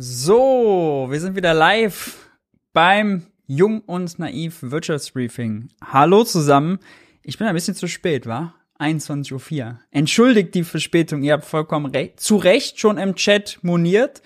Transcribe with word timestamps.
So, 0.00 1.08
wir 1.10 1.18
sind 1.18 1.34
wieder 1.34 1.54
live 1.54 2.28
beim 2.72 3.26
Jung 3.48 3.80
und 3.80 4.16
Naiv 4.20 4.58
Wirtschaftsbriefing. 4.62 5.70
Hallo 5.84 6.22
zusammen. 6.22 6.78
Ich 7.24 7.36
bin 7.36 7.48
ein 7.48 7.54
bisschen 7.54 7.74
zu 7.74 7.88
spät, 7.88 8.24
wa? 8.24 8.54
21.04 8.78 9.60
Uhr. 9.60 9.80
Entschuldigt 9.90 10.54
die 10.54 10.62
Verspätung, 10.62 11.24
ihr 11.24 11.32
habt 11.32 11.44
vollkommen 11.44 11.86
recht. 11.86 12.20
Zu 12.20 12.36
Recht 12.36 12.78
schon 12.78 12.96
im 12.96 13.16
Chat 13.16 13.58
moniert. 13.62 14.22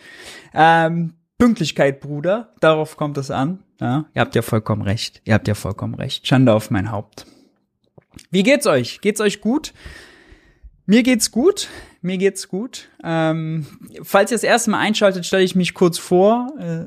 Ähm, 0.52 1.14
Pünktlichkeit, 1.38 2.00
Bruder, 2.00 2.52
darauf 2.60 2.98
kommt 2.98 3.16
es 3.16 3.30
an. 3.30 3.64
Ja, 3.80 4.04
ihr 4.12 4.20
habt 4.20 4.34
ja 4.34 4.42
vollkommen 4.42 4.82
recht. 4.82 5.22
Ihr 5.24 5.32
habt 5.32 5.48
ja 5.48 5.54
vollkommen 5.54 5.94
recht. 5.94 6.26
Schande 6.26 6.52
auf 6.52 6.70
mein 6.70 6.90
Haupt. 6.90 7.24
Wie 8.30 8.42
geht's 8.42 8.66
euch? 8.66 9.00
Geht's 9.00 9.22
euch 9.22 9.40
gut? 9.40 9.72
Mir 10.86 11.02
geht's 11.02 11.30
gut. 11.30 11.68
Mir 12.00 12.18
geht's 12.18 12.48
gut. 12.48 12.88
Ähm, 13.04 13.66
falls 14.02 14.32
ihr 14.32 14.34
das 14.34 14.42
erste 14.42 14.70
Mal 14.70 14.80
einschaltet, 14.80 15.24
stelle 15.24 15.44
ich 15.44 15.54
mich 15.54 15.74
kurz 15.74 15.98
vor. 15.98 16.52
Äh, 16.58 16.86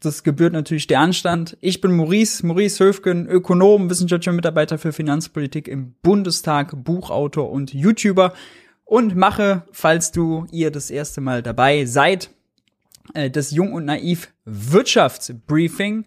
das 0.00 0.22
gebührt 0.22 0.54
natürlich 0.54 0.86
der 0.86 1.00
Anstand. 1.00 1.58
Ich 1.60 1.82
bin 1.82 1.94
Maurice, 1.94 2.46
Maurice 2.46 2.82
Höfgen, 2.82 3.28
Ökonom, 3.28 3.90
wissenschaftlicher 3.90 4.32
Mitarbeiter 4.32 4.78
für 4.78 4.94
Finanzpolitik 4.94 5.68
im 5.68 5.94
Bundestag, 6.02 6.72
Buchautor 6.82 7.50
und 7.50 7.74
YouTuber 7.74 8.32
und 8.84 9.16
mache, 9.16 9.64
falls 9.72 10.12
du 10.12 10.46
ihr 10.50 10.70
das 10.70 10.90
erste 10.90 11.20
Mal 11.20 11.42
dabei 11.42 11.84
seid, 11.84 12.30
äh, 13.12 13.28
das 13.28 13.50
Jung 13.50 13.74
und 13.74 13.84
Naiv 13.84 14.32
Wirtschaftsbriefing. 14.46 16.06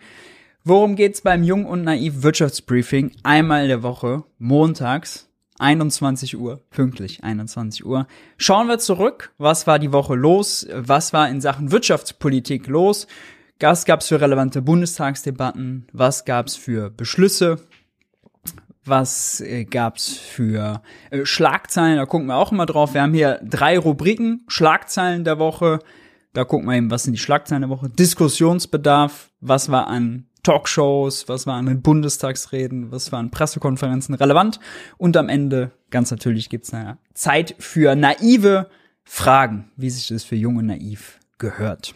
Worum 0.64 0.96
geht's 0.96 1.22
beim 1.22 1.44
Jung 1.44 1.66
und 1.66 1.84
Naiv 1.84 2.24
Wirtschaftsbriefing? 2.24 3.12
Einmal 3.22 3.62
in 3.62 3.70
der 3.70 3.84
Woche, 3.84 4.24
montags 4.40 5.27
21 5.60 6.38
Uhr, 6.38 6.62
pünktlich 6.70 7.24
21 7.24 7.86
Uhr. 7.86 8.08
Schauen 8.38 8.68
wir 8.68 8.80
zurück. 8.80 9.34
Was 9.38 9.68
war 9.68 9.80
die 9.80 9.92
Woche 9.92 10.16
los? 10.16 10.68
Was 10.72 11.14
war 11.14 11.30
in 11.30 11.42
Sachen 11.42 11.72
Wirtschaftspolitik 11.72 12.68
los? 12.68 13.08
Was 13.60 13.86
gab's 13.86 14.08
für 14.08 14.22
relevante 14.22 14.62
Bundestagsdebatten? 14.62 15.88
Was 15.92 16.26
gab's 16.26 16.56
für 16.56 16.92
Beschlüsse? 16.92 17.60
Was 18.86 19.42
äh, 19.42 19.66
gab's 19.66 20.14
für 20.14 20.82
äh, 21.10 21.26
Schlagzeilen? 21.26 21.98
Da 21.98 22.06
gucken 22.06 22.28
wir 22.28 22.36
auch 22.36 22.52
immer 22.52 22.66
drauf. 22.66 22.94
Wir 22.94 23.02
haben 23.02 23.14
hier 23.14 23.40
drei 23.44 23.78
Rubriken. 23.78 24.44
Schlagzeilen 24.48 25.24
der 25.24 25.40
Woche. 25.40 25.80
Da 26.34 26.46
gucken 26.46 26.68
wir 26.68 26.76
eben, 26.76 26.92
was 26.92 27.04
sind 27.04 27.14
die 27.14 27.20
Schlagzeilen 27.20 27.64
der 27.64 27.70
Woche? 27.70 27.90
Diskussionsbedarf. 27.90 29.32
Was 29.42 29.72
war 29.72 29.88
an 29.88 30.28
Talkshows, 30.48 31.28
was 31.28 31.46
waren 31.46 31.68
in 31.68 31.82
Bundestagsreden, 31.82 32.90
was 32.90 33.12
waren 33.12 33.32
Pressekonferenzen 33.32 34.16
relevant. 34.16 34.62
Und 34.98 35.18
am 35.18 35.28
Ende, 35.28 35.72
ganz 35.90 36.10
natürlich, 36.10 36.50
gibt's 36.50 36.74
eine 36.74 37.00
Zeit 37.14 37.54
für 37.60 37.96
naive 37.96 38.70
Fragen, 39.04 39.70
wie 39.76 39.90
sich 39.90 40.08
das 40.08 40.24
für 40.24 40.38
junge 40.38 40.64
naiv 40.64 41.20
gehört. 41.38 41.96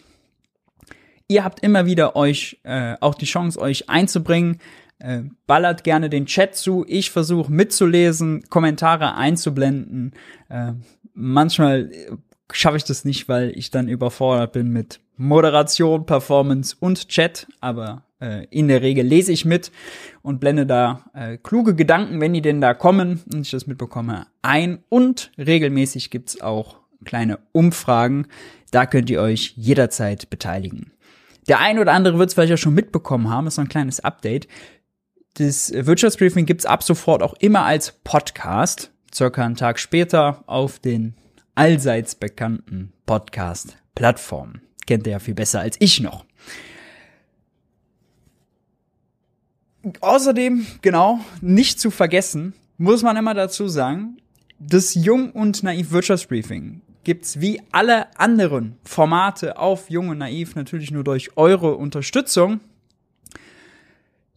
Ihr 1.28 1.44
habt 1.44 1.60
immer 1.60 1.86
wieder 1.86 2.14
euch 2.14 2.60
äh, 2.64 2.96
auch 3.00 3.14
die 3.14 3.24
Chance, 3.24 3.58
euch 3.58 3.88
einzubringen. 3.88 4.58
Äh, 4.98 5.22
ballert 5.46 5.82
gerne 5.82 6.10
den 6.10 6.26
Chat 6.26 6.54
zu. 6.54 6.84
Ich 6.86 7.10
versuche 7.10 7.50
mitzulesen, 7.50 8.44
Kommentare 8.50 9.14
einzublenden. 9.14 10.12
Äh, 10.50 10.72
manchmal 11.14 11.90
schaffe 12.52 12.76
ich 12.76 12.84
das 12.84 13.06
nicht, 13.06 13.30
weil 13.30 13.50
ich 13.56 13.70
dann 13.70 13.88
überfordert 13.88 14.52
bin 14.52 14.68
mit 14.68 15.00
Moderation, 15.16 16.04
Performance 16.04 16.76
und 16.78 17.08
Chat. 17.08 17.46
Aber 17.60 18.02
äh, 18.11 18.11
in 18.50 18.68
der 18.68 18.82
Regel 18.82 19.04
lese 19.04 19.32
ich 19.32 19.44
mit 19.44 19.72
und 20.22 20.40
blende 20.40 20.66
da 20.66 21.04
äh, 21.14 21.38
kluge 21.38 21.74
Gedanken, 21.74 22.20
wenn 22.20 22.32
die 22.32 22.42
denn 22.42 22.60
da 22.60 22.74
kommen 22.74 23.20
und 23.32 23.40
ich 23.42 23.50
das 23.50 23.66
mitbekomme, 23.66 24.26
ein. 24.42 24.84
Und 24.88 25.32
regelmäßig 25.38 26.10
gibt's 26.10 26.40
auch 26.40 26.80
kleine 27.04 27.38
Umfragen. 27.52 28.28
Da 28.70 28.86
könnt 28.86 29.10
ihr 29.10 29.20
euch 29.20 29.54
jederzeit 29.56 30.30
beteiligen. 30.30 30.92
Der 31.48 31.60
ein 31.60 31.78
oder 31.78 31.92
andere 31.92 32.18
wird 32.18 32.28
es 32.28 32.34
vielleicht 32.34 32.52
auch 32.52 32.58
schon 32.58 32.74
mitbekommen 32.74 33.28
haben, 33.28 33.48
ist 33.48 33.56
so 33.56 33.62
ein 33.62 33.68
kleines 33.68 34.00
Update. 34.00 34.46
Das 35.34 35.72
Wirtschaftsbriefing 35.74 36.46
gibt's 36.46 36.66
ab 36.66 36.82
sofort 36.82 37.22
auch 37.22 37.34
immer 37.40 37.64
als 37.64 37.92
Podcast, 38.04 38.92
circa 39.12 39.44
einen 39.44 39.56
Tag 39.56 39.78
später 39.78 40.44
auf 40.46 40.78
den 40.78 41.14
allseits 41.54 42.14
bekannten 42.14 42.92
Podcast-Plattformen. 43.06 44.62
Kennt 44.86 45.06
ihr 45.06 45.12
ja 45.12 45.18
viel 45.18 45.34
besser 45.34 45.60
als 45.60 45.76
ich 45.80 46.00
noch. 46.00 46.24
Außerdem, 50.00 50.66
genau, 50.80 51.20
nicht 51.40 51.80
zu 51.80 51.90
vergessen, 51.90 52.54
muss 52.78 53.02
man 53.02 53.16
immer 53.16 53.34
dazu 53.34 53.68
sagen, 53.68 54.16
das 54.58 54.94
Jung 54.94 55.32
und 55.32 55.62
Naiv 55.62 55.90
Wirtschaftsbriefing 55.90 56.82
gibt's 57.04 57.40
wie 57.40 57.60
alle 57.72 58.16
anderen 58.18 58.76
Formate 58.84 59.58
auf 59.58 59.90
Jung 59.90 60.08
und 60.08 60.18
Naiv 60.18 60.54
natürlich 60.54 60.92
nur 60.92 61.02
durch 61.02 61.36
eure 61.36 61.74
Unterstützung. 61.76 62.60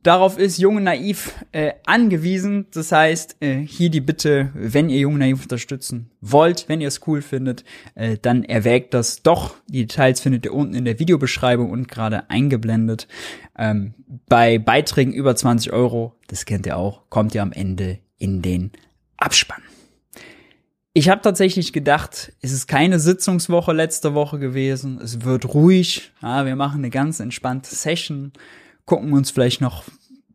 Darauf 0.06 0.38
ist 0.38 0.60
Jung 0.60 0.84
Naiv 0.84 1.34
äh, 1.52 1.74
angewiesen. 1.88 2.68
Das 2.72 2.92
heißt, 2.92 3.38
äh, 3.40 3.56
hier 3.56 3.90
die 3.90 4.02
Bitte, 4.02 4.52
wenn 4.54 4.88
ihr 4.92 5.00
Jung 5.00 5.18
Naiv 5.18 5.42
unterstützen 5.42 6.12
wollt, 6.22 6.70
wenn 6.70 6.80
ihr 6.80 6.90
es 6.90 7.02
cool 7.08 7.24
findet, 7.24 7.64
äh, 7.96 8.16
dann 8.22 8.44
erwägt 8.44 8.94
das 8.94 9.24
doch. 9.24 9.56
Die 9.68 9.88
Details 9.88 10.22
findet 10.22 10.46
ihr 10.46 10.54
unten 10.54 10.76
in 10.76 10.86
der 10.86 11.00
Videobeschreibung 11.00 11.72
und 11.72 11.88
gerade 11.88 12.30
eingeblendet. 12.30 13.08
Ähm, 13.58 13.96
bei 14.30 14.60
Beiträgen 14.60 15.12
über 15.12 15.36
20 15.36 15.74
Euro, 15.74 16.14
das 16.28 16.46
kennt 16.46 16.68
ihr 16.68 16.78
auch, 16.78 17.10
kommt 17.10 17.34
ihr 17.34 17.42
am 17.42 17.52
Ende 17.52 17.98
in 18.20 18.44
den 18.44 18.74
Abspann. 19.18 19.64
Ich 20.94 21.10
habe 21.10 21.22
tatsächlich 21.24 21.74
gedacht, 21.74 22.32
es 22.42 22.52
ist 22.52 22.68
keine 22.68 23.00
Sitzungswoche 23.00 23.74
letzte 23.74 24.14
Woche 24.14 24.38
gewesen. 24.38 25.00
Es 25.02 25.24
wird 25.24 25.56
ruhig. 25.56 26.12
Ja, 26.22 26.46
wir 26.46 26.56
machen 26.56 26.82
eine 26.82 26.92
ganz 26.92 27.20
entspannte 27.20 27.74
Session 27.74 28.34
gucken 28.86 29.14
uns 29.14 29.32
vielleicht 29.32 29.62
noch 29.62 29.84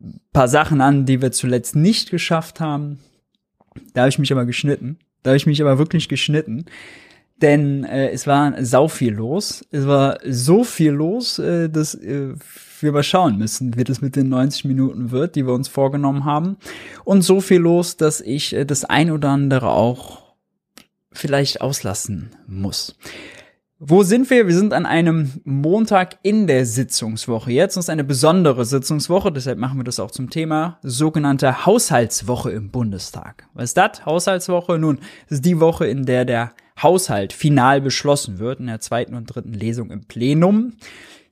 ein 0.01 0.21
paar 0.33 0.49
Sachen 0.49 0.81
an, 0.81 1.07
die 1.07 1.23
wir 1.23 1.33
zuletzt 1.33 1.77
nicht 1.77 2.11
geschafft 2.11 2.61
haben. 2.61 3.01
Da 3.95 4.03
habe 4.03 4.09
ich 4.09 4.19
mich 4.19 4.33
aber 4.33 4.47
geschnitten. 4.47 4.99
Da 5.23 5.31
habe 5.31 5.37
ich 5.37 5.47
mich 5.47 5.61
aber 5.61 5.79
wirklich 5.79 6.09
geschnitten. 6.09 6.65
Denn 7.43 7.85
äh, 7.85 8.11
es 8.11 8.27
war 8.27 8.63
sau 8.65 8.89
viel 8.89 9.15
los. 9.15 9.65
Es 9.71 9.87
war 9.87 10.19
so 10.27 10.65
viel 10.65 10.91
los, 10.91 11.39
äh, 11.39 11.69
dass 11.71 11.95
äh, 11.95 12.35
wir 12.81 12.93
mal 12.93 13.03
schauen 13.03 13.39
müssen, 13.39 13.77
wie 13.77 13.85
das 13.85 14.01
mit 14.01 14.17
den 14.17 14.29
90 14.29 14.67
Minuten 14.67 15.11
wird, 15.11 15.37
die 15.37 15.47
wir 15.47 15.55
uns 15.55 15.69
vorgenommen 15.69 16.25
haben. 16.25 16.57
Und 17.05 17.23
so 17.23 17.41
viel 17.41 17.61
los, 17.61 17.97
dass 17.97 18.21
ich 18.21 18.55
äh, 18.55 18.65
das 18.65 18.85
ein 18.85 19.11
oder 19.11 19.31
andere 19.31 19.71
auch 19.71 20.35
vielleicht 21.13 21.61
auslassen 21.61 22.31
muss. 22.47 22.97
Wo 23.83 24.03
sind 24.03 24.29
wir? 24.29 24.47
Wir 24.47 24.55
sind 24.55 24.75
an 24.75 24.85
einem 24.85 25.41
Montag 25.45 26.19
in 26.23 26.47
der 26.47 26.67
Sitzungswoche. 26.67 27.51
Jetzt 27.51 27.79
ist 27.79 27.89
eine 27.89 28.05
besondere 28.05 28.67
Sitzungswoche, 28.67 29.33
deshalb 29.33 29.59
machen 29.59 29.79
wir 29.79 29.85
das 29.85 29.99
auch 29.99 30.11
zum 30.11 30.29
Thema 30.29 30.79
sogenannte 30.83 31.65
Haushaltswoche 31.65 32.51
im 32.51 32.71
Bundestag. 32.71 33.49
Was 33.55 33.71
ist 33.71 33.79
das? 33.79 34.05
Haushaltswoche? 34.05 34.79
Nun, 34.79 34.99
das 35.31 35.37
ist 35.37 35.47
die 35.47 35.61
Woche, 35.61 35.87
in 35.87 36.05
der 36.05 36.27
der 36.27 36.53
Haushalt 36.83 37.33
final 37.33 37.81
beschlossen 37.81 38.39
wird, 38.39 38.61
in 38.61 38.67
der 38.67 38.81
zweiten 38.81 39.15
und 39.15 39.25
dritten 39.25 39.55
Lesung 39.55 39.91
im 39.91 40.05
Plenum. 40.05 40.75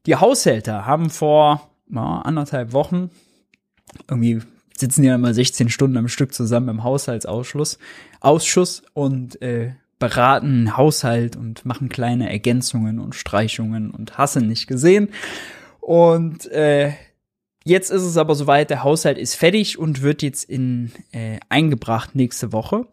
Die 0.06 0.16
Haushälter 0.16 0.86
haben 0.86 1.10
vor 1.10 1.69
ja, 1.91 2.22
anderthalb 2.22 2.72
Wochen 2.72 3.10
irgendwie 4.09 4.41
sitzen 4.75 5.04
ja 5.04 5.16
immer 5.16 5.34
16 5.34 5.69
Stunden 5.69 5.98
am 5.98 6.09
Stück 6.09 6.32
zusammen 6.32 6.70
im 6.70 6.82
Haushaltsausschuss 6.82 7.78
Ausschuss 8.20 8.84
und 8.94 9.42
äh, 9.42 9.72
beraten 9.98 10.76
Haushalt 10.76 11.36
und 11.36 11.64
machen 11.64 11.88
kleine 11.88 12.31
Ergänzungen 12.31 13.00
und 13.00 13.14
Streichungen 13.14 13.91
und 13.91 14.16
hasse 14.16 14.41
nicht 14.41 14.66
gesehen. 14.66 15.09
Und 15.81 16.50
äh, 16.53 16.92
jetzt 17.64 17.91
ist 17.91 18.03
es 18.03 18.16
aber 18.16 18.34
soweit, 18.34 18.70
der 18.70 18.84
Haushalt 18.84 19.19
ist 19.19 19.34
fertig 19.34 19.78
und 19.78 20.03
wird 20.03 20.22
jetzt 20.22 20.44
in 20.44 20.92
äh, 21.12 21.38
eingebracht 21.48 22.14
nächste 22.14 22.53
Woche. 22.53 22.86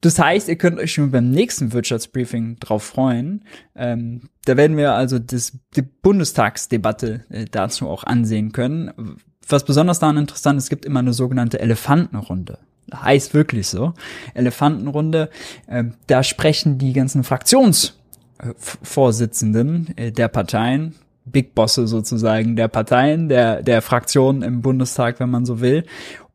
Das 0.00 0.18
heißt, 0.18 0.48
ihr 0.48 0.56
könnt 0.56 0.78
euch 0.78 0.92
schon 0.92 1.10
beim 1.10 1.30
nächsten 1.30 1.72
Wirtschaftsbriefing 1.72 2.56
drauf 2.60 2.84
freuen. 2.84 3.44
Ähm, 3.74 4.28
da 4.44 4.56
werden 4.56 4.76
wir 4.76 4.92
also 4.94 5.18
das, 5.18 5.58
die 5.74 5.82
Bundestagsdebatte 5.82 7.24
äh, 7.30 7.46
dazu 7.50 7.88
auch 7.88 8.04
ansehen 8.04 8.52
können. 8.52 9.16
Was 9.46 9.64
besonders 9.64 9.98
daran 9.98 10.16
interessant 10.16 10.58
ist, 10.58 10.64
es 10.64 10.70
gibt 10.70 10.84
immer 10.84 11.00
eine 11.00 11.12
sogenannte 11.12 11.58
Elefantenrunde 11.58 12.58
heißt 12.94 13.34
wirklich 13.34 13.68
so, 13.68 13.94
Elefantenrunde, 14.34 15.30
äh, 15.66 15.84
da 16.06 16.22
sprechen 16.22 16.78
die 16.78 16.92
ganzen 16.92 17.24
Fraktionsvorsitzenden 17.24 19.96
äh, 19.96 20.12
der 20.12 20.28
Parteien, 20.28 20.94
Big 21.24 21.54
Bosse 21.54 21.86
sozusagen 21.86 22.56
der 22.56 22.68
Parteien, 22.68 23.28
der, 23.28 23.62
der 23.62 23.82
Fraktionen 23.82 24.42
im 24.42 24.62
Bundestag, 24.62 25.20
wenn 25.20 25.30
man 25.30 25.44
so 25.44 25.60
will, 25.60 25.84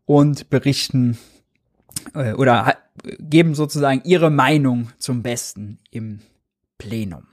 und 0.06 0.50
berichten 0.50 1.18
äh, 2.14 2.34
oder 2.34 2.78
geben 3.20 3.56
sozusagen 3.56 4.02
ihre 4.06 4.30
Meinung 4.30 4.90
zum 4.98 5.24
Besten 5.24 5.80
im 5.92 6.20
Plenum. 6.78 7.28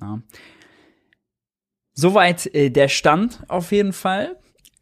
Ja. 0.00 0.20
Soweit 1.94 2.46
äh, 2.54 2.70
der 2.70 2.88
Stand 2.88 3.42
auf 3.48 3.72
jeden 3.72 3.92
Fall. 3.92 4.36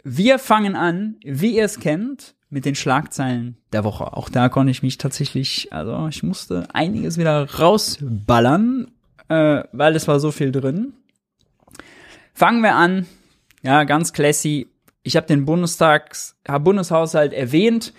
Wir 0.05 0.39
fangen 0.39 0.75
an, 0.75 1.17
wie 1.25 1.57
ihr 1.57 1.65
es 1.65 1.79
kennt, 1.79 2.35
mit 2.53 2.67
den 2.67 2.75
Schlagzeilen 2.75 3.57
der 3.73 3.83
Woche. 3.83 4.13
Auch 4.15 4.29
da 4.29 4.51
konnte 4.51 4.71
ich 4.71 4.83
mich 4.83 4.99
tatsächlich, 4.99 5.73
also 5.73 6.07
ich 6.09 6.23
musste 6.23 6.69
einiges 6.75 7.17
wieder 7.17 7.51
rausballern, 7.51 8.91
äh, 9.29 9.65
weil 9.73 9.97
es 9.97 10.07
war 10.07 10.21
so 10.21 10.31
viel 10.31 10.53
drin. 10.53 10.93
Fangen 12.35 12.63
wir 12.63 12.75
an. 12.75 13.07
Ja, 13.63 13.85
ganz 13.85 14.13
classy. 14.13 14.69
Ich 15.03 15.17
habe 15.17 15.27
den 15.27 15.47
Bundestags 15.47 16.37
Bundeshaushalt 16.61 17.33
erwähnt. 17.33 17.95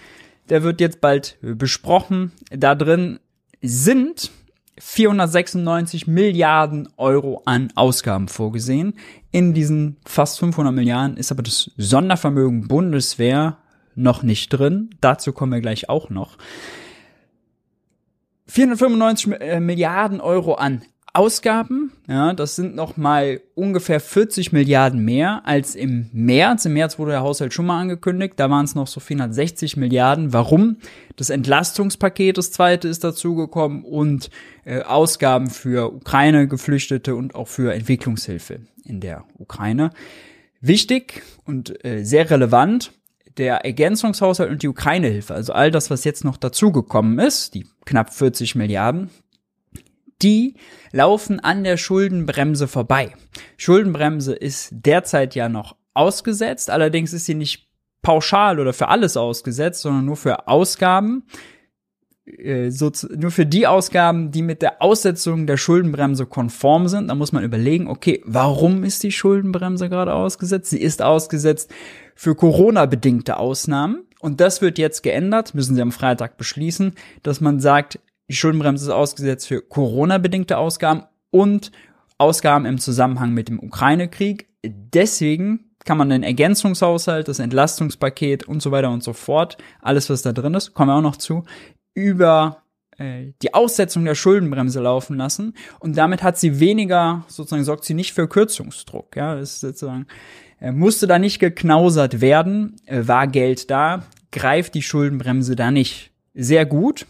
Der 0.50 0.62
wird 0.62 0.82
jetzt 0.82 1.02
bald 1.02 1.38
besprochen. 1.42 2.32
Da 2.52 2.76
drin 2.76 3.20
sind 3.62 4.30
496 4.78 6.06
Milliarden 6.06 6.90
Euro 6.98 7.42
an 7.46 7.72
Ausgaben 7.76 8.28
vorgesehen. 8.28 8.94
In 9.32 9.56
diesen 9.56 9.98
fast 10.06 10.38
500 10.40 10.74
Milliarden 10.74 11.18
ist 11.18 11.32
aber 11.32 11.42
das 11.42 11.72
Sondervermögen 11.78 12.68
Bundeswehr 12.68 13.58
noch 13.96 14.24
nicht 14.24 14.50
drin. 14.50 14.90
Dazu 15.02 15.34
kommen 15.34 15.52
wir 15.52 15.62
gleich 15.62 15.90
auch 15.90 16.10
noch. 16.10 16.38
495 18.48 19.34
äh, 19.40 19.60
Milliarden 19.60 20.22
Euro 20.22 20.56
an 20.56 20.84
Ausgaben, 21.16 21.92
ja, 22.08 22.34
das 22.34 22.56
sind 22.56 22.76
noch 22.76 22.98
mal 22.98 23.40
ungefähr 23.54 24.00
40 24.00 24.52
Milliarden 24.52 25.06
mehr 25.06 25.44
als 25.46 25.76
im 25.76 26.10
März. 26.12 26.66
Im 26.66 26.74
März 26.74 26.98
wurde 26.98 27.12
der 27.12 27.22
Haushalt 27.22 27.54
schon 27.54 27.68
mal 27.68 27.80
angekündigt, 27.80 28.34
da 28.38 28.50
waren 28.50 28.66
es 28.66 28.74
noch 28.74 28.88
so 28.88 29.00
460 29.00 29.78
Milliarden. 29.78 30.34
Warum? 30.34 30.78
Das 31.16 31.30
Entlastungspaket, 31.30 32.40
das 32.40 32.52
zweite, 32.52 32.88
ist 32.88 33.04
dazugekommen 33.04 33.84
und 33.84 34.32
äh, 34.66 34.82
Ausgaben 34.82 35.52
für 35.52 35.94
Ukraine, 35.94 36.48
Geflüchtete 36.48 37.14
und 37.14 37.36
auch 37.36 37.48
für 37.48 37.76
Entwicklungshilfe 37.76 38.62
in 38.84 39.00
der 39.00 39.24
Ukraine. 39.38 39.92
Wichtig 40.62 41.22
und 41.46 41.86
äh, 41.86 42.04
sehr 42.04 42.32
relevant, 42.32 42.92
der 43.38 43.66
Ergänzungshaushalt 43.66 44.52
und 44.52 44.64
die 44.64 44.68
Ukraine-Hilfe, 44.68 45.34
also 45.34 45.54
all 45.54 45.72
das, 45.72 45.90
was 45.90 46.04
jetzt 46.04 46.24
noch 46.24 46.38
dazugekommen 46.38 47.20
ist, 47.20 47.54
die 47.54 47.68
knapp 47.86 48.14
40 48.14 48.56
Milliarden, 48.56 49.10
die 50.22 50.56
laufen 50.92 51.40
an 51.40 51.64
der 51.64 51.78
Schuldenbremse 51.78 52.68
vorbei. 52.68 53.14
Schuldenbremse 53.58 54.34
ist 54.34 54.70
derzeit 54.72 55.36
ja 55.36 55.50
noch 55.50 55.76
ausgesetzt, 55.94 56.70
allerdings 56.70 57.14
ist 57.14 57.26
sie 57.26 57.36
nicht 57.36 57.68
pauschal 58.02 58.60
oder 58.60 58.74
für 58.74 58.90
alles 58.90 59.18
ausgesetzt, 59.18 59.82
sondern 59.82 60.06
nur 60.06 60.18
für 60.18 60.48
Ausgaben, 60.48 61.24
äh, 62.26 62.70
so, 62.70 62.92
nur 63.16 63.32
für 63.32 63.46
die 63.46 63.68
Ausgaben, 63.68 64.32
die 64.32 64.42
mit 64.42 64.62
der 64.62 64.82
Aussetzung 64.82 65.48
der 65.48 65.58
Schuldenbremse 65.58 66.26
konform 66.26 66.88
sind. 66.88 67.08
Da 67.10 67.16
muss 67.16 67.32
man 67.32 67.44
überlegen, 67.44 67.88
okay, 67.88 68.22
warum 68.26 68.84
ist 68.84 69.04
die 69.04 69.12
Schuldenbremse 69.12 69.90
gerade 69.90 70.14
ausgesetzt? 70.14 70.70
Sie 70.70 70.82
ist 70.82 71.02
ausgesetzt 71.02 71.72
für 72.16 72.36
Corona-bedingte 72.36 73.38
Ausnahmen. 73.38 74.06
Und 74.20 74.40
das 74.40 74.62
wird 74.62 74.78
jetzt 74.78 75.04
geändert, 75.04 75.54
müssen 75.54 75.76
Sie 75.76 75.82
am 75.82 75.92
Freitag 75.92 76.38
beschließen, 76.38 76.94
dass 77.24 77.42
man 77.42 77.60
sagt, 77.60 78.00
die 78.30 78.36
Schuldenbremse 78.36 78.86
ist 78.86 78.92
ausgesetzt 78.92 79.48
für 79.48 79.62
Corona-bedingte 79.62 80.58
Ausgaben 80.58 81.04
und 81.30 81.72
Ausgaben 82.18 82.66
im 82.66 82.78
Zusammenhang 82.78 83.34
mit 83.34 83.50
dem 83.50 83.60
Ukraine-Krieg. 83.60 84.48
Deswegen 84.64 85.72
kann 85.84 85.98
man 85.98 86.10
den 86.10 86.24
Ergänzungshaushalt, 86.24 87.28
das 87.28 87.40
Entlastungspaket 87.40 88.48
und 88.48 88.62
so 88.62 88.72
weiter 88.72 88.92
und 88.92 89.04
so 89.04 89.14
fort, 89.14 89.58
alles 89.82 90.10
was 90.10 90.22
da 90.22 90.32
drin 90.32 90.54
ist, 90.54 90.74
kommen 90.74 90.90
wir 90.90 90.96
auch 90.96 91.02
noch 91.02 91.18
zu, 91.18 91.44
über 91.94 92.64
äh, 92.98 93.34
die 93.42 93.54
Aussetzung 93.54 94.06
der 94.06 94.16
Schuldenbremse 94.16 94.80
laufen 94.80 95.18
lassen 95.18 95.56
und 95.80 95.98
damit 95.98 96.24
hat 96.24 96.38
sie 96.38 96.60
weniger, 96.60 97.26
sozusagen 97.28 97.64
sorgt 97.64 97.84
sie 97.84 97.94
nicht 97.94 98.14
für 98.14 98.28
Kürzungsdruck. 98.28 99.16
Ja, 99.16 99.36
ist 99.36 99.60
sozusagen 99.60 100.08
musste 100.72 101.08
da 101.08 101.20
nicht 101.20 101.40
geknausert 101.40 102.22
werden, 102.22 102.78
äh, 102.86 103.08
war 103.08 103.28
Geld 103.28 103.70
da, 103.70 104.04
greift 104.32 104.74
die 104.76 104.82
Schuldenbremse 104.82 105.56
da 105.56 105.72
nicht. 105.72 106.12
Sehr 106.34 106.66
gut, 106.66 107.06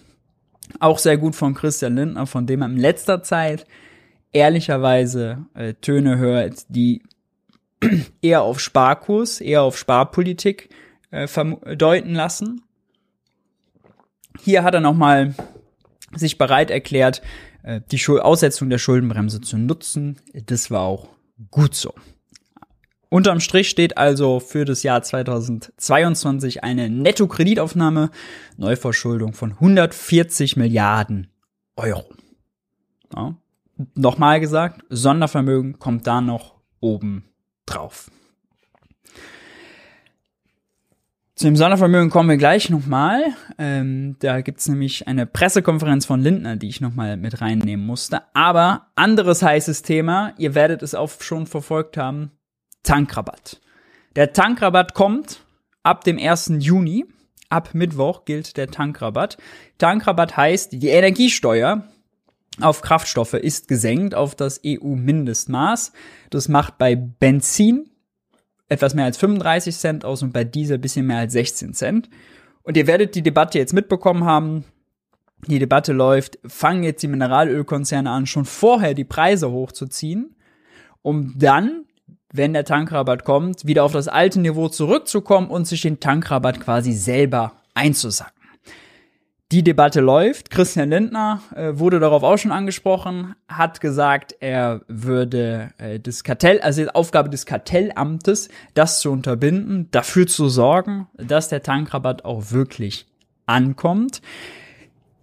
auch 0.79 0.97
sehr 0.97 1.17
gut 1.17 1.35
von 1.35 1.53
Christian 1.53 1.95
Lindner, 1.95 2.25
von 2.25 2.47
dem 2.47 2.59
man 2.59 2.73
in 2.73 2.79
letzter 2.79 3.23
Zeit 3.23 3.65
ehrlicherweise 4.31 5.45
äh, 5.53 5.73
Töne 5.75 6.17
hört, 6.17 6.65
die 6.69 7.03
eher 8.21 8.41
auf 8.41 8.59
Sparkurs, 8.59 9.39
eher 9.39 9.61
auf 9.61 9.77
Sparpolitik 9.77 10.69
äh, 11.11 11.27
deuten 11.75 12.15
lassen. 12.15 12.61
Hier 14.41 14.63
hat 14.63 14.73
er 14.73 14.81
nochmal 14.81 15.35
sich 16.15 16.37
bereit 16.37 16.71
erklärt, 16.71 17.21
äh, 17.61 17.81
die 17.91 17.99
Schul 17.99 18.19
Aussetzung 18.19 18.69
der 18.69 18.79
Schuldenbremse 18.79 19.41
zu 19.41 19.57
nutzen. 19.57 20.17
Das 20.47 20.71
war 20.71 20.81
auch 20.81 21.09
gut 21.51 21.75
so. 21.75 21.93
Unterm 23.13 23.41
Strich 23.41 23.69
steht 23.69 23.99
also 23.99 24.39
für 24.39 24.65
das 24.65 24.81
Jahr 24.81 25.03
2022 25.03 26.63
eine 26.63 26.89
Netto-Kreditaufnahme, 26.89 28.09
Neuverschuldung 28.57 29.33
von 29.33 29.51
140 29.51 30.57
Milliarden 30.57 31.27
Euro. 31.75 32.05
Ja. 33.15 33.35
Nochmal 33.93 34.39
gesagt, 34.39 34.81
Sondervermögen 34.89 35.77
kommt 35.77 36.07
da 36.07 36.21
noch 36.21 36.55
oben 36.79 37.25
drauf. 37.67 38.09
Zu 41.35 41.45
dem 41.45 41.55
Sondervermögen 41.55 42.09
kommen 42.09 42.29
wir 42.29 42.37
gleich 42.37 42.71
nochmal. 42.71 43.25
Ähm, 43.59 44.15
da 44.21 44.41
gibt's 44.41 44.67
nämlich 44.67 45.07
eine 45.07 45.27
Pressekonferenz 45.27 46.07
von 46.07 46.19
Lindner, 46.19 46.55
die 46.55 46.69
ich 46.69 46.81
nochmal 46.81 47.17
mit 47.17 47.41
reinnehmen 47.41 47.85
musste. 47.85 48.23
Aber 48.33 48.87
anderes 48.95 49.43
heißes 49.43 49.83
Thema, 49.83 50.33
ihr 50.39 50.55
werdet 50.55 50.81
es 50.81 50.95
auch 50.95 51.11
schon 51.21 51.45
verfolgt 51.45 51.95
haben, 51.95 52.31
Tankrabatt. 52.83 53.59
Der 54.15 54.33
Tankrabatt 54.33 54.93
kommt 54.93 55.43
ab 55.81 56.03
dem 56.03 56.19
1. 56.19 56.53
Juni. 56.59 57.05
Ab 57.49 57.69
Mittwoch 57.73 58.25
gilt 58.25 58.57
der 58.57 58.69
Tankrabatt. 58.69 59.37
Tankrabatt 59.77 60.37
heißt, 60.37 60.73
die 60.73 60.89
Energiesteuer 60.89 61.87
auf 62.59 62.81
Kraftstoffe 62.81 63.33
ist 63.33 63.67
gesenkt 63.67 64.15
auf 64.15 64.35
das 64.35 64.61
EU-Mindestmaß. 64.65 65.91
Das 66.29 66.49
macht 66.49 66.77
bei 66.77 66.95
Benzin 66.95 67.89
etwas 68.69 68.93
mehr 68.93 69.05
als 69.05 69.17
35 69.17 69.75
Cent 69.75 70.05
aus 70.05 70.23
und 70.23 70.33
bei 70.33 70.43
Diesel 70.43 70.77
bisschen 70.77 71.05
mehr 71.07 71.19
als 71.19 71.33
16 71.33 71.73
Cent. 71.73 72.09
Und 72.63 72.77
ihr 72.77 72.87
werdet 72.87 73.15
die 73.15 73.23
Debatte 73.23 73.57
jetzt 73.59 73.73
mitbekommen 73.73 74.23
haben. 74.23 74.65
Die 75.47 75.59
Debatte 75.59 75.93
läuft, 75.93 76.39
fangen 76.45 76.83
jetzt 76.83 77.03
die 77.03 77.07
Mineralölkonzerne 77.07 78.09
an, 78.09 78.25
schon 78.25 78.45
vorher 78.45 78.93
die 78.93 79.03
Preise 79.03 79.51
hochzuziehen, 79.51 80.35
um 81.01 81.37
dann 81.37 81.85
wenn 82.33 82.51
der 82.51 82.65
Tankrabatt 82.65 83.23
kommt, 83.23 83.65
wieder 83.65 83.85
auf 83.85 83.93
das 83.93 84.09
alte 84.09 84.41
Niveau 84.41 84.67
zurückzukommen 84.67 85.47
und 85.47 85.65
sich 85.65 85.83
den 85.83 86.01
Tankrabatt 86.01 86.59
quasi 86.59 86.91
selber 86.91 87.53
einzusacken. 87.75 88.33
Die 89.51 89.63
Debatte 89.63 90.01
läuft. 90.01 90.49
Christian 90.49 90.89
Lindner 90.89 91.43
äh, 91.55 91.73
wurde 91.77 91.99
darauf 91.99 92.23
auch 92.23 92.37
schon 92.37 92.51
angesprochen, 92.51 93.35
hat 93.47 93.81
gesagt, 93.81 94.35
er 94.39 94.81
würde 94.87 95.69
äh, 95.77 95.99
das 95.99 96.23
Kartell, 96.23 96.59
also 96.61 96.81
die 96.81 96.89
Aufgabe 96.89 97.29
des 97.29 97.45
Kartellamtes, 97.45 98.49
das 98.73 98.99
zu 98.99 99.11
unterbinden, 99.11 99.89
dafür 99.91 100.25
zu 100.25 100.49
sorgen, 100.49 101.07
dass 101.17 101.49
der 101.49 101.61
Tankrabatt 101.61 102.25
auch 102.25 102.51
wirklich 102.51 103.05
ankommt. 103.45 104.23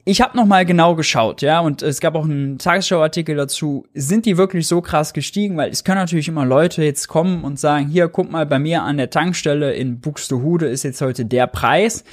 Ich 0.04 0.22
habe 0.22 0.36
noch 0.36 0.46
mal 0.46 0.64
genau 0.64 0.94
geschaut, 0.94 1.42
ja, 1.42 1.60
und 1.60 1.82
es 1.82 2.00
gab 2.00 2.14
auch 2.14 2.24
einen 2.24 2.58
Tagesschau-Artikel 2.58 3.36
dazu. 3.36 3.86
Sind 3.92 4.24
die 4.24 4.38
wirklich 4.38 4.66
so 4.66 4.80
krass 4.80 5.12
gestiegen? 5.12 5.56
Weil 5.56 5.70
es 5.70 5.84
können 5.84 5.98
natürlich 5.98 6.28
immer 6.28 6.46
Leute 6.46 6.82
jetzt 6.82 7.06
kommen 7.06 7.44
und 7.44 7.60
sagen, 7.60 7.88
hier, 7.88 8.08
guck 8.08 8.30
mal, 8.30 8.46
bei 8.46 8.58
mir 8.58 8.82
an 8.82 8.96
der 8.96 9.10
Tankstelle 9.10 9.74
in 9.74 10.00
Buxtehude 10.00 10.66
ist 10.66 10.84
jetzt 10.84 11.02
heute 11.02 11.26
der 11.26 11.46
Preis. 11.46 12.04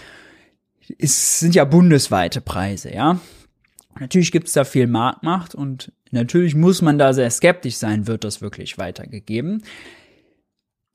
Es 1.00 1.40
sind 1.40 1.56
ja 1.56 1.64
bundesweite 1.64 2.42
Preise, 2.42 2.94
ja. 2.94 3.20
Natürlich 4.00 4.32
gibt 4.32 4.48
es 4.48 4.54
da 4.54 4.64
viel 4.64 4.88
Marktmacht 4.88 5.56
und 5.56 5.92
natürlich 6.12 6.56
muss 6.56 6.82
man 6.82 6.98
da 6.98 7.14
sehr 7.14 7.32
skeptisch 7.32 7.78
sein, 7.78 8.06
wird 8.06 8.24
das 8.24 8.42
wirklich 8.42 8.78
weitergegeben. 8.78 9.64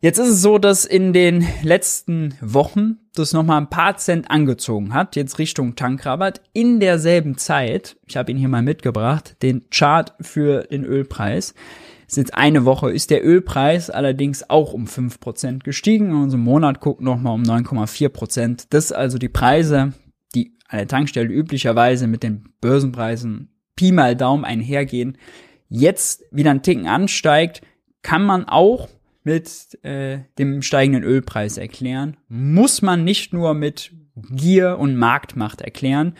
Jetzt 0.04 0.18
ist 0.18 0.30
es 0.30 0.42
so, 0.42 0.58
dass 0.58 0.84
in 0.84 1.12
den 1.12 1.46
letzten 1.62 2.34
Wochen 2.40 2.96
das 3.14 3.32
nochmal 3.32 3.60
ein 3.60 3.70
paar 3.70 3.96
Cent 3.98 4.28
angezogen 4.32 4.92
hat, 4.94 5.14
jetzt 5.14 5.38
Richtung 5.38 5.76
Tankrabatt. 5.76 6.40
In 6.52 6.80
derselben 6.80 7.38
Zeit, 7.38 7.96
ich 8.08 8.16
habe 8.16 8.32
ihn 8.32 8.36
hier 8.36 8.48
mal 8.48 8.62
mitgebracht, 8.62 9.36
den 9.42 9.70
Chart 9.70 10.12
für 10.20 10.64
den 10.64 10.84
Ölpreis. 10.84 11.54
Ist 12.08 12.16
jetzt 12.16 12.34
eine 12.34 12.64
Woche, 12.64 12.90
ist 12.90 13.10
der 13.10 13.24
Ölpreis 13.24 13.90
allerdings 13.90 14.50
auch 14.50 14.72
um 14.72 14.88
fünf 14.88 15.20
Prozent 15.20 15.62
gestiegen. 15.62 16.06
In 16.06 16.16
unserem 16.16 16.42
Monat 16.42 16.80
guckt 16.80 17.00
nochmal 17.00 17.34
um 17.34 17.44
9,4%. 17.44 18.08
Prozent. 18.08 18.66
Das 18.70 18.90
also 18.90 19.18
die 19.18 19.28
Preise, 19.28 19.92
die 20.34 20.56
an 20.66 20.78
der 20.78 20.88
Tankstelle 20.88 21.32
üblicherweise 21.32 22.08
mit 22.08 22.24
den 22.24 22.48
Börsenpreisen 22.60 23.50
Pi 23.76 23.92
mal 23.92 24.16
Daumen 24.16 24.44
einhergehen, 24.44 25.16
jetzt 25.68 26.24
wieder 26.32 26.50
einen 26.50 26.62
Ticken 26.62 26.88
ansteigt, 26.88 27.62
kann 28.02 28.24
man 28.24 28.46
auch 28.46 28.88
mit 29.24 29.82
äh, 29.84 30.20
dem 30.38 30.62
steigenden 30.62 31.04
Ölpreis 31.04 31.58
erklären, 31.58 32.16
muss 32.28 32.82
man 32.82 33.04
nicht 33.04 33.32
nur 33.32 33.54
mit 33.54 33.92
Gier 34.30 34.78
und 34.78 34.96
Marktmacht 34.96 35.60
erklären, 35.60 36.14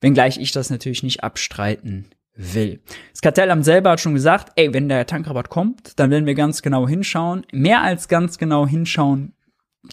wenngleich 0.00 0.38
ich 0.38 0.52
das 0.52 0.70
natürlich 0.70 1.02
nicht 1.02 1.22
abstreiten 1.22 2.06
will. 2.34 2.80
Das 3.12 3.20
Kartellamt 3.20 3.64
selber 3.64 3.90
hat 3.90 4.00
schon 4.00 4.14
gesagt, 4.14 4.52
ey, 4.56 4.72
wenn 4.72 4.88
der 4.88 5.06
Tankrabatt 5.06 5.50
kommt, 5.50 5.98
dann 5.98 6.10
werden 6.10 6.26
wir 6.26 6.34
ganz 6.34 6.62
genau 6.62 6.88
hinschauen. 6.88 7.46
Mehr 7.52 7.82
als 7.82 8.08
ganz 8.08 8.38
genau 8.38 8.66
hinschauen 8.66 9.34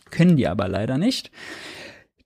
können 0.10 0.38
die 0.38 0.48
aber 0.48 0.68
leider 0.68 0.98
nicht. 0.98 1.32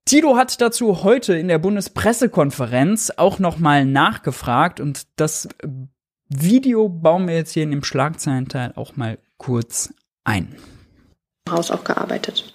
Tito 0.06 0.36
hat 0.36 0.60
dazu 0.62 1.04
heute 1.04 1.36
in 1.36 1.48
der 1.48 1.60
Bundespressekonferenz 1.60 3.14
auch 3.18 3.40
nochmal 3.40 3.86
nachgefragt 3.86 4.80
und 4.80 5.08
das 5.16 5.48
Video 6.28 6.90
bauen 6.90 7.28
wir 7.28 7.36
jetzt 7.36 7.52
hier 7.52 7.64
in 7.64 7.72
dem 7.72 7.84
Schlagzeilenteil 7.84 8.74
auch 8.76 8.96
mal 8.96 9.20
kurz 9.38 9.94
ein. 10.24 10.56
Haus 11.50 11.72
auch 11.72 11.84
gearbeitet. 11.84 12.54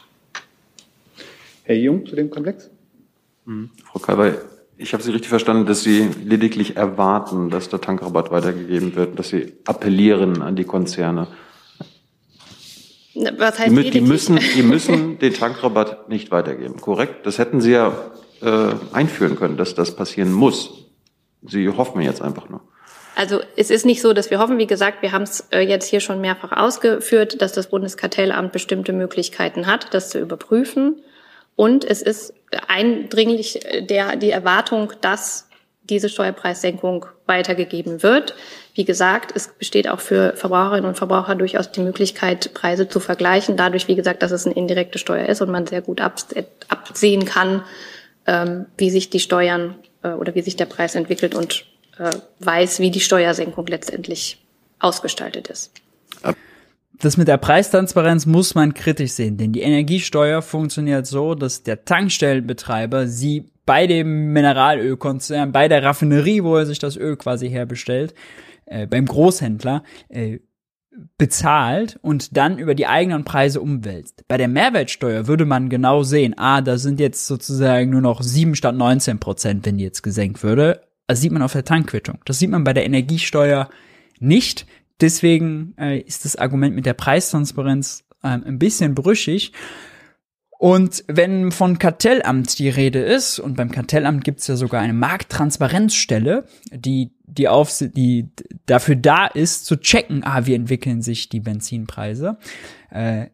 Herr 1.64 1.76
Jung 1.76 2.06
zu 2.06 2.16
dem 2.16 2.30
Komplex? 2.30 2.70
Mhm. 3.44 3.70
Frau 3.85 3.99
Kalber, 3.99 4.35
ich 4.76 4.92
habe 4.92 5.02
Sie 5.02 5.11
richtig 5.11 5.28
verstanden, 5.28 5.66
dass 5.66 5.82
Sie 5.82 6.08
lediglich 6.25 6.76
erwarten, 6.76 7.50
dass 7.50 7.68
der 7.68 7.80
Tankrabatt 7.80 8.30
weitergegeben 8.30 8.94
wird, 8.94 9.18
dass 9.18 9.30
Sie 9.30 9.54
appellieren 9.64 10.42
an 10.42 10.54
die 10.54 10.64
Konzerne. 10.64 11.28
Was 13.14 13.58
heißt 13.58 13.75
die, 13.75 13.90
die 13.90 14.00
müssen, 14.02 14.38
die 14.54 14.62
müssen 14.75 15.18
den 15.18 15.32
Tankrabatt 15.32 16.08
nicht 16.08 16.30
weitergeben, 16.30 16.80
korrekt? 16.80 17.25
Das 17.25 17.38
hätten 17.38 17.61
Sie 17.61 17.73
ja 17.73 17.92
äh, 18.42 18.75
einführen 18.92 19.37
können, 19.37 19.56
dass 19.56 19.75
das 19.75 19.96
passieren 19.96 20.32
muss. 20.32 20.85
Sie 21.42 21.68
hoffen 21.68 22.02
jetzt 22.02 22.20
einfach 22.20 22.49
nur. 22.49 22.61
Also 23.16 23.40
es 23.56 23.70
ist 23.70 23.87
nicht 23.87 24.02
so, 24.02 24.12
dass 24.12 24.30
wir 24.30 24.38
hoffen. 24.38 24.58
Wie 24.58 24.66
gesagt, 24.66 25.00
wir 25.00 25.11
haben 25.11 25.23
es 25.23 25.49
äh, 25.50 25.61
jetzt 25.61 25.88
hier 25.88 26.00
schon 26.00 26.20
mehrfach 26.20 26.52
ausgeführt, 26.52 27.40
dass 27.40 27.54
das 27.54 27.68
Bundeskartellamt 27.68 28.52
bestimmte 28.52 28.92
Möglichkeiten 28.92 29.66
hat, 29.66 29.94
das 29.94 30.11
zu 30.11 30.20
überprüfen. 30.20 31.00
Und 31.56 31.82
es 31.87 32.02
ist 32.02 32.35
eindringlich 32.68 33.64
äh, 33.64 33.80
der, 33.80 34.16
die 34.16 34.30
Erwartung, 34.30 34.92
dass 35.00 35.49
diese 35.85 36.11
Steuerpreissenkung 36.11 37.06
weitergegeben 37.25 38.02
wird. 38.02 38.35
Wie 38.75 38.85
gesagt, 38.85 39.32
es 39.35 39.49
besteht 39.49 39.88
auch 39.88 40.00
für 40.00 40.35
Verbraucherinnen 40.37 40.85
und 40.85 40.99
Verbraucher 40.99 41.37
durchaus 41.37 41.73
die 41.73 41.80
Möglichkeit, 41.80 42.52
Preise 42.52 42.87
zu 42.87 43.00
vergleichen. 43.00 43.56
Dadurch, 43.56 43.88
wie 43.88 43.96
gesagt, 43.96 44.23
dass 44.23 44.30
es 44.30 44.44
eine 44.44 44.56
indirekte 44.56 44.99
Steuer 44.99 45.26
ist 45.26 45.40
und 45.40 45.50
man 45.50 45.66
sehr 45.66 45.80
gut 45.80 46.02
absehen 46.02 47.25
kann, 47.25 47.62
ähm, 48.26 48.66
wie 48.76 48.90
sich 48.90 49.08
die 49.08 49.20
Steuern 49.20 49.76
äh, 50.02 50.11
oder 50.11 50.35
wie 50.35 50.42
sich 50.42 50.56
der 50.56 50.66
Preis 50.66 50.94
entwickelt 50.96 51.35
und 51.35 51.64
äh, 51.99 52.11
weiß, 52.41 52.81
wie 52.81 52.91
die 52.91 53.00
Steuersenkung 53.00 53.67
letztendlich 53.67 54.45
ausgestaltet 54.79 55.49
ist. 55.49 55.73
Das 56.99 57.19
mit 57.19 57.29
der 57.29 57.37
Preistransparenz 57.37 58.25
muss 58.25 58.55
man 58.55 58.73
kritisch 58.73 59.12
sehen, 59.12 59.37
denn 59.37 59.53
die 59.53 59.61
Energiesteuer 59.61 60.41
funktioniert 60.41 61.07
so, 61.07 61.35
dass 61.35 61.62
der 61.62 61.85
Tankstellenbetreiber 61.85 63.07
sie 63.07 63.50
bei 63.67 63.87
dem 63.87 64.33
Mineralölkonzern, 64.33 65.53
bei 65.53 65.69
der 65.69 65.83
Raffinerie, 65.83 66.43
wo 66.43 66.57
er 66.57 66.65
sich 66.65 66.79
das 66.79 66.97
Öl 66.97 67.17
quasi 67.17 67.50
herbestellt, 67.50 68.15
äh, 68.65 68.87
beim 68.87 69.05
Großhändler, 69.05 69.83
äh, 70.09 70.38
bezahlt 71.19 71.99
und 72.00 72.37
dann 72.37 72.59
über 72.59 72.75
die 72.75 72.87
eigenen 72.87 73.25
Preise 73.25 73.61
umwälzt. 73.61 74.25
Bei 74.29 74.38
der 74.38 74.49
Mehrwertsteuer 74.49 75.26
würde 75.26 75.45
man 75.45 75.69
genau 75.69 76.03
sehen, 76.03 76.35
ah, 76.38 76.62
da 76.62 76.79
sind 76.79 77.00
jetzt 77.00 77.26
sozusagen 77.26 77.91
nur 77.91 78.00
noch 78.00 78.23
sieben 78.23 78.55
statt 78.55 78.75
19 78.75 79.19
Prozent, 79.19 79.67
wenn 79.67 79.76
die 79.76 79.85
jetzt 79.85 80.03
gesenkt 80.03 80.43
würde. 80.43 80.86
Das 81.06 81.20
sieht 81.20 81.32
man 81.32 81.42
auf 81.42 81.52
der 81.52 81.64
Tankquittung. 81.64 82.18
Das 82.25 82.38
sieht 82.38 82.50
man 82.50 82.64
bei 82.64 82.72
der 82.72 82.84
Energiesteuer 82.84 83.68
nicht. 84.18 84.66
Deswegen 85.00 85.75
äh, 85.78 86.00
ist 86.00 86.25
das 86.25 86.36
Argument 86.36 86.75
mit 86.75 86.86
der 86.86 86.94
Preistransparenz 86.94 88.04
äh, 88.22 88.28
ein 88.28 88.58
bisschen 88.58 88.94
brüchig. 88.94 89.52
Und 90.58 91.04
wenn 91.06 91.52
von 91.52 91.78
Kartellamt 91.78 92.58
die 92.58 92.70
Rede 92.70 93.00
ist, 93.00 93.38
und 93.38 93.56
beim 93.56 93.70
Kartellamt 93.70 94.25
gibt 94.25 94.40
es 94.40 94.46
ja 94.46 94.56
sogar 94.56 94.80
eine 94.80 94.94
Markttransparenzstelle, 94.94 96.46
die, 96.72 97.12
die, 97.25 97.48
auf, 97.48 97.76
die 97.78 98.30
dafür 98.64 98.96
da 98.96 99.26
ist, 99.26 99.66
zu 99.66 99.76
checken, 99.76 100.25
ah, 100.25 100.46
wie 100.46 100.54
entwickeln 100.54 101.02
sich 101.02 101.28
die 101.28 101.40
Benzinpreise. 101.40 102.38
Äh, 102.90 103.26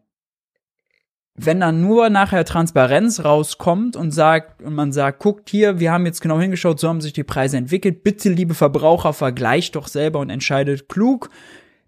wenn 1.35 1.59
dann 1.59 1.81
nur 1.81 2.09
nachher 2.09 2.45
Transparenz 2.45 3.23
rauskommt 3.23 3.95
und 3.95 4.11
sagt, 4.11 4.61
und 4.61 4.75
man 4.75 4.91
sagt, 4.91 5.19
guckt 5.19 5.49
hier, 5.49 5.79
wir 5.79 5.91
haben 5.91 6.05
jetzt 6.05 6.21
genau 6.21 6.39
hingeschaut, 6.39 6.79
so 6.79 6.87
haben 6.87 7.01
sich 7.01 7.13
die 7.13 7.23
Preise 7.23 7.57
entwickelt. 7.57 8.03
Bitte, 8.03 8.29
liebe 8.29 8.53
Verbraucher, 8.53 9.13
vergleicht 9.13 9.75
doch 9.75 9.87
selber 9.87 10.19
und 10.19 10.29
entscheidet 10.29 10.89
klug 10.89 11.29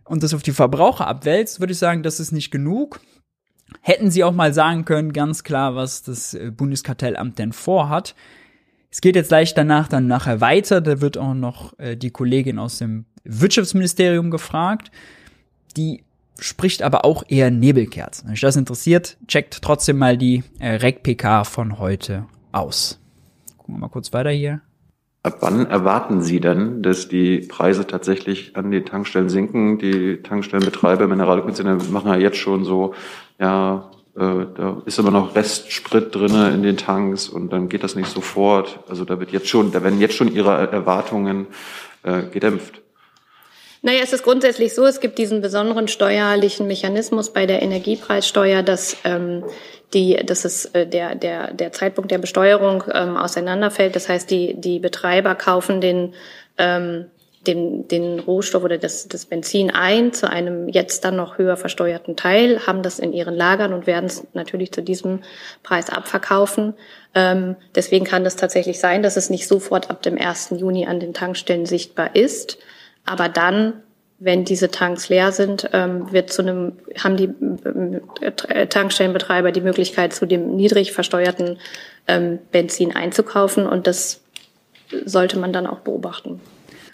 und 0.03 0.23
das 0.23 0.33
auf 0.33 0.43
die 0.43 0.51
Verbraucher 0.51 1.07
abwälzt, 1.07 1.59
würde 1.59 1.73
ich 1.73 1.79
sagen, 1.79 2.01
das 2.01 2.19
ist 2.19 2.31
nicht 2.31 2.51
genug. 2.51 3.01
Hätten 3.81 4.09
sie 4.09 4.23
auch 4.23 4.31
mal 4.31 4.53
sagen 4.53 4.85
können, 4.85 5.13
ganz 5.13 5.43
klar, 5.43 5.75
was 5.75 6.03
das 6.03 6.33
äh, 6.33 6.51
Bundeskartellamt 6.51 7.37
denn 7.37 7.51
vorhat. 7.51 8.15
Es 8.91 9.01
geht 9.01 9.15
jetzt 9.15 9.27
gleich 9.27 9.53
danach 9.53 9.89
dann 9.89 10.07
nachher 10.07 10.39
weiter. 10.39 10.79
Da 10.81 11.01
wird 11.01 11.17
auch 11.17 11.33
noch 11.33 11.77
äh, 11.79 11.97
die 11.97 12.11
Kollegin 12.11 12.59
aus 12.59 12.77
dem 12.77 13.05
Wirtschaftsministerium 13.23 14.31
gefragt. 14.31 14.91
Die 15.75 16.04
spricht 16.39 16.81
aber 16.81 17.05
auch 17.05 17.23
eher 17.27 17.51
Nebelkerzen. 17.51 18.27
Wenn 18.27 18.33
euch 18.33 18.41
das 18.41 18.55
interessiert, 18.55 19.17
checkt 19.27 19.61
trotzdem 19.61 19.97
mal 19.97 20.17
die 20.17 20.43
äh, 20.59 20.75
REC-PK 20.75 21.43
von 21.43 21.79
heute 21.79 22.25
aus. 22.51 22.99
Gucken 23.57 23.75
wir 23.75 23.79
mal 23.79 23.89
kurz 23.89 24.13
weiter 24.13 24.29
hier. 24.29 24.61
Ab 25.23 25.37
wann 25.39 25.65
erwarten 25.65 26.21
Sie 26.21 26.39
denn, 26.39 26.83
dass 26.83 27.07
die 27.07 27.39
Preise 27.39 27.87
tatsächlich 27.87 28.55
an 28.55 28.69
den 28.69 28.85
Tankstellen 28.85 29.27
sinken? 29.29 29.79
Die 29.79 30.21
Tankstellenbetreiber, 30.21 31.07
Mineralkonzerne 31.07 31.77
machen 31.89 32.11
ja 32.11 32.17
jetzt 32.17 32.37
schon 32.37 32.63
so, 32.63 32.93
ja, 33.39 33.89
äh, 34.15 34.45
da 34.55 34.81
ist 34.85 34.99
immer 34.99 35.09
noch 35.09 35.35
Restsprit 35.35 36.13
drinne 36.13 36.51
in 36.51 36.61
den 36.61 36.77
Tanks 36.77 37.27
und 37.27 37.51
dann 37.51 37.69
geht 37.69 37.83
das 37.83 37.95
nicht 37.95 38.07
sofort. 38.07 38.79
Also 38.87 39.03
da 39.03 39.19
wird 39.19 39.31
jetzt 39.31 39.47
schon, 39.47 39.71
da 39.71 39.83
werden 39.83 39.99
jetzt 39.99 40.13
schon 40.13 40.31
Ihre 40.31 40.71
Erwartungen 40.71 41.47
äh, 42.03 42.21
gedämpft. 42.23 42.81
Naja, 43.85 43.99
es 44.01 44.13
ist 44.13 44.23
grundsätzlich 44.23 44.73
so, 44.73 44.83
es 44.87 44.99
gibt 44.99 45.19
diesen 45.19 45.41
besonderen 45.41 45.87
steuerlichen 45.87 46.65
Mechanismus 46.65 47.29
bei 47.29 47.45
der 47.45 47.61
Energiepreissteuer, 47.61 48.63
dass 48.63 48.97
ähm, 49.03 49.43
die, 49.93 50.15
dass 50.25 50.43
es 50.43 50.65
äh, 50.73 50.87
der, 50.87 51.13
der, 51.13 51.53
der 51.53 51.71
Zeitpunkt 51.71 52.09
der 52.09 52.17
Besteuerung 52.17 52.83
ähm, 52.91 53.15
auseinanderfällt. 53.15 53.95
Das 53.95 54.09
heißt, 54.09 54.31
die, 54.31 54.55
die 54.55 54.79
Betreiber 54.79 55.35
kaufen 55.35 55.81
den, 55.81 56.15
ähm, 56.57 57.05
den, 57.45 57.87
den 57.87 58.17
Rohstoff 58.21 58.63
oder 58.63 58.79
das, 58.79 59.07
das 59.07 59.27
Benzin 59.27 59.69
ein 59.69 60.13
zu 60.13 60.27
einem 60.27 60.67
jetzt 60.67 61.05
dann 61.05 61.15
noch 61.15 61.37
höher 61.37 61.55
versteuerten 61.55 62.15
Teil, 62.15 62.65
haben 62.65 62.81
das 62.81 62.97
in 62.97 63.13
ihren 63.13 63.35
Lagern 63.35 63.71
und 63.71 63.85
werden 63.85 64.05
es 64.05 64.25
natürlich 64.33 64.71
zu 64.71 64.81
diesem 64.81 65.19
Preis 65.61 65.91
abverkaufen. 65.91 66.73
Ähm, 67.13 67.55
deswegen 67.75 68.05
kann 68.05 68.25
es 68.25 68.35
tatsächlich 68.35 68.79
sein, 68.79 69.03
dass 69.03 69.15
es 69.15 69.29
nicht 69.29 69.47
sofort 69.47 69.91
ab 69.91 70.01
dem 70.01 70.17
1. 70.17 70.55
Juni 70.57 70.87
an 70.87 70.99
den 70.99 71.13
Tankstellen 71.13 71.67
sichtbar 71.67 72.15
ist. 72.15 72.57
Aber 73.05 73.29
dann, 73.29 73.73
wenn 74.19 74.45
diese 74.45 74.71
Tanks 74.71 75.09
leer 75.09 75.31
sind, 75.31 75.69
ähm, 75.73 76.11
wird 76.11 76.31
zu 76.31 76.41
einem, 76.41 76.73
haben 76.97 77.17
die 77.17 77.29
äh, 78.21 78.67
Tankstellenbetreiber 78.67 79.51
die 79.51 79.61
Möglichkeit, 79.61 80.13
zu 80.13 80.25
dem 80.25 80.55
niedrig 80.55 80.91
versteuerten 80.91 81.59
ähm, 82.07 82.39
Benzin 82.51 82.95
einzukaufen 82.95 83.67
und 83.67 83.87
das 83.87 84.21
sollte 85.05 85.39
man 85.39 85.53
dann 85.53 85.67
auch 85.67 85.79
beobachten. 85.79 86.39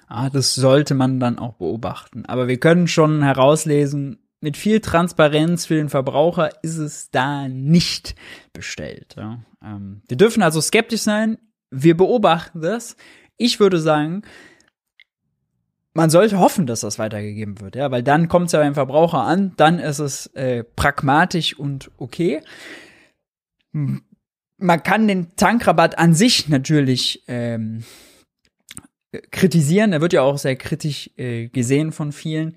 Ah, 0.08 0.30
das 0.30 0.56
sollte 0.56 0.94
man 0.94 1.20
dann 1.20 1.40
auch 1.40 1.54
beobachten. 1.54 2.26
Aber 2.26 2.48
wir 2.48 2.60
können 2.60 2.88
schon 2.88 3.24
herauslesen, 3.24 4.20
mit 4.42 4.58
viel 4.58 4.82
Transparenz 4.82 5.68
für 5.68 5.76
den 5.76 5.90
Verbraucher 5.90 6.50
ist 6.64 6.78
es 6.78 7.12
da 7.12 7.48
nicht 7.48 8.16
bestellt. 8.54 9.16
Ja. 9.16 9.40
Ähm, 9.64 10.02
wir 10.08 10.18
dürfen 10.18 10.44
also 10.44 10.60
skeptisch 10.60 11.02
sein. 11.02 11.38
Wir 11.70 11.96
beobachten 11.96 12.60
das. 12.62 12.98
Ich 13.38 13.60
würde 13.60 13.80
sagen, 13.80 14.24
man 15.94 16.10
sollte 16.10 16.40
hoffen, 16.40 16.68
dass 16.68 16.82
das 16.82 17.00
weitergegeben 17.00 17.60
wird, 17.60 17.76
ja, 17.76 17.92
weil 17.92 18.04
dann 18.04 18.28
kommt 18.28 18.48
es 18.48 18.52
ja 18.54 18.60
beim 18.60 18.74
Verbraucher 18.74 19.22
an, 19.22 19.54
dann 19.58 19.80
ist 19.80 20.00
es 20.00 20.28
äh, 20.28 20.64
pragmatisch 20.64 21.58
und 21.58 21.92
okay. 21.98 22.42
Man 23.72 24.84
kann 24.84 25.08
den 25.08 25.36
Tankrabatt 25.36 25.98
an 25.98 26.14
sich 26.14 26.48
natürlich 26.48 27.24
ähm, 27.28 27.84
kritisieren, 29.32 29.92
er 29.92 30.02
wird 30.02 30.14
ja 30.14 30.22
auch 30.22 30.38
sehr 30.38 30.56
kritisch 30.56 31.10
äh, 31.18 31.48
gesehen 31.50 31.92
von 31.92 32.12
vielen. 32.12 32.56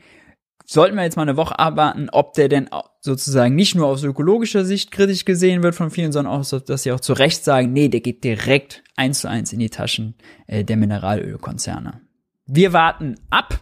Sollten 0.66 0.96
wir 0.96 1.02
jetzt 1.02 1.16
mal 1.16 1.22
eine 1.22 1.36
Woche 1.36 1.58
abwarten, 1.58 2.08
ob 2.10 2.32
der 2.34 2.48
denn 2.48 2.70
sozusagen 3.00 3.54
nicht 3.54 3.74
nur 3.74 3.86
aus 3.86 4.02
ökologischer 4.02 4.64
Sicht 4.64 4.92
kritisch 4.92 5.26
gesehen 5.26 5.62
wird 5.62 5.74
von 5.74 5.90
vielen, 5.90 6.10
sondern 6.10 6.32
auch, 6.32 6.60
dass 6.60 6.84
sie 6.84 6.92
auch 6.92 7.00
zu 7.00 7.12
Recht 7.12 7.44
sagen, 7.44 7.72
nee, 7.72 7.88
der 7.88 8.00
geht 8.00 8.24
direkt 8.24 8.82
eins 8.96 9.20
zu 9.20 9.28
eins 9.28 9.52
in 9.52 9.58
die 9.58 9.68
Taschen 9.68 10.14
äh, 10.46 10.64
der 10.64 10.78
Mineralölkonzerne. 10.78 12.03
Wir 12.46 12.72
warten 12.72 13.16
ab 13.30 13.60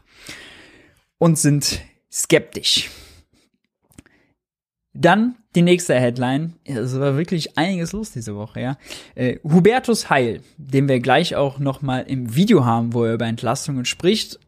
und 1.19 1.39
sind 1.39 1.81
skeptisch. 2.11 2.91
Dann 4.95 5.37
die 5.55 5.63
nächste 5.63 5.95
Headline. 5.95 6.55
Es 6.65 6.99
war 6.99 7.17
wirklich 7.17 7.57
einiges 7.57 7.93
los 7.93 8.13
diese 8.13 8.35
Woche, 8.35 8.61
ja. 8.61 8.79
Äh, 9.15 9.39
Hubertus 9.43 10.11
Heil, 10.11 10.41
den 10.57 10.89
wir 10.89 11.01
gleich 11.01 11.37
auch 11.37 11.59
noch 11.59 11.83
mal 11.83 12.01
im 12.01 12.35
Video 12.35 12.65
haben, 12.65 12.93
wo 12.93 13.05
er 13.05 13.15
über 13.15 13.27
Entlastungen 13.27 13.85
spricht, 13.85 14.39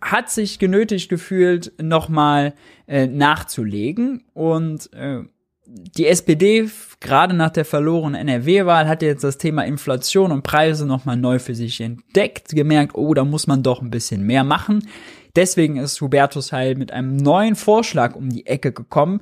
hat 0.00 0.30
sich 0.30 0.58
genötigt 0.58 1.08
gefühlt, 1.08 1.72
noch 1.80 2.08
mal 2.08 2.54
äh, 2.86 3.06
nachzulegen 3.06 4.24
und 4.34 4.92
äh, 4.92 5.22
die 5.66 6.06
SPD, 6.06 6.68
gerade 7.04 7.34
nach 7.34 7.50
der 7.50 7.64
verlorenen 7.64 8.20
NRW-Wahl, 8.20 8.88
hat 8.88 9.02
jetzt 9.02 9.22
das 9.22 9.38
Thema 9.38 9.62
Inflation 9.62 10.32
und 10.32 10.42
Preise 10.42 10.86
nochmal 10.86 11.16
neu 11.16 11.38
für 11.38 11.54
sich 11.54 11.80
entdeckt, 11.80 12.48
gemerkt, 12.48 12.96
oh, 12.96 13.14
da 13.14 13.24
muss 13.24 13.46
man 13.46 13.62
doch 13.62 13.80
ein 13.80 13.90
bisschen 13.90 14.26
mehr 14.26 14.42
machen. 14.42 14.88
Deswegen 15.36 15.76
ist 15.76 16.00
Hubertus 16.00 16.50
Heil 16.50 16.74
mit 16.74 16.92
einem 16.92 17.16
neuen 17.16 17.54
Vorschlag 17.54 18.16
um 18.16 18.30
die 18.30 18.46
Ecke 18.46 18.72
gekommen, 18.72 19.20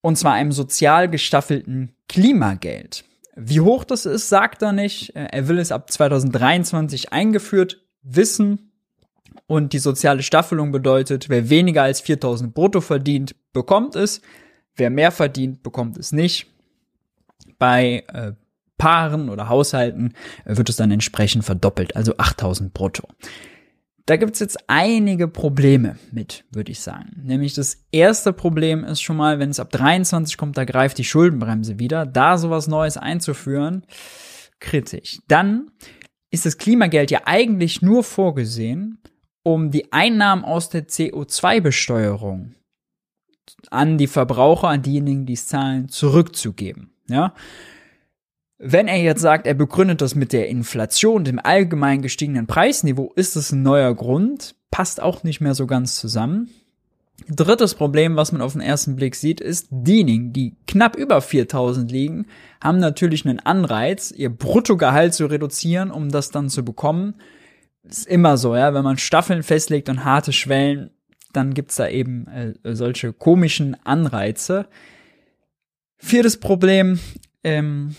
und 0.00 0.16
zwar 0.16 0.34
einem 0.34 0.52
sozial 0.52 1.10
gestaffelten 1.10 1.96
Klimageld. 2.08 3.04
Wie 3.34 3.60
hoch 3.60 3.84
das 3.84 4.06
ist, 4.06 4.28
sagt 4.28 4.62
er 4.62 4.72
nicht. 4.72 5.14
Er 5.14 5.48
will 5.48 5.58
es 5.58 5.72
ab 5.72 5.90
2023 5.90 7.12
eingeführt 7.12 7.82
wissen. 8.02 8.72
Und 9.46 9.72
die 9.72 9.78
soziale 9.78 10.22
Staffelung 10.22 10.72
bedeutet, 10.72 11.28
wer 11.28 11.48
weniger 11.48 11.82
als 11.82 12.00
4000 12.00 12.52
brutto 12.54 12.80
verdient, 12.80 13.34
bekommt 13.52 13.96
es. 13.96 14.20
Wer 14.76 14.90
mehr 14.90 15.10
verdient, 15.10 15.62
bekommt 15.62 15.98
es 15.98 16.12
nicht. 16.12 16.46
Bei 17.58 18.04
äh, 18.12 18.32
Paaren 18.78 19.28
oder 19.28 19.48
Haushalten 19.48 20.14
äh, 20.44 20.56
wird 20.56 20.68
es 20.68 20.76
dann 20.76 20.90
entsprechend 20.90 21.44
verdoppelt, 21.44 21.96
also 21.96 22.16
8000 22.16 22.72
brutto. 22.72 23.08
Da 24.06 24.16
gibt's 24.16 24.38
jetzt 24.38 24.58
einige 24.68 25.28
Probleme 25.28 25.98
mit, 26.12 26.44
würde 26.50 26.72
ich 26.72 26.80
sagen. 26.80 27.10
Nämlich 27.24 27.52
das 27.52 27.84
erste 27.92 28.32
Problem 28.32 28.82
ist 28.82 29.02
schon 29.02 29.18
mal, 29.18 29.38
wenn 29.38 29.50
es 29.50 29.60
ab 29.60 29.70
23 29.70 30.38
kommt, 30.38 30.56
da 30.56 30.64
greift 30.64 30.96
die 30.96 31.04
Schuldenbremse 31.04 31.78
wieder. 31.78 32.06
Da 32.06 32.38
sowas 32.38 32.68
Neues 32.68 32.96
einzuführen, 32.96 33.84
kritisch. 34.60 35.20
Dann 35.28 35.70
ist 36.30 36.46
das 36.46 36.56
Klimageld 36.56 37.10
ja 37.10 37.20
eigentlich 37.26 37.82
nur 37.82 38.02
vorgesehen, 38.02 39.02
um 39.42 39.70
die 39.70 39.92
Einnahmen 39.92 40.42
aus 40.42 40.70
der 40.70 40.88
CO2-Besteuerung 40.88 42.54
an 43.70 43.98
die 43.98 44.06
Verbraucher, 44.06 44.68
an 44.68 44.82
diejenigen, 44.82 45.26
die 45.26 45.34
es 45.34 45.46
zahlen, 45.48 45.90
zurückzugeben. 45.90 46.94
Ja, 47.08 47.34
wenn 48.58 48.88
er 48.88 48.96
jetzt 48.96 49.20
sagt, 49.20 49.46
er 49.46 49.54
begründet 49.54 50.00
das 50.00 50.16
mit 50.16 50.32
der 50.32 50.48
Inflation, 50.48 51.22
dem 51.22 51.38
allgemein 51.38 52.02
gestiegenen 52.02 52.48
Preisniveau, 52.48 53.12
ist 53.14 53.36
es 53.36 53.52
ein 53.52 53.62
neuer 53.62 53.94
Grund, 53.94 54.56
passt 54.72 55.00
auch 55.00 55.22
nicht 55.22 55.40
mehr 55.40 55.54
so 55.54 55.66
ganz 55.66 55.94
zusammen. 55.94 56.50
Drittes 57.28 57.74
Problem, 57.74 58.16
was 58.16 58.32
man 58.32 58.40
auf 58.40 58.52
den 58.52 58.60
ersten 58.60 58.96
Blick 58.96 59.14
sieht, 59.14 59.40
ist, 59.40 59.68
diejenigen, 59.70 60.32
die 60.32 60.56
knapp 60.66 60.96
über 60.96 61.20
4000 61.20 61.90
liegen, 61.90 62.26
haben 62.62 62.78
natürlich 62.78 63.26
einen 63.26 63.40
Anreiz, 63.40 64.10
ihr 64.10 64.30
Bruttogehalt 64.30 65.14
zu 65.14 65.26
reduzieren, 65.26 65.90
um 65.90 66.10
das 66.10 66.30
dann 66.30 66.48
zu 66.48 66.64
bekommen. 66.64 67.14
Ist 67.84 68.06
immer 68.06 68.36
so, 68.36 68.56
ja, 68.56 68.74
wenn 68.74 68.84
man 68.84 68.98
Staffeln 68.98 69.42
festlegt 69.42 69.88
und 69.88 70.04
harte 70.04 70.32
Schwellen, 70.32 70.90
dann 71.32 71.54
gibt's 71.54 71.76
da 71.76 71.88
eben 71.88 72.26
äh, 72.26 72.74
solche 72.74 73.12
komischen 73.12 73.76
Anreize. 73.84 74.66
Viertes 75.98 76.38
Problem, 76.38 76.98
ähm, 77.44 77.94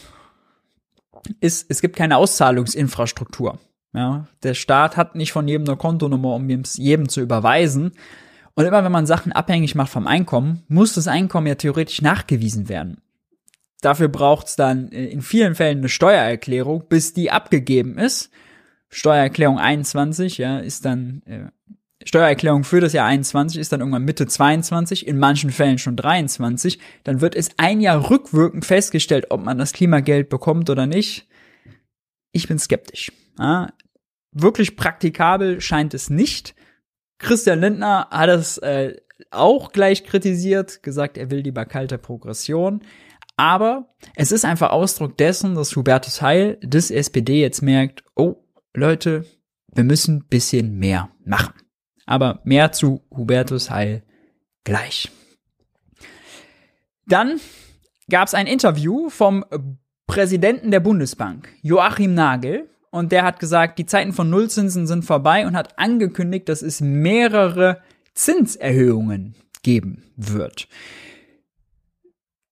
ist, 1.40 1.66
es 1.70 1.82
gibt 1.82 1.96
keine 1.96 2.18
Auszahlungsinfrastruktur. 2.18 3.60
Ja, 3.94 4.28
der 4.44 4.54
Staat 4.54 4.98
hat 4.98 5.16
nicht 5.16 5.32
von 5.32 5.48
jedem 5.48 5.68
eine 5.68 5.78
Kontonummer, 5.78 6.36
um 6.36 6.48
jedem 6.48 7.10
zu 7.10 7.22
überweisen. 7.22 7.94
Und 8.54 8.66
immer 8.66 8.84
wenn 8.84 8.92
man 8.92 9.06
Sachen 9.06 9.32
abhängig 9.32 9.76
macht 9.76 9.92
vom 9.92 10.06
Einkommen, 10.06 10.64
muss 10.68 10.94
das 10.94 11.08
Einkommen 11.08 11.48
ja 11.48 11.56
theoretisch 11.56 12.02
nachgewiesen 12.02 12.70
werden. 12.70 13.02
Dafür 13.82 14.10
braucht 14.10 14.48
es 14.48 14.56
dann 14.56 14.92
äh, 14.92 15.06
in 15.06 15.22
vielen 15.22 15.56
Fällen 15.56 15.80
eine 15.80 15.90
Steuererklärung, 15.90 16.84
bis 16.88 17.14
die 17.14 17.32
abgegeben 17.32 17.98
ist. 17.98 18.30
Steuererklärung 18.90 19.58
21, 19.60 20.38
ja, 20.38 20.60
ist 20.60 20.86
dann 20.86 21.22
äh, 21.26 21.48
Steuererklärung 22.06 22.64
für 22.64 22.80
das 22.80 22.94
Jahr 22.94 23.08
21 23.08 23.60
ist 23.60 23.72
dann 23.72 23.82
irgendwann 23.82 24.06
Mitte 24.06 24.26
22, 24.26 25.06
in 25.06 25.20
manchen 25.20 25.52
Fällen 25.52 25.78
schon 25.78 25.98
23, 25.98 26.80
dann 27.04 27.20
wird 27.20 27.36
es 27.36 27.50
ein 27.58 27.82
Jahr 27.82 28.10
rückwirkend 28.10 28.66
festgestellt, 28.66 29.28
ob 29.30 29.44
man 29.44 29.58
das 29.58 29.74
Klimageld 29.74 30.30
bekommt 30.30 30.70
oder 30.70 30.86
nicht. 30.86 31.28
Ich 32.32 32.48
bin 32.48 32.58
skeptisch. 32.58 33.12
Ja, 33.38 33.74
wirklich 34.32 34.78
praktikabel 34.78 35.60
scheint 35.60 35.94
es 35.94 36.10
nicht. 36.10 36.56
Christian 37.18 37.60
Lindner 37.60 38.08
hat 38.12 38.30
es 38.30 38.58
äh, 38.60 38.96
auch 39.32 39.74
gleich 39.74 40.06
kritisiert, 40.06 40.84
gesagt, 40.84 41.18
er 41.18 41.32
will 41.32 41.40
lieber 41.40 41.66
kalte 41.66 41.98
Progression. 41.98 42.82
Aber 43.36 43.94
es 44.16 44.32
ist 44.32 44.46
einfach 44.46 44.72
Ausdruck 44.72 45.18
dessen, 45.18 45.56
dass 45.56 45.76
Hubertus 45.76 46.22
Heil 46.22 46.58
des 46.62 46.92
SPD 46.92 47.42
jetzt 47.42 47.62
merkt, 47.62 48.04
oh, 48.16 48.36
Leute, 48.74 49.26
wir 49.74 49.84
müssen 49.84 50.26
bisschen 50.26 50.78
mehr 50.78 51.10
machen. 51.24 51.54
Aber 52.10 52.40
mehr 52.44 52.72
zu 52.72 53.04
Hubertus 53.16 53.70
Heil 53.70 54.02
gleich. 54.64 55.12
Dann 57.06 57.40
gab 58.10 58.28
es 58.28 58.34
ein 58.34 58.48
Interview 58.48 59.12
vom 59.12 59.46
Präsidenten 60.08 60.72
der 60.72 60.80
Bundesbank, 60.80 61.50
Joachim 61.62 62.16
Nagel, 62.16 62.68
und 62.90 63.12
der 63.12 63.24
hat 63.24 63.40
gesagt, 63.40 63.78
die 63.78 63.86
Zeiten 63.86 64.12
von 64.12 64.28
Nullzinsen 64.28 64.88
sind 64.88 65.06
vorbei 65.06 65.46
und 65.46 65.56
hat 65.56 65.78
angekündigt, 65.78 66.50
dass 66.50 66.64
es 66.64 66.82
mehrere 66.82 67.84
Zinserhöhungen 68.16 69.36
geben 69.62 70.12
wird. 70.16 70.68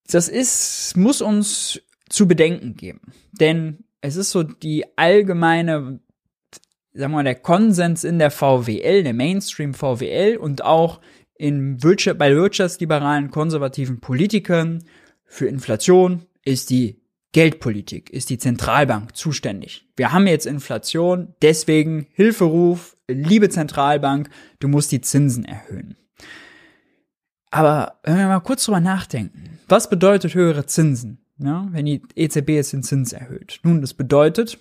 Das 0.07 0.29
ist, 0.29 0.95
muss 0.95 1.19
uns 1.19 1.81
zu 2.09 2.27
bedenken 2.27 2.75
geben. 2.75 3.11
Denn 3.31 3.85
es 4.01 4.17
ist 4.17 4.29
so 4.29 4.43
die 4.43 4.85
allgemeine 4.99 5.99
sagen 6.97 7.11
wir 7.11 7.17
mal, 7.17 7.23
der 7.23 7.35
Konsens 7.35 8.03
in 8.03 8.19
der 8.19 8.31
VWL, 8.31 9.03
der 9.03 9.13
Mainstream 9.13 9.73
VWL 9.73 10.37
und 10.37 10.63
auch 10.63 10.99
in 11.35 11.83
Wirtschaft, 11.83 12.17
bei 12.17 12.35
wirtschaftsliberalen 12.35 13.29
konservativen 13.29 13.99
Politikern 13.99 14.83
für 15.25 15.47
Inflation 15.47 16.25
ist 16.43 16.69
die 16.69 17.01
Geldpolitik, 17.33 18.09
ist 18.09 18.29
die 18.29 18.39
Zentralbank 18.39 19.15
zuständig. 19.15 19.87
Wir 19.95 20.11
haben 20.11 20.25
jetzt 20.25 20.47
Inflation, 20.47 21.35
deswegen 21.41 22.07
Hilferuf, 22.13 22.97
liebe 23.07 23.49
Zentralbank, 23.49 24.29
du 24.59 24.67
musst 24.67 24.91
die 24.91 25.01
Zinsen 25.01 25.45
erhöhen. 25.45 25.97
Aber 27.51 27.99
wenn 28.03 28.17
wir 28.17 28.27
mal 28.27 28.39
kurz 28.39 28.65
drüber 28.65 28.79
nachdenken, 28.79 29.59
was 29.67 29.89
bedeutet 29.89 30.33
höhere 30.33 30.65
Zinsen, 30.65 31.19
ja, 31.37 31.67
wenn 31.71 31.85
die 31.85 32.01
EZB 32.15 32.49
jetzt 32.49 32.73
den 32.73 32.83
Zins 32.83 33.13
erhöht? 33.13 33.59
Nun, 33.63 33.81
das 33.81 33.93
bedeutet, 33.93 34.57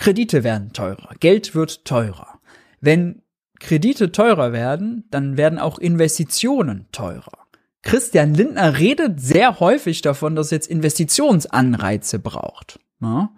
Kredite 0.00 0.44
werden 0.44 0.72
teurer, 0.72 1.14
Geld 1.20 1.54
wird 1.54 1.84
teurer. 1.84 2.40
Wenn 2.80 3.20
Kredite 3.58 4.10
teurer 4.10 4.54
werden, 4.54 5.04
dann 5.10 5.36
werden 5.36 5.58
auch 5.58 5.78
Investitionen 5.78 6.86
teurer. 6.90 7.46
Christian 7.82 8.32
Lindner 8.32 8.78
redet 8.78 9.20
sehr 9.20 9.60
häufig 9.60 10.00
davon, 10.00 10.36
dass 10.36 10.50
jetzt 10.50 10.68
Investitionsanreize 10.68 12.18
braucht. 12.18 12.80
Ja? 13.02 13.30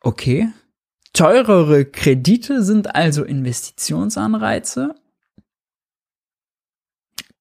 Okay. 0.00 0.48
Teurere 1.12 1.84
Kredite 1.84 2.64
sind 2.64 2.96
also 2.96 3.22
Investitionsanreize. 3.22 4.96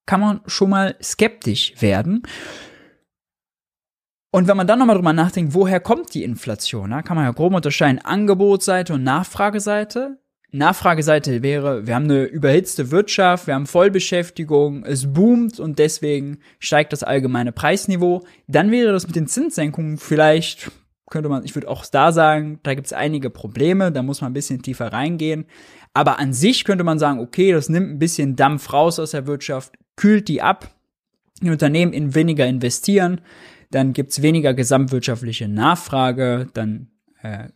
Kann 0.05 0.19
man 0.19 0.41
schon 0.45 0.69
mal 0.69 0.95
skeptisch 1.01 1.81
werden. 1.81 2.21
Und 4.31 4.47
wenn 4.47 4.55
man 4.55 4.65
dann 4.65 4.79
nochmal 4.79 4.95
drüber 4.95 5.11
nachdenkt, 5.11 5.53
woher 5.53 5.81
kommt 5.81 6.13
die 6.13 6.23
Inflation, 6.23 6.89
na, 6.89 7.01
kann 7.01 7.17
man 7.17 7.25
ja 7.25 7.31
grob 7.31 7.53
unterscheiden 7.53 7.99
Angebotsseite 7.99 8.93
und 8.93 9.03
Nachfrageseite. 9.03 10.19
Nachfrageseite 10.53 11.43
wäre, 11.43 11.85
wir 11.85 11.95
haben 11.95 12.05
eine 12.05 12.23
überhitzte 12.23 12.91
Wirtschaft, 12.91 13.47
wir 13.47 13.55
haben 13.55 13.67
Vollbeschäftigung, 13.67 14.83
es 14.85 15.11
boomt 15.13 15.59
und 15.59 15.79
deswegen 15.79 16.39
steigt 16.59 16.93
das 16.93 17.03
allgemeine 17.03 17.51
Preisniveau. 17.51 18.23
Dann 18.47 18.71
wäre 18.71 18.91
das 18.93 19.05
mit 19.05 19.15
den 19.17 19.27
Zinssenkungen 19.27 19.97
vielleicht, 19.97 20.71
könnte 21.09 21.29
man, 21.29 21.43
ich 21.43 21.55
würde 21.55 21.69
auch 21.69 21.85
da 21.85 22.13
sagen, 22.13 22.59
da 22.63 22.73
gibt 22.73 22.87
es 22.87 22.93
einige 22.93 23.29
Probleme, 23.29 23.91
da 23.91 24.01
muss 24.01 24.21
man 24.21 24.31
ein 24.31 24.33
bisschen 24.33 24.61
tiefer 24.61 24.93
reingehen. 24.93 25.45
Aber 25.93 26.19
an 26.19 26.31
sich 26.31 26.63
könnte 26.63 26.85
man 26.85 26.99
sagen, 26.99 27.19
okay, 27.19 27.51
das 27.51 27.67
nimmt 27.67 27.89
ein 27.89 27.99
bisschen 27.99 28.37
Dampf 28.37 28.71
raus 28.71 28.97
aus 28.97 29.11
der 29.11 29.27
Wirtschaft, 29.27 29.73
kühlt 29.97 30.29
die 30.29 30.41
ab, 30.41 30.69
die 31.41 31.49
Unternehmen 31.49 31.91
in 31.91 32.15
weniger 32.15 32.45
investieren, 32.45 33.21
dann 33.71 33.93
gibt's 33.93 34.21
weniger 34.21 34.53
gesamtwirtschaftliche 34.53 35.47
Nachfrage, 35.47 36.47
dann 36.53 36.89
äh, 37.23 37.49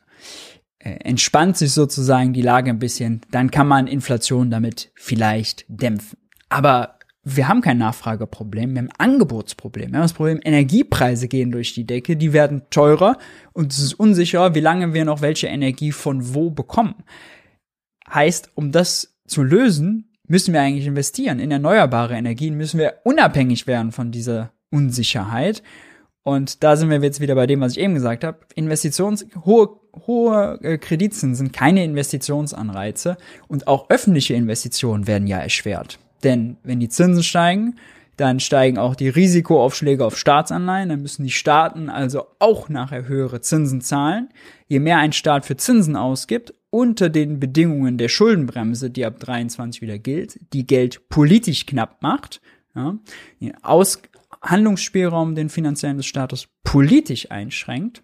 äh, 0.80 0.89
entspannt 0.99 1.58
sich 1.58 1.71
sozusagen 1.71 2.34
die 2.34 2.41
Lage 2.41 2.69
ein 2.69 2.80
bisschen, 2.80 3.21
dann 3.32 3.51
kann 3.51 3.67
man 3.67 3.88
Inflation 3.88 4.49
damit 4.49 4.91
vielleicht 4.95 5.65
dämpfen. 5.67 6.17
Aber 6.49 6.95
wir 7.23 7.47
haben 7.47 7.62
kein 7.62 7.80
Nachfrageproblem, 7.80 8.73
wir 8.73 8.84
haben 8.84 8.91
Angebotsproblem. 8.99 9.91
Wir 9.91 9.97
haben 9.97 10.04
das 10.04 10.13
Problem, 10.13 10.39
Energiepreise 10.43 11.28
gehen 11.28 11.51
durch 11.51 11.73
die 11.73 11.88
Decke, 11.88 12.15
die 12.15 12.34
werden 12.34 12.62
teurer 12.69 13.17
und 13.51 13.73
es 13.73 13.80
ist 13.80 13.95
unsicher, 13.95 14.54
wie 14.54 14.60
lange 14.60 14.93
wir 14.93 15.06
noch 15.06 15.21
welche 15.21 15.47
Energie 15.47 15.91
von 15.91 16.36
wo 16.36 16.51
bekommen. 16.51 17.04
Heißt, 18.13 18.51
um 18.54 18.71
das 18.71 19.17
zu 19.25 19.41
lösen, 19.41 20.12
müssen 20.28 20.54
wir 20.54 20.62
eigentlich 20.62 20.86
investieren. 20.86 21.39
In 21.39 21.49
erneuerbare 21.49 22.13
Energien 22.13 22.56
müssen 22.56 22.80
wir 22.80 22.97
unabhängig 23.04 23.65
werden 23.65 23.91
von 23.91 24.12
dieser 24.12 24.51
Unsicherheit. 24.69 25.63
Und 26.26 26.64
da 26.64 26.76
sind 26.76 26.90
wir 26.90 27.00
jetzt 27.02 27.22
wieder 27.22 27.36
bei 27.36 27.46
dem, 27.46 27.62
was 27.62 27.74
ich 27.74 27.80
eben 27.80 27.94
gesagt 27.94 28.24
habe. 28.24 28.40
Investitions, 28.56 29.28
hohe, 29.46 29.70
hohe 30.08 30.60
äh, 30.64 30.80
Kreditzinsen 30.80 31.36
sind 31.36 31.54
keine 31.54 31.84
Investitionsanreize 31.84 33.16
und 33.48 33.68
auch 33.68 33.92
öffentliche 33.92 34.34
Investitionen 34.34 35.06
werden 35.06 35.28
ja 35.28 35.38
erschwert. 35.38 36.00
Denn 36.24 36.58
wenn 36.64 36.80
die 36.80 36.90
Zinsen 36.90 37.22
steigen, 37.22 37.76
dann 38.18 38.40
steigen 38.40 38.80
auch 38.80 38.96
die 38.96 39.10
Risikoaufschläge 39.10 40.04
auf 40.04 40.18
Staatsanleihen, 40.18 40.90
dann 40.90 41.04
müssen 41.04 41.26
die 41.26 41.32
Staaten 41.32 41.92
also 41.92 42.26
auch 42.40 42.70
nachher 42.70 43.08
höhere 43.08 43.42
Zinsen 43.42 43.82
zahlen. 43.82 44.30
Je 44.68 44.80
mehr 44.80 44.98
ein 44.98 45.14
Staat 45.14 45.46
für 45.46 45.58
Zinsen 45.58 45.96
ausgibt, 45.96 46.56
unter 46.72 47.10
den 47.10 47.40
Bedingungen 47.40 48.00
der 48.00 48.10
Schuldenbremse, 48.10 48.90
die 48.90 49.06
ab 49.06 49.20
23 49.20 49.84
wieder 49.84 50.00
gilt, 50.00 50.40
die 50.54 50.66
Geld 50.66 51.08
politisch 51.08 51.68
knapp 51.68 52.02
macht, 52.02 52.42
ja, 52.74 52.96
aus, 53.62 54.02
Handlungsspielraum 54.45 55.36
den 55.36 55.49
finanziellen 55.49 55.97
des 55.97 56.05
Staates 56.05 56.47
politisch 56.63 57.31
einschränkt, 57.31 58.03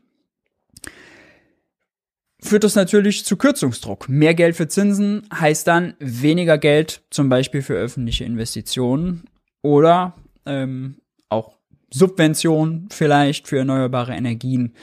führt 2.41 2.63
das 2.63 2.75
natürlich 2.75 3.25
zu 3.25 3.37
Kürzungsdruck. 3.37 4.09
Mehr 4.09 4.33
Geld 4.33 4.55
für 4.55 4.67
Zinsen 4.67 5.27
heißt 5.33 5.67
dann 5.67 5.93
weniger 5.99 6.57
Geld 6.57 7.03
zum 7.09 7.29
Beispiel 7.29 7.61
für 7.61 7.75
öffentliche 7.75 8.25
Investitionen 8.25 9.25
oder 9.61 10.15
ähm, 10.45 10.97
auch 11.29 11.57
Subventionen 11.93 12.89
vielleicht 12.91 13.47
für 13.47 13.59
erneuerbare 13.59 14.13
Energien, 14.13 14.73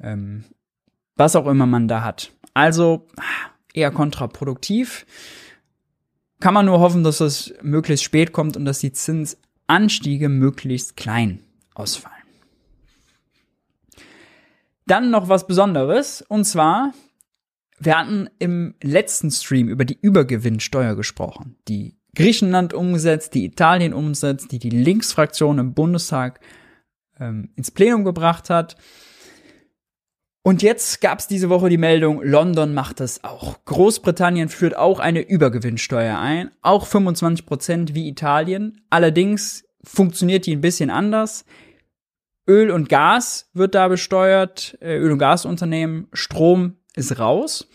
ähm, 0.00 0.44
was 1.16 1.34
auch 1.34 1.46
immer 1.46 1.66
man 1.66 1.88
da 1.88 2.04
hat. 2.04 2.30
Also 2.54 3.06
eher 3.74 3.90
kontraproduktiv. 3.90 5.06
Kann 6.40 6.54
man 6.54 6.66
nur 6.66 6.78
hoffen, 6.78 7.02
dass 7.02 7.20
es 7.20 7.52
möglichst 7.62 8.04
spät 8.04 8.32
kommt 8.32 8.56
und 8.56 8.64
dass 8.64 8.78
die 8.78 8.92
Zinsanstiege 9.68 10.30
möglichst 10.30 10.96
klein 10.96 11.40
ausfallen. 11.74 12.16
Dann 14.86 15.10
noch 15.10 15.28
was 15.28 15.46
Besonderes, 15.46 16.22
und 16.22 16.44
zwar, 16.44 16.94
wir 17.78 17.98
hatten 17.98 18.30
im 18.38 18.74
letzten 18.82 19.30
Stream 19.30 19.68
über 19.68 19.84
die 19.84 19.98
Übergewinnsteuer 20.00 20.96
gesprochen, 20.96 21.56
die 21.68 21.98
Griechenland 22.14 22.72
umgesetzt, 22.72 23.34
die 23.34 23.44
Italien 23.44 23.92
umsetzt, 23.92 24.50
die 24.50 24.58
die 24.58 24.70
Linksfraktion 24.70 25.58
im 25.58 25.74
Bundestag 25.74 26.40
ähm, 27.20 27.50
ins 27.54 27.70
Plenum 27.70 28.04
gebracht 28.04 28.48
hat. 28.48 28.76
Und 30.48 30.62
jetzt 30.62 31.02
gab 31.02 31.18
es 31.18 31.26
diese 31.26 31.50
Woche 31.50 31.68
die 31.68 31.76
Meldung, 31.76 32.22
London 32.22 32.72
macht 32.72 33.00
das 33.00 33.22
auch. 33.22 33.62
Großbritannien 33.66 34.48
führt 34.48 34.74
auch 34.74 34.98
eine 34.98 35.20
Übergewinnsteuer 35.20 36.18
ein, 36.18 36.50
auch 36.62 36.86
25 36.86 37.44
Prozent 37.44 37.94
wie 37.94 38.08
Italien. 38.08 38.80
Allerdings 38.88 39.66
funktioniert 39.84 40.46
die 40.46 40.56
ein 40.56 40.62
bisschen 40.62 40.88
anders. 40.88 41.44
Öl 42.48 42.70
und 42.70 42.88
Gas 42.88 43.50
wird 43.52 43.74
da 43.74 43.88
besteuert, 43.88 44.78
äh, 44.80 44.96
Öl- 44.96 45.12
und 45.12 45.18
Gasunternehmen, 45.18 46.08
Strom 46.14 46.78
ist 46.96 47.18
raus. 47.18 47.68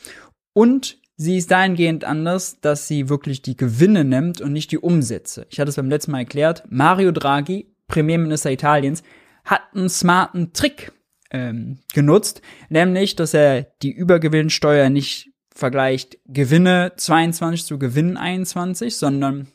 Und 0.54 0.98
sie 1.16 1.38
ist 1.38 1.52
dahingehend 1.52 2.06
anders, 2.06 2.60
dass 2.60 2.88
sie 2.88 3.08
wirklich 3.08 3.44
die 3.44 3.56
Gewinne 3.56 4.04
nimmt 4.04 4.42
und 4.42 4.52
nicht 4.52 4.72
die 4.72 4.80
Umsätze. 4.80 5.46
Ich 5.52 5.60
hatte 5.60 5.70
es 5.70 5.76
beim 5.76 5.92
letzten 5.92 6.10
Mal 6.10 6.22
erklärt. 6.22 6.64
Mario 6.72 7.12
Draghi, 7.12 7.72
Premierminister 7.88 8.50
Italiens, 8.50 9.04
hat 9.46 9.62
einen 9.76 9.90
smarten 9.90 10.54
Trick 10.54 10.92
ähm, 11.34 11.80
genutzt, 11.94 12.42
nämlich, 12.70 13.16
dass 13.16 13.34
er 13.34 13.64
die 13.82 13.92
Übergewinnsteuer 13.92 14.90
nicht 14.90 15.32
vergleicht 15.54 16.18
Gewinne 16.26 16.94
22 16.96 17.66
zu 17.66 17.78
Gewinn 17.78 18.18
21, 18.18 18.96
sondern 18.96 19.48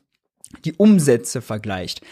die 0.64 0.75
Umsätze 0.75 1.41
vergleicht. 1.43 2.03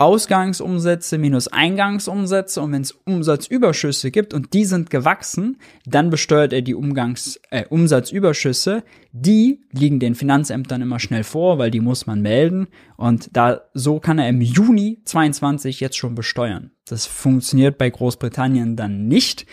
Ausgangsumsätze 0.00 1.18
minus 1.18 1.48
Eingangsumsätze 1.48 2.62
und 2.62 2.72
wenn 2.72 2.80
es 2.80 2.92
Umsatzüberschüsse 2.92 4.10
gibt 4.10 4.32
und 4.32 4.54
die 4.54 4.64
sind 4.64 4.88
gewachsen, 4.88 5.58
dann 5.84 6.08
besteuert 6.08 6.54
er 6.54 6.62
die 6.62 6.74
Umgangs 6.74 7.38
äh, 7.50 7.66
Umsatzüberschüsse. 7.68 8.82
Die 9.12 9.60
liegen 9.72 10.00
den 10.00 10.14
Finanzämtern 10.14 10.80
immer 10.80 11.00
schnell 11.00 11.22
vor, 11.22 11.58
weil 11.58 11.70
die 11.70 11.80
muss 11.80 12.06
man 12.06 12.22
melden 12.22 12.68
und 12.96 13.28
da 13.36 13.60
so 13.74 14.00
kann 14.00 14.18
er 14.18 14.30
im 14.30 14.40
Juni 14.40 15.02
22 15.04 15.80
jetzt 15.80 15.98
schon 15.98 16.14
besteuern. 16.14 16.70
Das 16.86 17.04
funktioniert 17.04 17.76
bei 17.76 17.90
Großbritannien 17.90 18.76
dann 18.76 19.06
nicht. 19.06 19.44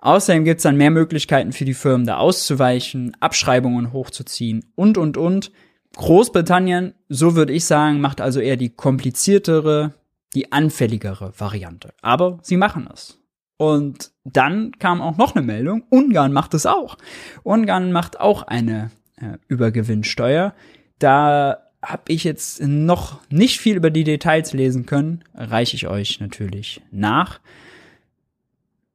Außerdem 0.00 0.44
gibt 0.44 0.58
es 0.58 0.64
dann 0.64 0.76
mehr 0.76 0.90
Möglichkeiten 0.90 1.52
für 1.52 1.64
die 1.64 1.74
Firmen 1.74 2.08
da 2.08 2.16
auszuweichen, 2.16 3.16
Abschreibungen 3.20 3.92
hochzuziehen 3.92 4.64
und 4.74 4.98
und 4.98 5.16
und. 5.16 5.52
Großbritannien, 5.96 6.94
so 7.08 7.36
würde 7.36 7.52
ich 7.52 7.64
sagen, 7.64 8.00
macht 8.00 8.20
also 8.20 8.40
eher 8.40 8.56
die 8.56 8.70
kompliziertere, 8.70 9.94
die 10.34 10.52
anfälligere 10.52 11.32
Variante. 11.38 11.92
Aber 12.00 12.38
sie 12.42 12.56
machen 12.56 12.88
es. 12.92 13.18
Und 13.56 14.10
dann 14.24 14.72
kam 14.78 15.00
auch 15.00 15.16
noch 15.16 15.36
eine 15.36 15.44
Meldung, 15.44 15.84
Ungarn 15.90 16.32
macht 16.32 16.54
es 16.54 16.66
auch. 16.66 16.96
Ungarn 17.42 17.92
macht 17.92 18.18
auch 18.18 18.42
eine 18.42 18.90
äh, 19.16 19.38
Übergewinnsteuer. 19.48 20.54
Da 20.98 21.58
habe 21.82 22.02
ich 22.08 22.24
jetzt 22.24 22.62
noch 22.62 23.20
nicht 23.28 23.60
viel 23.60 23.76
über 23.76 23.90
die 23.90 24.04
Details 24.04 24.52
lesen 24.52 24.86
können, 24.86 25.24
reiche 25.34 25.76
ich 25.76 25.88
euch 25.88 26.20
natürlich 26.20 26.80
nach. 26.90 27.40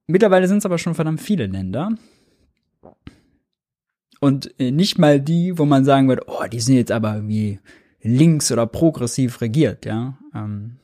Mittlerweile 0.07 0.47
sind 0.47 0.59
es 0.59 0.65
aber 0.65 0.77
schon 0.77 0.95
verdammt 0.95 1.21
viele 1.21 1.47
Länder. 1.47 1.91
Und 4.19 4.59
äh, 4.59 4.71
nicht 4.71 4.97
mal 4.97 5.19
die, 5.19 5.57
wo 5.57 5.65
man 5.65 5.85
sagen 5.85 6.07
würde, 6.07 6.23
oh, 6.27 6.45
die 6.51 6.59
sind 6.59 6.75
jetzt 6.75 6.91
aber 6.91 7.15
irgendwie 7.15 7.59
links 8.01 8.51
oder 8.51 8.65
progressiv 8.65 9.41
regiert, 9.41 9.85
ja. 9.85 10.17
Ähm, 10.33 10.77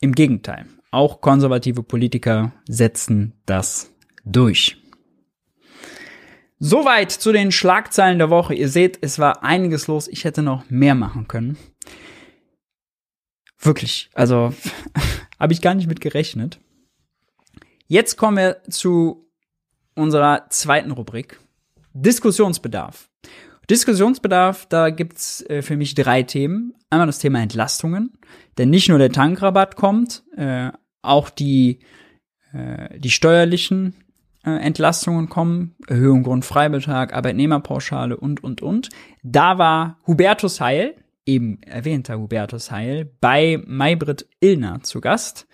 Im 0.00 0.12
Gegenteil. 0.12 0.66
Auch 0.90 1.20
konservative 1.20 1.82
Politiker 1.82 2.52
setzen 2.68 3.34
das 3.46 3.90
durch. 4.24 4.76
Soweit 6.58 7.10
zu 7.10 7.32
den 7.32 7.50
Schlagzeilen 7.50 8.18
der 8.18 8.30
Woche. 8.30 8.54
Ihr 8.54 8.68
seht, 8.68 8.98
es 9.00 9.18
war 9.18 9.42
einiges 9.42 9.88
los. 9.88 10.06
Ich 10.06 10.24
hätte 10.24 10.42
noch 10.42 10.70
mehr 10.70 10.94
machen 10.94 11.26
können. 11.26 11.58
Wirklich. 13.58 14.10
Also 14.14 14.54
habe 15.40 15.52
ich 15.52 15.60
gar 15.60 15.74
nicht 15.74 15.88
mit 15.88 16.00
gerechnet. 16.00 16.60
Jetzt 17.88 18.16
kommen 18.16 18.36
wir 18.36 18.62
zu 18.70 19.28
unserer 19.94 20.46
zweiten 20.50 20.92
Rubrik. 20.92 21.40
Diskussionsbedarf. 21.94 23.08
Diskussionsbedarf, 23.70 24.66
da 24.66 24.90
gibt's 24.90 25.42
äh, 25.48 25.62
für 25.62 25.76
mich 25.76 25.94
drei 25.94 26.22
Themen. 26.22 26.74
Einmal 26.90 27.06
das 27.06 27.20
Thema 27.20 27.40
Entlastungen, 27.40 28.12
denn 28.58 28.70
nicht 28.70 28.88
nur 28.88 28.98
der 28.98 29.12
Tankrabatt 29.12 29.76
kommt, 29.76 30.24
äh, 30.36 30.70
auch 31.00 31.30
die, 31.30 31.78
äh, 32.52 32.98
die 32.98 33.10
steuerlichen 33.10 33.94
äh, 34.44 34.50
Entlastungen 34.50 35.28
kommen, 35.28 35.74
Erhöhung 35.86 36.22
Grundfreibetrag, 36.22 37.14
Arbeitnehmerpauschale 37.14 38.16
und, 38.16 38.42
und, 38.42 38.60
und. 38.60 38.88
Da 39.22 39.58
war 39.58 39.98
Hubertus 40.06 40.60
Heil, 40.60 40.94
eben 41.24 41.62
erwähnter 41.62 42.18
Hubertus 42.18 42.70
Heil, 42.70 43.10
bei 43.20 43.62
Maybrit 43.66 44.26
Illner 44.40 44.82
zu 44.82 45.00
Gast. 45.00 45.46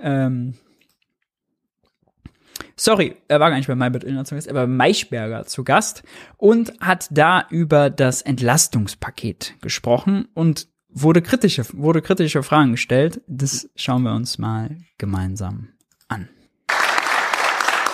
Ähm, 0.00 0.54
sorry, 2.82 3.16
er 3.28 3.38
war 3.38 3.50
gar 3.50 3.56
nicht 3.56 3.68
bei 3.68 3.74
Maybrit 3.74 4.04
Illner 4.04 4.24
zu 4.24 4.34
Gast, 4.34 4.48
er 4.48 4.54
war 4.54 4.66
bei 4.66 4.72
Maischberger 4.72 5.46
zu 5.46 5.62
Gast 5.62 6.02
und 6.36 6.72
hat 6.80 7.06
da 7.10 7.46
über 7.48 7.90
das 7.90 8.22
Entlastungspaket 8.22 9.54
gesprochen 9.60 10.28
und 10.34 10.68
wurde 10.88 11.22
kritische, 11.22 11.64
wurde 11.72 12.02
kritische 12.02 12.42
Fragen 12.42 12.72
gestellt. 12.72 13.22
Das 13.26 13.70
schauen 13.76 14.02
wir 14.02 14.12
uns 14.12 14.38
mal 14.38 14.78
gemeinsam 14.98 15.68
an. 16.08 16.28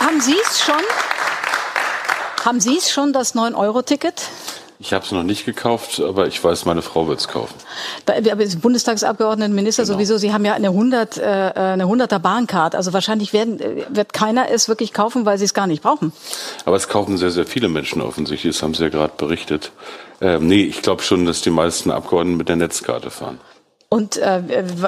Haben 0.01 0.21
Sie 0.21 0.37
es 0.43 0.61
schon? 0.61 0.83
Haben 2.45 2.61
Sie 2.61 2.79
es 2.79 2.91
schon, 2.91 3.13
das 3.13 3.35
9-Euro-Ticket? 3.35 4.31
Ich 4.81 4.93
habe 4.93 5.05
es 5.05 5.11
noch 5.11 5.25
nicht 5.25 5.45
gekauft, 5.45 6.01
aber 6.01 6.29
ich 6.29 6.43
weiß, 6.43 6.65
meine 6.65 6.83
Frau 6.83 7.09
wird 7.09 7.19
es 7.19 7.27
kaufen. 7.27 7.55
Aber 8.07 8.37
Bundestagsabgeordneten, 8.47 9.53
Minister 9.53 9.83
genau. 9.83 9.95
sowieso, 9.95 10.19
Sie 10.19 10.33
haben 10.33 10.45
ja 10.45 10.55
eine 10.55 10.69
100 10.69 11.19
äh, 11.19 11.23
eine 11.23 11.85
100er 11.85 12.21
Bahncard. 12.21 12.77
Also 12.77 12.93
wahrscheinlich 12.93 13.33
werden, 13.33 13.59
äh, 13.61 13.87
wird 13.89 14.13
keiner 14.13 14.51
es 14.51 14.69
wirklich 14.69 14.93
kaufen, 14.93 15.27
weil 15.27 15.37
sie 15.37 15.47
es 15.47 15.55
gar 15.55 15.67
nicht 15.67 15.83
brauchen. 15.83 16.13
Aber 16.65 16.77
es 16.77 16.89
kaufen 16.89 17.19
sehr, 17.19 17.33
sehr 17.33 17.47
viele 17.47 17.69
Menschen 17.69 18.01
offensichtlich. 18.01 18.55
Das 18.55 18.63
haben 18.63 18.75
Sie 18.75 18.85
ja 18.85 18.89
gerade 18.89 19.15
berichtet. 19.17 19.73
Ähm, 20.21 20.47
nee, 20.47 20.63
ich 20.63 20.83
glaube 20.83 21.03
schon, 21.03 21.27
dass 21.27 21.41
die 21.41 21.51
meisten 21.51 21.91
Abgeordneten 21.91 22.37
mit 22.37 22.49
der 22.49 22.57
Netzkarte 22.57 23.11
fahren. 23.11 23.41
Und 23.89 24.19
äh, 24.19 24.43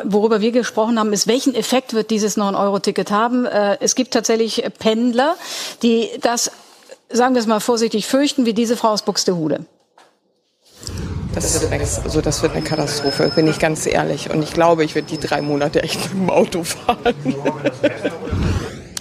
worüber 0.05 0.41
wir 0.41 0.53
gesprochen 0.53 0.99
haben, 0.99 1.13
ist, 1.13 1.27
welchen 1.27 1.55
Effekt 1.55 1.95
wird 1.95 2.11
dieses 2.11 2.37
9-Euro-Ticket 2.37 3.11
haben? 3.11 3.47
Äh, 3.47 3.79
es 3.81 3.95
gibt 3.95 4.13
tatsächlich 4.13 4.63
Pendler, 4.79 5.37
die 5.83 6.11
das, 6.21 6.53
sagen 7.11 7.35
wir 7.35 7.41
es 7.41 7.47
mal 7.47 7.61
vorsichtig, 7.61 8.07
fürchten, 8.07 8.45
wie 8.45 8.53
diese 8.53 8.77
Frau 8.77 8.89
aus 8.89 9.03
Buxtehude. 9.03 9.65
Das 11.35 11.61
wird, 11.61 11.73
eine, 11.73 11.83
also 11.83 12.21
das 12.21 12.43
wird 12.43 12.53
eine 12.55 12.63
Katastrophe, 12.63 13.31
bin 13.35 13.47
ich 13.47 13.61
ganz 13.61 13.87
ehrlich. 13.87 14.31
Und 14.31 14.43
ich 14.43 14.53
glaube, 14.53 14.85
ich 14.85 14.95
werde 14.95 15.09
die 15.09 15.19
drei 15.19 15.43
Monate 15.43 15.83
echt 15.83 16.01
mit 16.13 16.23
dem 16.23 16.31
Auto 16.31 16.65
fahren. 16.65 17.15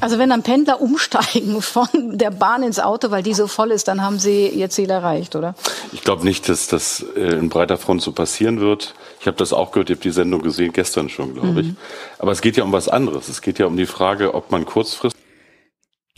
Also 0.01 0.17
wenn 0.17 0.29
dann 0.29 0.43
Pendler 0.43 0.81
umsteigen 0.81 1.61
von 1.61 1.87
der 2.17 2.31
Bahn 2.31 2.63
ins 2.63 2.79
Auto, 2.79 3.11
weil 3.11 3.23
die 3.23 3.33
so 3.33 3.47
voll 3.47 3.71
ist, 3.71 3.87
dann 3.87 4.01
haben 4.01 4.17
sie 4.17 4.47
ihr 4.47 4.69
Ziel 4.69 4.89
erreicht, 4.89 5.35
oder? 5.35 5.55
Ich 5.91 6.03
glaube 6.03 6.23
nicht, 6.23 6.47
dass 6.47 6.67
das 6.67 7.05
äh, 7.17 7.33
in 7.33 7.49
breiter 7.49 7.77
Front 7.77 8.01
so 8.01 8.13
passieren 8.13 8.61
wird. 8.61 8.93
Ich 9.19 9.27
habe 9.27 9.35
das 9.35 9.51
auch 9.51 9.71
gehört, 9.71 9.89
ich 9.89 9.97
habe 9.97 10.03
die 10.03 10.11
Sendung 10.11 10.41
gesehen, 10.41 10.71
gestern 10.71 11.09
schon, 11.09 11.33
glaube 11.33 11.49
mhm. 11.49 11.59
ich. 11.59 11.73
Aber 12.17 12.31
es 12.31 12.41
geht 12.41 12.55
ja 12.55 12.63
um 12.63 12.71
was 12.71 12.87
anderes. 12.87 13.27
Es 13.27 13.41
geht 13.41 13.59
ja 13.59 13.65
um 13.65 13.75
die 13.75 13.85
Frage, 13.85 14.33
ob 14.33 14.51
man 14.51 14.65
kurzfristig 14.65 15.18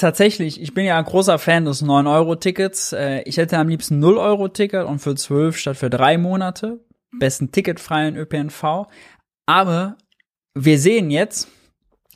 tatsächlich, 0.02 0.62
ich 0.62 0.74
bin 0.74 0.86
ja 0.86 0.98
ein 0.98 1.06
großer 1.06 1.40
Fan 1.40 1.66
des 1.66 1.84
9-Euro-Tickets. 1.84 2.94
Äh, 2.94 3.22
ich 3.22 3.38
hätte 3.38 3.58
am 3.58 3.70
liebsten 3.70 4.04
0-Euro-Ticket 4.04 4.86
und 4.86 5.00
für 5.00 5.16
12 5.16 5.58
statt 5.58 5.78
für 5.78 5.90
drei 5.90 6.18
Monate. 6.18 6.80
Besten 7.20 7.52
ticketfreien 7.52 8.16
ÖPNV. 8.16 8.88
Aber 9.46 9.98
wir 10.54 10.80
sehen 10.80 11.12
jetzt, 11.12 11.48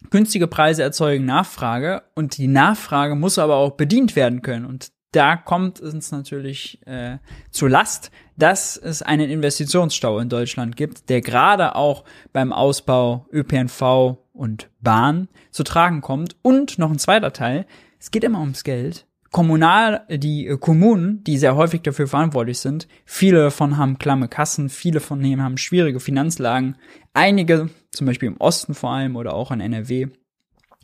günstige 0.10 0.48
Preise 0.48 0.84
erzeugen 0.84 1.26
Nachfrage 1.26 2.04
und 2.16 2.38
die 2.38 2.48
Nachfrage 2.48 3.16
muss 3.16 3.40
aber 3.40 3.56
auch 3.56 3.72
bedient 3.72 4.16
werden 4.16 4.42
können. 4.42 4.66
Und 4.66 4.92
da 5.12 5.38
kommt 5.38 5.80
es 5.80 6.12
natürlich 6.12 6.86
äh, 6.86 7.18
zu 7.52 7.68
Last, 7.68 8.12
dass 8.38 8.78
es 8.78 9.02
einen 9.02 9.30
Investitionsstau 9.30 10.20
in 10.20 10.30
Deutschland 10.30 10.76
gibt, 10.76 11.10
der 11.10 11.22
gerade 11.22 11.76
auch 11.76 12.04
beim 12.34 12.52
Ausbau 12.52 13.28
ÖPNV 13.32 14.18
und 14.34 14.70
Bahn 14.82 15.30
zu 15.52 15.64
tragen 15.64 16.02
kommt. 16.02 16.36
Und 16.42 16.78
noch 16.78 16.92
ein 16.92 17.00
zweiter 17.00 17.34
Teil, 17.34 17.66
es 18.00 18.12
geht 18.12 18.24
immer 18.24 18.40
ums 18.40 18.64
Geld. 18.64 19.08
Kommunal, 19.32 20.06
die 20.10 20.48
äh, 20.48 20.58
Kommunen, 20.58 21.22
die 21.26 21.38
sehr 21.38 21.58
häufig 21.58 21.82
dafür 21.82 22.08
verantwortlich 22.08 22.60
sind, 22.60 22.88
viele 23.04 23.40
davon 23.40 23.78
haben 23.78 24.00
klamme 24.00 24.30
Kassen, 24.30 24.70
viele 24.70 25.02
von 25.02 25.22
denen 25.22 25.44
haben 25.44 25.58
schwierige 25.58 26.00
Finanzlagen. 26.00 26.78
Einige, 27.14 27.70
zum 27.92 28.08
Beispiel 28.08 28.30
im 28.30 28.38
Osten 28.38 28.74
vor 28.74 28.92
allem 28.92 29.18
oder 29.18 29.34
auch 29.34 29.52
in 29.52 29.60
NRW, 29.60 30.08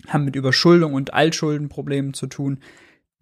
haben 0.07 0.25
mit 0.25 0.35
Überschuldung 0.35 0.93
und 0.93 1.13
Altschuldenproblemen 1.13 2.13
zu 2.13 2.27
tun. 2.27 2.59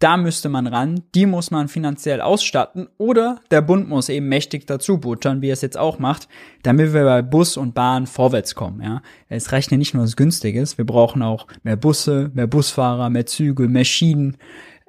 Da 0.00 0.16
müsste 0.16 0.48
man 0.48 0.66
ran, 0.66 1.02
die 1.14 1.26
muss 1.26 1.50
man 1.50 1.68
finanziell 1.68 2.22
ausstatten 2.22 2.88
oder 2.96 3.38
der 3.50 3.60
Bund 3.60 3.86
muss 3.86 4.08
eben 4.08 4.28
mächtig 4.28 4.66
dazu 4.66 4.98
buttern, 4.98 5.42
wie 5.42 5.50
er 5.50 5.52
es 5.52 5.60
jetzt 5.60 5.76
auch 5.76 5.98
macht, 5.98 6.26
damit 6.62 6.94
wir 6.94 7.04
bei 7.04 7.20
Bus 7.20 7.58
und 7.58 7.74
Bahn 7.74 8.06
vorwärts 8.06 8.54
kommen. 8.54 8.80
Ja, 8.82 9.02
Es 9.28 9.52
reicht 9.52 9.70
ja 9.70 9.76
nicht 9.76 9.92
nur 9.92 10.02
was 10.02 10.16
Günstiges, 10.16 10.78
wir 10.78 10.86
brauchen 10.86 11.22
auch 11.22 11.46
mehr 11.64 11.76
Busse, 11.76 12.30
mehr 12.32 12.46
Busfahrer, 12.46 13.10
mehr 13.10 13.26
Züge, 13.26 13.68
mehr 13.68 13.84
Schienen, 13.84 14.38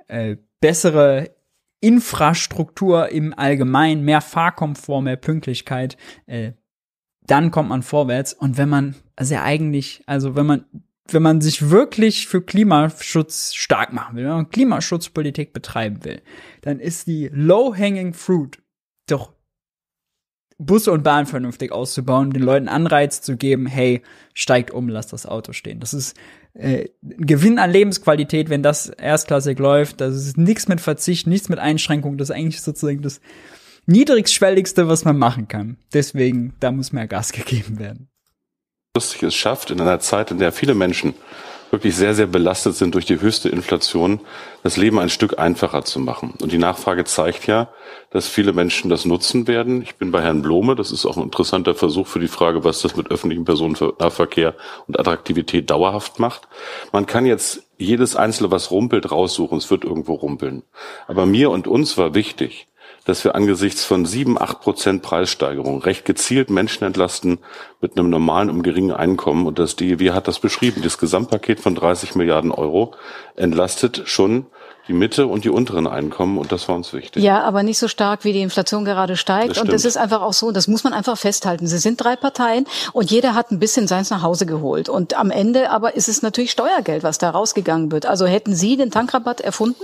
äh, 0.07 0.37
bessere 0.61 1.31
Infrastruktur 1.81 3.09
im 3.09 3.37
Allgemeinen, 3.37 4.05
mehr 4.05 4.21
Fahrkomfort, 4.21 5.01
mehr 5.01 5.17
Pünktlichkeit. 5.17 5.97
Äh, 6.25 6.53
dann 7.25 7.51
kommt 7.51 7.69
man 7.69 7.83
vorwärts. 7.83 8.33
Und 8.33 8.57
wenn 8.57 8.69
man, 8.69 8.95
also 9.17 9.33
ja 9.33 9.43
eigentlich, 9.43 10.03
also 10.05 10.35
wenn 10.35 10.45
man 10.45 10.65
wenn 11.13 11.21
man 11.21 11.41
sich 11.41 11.69
wirklich 11.69 12.27
für 12.27 12.41
Klimaschutz 12.41 13.53
stark 13.53 13.93
machen 13.93 14.15
will, 14.15 14.25
wenn 14.25 14.31
man 14.31 14.49
Klimaschutzpolitik 14.49 15.53
betreiben 15.53 16.03
will, 16.03 16.21
dann 16.61 16.79
ist 16.79 17.07
die 17.07 17.29
low-hanging 17.31 18.13
fruit 18.13 18.59
doch 19.07 19.33
Busse 20.57 20.91
und 20.91 21.03
Bahn 21.03 21.25
vernünftig 21.25 21.71
auszubauen, 21.71 22.31
den 22.31 22.43
Leuten 22.43 22.67
Anreiz 22.67 23.21
zu 23.21 23.35
geben, 23.35 23.65
hey, 23.65 24.03
steigt 24.35 24.69
um, 24.69 24.89
lass 24.89 25.07
das 25.07 25.25
Auto 25.25 25.53
stehen. 25.53 25.79
Das 25.79 25.93
ist 25.93 26.15
äh, 26.53 26.89
Gewinn 27.01 27.57
an 27.57 27.71
Lebensqualität, 27.71 28.49
wenn 28.49 28.61
das 28.61 28.89
erstklassig 28.89 29.57
läuft. 29.57 30.01
Das 30.01 30.15
ist 30.15 30.37
nichts 30.37 30.67
mit 30.67 30.79
Verzicht, 30.79 31.25
nichts 31.25 31.49
mit 31.49 31.57
Einschränkung. 31.57 32.17
Das 32.17 32.29
ist 32.29 32.35
eigentlich 32.35 32.61
sozusagen 32.61 33.01
das 33.01 33.21
niedrigschwelligste, 33.87 34.87
was 34.87 35.03
man 35.03 35.17
machen 35.17 35.47
kann. 35.47 35.77
Deswegen, 35.93 36.53
da 36.59 36.71
muss 36.71 36.93
mehr 36.93 37.07
Gas 37.07 37.31
gegeben 37.31 37.79
werden 37.79 38.10
lustig 38.93 39.23
es 39.23 39.35
schafft, 39.35 39.71
in 39.71 39.79
einer 39.79 40.01
Zeit, 40.01 40.31
in 40.31 40.37
der 40.37 40.51
viele 40.51 40.73
Menschen 40.73 41.13
wirklich 41.69 41.95
sehr, 41.95 42.13
sehr 42.13 42.27
belastet 42.27 42.75
sind 42.75 42.93
durch 42.93 43.05
die 43.05 43.21
höchste 43.21 43.47
Inflation, 43.47 44.19
das 44.63 44.75
Leben 44.75 44.99
ein 44.99 45.07
Stück 45.07 45.39
einfacher 45.39 45.85
zu 45.85 46.01
machen. 46.01 46.33
Und 46.41 46.51
die 46.51 46.57
Nachfrage 46.57 47.05
zeigt 47.05 47.47
ja, 47.47 47.69
dass 48.09 48.27
viele 48.27 48.51
Menschen 48.51 48.89
das 48.89 49.05
nutzen 49.05 49.47
werden. 49.47 49.81
Ich 49.81 49.95
bin 49.95 50.11
bei 50.11 50.21
Herrn 50.21 50.41
Blome. 50.41 50.75
Das 50.75 50.91
ist 50.91 51.05
auch 51.05 51.15
ein 51.15 51.23
interessanter 51.23 51.73
Versuch 51.73 52.07
für 52.07 52.19
die 52.19 52.27
Frage, 52.27 52.65
was 52.65 52.81
das 52.81 52.97
mit 52.97 53.09
öffentlichem 53.09 53.45
Personennahverkehr 53.45 54.55
und 54.87 54.99
Attraktivität 54.99 55.69
dauerhaft 55.69 56.19
macht. 56.19 56.49
Man 56.91 57.05
kann 57.05 57.25
jetzt 57.25 57.63
jedes 57.77 58.17
Einzelne, 58.17 58.51
was 58.51 58.71
rumpelt, 58.71 59.09
raussuchen. 59.09 59.57
Es 59.57 59.71
wird 59.71 59.85
irgendwo 59.85 60.15
rumpeln. 60.15 60.63
Aber 61.07 61.25
mir 61.25 61.49
und 61.49 61.65
uns 61.65 61.97
war 61.97 62.13
wichtig, 62.13 62.67
dass 63.05 63.23
wir 63.23 63.35
angesichts 63.35 63.83
von 63.83 64.05
sieben, 64.05 64.39
acht 64.39 64.61
Prozent 64.61 65.01
Preissteigerung 65.01 65.81
recht 65.81 66.05
gezielt 66.05 66.49
Menschen 66.49 66.83
entlasten 66.83 67.39
mit 67.81 67.97
einem 67.97 68.09
normalen 68.09 68.49
und 68.49 68.61
geringen 68.61 68.91
Einkommen. 68.91 69.47
Und 69.47 69.57
das 69.57 69.75
DEW 69.75 70.11
hat 70.11 70.27
das 70.27 70.39
beschrieben. 70.39 70.81
Das 70.83 70.97
Gesamtpaket 70.97 71.59
von 71.59 71.73
30 71.73 72.15
Milliarden 72.15 72.51
Euro 72.51 72.93
entlastet 73.35 74.03
schon 74.05 74.45
die 74.87 74.93
Mitte 74.93 75.27
und 75.27 75.43
die 75.43 75.49
unteren 75.49 75.87
Einkommen 75.87 76.37
und 76.37 76.51
das 76.51 76.67
war 76.67 76.75
uns 76.75 76.91
wichtig. 76.93 77.23
Ja, 77.23 77.43
aber 77.43 77.63
nicht 77.63 77.77
so 77.77 77.87
stark, 77.87 78.23
wie 78.23 78.33
die 78.33 78.41
Inflation 78.41 78.83
gerade 78.83 79.15
steigt. 79.15 79.57
Und 79.57 79.71
es 79.71 79.85
ist 79.85 79.97
einfach 79.97 80.21
auch 80.21 80.33
so, 80.33 80.51
das 80.51 80.67
muss 80.67 80.83
man 80.83 80.93
einfach 80.93 81.17
festhalten. 81.17 81.67
Sie 81.67 81.77
sind 81.77 82.03
drei 82.03 82.15
Parteien 82.15 82.65
und 82.91 83.11
jeder 83.11 83.35
hat 83.35 83.51
ein 83.51 83.59
bisschen 83.59 83.87
seins 83.87 84.09
nach 84.09 84.23
Hause 84.23 84.45
geholt. 84.45 84.89
Und 84.89 85.17
am 85.17 85.31
Ende 85.31 85.69
aber 85.69 85.95
ist 85.95 86.09
es 86.09 86.21
natürlich 86.21 86.51
Steuergeld, 86.51 87.03
was 87.03 87.19
da 87.19 87.29
rausgegangen 87.29 87.91
wird. 87.91 88.05
Also 88.05 88.25
hätten 88.25 88.55
Sie 88.55 88.75
den 88.75 88.91
Tankrabatt 88.91 89.41
erfunden? 89.41 89.83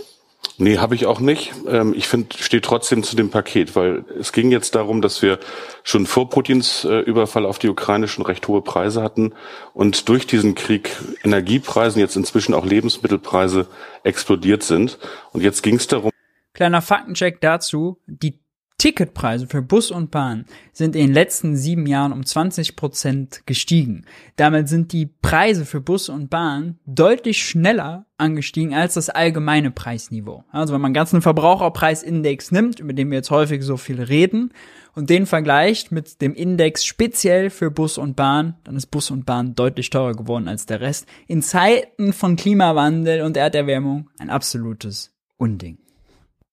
Nee, 0.57 0.79
habe 0.79 0.95
ich 0.95 1.05
auch 1.05 1.19
nicht. 1.19 1.53
Ähm, 1.67 1.93
ich 1.95 2.07
finde, 2.07 2.35
steht 2.37 2.65
trotzdem 2.65 3.03
zu 3.03 3.15
dem 3.15 3.29
Paket, 3.29 3.75
weil 3.75 4.05
es 4.19 4.31
ging 4.31 4.51
jetzt 4.51 4.75
darum, 4.75 5.01
dass 5.01 5.21
wir 5.21 5.39
schon 5.83 6.05
vor 6.05 6.29
Putins 6.29 6.83
äh, 6.83 6.99
Überfall 6.99 7.45
auf 7.45 7.59
die 7.59 7.69
Ukraine 7.69 8.07
schon 8.07 8.25
recht 8.25 8.47
hohe 8.47 8.61
Preise 8.61 9.03
hatten 9.03 9.33
und 9.73 10.09
durch 10.09 10.25
diesen 10.25 10.55
Krieg 10.55 10.95
Energiepreisen, 11.23 11.99
jetzt 11.99 12.15
inzwischen 12.15 12.53
auch 12.53 12.65
Lebensmittelpreise 12.65 13.67
explodiert 14.03 14.63
sind. 14.63 14.97
Und 15.31 15.41
jetzt 15.41 15.61
ging 15.61 15.75
es 15.75 15.87
darum. 15.87 16.11
Kleiner 16.53 16.81
Faktencheck 16.81 17.39
dazu. 17.39 17.99
Die 18.07 18.39
Ticketpreise 18.79 19.47
für 19.47 19.63
Bus 19.63 19.89
und 19.89 20.11
Bahn 20.11 20.45
sind 20.71 20.95
in 20.95 21.07
den 21.07 21.13
letzten 21.13 21.55
sieben 21.55 21.87
Jahren 21.87 22.13
um 22.13 22.23
20 22.23 22.75
Prozent 22.75 23.41
gestiegen. 23.47 24.05
Damit 24.35 24.69
sind 24.69 24.93
die 24.93 25.07
Preise 25.07 25.65
für 25.65 25.81
Bus 25.81 26.09
und 26.09 26.29
Bahn 26.29 26.77
deutlich 26.85 27.43
schneller 27.43 28.05
angestiegen 28.19 28.75
als 28.75 28.93
das 28.93 29.09
allgemeine 29.09 29.71
Preisniveau. 29.71 30.43
Also 30.51 30.75
wenn 30.75 30.81
man 30.81 30.93
ganzen 30.93 31.23
Verbraucherpreisindex 31.23 32.51
nimmt, 32.51 32.79
über 32.79 32.93
den 32.93 33.09
wir 33.09 33.17
jetzt 33.17 33.31
häufig 33.31 33.63
so 33.63 33.77
viel 33.77 34.01
reden, 34.01 34.53
und 34.93 35.09
den 35.09 35.25
vergleicht 35.25 35.91
mit 35.91 36.21
dem 36.21 36.33
Index 36.33 36.85
speziell 36.85 37.49
für 37.49 37.71
Bus 37.71 37.97
und 37.97 38.15
Bahn, 38.15 38.57
dann 38.63 38.75
ist 38.75 38.87
Bus 38.87 39.09
und 39.09 39.25
Bahn 39.25 39.55
deutlich 39.55 39.89
teurer 39.89 40.13
geworden 40.13 40.47
als 40.47 40.67
der 40.67 40.81
Rest. 40.81 41.07
In 41.27 41.41
Zeiten 41.41 42.13
von 42.13 42.35
Klimawandel 42.35 43.21
und 43.23 43.37
Erderwärmung 43.37 44.09
ein 44.19 44.29
absolutes 44.29 45.15
Unding 45.37 45.79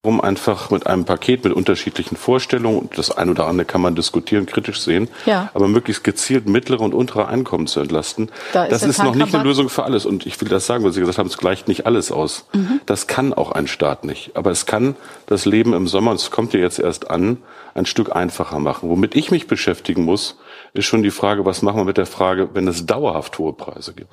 um 0.05 0.21
einfach 0.21 0.71
mit 0.71 0.87
einem 0.87 1.07
Paket 1.07 1.45
mit 1.45 1.55
unterschiedlichen 1.55 2.17
Vorstellungen, 2.17 2.91
das 2.95 3.11
ein 3.11 3.31
oder 3.31 3.47
andere 3.47 3.65
kann 3.65 3.81
man 3.81 3.95
diskutieren, 3.95 4.45
kritisch 4.45 4.81
sehen, 4.81 5.09
ja. 5.25 5.51
aber 5.55 5.67
möglichst 5.67 6.05
gezielt 6.05 6.47
mittlere 6.47 6.81
und 6.81 6.93
untere 6.93 7.27
Einkommen 7.27 7.67
zu 7.67 7.81
entlasten. 7.81 8.31
Da 8.53 8.69
das 8.69 8.83
ist, 8.83 8.91
ist 8.91 9.03
noch 9.03 9.15
nicht 9.15 9.35
eine 9.35 9.43
Lösung 9.43 9.71
für 9.71 9.85
alles. 9.85 10.05
Und 10.05 10.27
ich 10.27 10.39
will 10.41 10.49
das 10.49 10.67
sagen, 10.67 10.85
weil 10.85 10.93
Sie 10.93 11.01
gesagt 11.01 11.19
haben, 11.19 11.29
es 11.29 11.39
gleicht 11.39 11.69
nicht 11.69 11.87
alles 11.87 12.13
aus. 12.13 12.47
Mhm. 12.53 12.81
Das 12.85 13.07
kann 13.07 13.33
auch 13.33 13.53
ein 13.53 13.67
Staat 13.67 14.05
nicht. 14.05 14.33
Aber 14.37 14.51
es 14.51 14.67
kann 14.67 14.95
das 15.27 15.47
Leben 15.47 15.73
im 15.73 15.89
Sommer, 15.89 16.11
und 16.11 16.21
es 16.21 16.31
kommt 16.31 16.53
ja 16.53 16.61
jetzt 16.61 16.79
erst 16.79 17.11
an, 17.11 17.39
ein 17.75 17.87
Stück 17.87 18.15
einfacher 18.15 18.59
machen. 18.59 18.91
Womit 18.91 19.15
ich 19.15 19.31
mich 19.31 19.47
beschäftigen 19.47 20.05
muss, 20.05 20.37
ist 20.75 20.85
schon 20.85 21.03
die 21.03 21.11
Frage, 21.11 21.47
was 21.47 21.63
machen 21.63 21.79
wir 21.79 21.85
mit 21.85 21.97
der 21.97 22.07
Frage, 22.07 22.51
wenn 22.53 22.69
es 22.69 22.85
dauerhaft 22.85 23.39
hohe 23.39 23.55
Preise 23.55 23.95
gibt? 23.95 24.09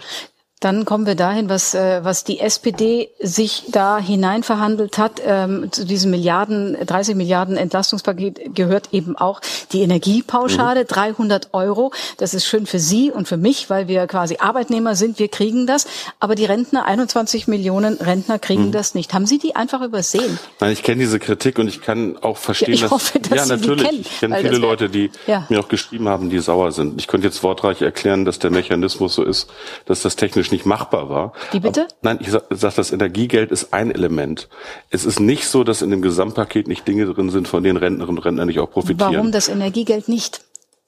Dann 0.62 0.86
kommen 0.86 1.08
wir 1.08 1.16
dahin, 1.16 1.50
was, 1.50 1.74
äh, 1.74 2.04
was 2.04 2.24
die 2.24 2.40
SPD 2.40 3.10
sich 3.20 3.64
da 3.70 3.98
hineinverhandelt 3.98 5.00
hat. 5.00 5.20
Ähm, 5.26 5.72
zu 5.72 5.88
diesem 5.88 6.12
Milliarden, 6.12 6.78
30 6.86 7.16
Milliarden 7.16 7.58
Entlastungspaket 7.58 8.54
gehört 8.54 8.90
eben 8.94 9.18
auch 9.18 9.42
die 9.72 9.82
Energiepauschale, 9.82 10.82
mhm. 10.82 10.88
300 10.88 11.50
Euro. 11.54 11.92
Das 12.18 12.36
ist 12.36 12.46
schön 12.46 12.68
für 12.68 12.78
Sie 12.78 13.10
und 13.10 13.28
für 13.28 13.38
mich, 13.38 13.72
weil 13.72 13.88
wir 13.88 14.06
quasi 14.06 14.38
Arbeitnehmer 14.38 14.96
sind. 14.96 15.18
Wir 15.18 15.30
kriegen 15.30 15.66
das. 15.66 15.88
Aber 16.20 16.36
die 16.36 16.46
Rentner, 16.46 16.86
21 16.86 17.48
Millionen 17.48 17.96
Rentner 17.96 18.38
kriegen 18.38 18.68
mhm. 18.68 18.72
das 18.72 18.94
nicht. 18.94 19.16
Haben 19.16 19.26
Sie 19.26 19.40
die 19.40 19.56
einfach 19.56 19.82
übersehen? 19.82 20.38
Nein, 20.60 20.74
ich 20.74 20.84
kenne 20.84 21.00
diese 21.00 21.18
Kritik 21.18 21.58
und 21.58 21.70
ich 21.70 21.82
kann 21.82 22.18
auch 22.22 22.38
verstehen, 22.38 22.70
ja, 22.70 22.76
ich 22.76 22.82
dass, 22.82 22.92
hoffe, 22.92 23.20
dass 23.20 23.50
ja, 23.50 23.58
natürlich. 23.58 23.84
Kennen, 23.84 24.02
ich 24.02 24.20
kenne 24.20 24.36
viele 24.38 24.58
Leute, 24.58 24.90
die 24.90 25.10
ja. 25.26 25.48
mir 25.50 25.60
auch 25.60 25.70
geschrieben 25.70 26.08
haben, 26.08 26.30
die 26.30 26.38
sauer 26.38 26.72
sind. 26.72 27.02
Ich 27.02 27.08
könnte 27.08 27.26
jetzt 27.26 27.42
wortreich 27.42 27.82
erklären, 27.82 28.26
dass 28.26 28.38
der 28.38 28.52
Mechanismus 28.52 29.16
so 29.16 29.24
ist, 29.24 29.50
dass 29.86 30.04
das 30.04 30.16
technisch 30.16 30.51
nicht 30.52 30.66
machbar 30.66 31.10
war. 31.10 31.34
Wie 31.52 31.60
bitte? 31.60 31.82
Aber, 31.82 31.90
nein, 32.02 32.18
ich 32.22 32.32
sage, 32.32 32.46
sag, 32.52 32.76
das 32.76 32.92
Energiegeld 32.92 33.52
ist 33.52 33.74
ein 33.74 33.92
Element. 33.92 34.50
Es 34.90 35.06
ist 35.06 35.20
nicht 35.20 35.48
so, 35.48 35.64
dass 35.64 35.82
in 35.82 35.90
dem 35.92 36.02
Gesamtpaket 36.02 36.68
nicht 36.68 36.88
Dinge 36.88 37.06
drin 37.06 37.30
sind, 37.30 37.48
von 37.48 37.64
denen 37.64 37.78
Rentnerinnen 37.78 38.18
und 38.18 38.26
Rentner 38.26 38.46
nicht 38.46 38.60
auch 38.60 38.70
profitieren. 38.70 39.14
Warum 39.14 39.32
das 39.32 39.48
Energiegeld 39.48 40.08
nicht? 40.08 40.42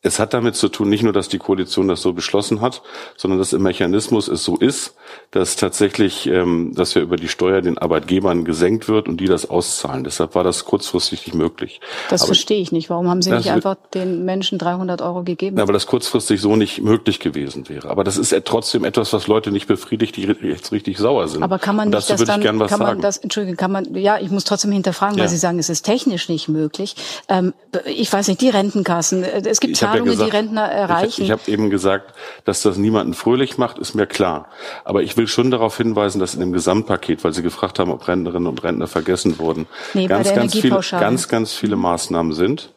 Es 0.06 0.20
hat 0.20 0.34
damit 0.34 0.56
zu 0.56 0.68
tun, 0.68 0.90
nicht 0.90 1.02
nur, 1.02 1.14
dass 1.14 1.30
die 1.30 1.40
Koalition 1.40 1.88
das 1.88 2.02
so 2.02 2.12
beschlossen 2.12 2.60
hat, 2.60 2.82
sondern 3.16 3.40
dass 3.40 3.54
im 3.54 3.64
Mechanismus 3.64 4.28
es 4.28 4.44
so 4.44 4.58
ist, 4.58 4.96
dass 5.32 5.56
tatsächlich, 5.56 6.28
ähm, 6.28 6.74
dass 6.76 6.94
ja 6.94 7.02
über 7.02 7.16
die 7.16 7.30
Steuer 7.30 7.62
den 7.62 7.78
Arbeitgebern 7.78 8.44
gesenkt 8.44 8.90
wird 8.90 9.08
und 9.08 9.22
die 9.22 9.26
das 9.26 9.50
auszahlen. 9.50 10.04
Deshalb 10.04 10.36
war 10.36 10.44
das 10.44 10.66
kurzfristig 10.66 11.26
nicht 11.26 11.36
möglich. 11.36 11.80
Das 12.10 12.22
aber, 12.22 12.28
verstehe 12.28 12.60
ich 12.60 12.74
nicht. 12.74 12.90
Warum 12.90 13.10
haben 13.10 13.22
Sie 13.22 13.32
nicht 13.32 13.50
einfach 13.50 13.78
den 13.94 14.26
Menschen 14.26 14.58
300 14.58 15.02
Euro 15.02 15.24
gegeben? 15.24 15.58
Ja, 15.58 15.68
weil 15.68 15.74
das 15.74 15.88
kurzfristig 15.88 16.42
so 16.42 16.56
nicht 16.56 16.82
möglich 16.82 17.20
gewesen 17.20 17.70
wäre. 17.70 17.90
Aber 17.90 18.04
das 18.04 18.18
ist 18.18 18.36
trotzdem 18.46 18.84
etwas, 18.84 19.14
was 19.14 19.28
Leute 19.28 19.52
nicht 19.52 19.68
befriedigt, 19.68 20.18
die 20.18 20.24
jetzt 20.24 20.72
richtig 20.74 20.98
sauer 20.98 21.30
sind. 21.30 21.44
Aber 21.44 21.60
kann 21.60 21.78
man 21.78 21.90
nicht 21.90 22.10
das 22.10 22.24
dann, 22.26 22.42
kann 22.42 22.58
man 22.58 22.68
sagen. 22.68 23.02
das, 23.02 23.18
Entschuldigung, 23.18 23.58
kann 23.58 23.72
man, 23.72 23.96
ja, 23.96 24.20
ich 24.20 24.32
muss 24.32 24.44
trotzdem 24.44 24.72
hinterfragen, 24.74 25.16
weil 25.16 25.26
ja. 25.26 25.30
Sie 25.30 25.38
sagen, 25.38 25.60
es 25.60 25.70
ist 25.70 25.84
technisch 25.84 26.28
nicht 26.28 26.50
möglich. 26.50 26.96
Ähm, 27.30 27.54
ich 27.86 28.12
weiß 28.12 28.28
nicht, 28.28 28.42
die 28.42 28.50
Rentenkassen, 28.50 29.24
äh, 29.24 29.42
es 29.46 29.60
gibt 29.60 29.78
Zahlungen, 29.94 30.06
ja 30.06 30.12
gesagt, 30.12 30.32
die 30.32 30.38
Rentner 30.38 30.62
erreichen. 30.64 31.08
Ich, 31.08 31.20
ich 31.20 31.32
habe 31.32 31.42
eben 31.48 31.70
gesagt, 31.70 32.14
dass 32.46 32.62
das 32.62 32.78
niemanden 32.78 33.14
fröhlich 33.14 33.58
macht, 33.58 33.80
ist 33.80 33.94
mir 33.94 34.06
klar. 34.06 34.50
Aber 34.84 35.04
ich 35.04 35.18
will 35.18 35.28
schon 35.28 35.52
darauf 35.52 35.78
hinweisen, 35.78 36.20
dass 36.20 36.34
in 36.34 36.40
dem 36.40 36.54
Gesamtpaket, 36.54 37.24
weil 37.24 37.34
Sie 37.34 37.42
gefragt 37.42 37.80
haben, 37.80 37.92
ob 37.92 38.08
Rentnerinnen 38.08 38.48
und 38.48 38.64
Rentner 38.64 38.88
vergessen 38.88 39.40
wurden, 39.40 39.68
nee, 39.94 40.08
ganz, 40.08 40.34
ganz 40.34 40.56
viele, 40.56 40.80
ganz, 40.92 41.28
ganz 41.28 41.54
viele 41.54 41.76
Maßnahmen 41.76 42.34
sind, 42.34 42.74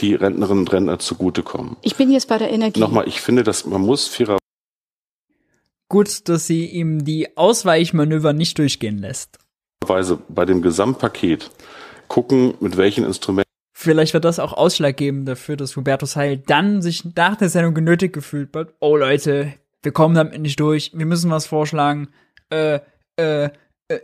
die 0.00 0.14
Rentnerinnen 0.14 0.60
und 0.60 0.72
Rentner 0.72 0.98
zugutekommen. 0.98 1.76
Ich 1.82 1.96
bin 1.96 2.10
jetzt 2.10 2.28
bei 2.28 2.38
der 2.38 2.50
Energie. 2.50 2.80
Nochmal, 2.80 3.06
ich 3.06 3.20
finde, 3.20 3.42
dass 3.42 3.66
man 3.66 3.82
muss 3.82 4.08
fairer 4.08 4.38
Gut, 5.88 6.26
dass 6.30 6.46
sie 6.46 6.64
ihm 6.64 7.04
die 7.04 7.36
Ausweichmanöver 7.36 8.32
nicht 8.32 8.58
durchgehen 8.58 8.96
lässt. 8.96 9.38
Weise 9.86 10.18
bei 10.30 10.46
dem 10.46 10.62
Gesamtpaket 10.62 11.50
gucken, 12.08 12.54
mit 12.60 12.78
welchen 12.78 13.04
Instrumenten 13.04 13.51
Vielleicht 13.82 14.14
wird 14.14 14.24
das 14.24 14.38
auch 14.38 14.52
ausschlaggebend 14.52 15.26
dafür, 15.28 15.56
dass 15.56 15.74
Hubertus 15.74 16.14
Heil 16.14 16.36
dann 16.36 16.82
sich 16.82 17.04
nach 17.16 17.34
der 17.34 17.48
Sendung 17.48 17.74
genötigt 17.74 18.12
gefühlt 18.12 18.54
wird. 18.54 18.74
Oh 18.78 18.96
Leute, 18.96 19.54
wir 19.82 19.90
kommen 19.90 20.14
damit 20.14 20.40
nicht 20.40 20.60
durch. 20.60 20.92
Wir 20.94 21.04
müssen 21.04 21.32
was 21.32 21.48
vorschlagen. 21.48 22.08
Äh, 22.48 22.78
äh, 23.16 23.46
äh, 23.88 23.98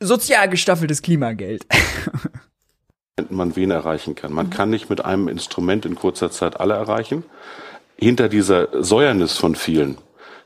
sozial 0.00 0.50
gestaffeltes 0.50 1.00
Klimageld. 1.00 1.64
man 3.30 3.56
wen 3.56 3.70
erreichen 3.70 4.14
kann. 4.14 4.34
Man 4.34 4.50
kann 4.50 4.68
nicht 4.68 4.90
mit 4.90 5.02
einem 5.02 5.28
Instrument 5.28 5.86
in 5.86 5.94
kurzer 5.94 6.30
Zeit 6.30 6.60
alle 6.60 6.74
erreichen. 6.74 7.24
Hinter 7.96 8.28
dieser 8.28 8.82
Säuernis 8.84 9.38
von 9.38 9.54
vielen 9.54 9.96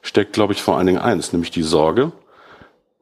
steckt, 0.00 0.32
glaube 0.32 0.52
ich, 0.52 0.62
vor 0.62 0.76
allen 0.76 0.86
Dingen 0.86 1.00
eins, 1.00 1.32
nämlich 1.32 1.50
die 1.50 1.64
Sorge, 1.64 2.12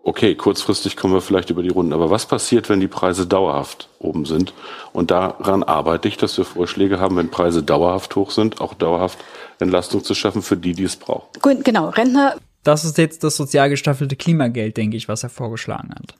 okay, 0.04 0.34
kurzfristig 0.34 0.96
kommen 0.96 1.14
wir 1.14 1.20
vielleicht 1.20 1.50
über 1.50 1.62
die 1.62 1.70
Runden, 1.70 1.92
aber 1.92 2.10
was 2.10 2.26
passiert, 2.26 2.68
wenn 2.68 2.80
die 2.80 2.88
Preise 2.88 3.26
dauerhaft 3.26 3.88
oben 3.98 4.26
sind? 4.26 4.52
Und 4.92 5.10
daran 5.10 5.62
arbeite 5.62 6.06
ich, 6.08 6.16
dass 6.16 6.36
wir 6.38 6.44
Vorschläge 6.44 7.00
haben, 7.00 7.16
wenn 7.16 7.30
Preise 7.30 7.62
dauerhaft 7.62 8.14
hoch 8.14 8.30
sind, 8.30 8.60
auch 8.60 8.74
dauerhaft 8.74 9.18
Entlastung 9.58 10.04
zu 10.04 10.14
schaffen 10.14 10.42
für 10.42 10.56
die, 10.56 10.74
die 10.74 10.84
es 10.84 10.96
brauchen. 10.96 11.28
Genau, 11.62 11.88
Rentner. 11.88 12.36
Das 12.62 12.84
ist 12.84 12.96
jetzt 12.96 13.24
das 13.24 13.36
sozial 13.36 13.68
gestaffelte 13.68 14.16
Klimageld, 14.16 14.76
denke 14.78 14.96
ich, 14.96 15.06
was 15.06 15.22
er 15.22 15.28
vorgeschlagen 15.28 15.90
hat 15.94 16.14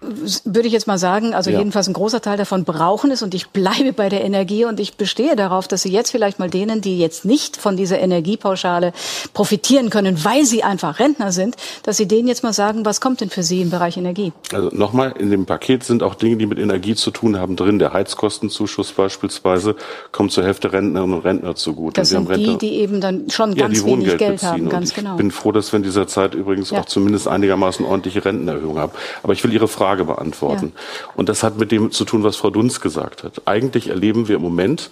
würde 0.00 0.68
ich 0.68 0.72
jetzt 0.72 0.86
mal 0.86 0.98
sagen, 0.98 1.34
also 1.34 1.50
ja. 1.50 1.58
jedenfalls 1.58 1.88
ein 1.88 1.92
großer 1.92 2.20
Teil 2.20 2.36
davon 2.36 2.64
brauchen 2.64 3.10
es 3.10 3.22
und 3.22 3.34
ich 3.34 3.48
bleibe 3.48 3.92
bei 3.92 4.08
der 4.08 4.24
Energie 4.24 4.64
und 4.64 4.78
ich 4.78 4.94
bestehe 4.94 5.34
darauf, 5.34 5.66
dass 5.66 5.82
Sie 5.82 5.90
jetzt 5.90 6.10
vielleicht 6.10 6.38
mal 6.38 6.48
denen, 6.48 6.80
die 6.80 6.98
jetzt 6.98 7.24
nicht 7.24 7.56
von 7.56 7.76
dieser 7.76 7.98
Energiepauschale 7.98 8.92
profitieren 9.34 9.90
können, 9.90 10.24
weil 10.24 10.44
sie 10.44 10.62
einfach 10.62 11.00
Rentner 11.00 11.32
sind, 11.32 11.56
dass 11.82 11.96
Sie 11.96 12.06
denen 12.06 12.28
jetzt 12.28 12.44
mal 12.44 12.52
sagen, 12.52 12.84
was 12.84 13.00
kommt 13.00 13.20
denn 13.20 13.30
für 13.30 13.42
Sie 13.42 13.60
im 13.60 13.70
Bereich 13.70 13.96
Energie? 13.96 14.32
Also 14.52 14.70
nochmal, 14.72 15.14
in 15.18 15.30
dem 15.30 15.46
Paket 15.46 15.82
sind 15.82 16.02
auch 16.02 16.14
Dinge, 16.14 16.36
die 16.36 16.46
mit 16.46 16.58
Energie 16.58 16.94
zu 16.94 17.10
tun 17.10 17.38
haben 17.38 17.56
drin. 17.56 17.78
Der 17.80 17.92
Heizkostenzuschuss 17.92 18.92
beispielsweise 18.92 19.74
kommt 20.12 20.30
zur 20.30 20.44
Hälfte 20.44 20.72
Rentnerinnen 20.72 21.16
und 21.16 21.24
Rentner 21.24 21.56
zugute. 21.56 22.00
Das 22.00 22.10
sind 22.10 22.28
die, 22.36 22.56
die 22.58 22.74
eben 22.74 23.00
dann 23.00 23.30
schon 23.30 23.52
ja, 23.56 23.66
ganz 23.66 23.84
wenig 23.84 24.16
Geld 24.16 24.42
haben, 24.44 24.68
ganz 24.68 24.90
ich 24.90 24.94
genau. 24.94 25.12
Ich 25.12 25.16
bin 25.16 25.32
froh, 25.32 25.50
dass 25.50 25.72
wir 25.72 25.78
in 25.78 25.82
dieser 25.82 26.06
Zeit 26.06 26.34
übrigens 26.34 26.70
ja. 26.70 26.80
auch 26.80 26.84
zumindest 26.84 27.26
einigermaßen 27.26 27.84
ordentliche 27.84 28.24
Rentenerhöhungen 28.24 28.80
haben. 28.80 28.92
Aber 29.22 29.32
ich 29.32 29.42
will 29.42 29.52
Ihre 29.52 29.66
Frage 29.66 29.87
Frage 29.88 30.04
beantworten. 30.04 30.72
Ja. 30.74 31.12
Und 31.16 31.30
das 31.30 31.42
hat 31.42 31.56
mit 31.56 31.72
dem 31.72 31.90
zu 31.90 32.04
tun, 32.04 32.22
was 32.22 32.36
Frau 32.36 32.50
Dunz 32.50 32.80
gesagt 32.80 33.24
hat. 33.24 33.42
Eigentlich 33.46 33.88
erleben 33.88 34.28
wir 34.28 34.36
im 34.36 34.42
Moment 34.42 34.90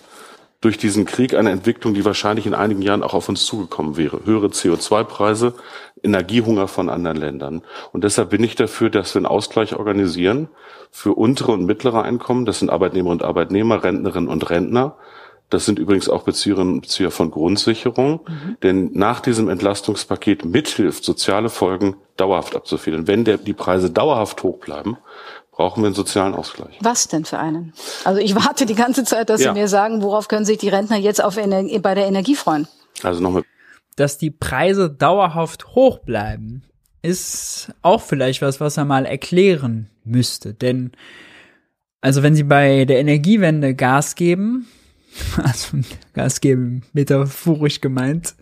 durch 0.63 0.79
diesen 0.79 1.05
Krieg 1.05 1.35
eine 1.35 1.51
Entwicklung, 1.51 1.93
die 1.93 2.07
wahrscheinlich 2.07 2.47
in 2.47 2.55
einigen 2.55 2.81
Jahren 2.81 3.03
auch 3.03 3.13
auf 3.13 3.29
uns 3.29 3.45
zugekommen 3.45 3.99
wäre. 3.99 4.21
Höhere 4.25 4.47
CO2-Preise, 4.47 5.53
Energiehunger 6.03 6.67
von 6.67 6.89
anderen 6.89 7.19
Ländern. 7.19 7.63
Und 7.93 8.05
deshalb 8.05 8.31
bin 8.31 8.43
ich 8.43 8.55
dafür, 8.55 8.89
dass 8.89 9.15
wir 9.15 9.19
einen 9.19 9.27
Ausgleich 9.27 9.77
organisieren 9.77 10.49
für 10.91 11.13
untere 11.13 11.53
und 11.53 11.67
mittlere 11.67 12.03
Einkommen. 12.03 12.47
Das 12.47 12.61
sind 12.61 12.71
Arbeitnehmerinnen 12.71 13.21
und 13.21 13.29
Arbeitnehmer, 13.29 13.85
Rentnerinnen 13.85 14.31
und 14.31 14.49
Rentner. 14.49 14.97
Das 15.49 15.65
sind 15.65 15.79
übrigens 15.79 16.09
auch 16.09 16.25
Bezieherinnen 16.25 16.75
und 16.75 16.81
Bezieher 16.83 17.11
von 17.11 17.31
Grundsicherung. 17.31 18.21
Mhm. 18.27 18.57
Denn 18.63 18.91
nach 18.95 19.21
diesem 19.21 19.49
Entlastungspaket 19.49 20.45
mithilft, 20.45 21.05
soziale 21.05 21.49
Folgen 21.49 21.97
dauerhaft 22.17 22.57
abzufedern. 22.57 23.07
Wenn 23.07 23.25
der, 23.25 23.39
die 23.39 23.53
Preise 23.53 23.91
dauerhaft 23.91 24.43
hoch 24.43 24.59
bleiben, 24.59 24.97
brauchen 25.53 25.83
wir 25.83 25.87
einen 25.87 25.95
sozialen 25.95 26.35
Ausgleich. 26.35 26.77
Was 26.81 27.09
denn 27.09 27.25
für 27.25 27.39
einen? 27.39 27.73
Also 28.05 28.21
ich 28.21 28.35
warte 28.35 28.67
die 28.67 28.75
ganze 28.75 29.05
Zeit, 29.05 29.31
dass 29.31 29.43
ja. 29.43 29.53
Sie 29.53 29.59
mir 29.59 29.69
sagen, 29.69 30.03
worauf 30.03 30.29
können 30.29 30.45
sich 30.45 30.59
die 30.59 30.69
Rentner 30.69 30.97
jetzt 30.97 31.23
auf 31.23 31.37
Ener 31.37 31.65
bei 31.81 31.95
der 31.95 32.07
Energie 32.07 32.35
freuen? 32.35 32.67
Also 33.03 33.23
nochmal. 33.23 33.43
Dass 33.95 34.19
die 34.19 34.31
Preise 34.31 34.91
dauerhaft 34.91 35.75
hoch 35.75 36.01
bleiben, 36.01 36.65
ist 37.03 37.73
auch 37.83 38.03
vielleicht 38.03 38.43
was, 38.43 38.61
was 38.61 38.77
er 38.77 38.85
mal 38.85 39.07
erklären 39.07 39.89
müsste. 40.05 40.53
Denn, 40.55 40.93
also 42.01 42.23
wenn 42.23 42.35
Sie 42.35 42.43
bei 42.43 42.85
der 42.85 42.99
Energiewende 42.99 43.75
Gas 43.75 44.17
geben, 44.17 44.67
also 45.43 45.79
Gas 46.13 46.41
geben, 46.41 46.83
metaphorisch 46.93 47.81
gemeint, 47.81 48.35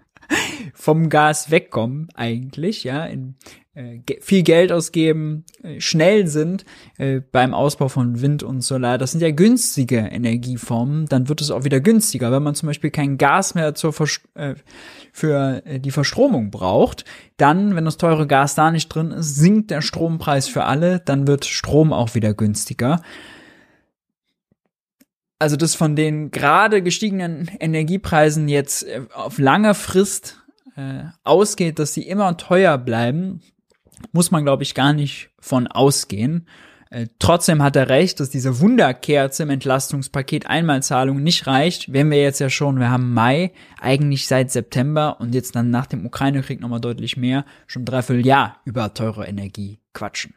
vom 0.74 1.08
Gas 1.08 1.50
wegkommen 1.50 2.08
eigentlich, 2.14 2.84
ja, 2.84 3.04
in, 3.04 3.36
äh, 3.74 4.00
viel 4.20 4.42
Geld 4.42 4.70
ausgeben, 4.70 5.44
äh, 5.62 5.80
schnell 5.80 6.26
sind 6.26 6.64
äh, 6.98 7.20
beim 7.20 7.54
Ausbau 7.54 7.88
von 7.88 8.20
Wind 8.20 8.42
und 8.42 8.60
Solar. 8.60 8.98
Das 8.98 9.12
sind 9.12 9.22
ja 9.22 9.30
günstige 9.30 9.96
Energieformen. 9.98 11.06
Dann 11.06 11.28
wird 11.28 11.40
es 11.40 11.50
auch 11.50 11.64
wieder 11.64 11.80
günstiger, 11.80 12.30
wenn 12.32 12.42
man 12.42 12.54
zum 12.54 12.66
Beispiel 12.66 12.90
kein 12.90 13.16
Gas 13.16 13.54
mehr 13.54 13.74
zur 13.74 13.92
Vers 13.92 14.20
äh, 14.34 14.56
für 15.12 15.62
äh, 15.64 15.80
die 15.80 15.90
Verstromung 15.90 16.50
braucht. 16.50 17.04
Dann, 17.38 17.74
wenn 17.74 17.86
das 17.86 17.96
teure 17.96 18.26
Gas 18.26 18.54
da 18.54 18.70
nicht 18.70 18.88
drin 18.88 19.10
ist, 19.10 19.36
sinkt 19.36 19.70
der 19.70 19.80
Strompreis 19.80 20.48
für 20.48 20.64
alle. 20.64 21.00
Dann 21.00 21.26
wird 21.26 21.46
Strom 21.46 21.92
auch 21.92 22.14
wieder 22.14 22.34
günstiger 22.34 23.00
also 25.42 25.56
das 25.56 25.74
von 25.74 25.96
den 25.96 26.30
gerade 26.30 26.82
gestiegenen 26.82 27.50
Energiepreisen 27.58 28.48
jetzt 28.48 28.84
äh, 28.84 29.02
auf 29.12 29.38
lange 29.38 29.74
Frist 29.74 30.40
äh, 30.76 31.02
ausgeht, 31.24 31.80
dass 31.80 31.92
sie 31.92 32.02
immer 32.02 32.36
teuer 32.36 32.78
bleiben, 32.78 33.40
muss 34.12 34.30
man, 34.30 34.44
glaube 34.44 34.62
ich, 34.62 34.74
gar 34.74 34.92
nicht 34.92 35.30
von 35.40 35.66
ausgehen. 35.66 36.46
Äh, 36.90 37.08
trotzdem 37.18 37.60
hat 37.60 37.74
er 37.74 37.88
recht, 37.88 38.20
dass 38.20 38.30
diese 38.30 38.60
Wunderkerze 38.60 39.42
im 39.42 39.50
Entlastungspaket 39.50 40.46
Einmalzahlung 40.46 41.20
nicht 41.24 41.48
reicht. 41.48 41.92
Wenn 41.92 42.08
wir 42.12 42.22
jetzt 42.22 42.38
ja 42.38 42.48
schon, 42.48 42.78
wir 42.78 42.90
haben 42.90 43.12
Mai, 43.12 43.50
eigentlich 43.80 44.28
seit 44.28 44.52
September 44.52 45.20
und 45.20 45.34
jetzt 45.34 45.56
dann 45.56 45.70
nach 45.70 45.86
dem 45.86 46.06
Ukraine-Krieg 46.06 46.60
nochmal 46.60 46.80
deutlich 46.80 47.16
mehr, 47.16 47.44
schon 47.66 47.84
dreiviertel 47.84 48.24
Jahr 48.24 48.60
über 48.64 48.94
teure 48.94 49.26
Energie 49.26 49.80
quatschen. 49.92 50.34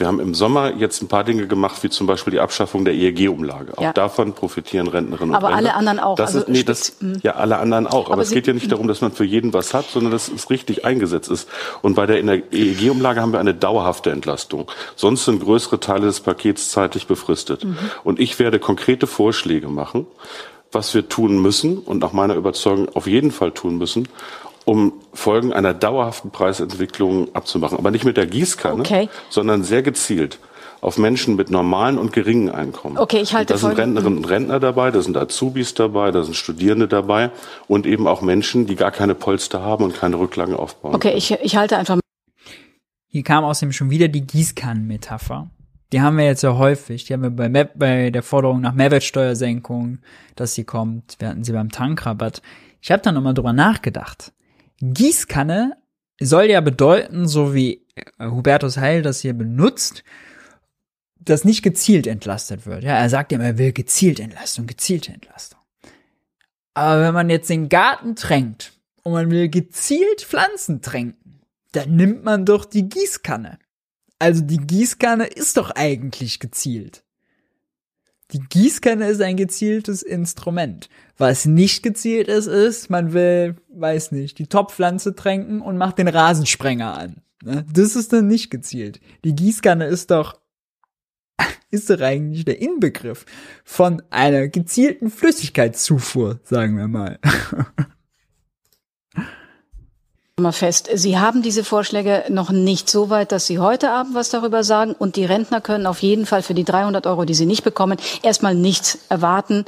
Wir 0.00 0.06
haben 0.06 0.20
im 0.20 0.34
Sommer 0.34 0.74
jetzt 0.76 1.02
ein 1.02 1.08
paar 1.08 1.24
Dinge 1.24 1.46
gemacht, 1.46 1.82
wie 1.82 1.90
zum 1.90 2.06
Beispiel 2.06 2.32
die 2.32 2.40
Abschaffung 2.40 2.84
der 2.84 2.94
EEG-Umlage. 2.94 3.76
Auch 3.78 3.82
ja. 3.82 3.92
davon 3.92 4.32
profitieren 4.32 4.88
Rentnerinnen 4.88 5.30
und 5.30 5.36
aber 5.36 5.48
Rentner. 5.48 5.58
Aber 5.58 5.68
alle 5.68 5.74
anderen 5.74 5.98
auch. 6.00 6.16
Das 6.16 6.34
also 6.34 6.40
ist, 6.40 6.48
nee, 6.48 6.62
das, 6.62 6.96
hm. 7.00 7.20
ja, 7.22 7.32
alle 7.32 7.58
anderen 7.58 7.86
auch. 7.86 8.06
Aber, 8.06 8.14
aber 8.14 8.22
es 8.22 8.30
geht 8.30 8.46
ja 8.46 8.52
nicht 8.52 8.70
darum, 8.70 8.88
dass 8.88 9.00
man 9.00 9.12
für 9.12 9.24
jeden 9.24 9.52
was 9.52 9.74
hat, 9.74 9.86
sondern 9.90 10.12
dass 10.12 10.28
es 10.28 10.50
richtig 10.50 10.84
eingesetzt 10.84 11.30
ist. 11.30 11.48
Und 11.82 11.94
bei 11.94 12.06
der 12.06 12.22
EEG-Umlage 12.22 13.20
haben 13.20 13.32
wir 13.32 13.40
eine 13.40 13.54
dauerhafte 13.54 14.10
Entlastung. 14.10 14.70
Sonst 14.96 15.24
sind 15.24 15.42
größere 15.42 15.80
Teile 15.80 16.06
des 16.06 16.20
Pakets 16.20 16.70
zeitlich 16.70 17.06
befristet. 17.06 17.64
Mhm. 17.64 17.76
Und 18.02 18.20
ich 18.20 18.38
werde 18.38 18.58
konkrete 18.58 19.06
Vorschläge 19.06 19.68
machen, 19.68 20.06
was 20.72 20.94
wir 20.94 21.08
tun 21.08 21.40
müssen 21.40 21.78
und 21.78 22.00
nach 22.00 22.12
meiner 22.12 22.34
Überzeugung 22.34 22.88
auf 22.94 23.06
jeden 23.06 23.30
Fall 23.30 23.52
tun 23.52 23.78
müssen, 23.78 24.08
um 24.64 24.94
Folgen 25.12 25.52
einer 25.52 25.74
dauerhaften 25.74 26.30
Preisentwicklung 26.30 27.34
abzumachen. 27.34 27.78
Aber 27.78 27.90
nicht 27.90 28.04
mit 28.04 28.16
der 28.16 28.26
Gießkanne, 28.26 28.80
okay. 28.80 29.08
sondern 29.30 29.62
sehr 29.64 29.82
gezielt 29.82 30.38
auf 30.84 30.98
Menschen 30.98 31.34
mit 31.34 31.50
normalen 31.50 31.96
und 31.96 32.12
geringen 32.12 32.50
Einkommen. 32.50 32.98
Okay, 32.98 33.20
ich 33.22 33.32
halte 33.32 33.54
Da 33.54 33.58
sind 33.58 33.78
Rentnerinnen 33.78 34.18
und 34.18 34.26
Rentner 34.26 34.60
dabei, 34.60 34.90
da 34.90 35.00
sind 35.00 35.16
Azubis 35.16 35.72
dabei, 35.72 36.10
da 36.10 36.22
sind 36.22 36.36
Studierende 36.36 36.88
dabei 36.88 37.30
und 37.68 37.86
eben 37.86 38.06
auch 38.06 38.20
Menschen, 38.20 38.66
die 38.66 38.76
gar 38.76 38.90
keine 38.90 39.14
Polster 39.14 39.62
haben 39.62 39.82
und 39.82 39.94
keine 39.94 40.18
Rücklagen 40.18 40.54
aufbauen. 40.54 40.94
Okay, 40.94 41.14
ich, 41.16 41.30
ich 41.30 41.56
halte 41.56 41.78
einfach. 41.78 41.98
Hier 43.08 43.22
kam 43.22 43.44
außerdem 43.44 43.72
schon 43.72 43.88
wieder 43.88 44.08
die 44.08 44.26
Gießkannenmetapher. 44.26 45.48
Die 45.94 46.02
haben 46.02 46.18
wir 46.18 46.26
jetzt 46.26 46.42
ja 46.42 46.58
häufig. 46.58 47.06
Die 47.06 47.14
haben 47.14 47.22
wir 47.22 47.30
bei, 47.30 47.48
bei 47.48 48.10
der 48.10 48.22
Forderung 48.22 48.60
nach 48.60 48.74
Mehrwertsteuersenkung, 48.74 50.00
dass 50.36 50.54
sie 50.54 50.64
kommt. 50.64 51.16
Wir 51.18 51.28
hatten 51.28 51.44
sie 51.44 51.52
beim 51.52 51.70
Tankrabatt. 51.70 52.42
Ich 52.82 52.90
habe 52.90 53.00
da 53.00 53.10
nochmal 53.10 53.32
drüber 53.32 53.54
nachgedacht. 53.54 54.33
Gießkanne 54.92 55.76
soll 56.20 56.44
ja 56.44 56.60
bedeuten, 56.60 57.26
so 57.26 57.54
wie 57.54 57.86
äh, 57.94 58.26
Hubertus 58.26 58.76
Heil 58.76 59.02
das 59.02 59.20
hier 59.20 59.34
benutzt, 59.34 60.04
dass 61.18 61.44
nicht 61.44 61.62
gezielt 61.62 62.06
entlastet 62.06 62.66
wird. 62.66 62.84
Ja, 62.84 62.96
er 62.96 63.08
sagt 63.08 63.32
ja, 63.32 63.38
er 63.40 63.58
will 63.58 63.72
gezielt 63.72 64.20
Entlastung, 64.20 64.66
gezielte 64.66 65.12
Entlastung. 65.12 65.58
Aber 66.74 67.00
wenn 67.02 67.14
man 67.14 67.30
jetzt 67.30 67.48
den 67.48 67.68
Garten 67.68 68.16
tränkt 68.16 68.72
und 69.02 69.12
man 69.12 69.30
will 69.30 69.48
gezielt 69.48 70.22
Pflanzen 70.22 70.82
tränken, 70.82 71.40
dann 71.72 71.96
nimmt 71.96 72.24
man 72.24 72.44
doch 72.44 72.64
die 72.64 72.88
Gießkanne. 72.88 73.58
Also 74.18 74.42
die 74.42 74.58
Gießkanne 74.58 75.26
ist 75.26 75.56
doch 75.56 75.70
eigentlich 75.70 76.40
gezielt. 76.40 77.04
Die 78.32 78.40
Gießkanne 78.40 79.08
ist 79.08 79.20
ein 79.20 79.36
gezieltes 79.36 80.02
Instrument. 80.02 80.88
Was 81.16 81.46
nicht 81.46 81.82
gezielt 81.82 82.28
ist, 82.28 82.46
ist, 82.46 82.90
man 82.90 83.12
will, 83.12 83.56
weiß 83.68 84.12
nicht, 84.12 84.38
die 84.38 84.48
Topfpflanze 84.48 85.14
tränken 85.14 85.60
und 85.60 85.76
macht 85.76 85.98
den 85.98 86.08
Rasensprenger 86.08 86.98
an. 86.98 87.22
Ne? 87.44 87.64
Das 87.72 87.94
ist 87.94 88.12
dann 88.12 88.26
nicht 88.26 88.50
gezielt. 88.50 89.00
Die 89.24 89.34
Gießkanne 89.34 89.86
ist 89.86 90.10
doch, 90.10 90.40
ist 91.70 91.90
doch 91.90 92.00
eigentlich 92.00 92.44
der 92.44 92.60
Inbegriff 92.60 93.26
von 93.64 94.02
einer 94.10 94.48
gezielten 94.48 95.10
Flüssigkeitszufuhr, 95.10 96.40
sagen 96.42 96.76
wir 96.76 96.88
mal. 96.88 97.20
mal 100.40 100.50
fest, 100.50 100.90
Sie 100.92 101.16
haben 101.16 101.42
diese 101.42 101.62
Vorschläge 101.62 102.24
noch 102.28 102.50
nicht 102.50 102.90
so 102.90 103.08
weit, 103.08 103.30
dass 103.30 103.46
Sie 103.46 103.60
heute 103.60 103.90
Abend 103.90 104.16
was 104.16 104.30
darüber 104.30 104.64
sagen 104.64 104.92
und 104.92 105.14
die 105.14 105.24
Rentner 105.24 105.60
können 105.60 105.86
auf 105.86 106.00
jeden 106.00 106.26
Fall 106.26 106.42
für 106.42 106.54
die 106.54 106.64
300 106.64 107.06
Euro, 107.06 107.24
die 107.24 107.34
sie 107.34 107.46
nicht 107.46 107.62
bekommen, 107.62 107.98
erstmal 108.22 108.56
nichts 108.56 108.98
erwarten. 109.08 109.64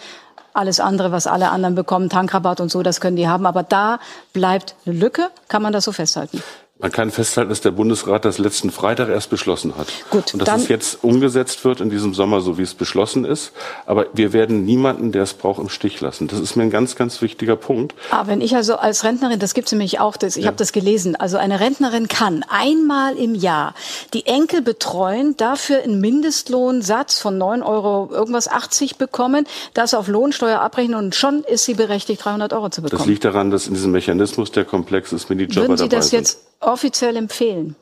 Alles 0.56 0.80
andere, 0.80 1.12
was 1.12 1.26
alle 1.26 1.50
anderen 1.50 1.74
bekommen, 1.74 2.08
Tankrabatt 2.08 2.60
und 2.60 2.70
so, 2.70 2.82
das 2.82 3.02
können 3.02 3.16
die 3.16 3.28
haben. 3.28 3.44
Aber 3.44 3.62
da 3.62 3.98
bleibt 4.32 4.74
eine 4.86 4.96
Lücke. 4.96 5.28
Kann 5.48 5.60
man 5.60 5.74
das 5.74 5.84
so 5.84 5.92
festhalten? 5.92 6.42
Man 6.78 6.92
kann 6.92 7.10
festhalten, 7.10 7.48
dass 7.48 7.62
der 7.62 7.70
Bundesrat 7.70 8.26
das 8.26 8.36
letzten 8.36 8.70
Freitag 8.70 9.08
erst 9.08 9.30
beschlossen 9.30 9.78
hat. 9.78 9.86
Gut, 10.10 10.34
und 10.34 10.46
dass 10.46 10.62
es 10.64 10.68
jetzt 10.68 11.02
umgesetzt 11.02 11.64
wird 11.64 11.80
in 11.80 11.88
diesem 11.88 12.12
Sommer, 12.12 12.42
so 12.42 12.58
wie 12.58 12.62
es 12.62 12.74
beschlossen 12.74 13.24
ist. 13.24 13.52
Aber 13.86 14.06
wir 14.12 14.34
werden 14.34 14.66
niemanden, 14.66 15.10
der 15.10 15.22
es 15.22 15.32
braucht, 15.32 15.58
im 15.58 15.70
Stich 15.70 16.02
lassen. 16.02 16.28
Das 16.28 16.38
ist 16.38 16.54
mir 16.54 16.64
ein 16.64 16.70
ganz, 16.70 16.94
ganz 16.94 17.22
wichtiger 17.22 17.56
Punkt. 17.56 17.94
Aber 18.10 18.28
wenn 18.28 18.42
ich 18.42 18.54
also 18.56 18.76
als 18.76 19.04
Rentnerin, 19.04 19.38
das 19.38 19.54
gibt's 19.54 19.72
nämlich 19.72 20.00
auch, 20.00 20.18
das, 20.18 20.36
ich 20.36 20.46
habe 20.46 20.58
das 20.58 20.72
gelesen, 20.72 21.16
also 21.16 21.38
eine 21.38 21.60
Rentnerin 21.60 22.08
kann 22.08 22.44
einmal 22.50 23.16
im 23.16 23.34
Jahr 23.34 23.74
die 24.12 24.26
Enkel 24.26 24.60
betreuen, 24.60 25.34
dafür 25.38 25.82
einen 25.82 25.98
Mindestlohnsatz 26.02 27.18
von 27.18 27.38
9 27.38 27.62
Euro 27.62 28.10
irgendwas 28.12 28.48
80 28.48 28.96
bekommen, 28.96 29.46
das 29.72 29.94
auf 29.94 30.08
Lohnsteuer 30.08 30.60
abrechnen 30.60 30.96
und 30.96 31.14
schon 31.14 31.42
ist 31.44 31.64
sie 31.64 31.72
berechtigt, 31.74 32.22
300 32.22 32.52
Euro 32.52 32.68
zu 32.68 32.82
Das 32.82 32.90
bekommen. 32.90 33.08
liegt 33.08 33.24
daran, 33.24 33.50
dass 33.50 33.66
in 33.66 33.72
diesem 33.72 33.92
Mechanismus 33.92 34.52
der 34.52 34.66
komplex 34.66 35.12
ist, 35.14 35.30
wenn 35.30 35.38
die 35.38 35.44
Jobber 35.44 35.68
Würden 35.68 35.76
Sie 35.78 35.88
dabei 35.88 35.96
das 35.96 36.10
sind. 36.10 36.36
Offiziell 36.60 37.16
empfehlen? 37.16 37.76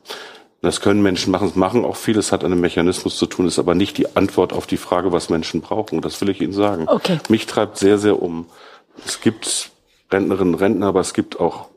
Das 0.61 0.81
können 0.81 1.03
Menschen 1.03 1.31
machen. 1.31 1.47
Es 1.47 1.55
machen 1.55 1.85
auch 1.85 1.95
vieles, 1.95 2.31
hat 2.31 2.43
an 2.43 2.51
einem 2.51 2.61
Mechanismus 2.61 3.17
zu 3.17 3.27
tun, 3.27 3.45
ist 3.47 3.59
aber 3.59 3.75
nicht 3.75 3.97
die 3.99 4.15
Antwort 4.15 4.51
auf 4.51 4.65
die 4.65 4.77
Frage, 4.77 5.11
was 5.11 5.29
Menschen 5.29 5.61
brauchen. 5.61 6.01
Das 6.01 6.19
will 6.21 6.29
ich 6.29 6.41
Ihnen 6.41 6.53
sagen. 6.53 6.85
Okay. 6.87 7.19
Mich 7.29 7.45
treibt 7.45 7.77
sehr, 7.77 7.97
sehr 7.99 8.19
um. 8.21 8.47
Es 9.05 9.21
gibt 9.21 9.69
Rentnerinnen 10.11 10.55
und 10.55 10.59
Rentner, 10.61 10.87
aber 10.87 11.01
es 11.01 11.13
gibt 11.13 11.39
auch 11.39 11.67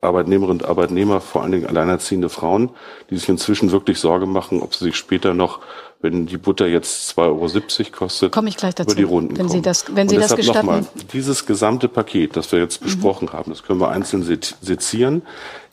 Arbeitnehmerinnen 0.00 0.60
und 0.62 0.68
Arbeitnehmer, 0.68 1.20
vor 1.20 1.42
allen 1.42 1.50
Dingen 1.52 1.66
alleinerziehende 1.66 2.28
Frauen, 2.28 2.70
die 3.10 3.16
sich 3.18 3.28
inzwischen 3.28 3.72
wirklich 3.72 3.98
Sorge 3.98 4.26
machen, 4.26 4.62
ob 4.62 4.74
sie 4.74 4.84
sich 4.84 4.96
später 4.96 5.34
noch, 5.34 5.58
wenn 6.00 6.26
die 6.26 6.36
Butter 6.36 6.68
jetzt 6.68 7.18
2,70 7.18 7.80
Euro 7.80 7.90
kostet, 7.98 8.32
Komme 8.32 8.48
ich 8.48 8.56
gleich 8.56 8.76
dazu, 8.76 8.92
über 8.92 8.96
die 8.96 9.02
Runden 9.02 9.36
wenn 9.36 9.48
Sie 9.48 9.54
kommen. 9.54 9.62
das- 9.64 9.84
wenn 9.94 10.08
Sie 10.08 10.14
und 10.14 10.20
das 10.22 10.28
deshalb 10.36 10.38
gestatten. 10.38 10.66
Mhm. 10.68 10.72
Nochmal, 10.84 10.90
dieses 11.12 11.44
gesamte 11.46 11.88
Paket, 11.88 12.36
das 12.36 12.52
wir 12.52 12.60
jetzt 12.60 12.80
besprochen 12.80 13.32
haben, 13.32 13.50
das 13.50 13.64
können 13.64 13.80
wir 13.80 13.88
einzeln 13.88 14.22
se- 14.22 14.38
sezieren, 14.60 15.22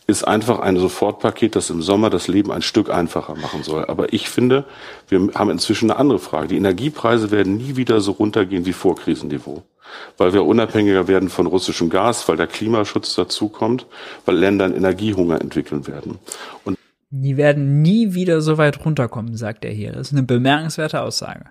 ist 0.08 0.24
einfach 0.24 0.60
ein 0.60 0.78
Sofortpaket, 0.78 1.56
das 1.56 1.70
im 1.70 1.82
Sommer 1.82 2.10
das 2.10 2.28
Leben 2.28 2.52
ein 2.52 2.62
Stück 2.62 2.90
einfacher 2.90 3.36
machen 3.36 3.64
soll. 3.64 3.86
Aber 3.86 4.14
ich 4.14 4.30
finde, 4.30 4.66
wir 5.08 5.30
haben 5.34 5.50
inzwischen 5.50 5.90
eine 5.90 6.00
andere 6.00 6.20
Frage. 6.20 6.50
Die 6.50 6.58
Energiepreise 6.58 7.32
werden 7.32 7.58
nie 7.58 7.76
wieder 7.76 8.00
so 8.02 8.12
runtergehen 8.12 8.66
wie 8.66 8.74
vor 8.74 8.96
Krisenniveau. 8.96 9.64
Weil 10.18 10.34
wir 10.34 10.46
unabhängiger 10.46 11.08
werden 11.08 11.30
von 11.30 11.48
russischem 11.48 11.90
Gas, 11.90 12.28
weil 12.28 12.38
der 12.38 12.48
Klimaschutz 12.48 13.16
dazukommt, 13.16 13.88
weil 14.26 14.36
Länder 14.36 14.66
einen 14.66 14.76
Energiehunger 14.76 15.42
entwickeln 15.42 15.88
werden. 15.88 16.20
Und 16.66 16.78
Die 17.10 17.38
werden 17.38 17.82
nie 17.82 18.14
wieder 18.14 18.42
so 18.42 18.58
weit 18.58 18.86
runterkommen, 18.86 19.38
sagt 19.38 19.66
er 19.66 19.72
hier. 19.72 19.94
Das 19.94 20.08
ist 20.08 20.14
eine 20.14 20.24
bemerkenswerte 20.24 21.02
Aussage. 21.02 21.46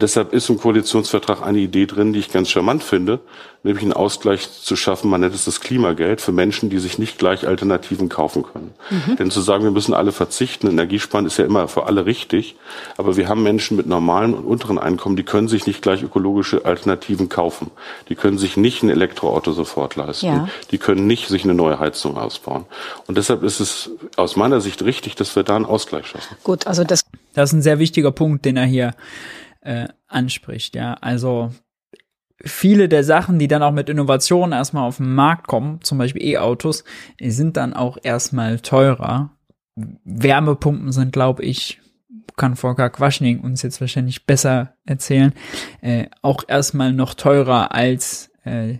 Deshalb 0.00 0.32
ist 0.32 0.48
im 0.48 0.58
Koalitionsvertrag 0.58 1.42
eine 1.42 1.58
Idee 1.58 1.86
drin, 1.86 2.12
die 2.12 2.20
ich 2.20 2.32
ganz 2.32 2.48
charmant 2.48 2.82
finde, 2.82 3.20
nämlich 3.62 3.84
einen 3.84 3.92
Ausgleich 3.92 4.50
zu 4.50 4.74
schaffen, 4.74 5.10
man 5.10 5.20
nennt 5.20 5.34
es 5.34 5.44
das 5.44 5.60
Klimageld, 5.60 6.20
für 6.20 6.32
Menschen, 6.32 6.70
die 6.70 6.78
sich 6.78 6.98
nicht 6.98 7.18
gleich 7.18 7.46
Alternativen 7.46 8.08
kaufen 8.08 8.42
können. 8.42 8.72
Denn 9.18 9.30
zu 9.30 9.40
sagen, 9.42 9.64
wir 9.64 9.70
müssen 9.70 9.92
alle 9.92 10.12
verzichten, 10.12 10.68
Energiesparen 10.68 11.26
ist 11.26 11.36
ja 11.36 11.44
immer 11.44 11.68
für 11.68 11.86
alle 11.86 12.06
richtig, 12.06 12.56
aber 12.96 13.16
wir 13.16 13.28
haben 13.28 13.42
Menschen 13.42 13.76
mit 13.76 13.86
normalen 13.86 14.32
und 14.32 14.44
unteren 14.44 14.78
Einkommen, 14.78 15.16
die 15.16 15.22
können 15.22 15.48
sich 15.48 15.66
nicht 15.66 15.82
gleich 15.82 16.02
ökologische 16.02 16.64
Alternativen 16.64 17.28
kaufen. 17.28 17.70
Die 18.08 18.14
können 18.14 18.38
sich 18.38 18.56
nicht 18.56 18.82
ein 18.82 18.88
Elektroauto 18.88 19.52
sofort 19.52 19.96
leisten. 19.96 20.26
Ja. 20.26 20.48
Die 20.70 20.78
können 20.78 21.06
nicht 21.06 21.28
sich 21.28 21.44
eine 21.44 21.54
neue 21.54 21.78
Heizung 21.78 22.16
ausbauen. 22.16 22.64
Und 23.06 23.18
deshalb 23.18 23.42
ist 23.42 23.60
es 23.60 23.90
aus 24.16 24.36
meiner 24.36 24.60
Sicht 24.62 24.82
richtig, 24.82 25.16
dass 25.16 25.36
wir 25.36 25.42
da 25.42 25.56
einen 25.56 25.66
Ausgleich 25.66 26.06
schaffen. 26.06 26.36
Gut, 26.42 26.66
also 26.66 26.84
das 26.84 27.02
Das 27.34 27.50
ist 27.50 27.52
ein 27.54 27.62
sehr 27.62 27.78
wichtiger 27.78 28.10
Punkt, 28.10 28.44
den 28.44 28.56
er 28.56 28.66
hier 28.66 28.94
äh, 29.60 29.88
anspricht. 30.06 30.74
Ja, 30.74 30.94
also 30.94 31.50
viele 32.42 32.88
der 32.88 33.04
Sachen, 33.04 33.38
die 33.38 33.48
dann 33.48 33.62
auch 33.62 33.72
mit 33.72 33.88
Innovationen 33.88 34.52
erstmal 34.52 34.86
auf 34.86 34.96
den 34.98 35.14
Markt 35.14 35.46
kommen, 35.46 35.80
zum 35.82 35.98
Beispiel 35.98 36.24
E-Autos, 36.24 36.84
sind 37.20 37.56
dann 37.56 37.74
auch 37.74 37.98
erstmal 38.02 38.60
teurer. 38.60 39.30
Wärmepumpen 40.04 40.92
sind, 40.92 41.12
glaube 41.12 41.44
ich, 41.44 41.80
kann 42.36 42.56
Volker 42.56 42.90
Quaschning 42.90 43.40
uns 43.40 43.62
jetzt 43.62 43.80
wahrscheinlich 43.80 44.26
besser 44.26 44.74
erzählen, 44.86 45.32
äh, 45.82 46.06
auch 46.22 46.44
erstmal 46.48 46.92
noch 46.92 47.14
teurer 47.14 47.74
als 47.74 48.30
äh, 48.44 48.78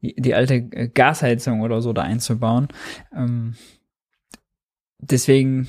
die, 0.00 0.14
die 0.16 0.34
alte 0.34 0.62
Gasheizung 0.62 1.60
oder 1.60 1.82
so 1.82 1.92
da 1.92 2.02
einzubauen. 2.02 2.68
Ähm, 3.14 3.54
deswegen 4.98 5.68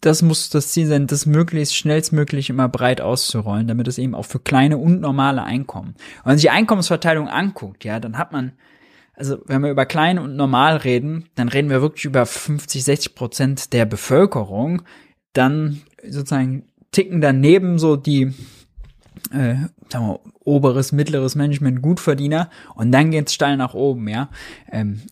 das 0.00 0.22
muss 0.22 0.50
das 0.50 0.68
Ziel 0.72 0.86
sein, 0.86 1.06
das 1.06 1.26
möglichst 1.26 1.76
schnellstmöglich 1.76 2.50
immer 2.50 2.68
breit 2.68 3.00
auszurollen, 3.00 3.66
damit 3.66 3.88
es 3.88 3.98
eben 3.98 4.14
auch 4.14 4.24
für 4.24 4.38
kleine 4.38 4.78
und 4.78 5.00
normale 5.00 5.42
Einkommen. 5.42 5.94
Wenn 6.22 6.30
man 6.30 6.38
sich 6.38 6.44
die 6.44 6.50
Einkommensverteilung 6.50 7.28
anguckt, 7.28 7.84
ja, 7.84 7.98
dann 7.98 8.16
hat 8.18 8.32
man, 8.32 8.52
also 9.14 9.38
wenn 9.46 9.62
wir 9.62 9.70
über 9.70 9.86
klein 9.86 10.18
und 10.18 10.36
normal 10.36 10.76
reden, 10.76 11.28
dann 11.34 11.48
reden 11.48 11.70
wir 11.70 11.82
wirklich 11.82 12.04
über 12.04 12.26
50, 12.26 12.84
60 12.84 13.14
Prozent 13.14 13.72
der 13.72 13.86
Bevölkerung. 13.86 14.82
Dann 15.32 15.82
sozusagen 16.08 16.64
ticken 16.92 17.20
daneben 17.20 17.78
so 17.78 17.96
die 17.96 18.32
äh, 19.32 19.56
sagen 19.90 20.06
wir, 20.06 20.20
oberes, 20.44 20.92
mittleres 20.92 21.34
Management 21.34 21.82
Gutverdiener 21.82 22.50
und 22.74 22.92
dann 22.92 23.10
geht's 23.10 23.34
steil 23.34 23.56
nach 23.56 23.74
oben, 23.74 24.08
ja. 24.08 24.30
Ähm, 24.70 25.02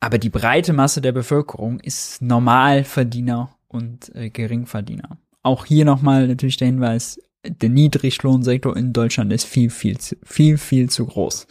aber 0.00 0.18
die 0.18 0.30
breite 0.30 0.72
Masse 0.72 1.00
der 1.00 1.12
Bevölkerung 1.12 1.78
ist 1.80 2.22
Normalverdiener 2.22 3.54
und 3.72 4.14
äh, 4.14 4.30
Geringverdiener. 4.30 5.16
Auch 5.42 5.66
hier 5.66 5.84
nochmal 5.84 6.28
natürlich 6.28 6.56
der 6.56 6.66
Hinweis, 6.66 7.18
der 7.44 7.68
Niedriglohnsektor 7.68 8.76
in 8.76 8.92
Deutschland 8.92 9.32
ist 9.32 9.44
viel, 9.44 9.70
viel, 9.70 9.96
viel, 10.22 10.58
viel 10.58 10.90
zu 10.90 11.06
groß. 11.06 11.46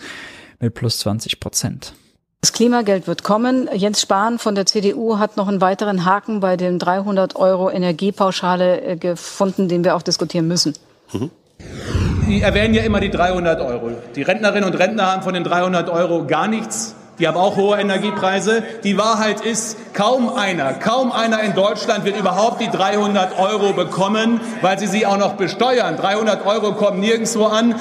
Mit 0.60 0.74
plus 0.74 1.00
20 1.00 1.40
Prozent. 1.40 1.94
Das 2.40 2.54
Klimageld 2.54 3.08
wird 3.08 3.24
kommen. 3.24 3.70
Jens 3.74 4.02
Spahn 4.02 4.40
von 4.40 4.56
der 4.56 4.66
CDU 4.66 5.20
hat 5.20 5.38
noch 5.38 5.48
einen 5.48 5.62
weiteren 5.62 6.06
Haken 6.06 6.40
bei 6.40 6.58
den 6.58 6.80
300 6.80 7.36
Euro 7.36 7.70
Energiepauschale 7.70 8.82
äh, 8.82 8.96
gefunden, 8.96 9.68
den 9.68 9.84
wir 9.84 9.96
auch 9.96 10.02
diskutieren 10.02 10.48
müssen. 10.48 10.74
Sie 12.28 12.42
erwähnen 12.42 12.74
ja 12.74 12.84
immer 12.84 13.00
die 13.00 13.12
300 13.12 13.60
Euro. 13.62 13.92
Die 14.16 14.22
Rentnerinnen 14.22 14.64
und 14.64 14.76
Rentner 14.76 15.12
haben 15.12 15.22
von 15.22 15.34
den 15.34 15.44
300 15.44 15.90
Euro 15.90 16.26
gar 16.26 16.48
nichts. 16.48 16.96
Die 17.22 17.28
haben 17.28 17.38
auch 17.38 17.56
hohe 17.56 17.78
Energiepreise. 17.78 18.64
Die 18.84 18.98
Wahrheit 18.98 19.42
ist, 19.42 19.94
kaum 19.94 20.34
einer, 20.34 20.74
kaum 20.74 21.12
einer 21.12 21.42
in 21.42 21.54
Deutschland 21.54 22.04
wird 22.04 22.18
überhaupt 22.18 22.60
die 22.60 22.68
300 22.68 23.38
Euro 23.38 23.74
bekommen, 23.74 24.42
weil 24.64 24.80
sie 24.80 24.88
sie 24.88 25.06
auch 25.06 25.18
noch 25.18 25.34
besteuern. 25.34 25.98
300 25.98 26.44
Euro 26.48 26.74
kommen 26.74 27.00
nirgendwo 27.00 27.46
an. 27.46 27.76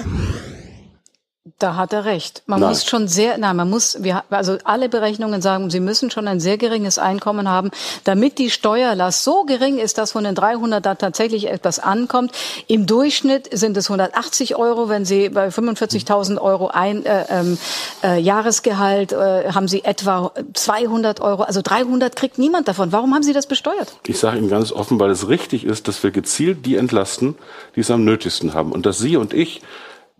Da 1.58 1.74
hat 1.74 1.94
er 1.94 2.04
recht. 2.04 2.42
Man 2.44 2.60
Nein. 2.60 2.68
muss 2.68 2.84
schon 2.84 3.08
sehr, 3.08 3.38
nein, 3.38 3.56
man 3.56 3.70
muss, 3.70 4.02
wir, 4.02 4.24
also 4.28 4.58
alle 4.64 4.90
Berechnungen 4.90 5.40
sagen, 5.40 5.70
Sie 5.70 5.80
müssen 5.80 6.10
schon 6.10 6.28
ein 6.28 6.38
sehr 6.38 6.58
geringes 6.58 6.98
Einkommen 6.98 7.48
haben, 7.48 7.70
damit 8.04 8.36
die 8.36 8.50
Steuerlast 8.50 9.24
so 9.24 9.44
gering 9.44 9.78
ist, 9.78 9.96
dass 9.96 10.12
von 10.12 10.24
den 10.24 10.34
300 10.34 10.84
da 10.84 10.96
tatsächlich 10.96 11.48
etwas 11.48 11.78
ankommt. 11.78 12.32
Im 12.66 12.84
Durchschnitt 12.84 13.48
sind 13.56 13.74
es 13.78 13.88
180 13.88 14.56
Euro, 14.56 14.90
wenn 14.90 15.06
Sie 15.06 15.30
bei 15.30 15.48
45.000 15.48 16.38
Euro 16.38 16.68
ein 16.68 17.06
äh, 17.06 17.24
ähm, 17.30 17.56
äh, 18.02 18.20
Jahresgehalt 18.20 19.12
äh, 19.12 19.50
haben 19.50 19.66
Sie 19.66 19.82
etwa 19.82 20.32
200 20.52 21.22
Euro, 21.22 21.44
also 21.44 21.62
300 21.62 22.16
kriegt 22.16 22.36
niemand 22.36 22.68
davon. 22.68 22.92
Warum 22.92 23.14
haben 23.14 23.22
Sie 23.22 23.32
das 23.32 23.46
besteuert? 23.46 23.96
Ich 24.06 24.18
sage 24.18 24.36
Ihnen 24.36 24.50
ganz 24.50 24.72
offen, 24.72 25.00
weil 25.00 25.08
es 25.08 25.26
richtig 25.26 25.64
ist, 25.64 25.88
dass 25.88 26.02
wir 26.02 26.10
gezielt 26.10 26.66
die 26.66 26.76
entlasten, 26.76 27.34
die 27.76 27.80
es 27.80 27.90
am 27.90 28.04
nötigsten 28.04 28.52
haben. 28.52 28.72
Und 28.72 28.84
dass 28.84 28.98
Sie 28.98 29.16
und 29.16 29.32
ich 29.32 29.62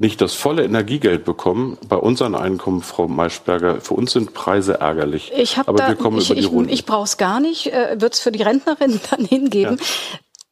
nicht 0.01 0.22
das 0.22 0.34
volle 0.34 0.64
Energiegeld 0.64 1.26
bekommen, 1.26 1.76
bei 1.86 1.96
unseren 1.96 2.34
Einkommen, 2.34 2.80
Frau 2.80 3.07
Maischberger, 3.07 3.82
für 3.82 3.92
uns 3.92 4.12
sind 4.12 4.32
Preise 4.32 4.80
ärgerlich. 4.80 5.30
Ich 5.36 5.59
habe 5.59 5.68
Aber 5.68 5.78
da, 5.78 5.88
wir 5.88 5.94
kommen 5.94 6.18
ich, 6.18 6.30
über 6.30 6.36
die 6.36 6.40
ich, 6.40 6.51
Runden. 6.51 6.72
ich 6.72 6.86
brauche 6.86 7.05
es 7.05 7.18
gar 7.18 7.38
nicht, 7.38 7.66
äh, 7.66 8.01
wird 8.01 8.14
es 8.14 8.20
für 8.20 8.32
die 8.32 8.42
Rentnerin 8.42 8.98
dann 9.11 9.26
hingeben. 9.26 9.78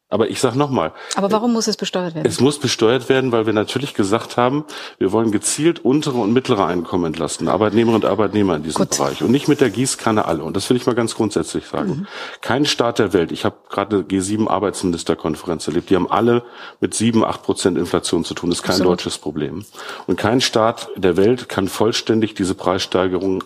Aber 0.09 0.29
ich 0.29 0.39
sage 0.39 0.57
nochmal, 0.57 0.91
Aber 1.15 1.31
warum 1.31 1.53
muss 1.53 1.67
es 1.67 1.77
besteuert 1.77 2.15
werden? 2.15 2.27
es 2.27 2.39
muss 2.39 2.57
besteuert 2.59 3.09
werden, 3.09 3.31
weil 3.31 3.45
wir 3.45 3.53
natürlich 3.53 3.93
gesagt 3.93 4.37
haben, 4.37 4.65
wir 4.97 5.11
wollen 5.11 5.31
gezielt 5.31 5.85
untere 5.85 6.17
und 6.17 6.33
mittlere 6.33 6.65
Einkommen 6.65 7.05
entlasten, 7.05 7.47
Arbeitnehmerinnen 7.47 8.03
und 8.03 8.09
Arbeitnehmer 8.09 8.55
in 8.55 8.63
diesem 8.63 8.79
Gut. 8.79 8.97
Bereich 8.97 9.21
und 9.21 9.29
nicht 9.29 9.47
mit 9.47 9.61
der 9.61 9.69
Gießkanne 9.69 10.25
alle. 10.25 10.43
Und 10.43 10.55
das 10.55 10.67
will 10.69 10.77
ich 10.77 10.85
mal 10.87 10.95
ganz 10.95 11.13
grundsätzlich 11.15 11.67
sagen. 11.67 11.89
Mhm. 11.89 12.07
Kein 12.41 12.65
Staat 12.65 12.97
der 12.97 13.13
Welt, 13.13 13.31
ich 13.31 13.45
habe 13.45 13.57
gerade 13.69 13.99
G7 13.99 14.47
Arbeitsministerkonferenz 14.47 15.67
erlebt, 15.67 15.89
die 15.91 15.95
haben 15.95 16.09
alle 16.09 16.43
mit 16.79 16.93
7, 16.95 17.23
8 17.23 17.43
Prozent 17.43 17.77
Inflation 17.77 18.23
zu 18.23 18.33
tun. 18.33 18.49
Das 18.49 18.59
ist 18.59 18.63
kein 18.63 18.73
Absolut. 18.73 18.93
deutsches 18.93 19.17
Problem. 19.19 19.63
Und 20.07 20.17
kein 20.17 20.41
Staat 20.41 20.89
der 20.95 21.17
Welt 21.17 21.49
kann 21.49 21.67
vollständig 21.67 22.33
diese 22.33 22.55
Preissteigerung 22.55 23.43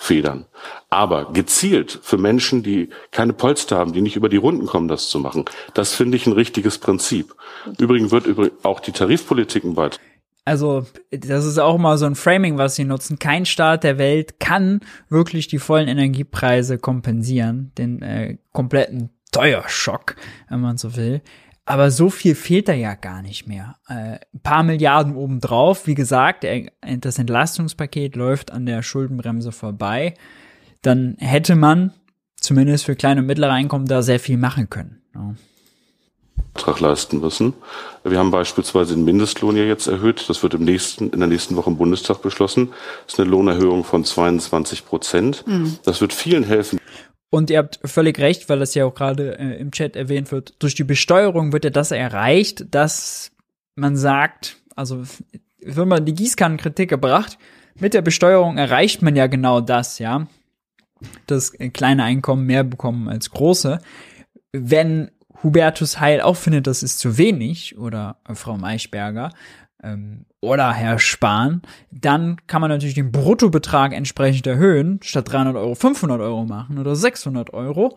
abfedern. 0.00 0.46
Aber 0.88 1.32
gezielt 1.32 2.00
für 2.02 2.16
Menschen, 2.16 2.62
die 2.62 2.88
keine 3.10 3.34
Polster 3.34 3.76
haben, 3.76 3.92
die 3.92 4.00
nicht 4.00 4.16
über 4.16 4.28
die 4.28 4.38
Runden 4.38 4.66
kommen, 4.66 4.88
das 4.88 5.08
zu 5.08 5.20
machen, 5.20 5.44
das 5.74 5.94
finde 5.94 6.16
ich 6.16 6.26
ein 6.26 6.32
richtiges 6.32 6.78
Prinzip. 6.78 7.34
Übrigens 7.78 8.10
wird 8.10 8.26
auch 8.64 8.80
die 8.80 8.92
Tarifpolitiken 8.92 9.76
weit. 9.76 10.00
Also, 10.46 10.86
das 11.10 11.44
ist 11.44 11.58
auch 11.58 11.78
mal 11.78 11.98
so 11.98 12.06
ein 12.06 12.14
Framing, 12.14 12.56
was 12.56 12.74
sie 12.74 12.84
nutzen. 12.84 13.18
Kein 13.18 13.44
Staat 13.44 13.84
der 13.84 13.98
Welt 13.98 14.40
kann 14.40 14.80
wirklich 15.10 15.48
die 15.48 15.58
vollen 15.58 15.86
Energiepreise 15.86 16.78
kompensieren, 16.78 17.72
den 17.76 18.00
äh, 18.00 18.38
kompletten 18.52 19.10
Steuerschock, 19.28 20.16
wenn 20.48 20.60
man 20.60 20.78
so 20.78 20.96
will. 20.96 21.20
Aber 21.70 21.92
so 21.92 22.10
viel 22.10 22.34
fehlt 22.34 22.66
da 22.66 22.72
ja 22.72 22.96
gar 22.96 23.22
nicht 23.22 23.46
mehr. 23.46 23.76
Äh, 23.86 24.18
ein 24.34 24.40
paar 24.42 24.64
Milliarden 24.64 25.14
obendrauf. 25.14 25.86
Wie 25.86 25.94
gesagt, 25.94 26.44
das 26.44 27.18
Entlastungspaket 27.18 28.16
läuft 28.16 28.50
an 28.50 28.66
der 28.66 28.82
Schuldenbremse 28.82 29.52
vorbei. 29.52 30.14
Dann 30.82 31.14
hätte 31.20 31.54
man 31.54 31.92
zumindest 32.34 32.86
für 32.86 32.96
kleine 32.96 33.20
und 33.20 33.28
mittlere 33.28 33.52
Einkommen 33.52 33.86
da 33.86 34.02
sehr 34.02 34.18
viel 34.18 34.36
machen 34.36 34.68
können. 34.68 35.00
Ja. 35.14 35.36
Beitrag 36.54 36.80
leisten 36.80 37.20
müssen. 37.20 37.54
Wir 38.02 38.18
haben 38.18 38.32
beispielsweise 38.32 38.94
den 38.94 39.04
Mindestlohn 39.04 39.56
ja 39.56 39.62
jetzt 39.62 39.86
erhöht. 39.86 40.28
Das 40.28 40.42
wird 40.42 40.54
im 40.54 40.64
nächsten, 40.64 41.10
in 41.10 41.20
der 41.20 41.28
nächsten 41.28 41.54
Woche 41.54 41.70
im 41.70 41.76
Bundestag 41.76 42.20
beschlossen. 42.20 42.72
Das 43.04 43.14
ist 43.14 43.20
eine 43.20 43.30
Lohnerhöhung 43.30 43.84
von 43.84 44.04
22 44.04 44.86
Prozent. 44.86 45.46
Mhm. 45.46 45.78
Das 45.84 46.00
wird 46.00 46.12
vielen 46.14 46.42
helfen. 46.42 46.80
Und 47.30 47.48
ihr 47.48 47.58
habt 47.58 47.78
völlig 47.84 48.18
recht, 48.18 48.48
weil 48.48 48.58
das 48.58 48.74
ja 48.74 48.84
auch 48.84 48.94
gerade 48.94 49.38
äh, 49.38 49.60
im 49.60 49.70
Chat 49.70 49.94
erwähnt 49.94 50.32
wird. 50.32 50.54
Durch 50.58 50.74
die 50.74 50.84
Besteuerung 50.84 51.52
wird 51.52 51.64
ja 51.64 51.70
das 51.70 51.92
erreicht, 51.92 52.74
dass 52.74 53.30
man 53.76 53.96
sagt, 53.96 54.56
also 54.74 55.04
wenn 55.62 55.88
man 55.88 56.04
die 56.04 56.14
Gießkannenkritik 56.14 56.90
gebracht, 56.90 57.38
mit 57.78 57.94
der 57.94 58.02
Besteuerung 58.02 58.58
erreicht 58.58 59.00
man 59.02 59.14
ja 59.14 59.28
genau 59.28 59.60
das, 59.60 59.98
ja. 60.00 60.26
Dass 61.26 61.52
kleine 61.52 62.04
Einkommen 62.04 62.46
mehr 62.46 62.64
bekommen 62.64 63.08
als 63.08 63.30
große. 63.30 63.78
Wenn 64.52 65.10
Hubertus 65.42 66.00
Heil 66.00 66.20
auch 66.20 66.36
findet, 66.36 66.66
das 66.66 66.82
ist 66.82 66.98
zu 66.98 67.16
wenig, 67.16 67.78
oder 67.78 68.20
Frau 68.34 68.58
Maischberger, 68.58 69.30
oder 70.40 70.72
Herr 70.72 70.98
Spahn, 70.98 71.62
dann 71.90 72.36
kann 72.46 72.60
man 72.60 72.70
natürlich 72.70 72.94
den 72.94 73.12
Bruttobetrag 73.12 73.92
entsprechend 73.92 74.46
erhöhen, 74.46 75.00
statt 75.02 75.30
300 75.30 75.56
Euro 75.56 75.74
500 75.74 76.20
Euro 76.20 76.44
machen 76.44 76.78
oder 76.78 76.96
600 76.96 77.52
Euro 77.52 77.96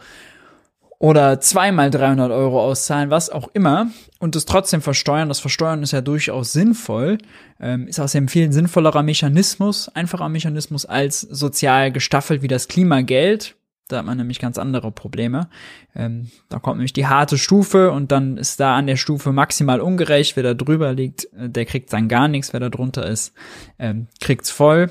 oder 1.03 1.41
zweimal 1.41 1.91
300 1.91 2.31
Euro 2.31 2.61
auszahlen, 2.61 3.09
was 3.09 3.29
auch 3.29 3.49
immer, 3.53 3.87
und 4.19 4.35
das 4.35 4.45
trotzdem 4.45 4.81
versteuern. 4.81 5.27
Das 5.27 5.41
Versteuern 5.41 5.83
ist 5.83 5.91
ja 5.91 5.99
durchaus 5.99 6.53
sinnvoll, 6.53 7.17
ähm, 7.59 7.89
ist 7.89 7.99
außerdem 7.99 8.29
viel 8.29 8.53
sinnvollerer 8.53 9.03
Mechanismus, 9.03 9.89
einfacher 9.89 10.29
Mechanismus 10.29 10.85
als 10.85 11.19
sozial 11.19 11.91
gestaffelt 11.91 12.41
wie 12.41 12.47
das 12.47 12.69
Klimageld, 12.69 13.57
da 13.87 13.97
hat 13.97 14.05
man 14.05 14.17
nämlich 14.17 14.39
ganz 14.39 14.57
andere 14.57 14.91
Probleme. 14.91 15.49
Ähm, 15.95 16.31
da 16.49 16.59
kommt 16.59 16.77
nämlich 16.77 16.93
die 16.93 17.07
harte 17.07 17.37
Stufe 17.37 17.91
und 17.91 18.11
dann 18.11 18.37
ist 18.37 18.59
da 18.59 18.75
an 18.75 18.87
der 18.87 18.95
Stufe 18.95 19.31
maximal 19.31 19.81
ungerecht. 19.81 20.35
Wer 20.35 20.43
da 20.43 20.53
drüber 20.53 20.93
liegt, 20.93 21.25
äh, 21.33 21.49
der 21.49 21.65
kriegt 21.65 21.91
dann 21.91 22.07
gar 22.07 22.27
nichts. 22.27 22.53
Wer 22.53 22.59
da 22.59 22.69
drunter 22.69 23.05
ist, 23.05 23.33
ähm, 23.79 24.07
kriegt's 24.21 24.51
voll. 24.51 24.89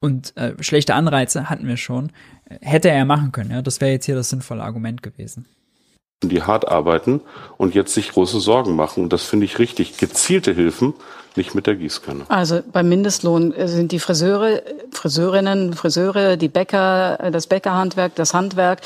Und 0.00 0.36
äh, 0.36 0.54
schlechte 0.60 0.94
Anreize 0.94 1.48
hatten 1.48 1.66
wir 1.66 1.76
schon. 1.76 2.12
Äh, 2.44 2.58
hätte 2.60 2.90
er 2.90 3.04
machen 3.04 3.32
können. 3.32 3.50
Ja? 3.50 3.62
Das 3.62 3.80
wäre 3.80 3.92
jetzt 3.92 4.06
hier 4.06 4.16
das 4.16 4.30
sinnvolle 4.30 4.62
Argument 4.62 5.02
gewesen 5.02 5.46
die 6.28 6.42
hart 6.42 6.68
arbeiten 6.68 7.20
und 7.56 7.74
jetzt 7.74 7.94
sich 7.94 8.12
große 8.12 8.40
Sorgen 8.40 8.76
machen. 8.76 9.02
Und 9.02 9.12
das 9.12 9.24
finde 9.24 9.44
ich 9.44 9.58
richtig. 9.58 9.96
Gezielte 9.96 10.52
Hilfen 10.52 10.94
nicht 11.36 11.54
mit 11.54 11.66
der 11.66 11.76
Gießkanne. 11.76 12.24
Also 12.28 12.60
beim 12.72 12.88
Mindestlohn 12.88 13.54
sind 13.66 13.92
die 13.92 13.98
Friseure, 13.98 14.62
Friseurinnen, 14.90 15.74
Friseure, 15.74 16.36
die 16.36 16.48
Bäcker, 16.48 17.18
das 17.32 17.46
Bäckerhandwerk, 17.46 18.14
das 18.14 18.34
Handwerk, 18.34 18.80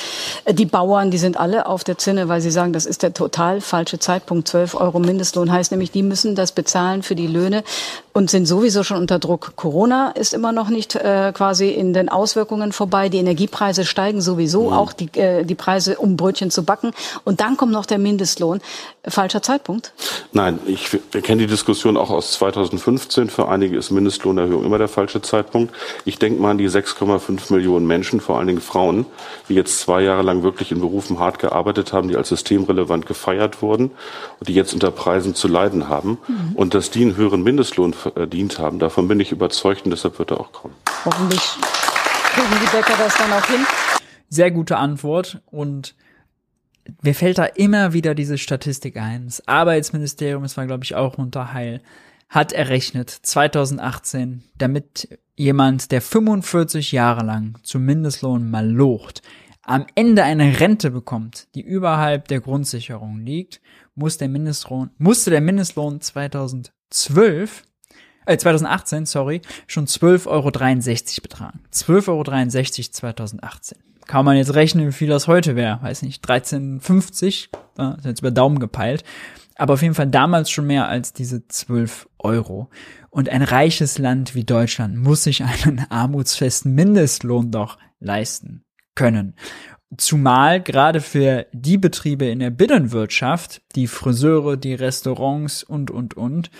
die 0.50 0.66
Bauern, 0.66 1.10
die 1.10 1.18
sind 1.18 1.38
alle 1.38 1.66
auf 1.66 1.84
der 1.84 1.98
Zinne, 1.98 2.28
weil 2.28 2.40
sie 2.40 2.50
sagen, 2.50 2.72
das 2.72 2.86
ist 2.86 3.02
der 3.02 3.12
total 3.14 3.60
falsche 3.60 3.98
Zeitpunkt. 3.98 4.48
12 4.48 4.74
Euro 4.74 4.98
Mindestlohn 4.98 5.50
heißt 5.50 5.70
nämlich, 5.70 5.90
die 5.90 6.02
müssen 6.02 6.34
das 6.34 6.52
bezahlen 6.52 7.02
für 7.02 7.14
die 7.14 7.26
Löhne 7.26 7.64
und 8.12 8.30
sind 8.30 8.46
sowieso 8.46 8.82
schon 8.82 8.96
unter 8.96 9.18
Druck. 9.18 9.52
Corona 9.56 10.10
ist 10.10 10.32
immer 10.32 10.52
noch 10.52 10.70
nicht 10.70 10.94
äh, 10.94 11.32
quasi 11.34 11.68
in 11.68 11.92
den 11.92 12.08
Auswirkungen 12.08 12.72
vorbei. 12.72 13.10
Die 13.10 13.18
Energiepreise 13.18 13.84
steigen 13.84 14.22
sowieso, 14.22 14.68
mhm. 14.68 14.72
auch 14.72 14.92
die, 14.94 15.10
äh, 15.18 15.44
die 15.44 15.54
Preise, 15.54 15.98
um 15.98 16.16
Brötchen 16.16 16.50
zu 16.50 16.64
backen. 16.64 16.92
Und 17.24 17.40
dann 17.40 17.56
kommt 17.56 17.72
noch 17.72 17.84
der 17.84 17.98
Mindestlohn. 17.98 18.60
Falscher 19.08 19.42
Zeitpunkt? 19.42 19.92
Nein, 20.32 20.58
ich, 20.66 20.92
wir 20.92 21.22
kennen 21.22 21.38
die 21.38 21.46
Diskussion 21.46 21.96
auch 21.96 22.10
aus 22.10 22.32
2015. 22.32 23.30
Für 23.30 23.48
einige 23.48 23.76
ist 23.76 23.90
Mindestlohnerhöhung 23.90 24.64
immer 24.64 24.78
der 24.78 24.88
falsche 24.88 25.22
Zeitpunkt. 25.22 25.74
Ich 26.04 26.18
denke 26.18 26.40
mal 26.40 26.50
an 26.50 26.58
die 26.58 26.68
6,5 26.68 27.52
Millionen 27.52 27.86
Menschen, 27.86 28.20
vor 28.20 28.38
allen 28.38 28.48
Dingen 28.48 28.60
Frauen, 28.60 29.06
die 29.48 29.54
jetzt 29.54 29.78
zwei 29.78 30.02
Jahre 30.02 30.22
lang 30.22 30.42
wirklich 30.42 30.72
in 30.72 30.80
Berufen 30.80 31.18
hart 31.18 31.38
gearbeitet 31.38 31.92
haben, 31.92 32.08
die 32.08 32.16
als 32.16 32.28
systemrelevant 32.30 33.06
gefeiert 33.06 33.62
wurden 33.62 33.92
und 34.40 34.48
die 34.48 34.54
jetzt 34.54 34.74
unter 34.74 34.90
Preisen 34.90 35.34
zu 35.34 35.46
leiden 35.46 35.88
haben. 35.88 36.18
Mhm. 36.26 36.52
Und 36.54 36.74
dass 36.74 36.90
die 36.90 37.02
einen 37.02 37.16
höheren 37.16 37.42
Mindestlohn 37.42 37.94
verdient 37.94 38.58
haben, 38.58 38.78
davon 38.78 39.06
bin 39.08 39.20
ich 39.20 39.30
überzeugt 39.30 39.84
und 39.84 39.92
deshalb 39.92 40.18
wird 40.18 40.32
er 40.32 40.40
auch 40.40 40.52
kommen. 40.52 40.74
Hoffentlich 41.04 41.42
kriegen 42.34 42.60
die 42.60 42.76
Bäcker 42.76 42.94
das 42.98 43.16
dann 43.16 43.32
auch 43.32 43.46
hin. 43.46 43.66
Sehr 44.28 44.50
gute 44.50 44.76
Antwort 44.76 45.40
und 45.46 45.94
mir 47.02 47.14
fällt 47.14 47.38
da 47.38 47.44
immer 47.44 47.92
wieder 47.92 48.14
diese 48.14 48.38
Statistik 48.38 48.96
ein. 48.96 49.26
Das 49.26 49.46
Arbeitsministerium, 49.46 50.42
das 50.42 50.56
war 50.56 50.66
glaube 50.66 50.84
ich 50.84 50.94
auch 50.94 51.18
unter 51.18 51.52
Heil, 51.52 51.80
hat 52.28 52.52
errechnet 52.52 53.10
2018, 53.10 54.42
damit 54.58 55.08
jemand, 55.36 55.92
der 55.92 56.02
45 56.02 56.92
Jahre 56.92 57.24
lang 57.24 57.58
zum 57.62 57.84
Mindestlohn 57.84 58.50
mal 58.50 58.68
locht, 58.68 59.22
am 59.62 59.86
Ende 59.94 60.22
eine 60.22 60.60
Rente 60.60 60.90
bekommt, 60.90 61.48
die 61.54 61.62
überhalb 61.62 62.28
der 62.28 62.40
Grundsicherung 62.40 63.20
liegt, 63.20 63.60
muss 63.94 64.16
der 64.18 64.28
Mindestlohn, 64.28 64.90
musste 64.98 65.30
der 65.30 65.40
Mindestlohn 65.40 66.00
2012, 66.00 67.64
äh 68.26 68.36
2018, 68.36 69.06
sorry, 69.06 69.40
schon 69.66 69.86
12,63 69.86 70.26
Euro 70.28 70.50
betragen. 71.22 71.60
12,63 71.72 72.08
Euro 72.08 72.92
2018 72.92 73.78
kann 74.06 74.24
man 74.24 74.36
jetzt 74.36 74.54
rechnen, 74.54 74.88
wie 74.88 74.92
viel 74.92 75.08
das 75.08 75.26
heute 75.26 75.56
wäre. 75.56 75.80
Weiß 75.82 76.02
nicht, 76.02 76.24
13,50, 76.24 77.48
äh, 77.78 77.96
jetzt 78.04 78.20
über 78.20 78.30
Daumen 78.30 78.58
gepeilt. 78.58 79.04
Aber 79.56 79.74
auf 79.74 79.82
jeden 79.82 79.94
Fall 79.94 80.08
damals 80.08 80.50
schon 80.50 80.66
mehr 80.66 80.88
als 80.88 81.12
diese 81.12 81.46
12 81.48 82.08
Euro. 82.18 82.70
Und 83.10 83.30
ein 83.30 83.42
reiches 83.42 83.98
Land 83.98 84.34
wie 84.34 84.44
Deutschland 84.44 84.96
muss 84.96 85.24
sich 85.24 85.42
einen 85.42 85.86
armutsfesten 85.88 86.74
Mindestlohn 86.74 87.50
doch 87.50 87.78
leisten 87.98 88.64
können. 88.94 89.34
Zumal 89.96 90.62
gerade 90.62 91.00
für 91.00 91.46
die 91.52 91.78
Betriebe 91.78 92.26
in 92.26 92.40
der 92.40 92.50
Binnenwirtschaft, 92.50 93.62
die 93.74 93.86
Friseure, 93.86 94.56
die 94.56 94.74
Restaurants 94.74 95.62
und, 95.62 95.90
und, 95.90 96.14
und, 96.14 96.50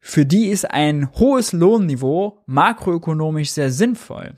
für 0.00 0.26
die 0.26 0.48
ist 0.48 0.70
ein 0.70 1.10
hohes 1.12 1.52
Lohnniveau 1.52 2.42
makroökonomisch 2.46 3.50
sehr 3.50 3.70
sinnvoll. 3.70 4.34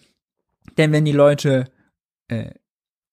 Denn 0.76 0.92
wenn 0.92 1.04
die 1.04 1.12
Leute 1.12 1.64
äh, 2.28 2.50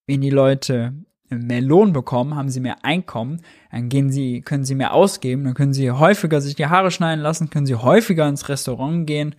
wenn 0.06 0.20
die 0.20 0.30
Leute 0.30 0.94
mehr 1.30 1.62
Lohn 1.62 1.92
bekommen, 1.92 2.36
haben 2.36 2.48
sie 2.48 2.60
mehr 2.60 2.84
Einkommen, 2.84 3.40
dann 3.70 3.88
gehen 3.88 4.10
sie, 4.10 4.42
können 4.42 4.64
sie 4.64 4.74
mehr 4.74 4.92
ausgeben, 4.92 5.44
dann 5.44 5.54
können 5.54 5.72
sie 5.72 5.90
häufiger 5.90 6.40
sich 6.40 6.54
die 6.54 6.66
Haare 6.66 6.90
schneiden 6.90 7.22
lassen, 7.22 7.50
können 7.50 7.66
sie 7.66 7.74
häufiger 7.74 8.28
ins 8.28 8.48
Restaurant 8.48 9.06
gehen 9.06 9.34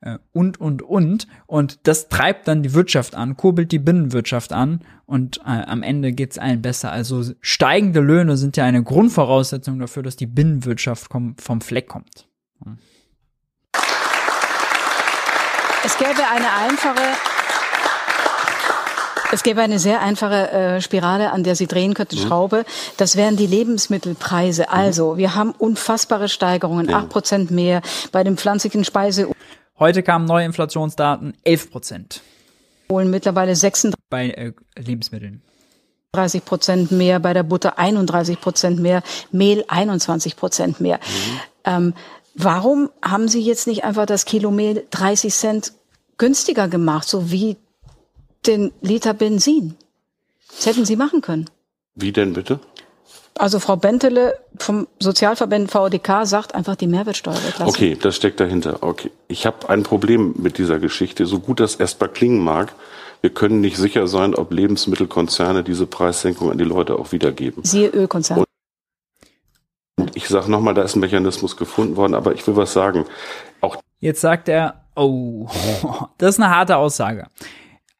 äh, 0.00 0.18
und, 0.32 0.60
und, 0.60 0.82
und. 0.82 1.26
Und 1.46 1.80
das 1.84 2.08
treibt 2.08 2.46
dann 2.48 2.62
die 2.62 2.74
Wirtschaft 2.74 3.14
an, 3.14 3.36
kurbelt 3.36 3.72
die 3.72 3.78
Binnenwirtschaft 3.78 4.52
an 4.52 4.84
und 5.06 5.38
äh, 5.38 5.62
am 5.66 5.82
Ende 5.82 6.12
geht's 6.12 6.38
allen 6.38 6.62
besser. 6.62 6.92
Also 6.92 7.24
steigende 7.40 8.00
Löhne 8.00 8.36
sind 8.36 8.56
ja 8.56 8.64
eine 8.64 8.82
Grundvoraussetzung 8.82 9.78
dafür, 9.78 10.02
dass 10.02 10.16
die 10.16 10.26
Binnenwirtschaft 10.26 11.10
vom, 11.10 11.36
vom 11.38 11.60
Fleck 11.60 11.88
kommt. 11.88 12.28
Es 15.82 15.96
gäbe 15.96 16.20
eine 16.30 16.52
einfache 16.68 17.39
es 19.32 19.42
gäbe 19.42 19.60
eine 19.62 19.78
sehr 19.78 20.00
einfache 20.00 20.50
äh, 20.50 20.80
Spirale, 20.80 21.32
an 21.32 21.44
der 21.44 21.54
Sie 21.56 21.66
drehen 21.66 21.94
könnten, 21.94 22.16
mhm. 22.16 22.26
Schraube. 22.26 22.64
Das 22.96 23.16
wären 23.16 23.36
die 23.36 23.46
Lebensmittelpreise. 23.46 24.62
Mhm. 24.62 24.68
Also, 24.68 25.16
wir 25.16 25.34
haben 25.34 25.52
unfassbare 25.52 26.28
Steigerungen, 26.28 26.88
acht 26.92 27.04
ja. 27.04 27.08
Prozent 27.08 27.50
mehr 27.50 27.82
bei 28.12 28.24
den 28.24 28.36
pflanzlichen 28.36 28.84
Speise. 28.84 29.30
Heute 29.78 30.02
kamen 30.02 30.26
neue 30.26 30.44
Inflationsdaten, 30.44 31.34
11 31.44 31.70
Prozent. 31.70 32.22
Mittlerweile 32.88 33.54
36 33.54 33.94
bei 34.10 34.30
äh, 34.30 34.52
Lebensmitteln. 34.76 35.42
30 36.12 36.44
Prozent 36.44 36.90
mehr, 36.90 37.20
bei 37.20 37.32
der 37.32 37.44
Butter 37.44 37.78
31 37.78 38.40
Prozent 38.40 38.80
mehr, 38.80 39.02
Mehl 39.30 39.64
21 39.68 40.36
Prozent 40.36 40.80
mehr. 40.80 40.96
Mhm. 40.98 41.40
Ähm, 41.64 41.94
warum 42.34 42.90
haben 43.00 43.28
Sie 43.28 43.40
jetzt 43.40 43.68
nicht 43.68 43.84
einfach 43.84 44.06
das 44.06 44.24
Kilo 44.24 44.50
Mehl 44.50 44.84
30 44.90 45.32
Cent 45.32 45.72
günstiger 46.18 46.66
gemacht, 46.66 47.08
so 47.08 47.30
wie 47.30 47.56
den 48.46 48.72
Liter 48.80 49.14
Benzin. 49.14 49.76
Das 50.48 50.66
hätten 50.66 50.84
Sie 50.84 50.96
machen 50.96 51.20
können. 51.20 51.48
Wie 51.94 52.12
denn 52.12 52.32
bitte? 52.32 52.60
Also 53.38 53.58
Frau 53.58 53.76
Bentele 53.76 54.38
vom 54.58 54.86
Sozialverband 54.98 55.70
VDK 55.70 56.26
sagt 56.26 56.54
einfach 56.54 56.76
die 56.76 56.86
Mehrwertsteuer 56.86 57.36
weglassen. 57.36 57.66
Okay, 57.68 57.96
das 58.00 58.16
steckt 58.16 58.40
dahinter. 58.40 58.82
Okay, 58.82 59.10
ich 59.28 59.46
habe 59.46 59.68
ein 59.68 59.82
Problem 59.82 60.34
mit 60.36 60.58
dieser 60.58 60.78
Geschichte. 60.78 61.24
So 61.26 61.38
gut 61.38 61.60
das 61.60 61.76
erstmal 61.76 62.10
klingen 62.10 62.40
mag, 62.42 62.74
wir 63.20 63.30
können 63.30 63.60
nicht 63.60 63.76
sicher 63.76 64.06
sein, 64.08 64.34
ob 64.34 64.52
Lebensmittelkonzerne 64.52 65.62
diese 65.62 65.86
Preissenkung 65.86 66.50
an 66.50 66.58
die 66.58 66.64
Leute 66.64 66.98
auch 66.98 67.12
wiedergeben. 67.12 67.64
Siehe 67.64 67.88
Ölkonzerne. 67.88 68.44
Und 69.96 70.16
ich 70.16 70.28
sage 70.28 70.50
nochmal, 70.50 70.74
da 70.74 70.82
ist 70.82 70.96
ein 70.96 71.00
Mechanismus 71.00 71.56
gefunden 71.56 71.96
worden, 71.96 72.14
aber 72.14 72.32
ich 72.34 72.46
will 72.46 72.56
was 72.56 72.72
sagen. 72.72 73.04
Auch 73.60 73.76
Jetzt 73.98 74.22
sagt 74.22 74.48
er, 74.48 74.86
oh, 74.96 75.48
das 76.18 76.36
ist 76.36 76.40
eine 76.40 76.54
harte 76.54 76.78
Aussage. 76.78 77.26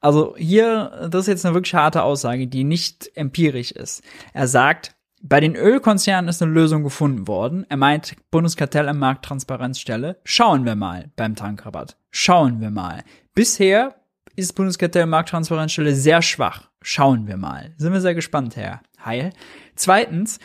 Also 0.01 0.35
hier, 0.37 1.09
das 1.11 1.23
ist 1.23 1.29
jetzt 1.29 1.47
eine 1.47 1.55
wirklich 1.55 1.75
harte 1.75 2.03
Aussage, 2.03 2.47
die 2.47 2.65
nicht 2.65 3.11
empirisch 3.15 3.71
ist. 3.73 4.03
Er 4.33 4.49
sagt, 4.49 4.95
bei 5.23 5.41
den 5.41 5.55
Ölkonzernen 5.55 6.29
ist 6.29 6.43
eine 6.43 6.53
Lösung 6.53 6.83
gefunden 6.83 7.29
worden. 7.29 7.67
Er 7.69 7.77
meint, 7.77 8.17
Bundeskartell- 8.33 8.89
und 8.89 8.99
Markttransparenzstelle. 8.99 10.19
Schauen 10.25 10.65
wir 10.65 10.75
mal 10.75 11.11
beim 11.17 11.37
Tankrabatt. 11.37 11.97
Schauen 12.11 12.61
wir 12.61 12.71
mal. 12.71 13.05
Bisher 13.35 13.95
ist 14.37 14.57
Bundeskartell- 14.57 15.05
und 15.05 15.11
Markttransparenzstelle 15.11 15.95
sehr 15.95 16.23
schwach. 16.23 16.71
Schauen 16.81 17.27
wir 17.27 17.37
mal. 17.37 17.75
Sind 17.77 17.93
wir 17.93 18.01
sehr 18.01 18.15
gespannt, 18.15 18.57
Herr 18.57 18.81
Heil. 19.05 19.33
Zweitens, 19.75 20.39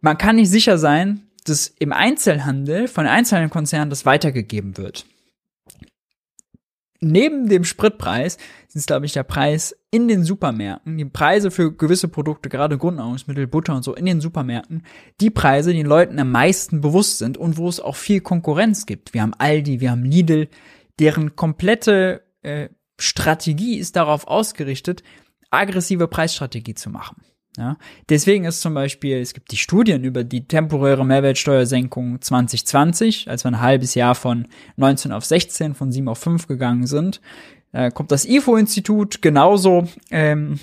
man 0.00 0.16
kann 0.16 0.36
nicht 0.36 0.50
sicher 0.50 0.78
sein, 0.78 1.26
dass 1.44 1.66
im 1.66 1.92
Einzelhandel 1.92 2.86
von 2.86 3.06
einzelnen 3.06 3.50
Konzernen 3.50 3.90
das 3.90 4.06
weitergegeben 4.06 4.76
wird. 4.76 5.04
Neben 7.00 7.48
dem 7.48 7.64
Spritpreis 7.64 8.38
es, 8.74 8.86
glaube 8.86 9.06
ich, 9.06 9.12
der 9.12 9.22
Preis 9.22 9.76
in 9.90 10.08
den 10.08 10.24
Supermärkten, 10.24 10.96
die 10.98 11.04
Preise 11.04 11.50
für 11.50 11.72
gewisse 11.72 12.08
Produkte, 12.08 12.48
gerade 12.48 12.78
Grundnahrungsmittel, 12.78 13.46
Butter 13.46 13.74
und 13.74 13.82
so 13.82 13.94
in 13.94 14.06
den 14.06 14.20
Supermärkten, 14.20 14.82
die 15.20 15.30
Preise, 15.30 15.70
die 15.72 15.78
den 15.78 15.86
Leuten 15.86 16.18
am 16.18 16.30
meisten 16.30 16.80
bewusst 16.80 17.18
sind 17.18 17.38
und 17.38 17.56
wo 17.56 17.68
es 17.68 17.80
auch 17.80 17.96
viel 17.96 18.20
Konkurrenz 18.20 18.86
gibt. 18.86 19.14
Wir 19.14 19.22
haben 19.22 19.34
Aldi, 19.34 19.80
wir 19.80 19.90
haben 19.90 20.04
Lidl, 20.04 20.48
deren 20.98 21.36
komplette 21.36 22.22
äh, 22.42 22.68
Strategie 22.98 23.78
ist 23.78 23.96
darauf 23.96 24.26
ausgerichtet, 24.26 25.02
aggressive 25.50 26.08
Preisstrategie 26.08 26.74
zu 26.74 26.90
machen. 26.90 27.22
Ja, 27.58 27.78
deswegen 28.10 28.44
ist 28.44 28.60
zum 28.60 28.74
Beispiel, 28.74 29.16
es 29.16 29.32
gibt 29.32 29.50
die 29.50 29.56
Studien 29.56 30.04
über 30.04 30.24
die 30.24 30.46
temporäre 30.46 31.06
Mehrwertsteuersenkung 31.06 32.20
2020, 32.20 33.30
als 33.30 33.44
wir 33.44 33.50
ein 33.50 33.60
halbes 33.62 33.94
Jahr 33.94 34.14
von 34.14 34.48
19 34.76 35.10
auf 35.10 35.24
16, 35.24 35.74
von 35.74 35.90
7 35.90 36.06
auf 36.08 36.18
5 36.18 36.48
gegangen 36.48 36.86
sind. 36.86 37.22
Da 37.76 37.90
kommt 37.90 38.10
das 38.10 38.24
IFO-Institut 38.24 39.20
genauso, 39.20 39.86
ähm, 40.10 40.58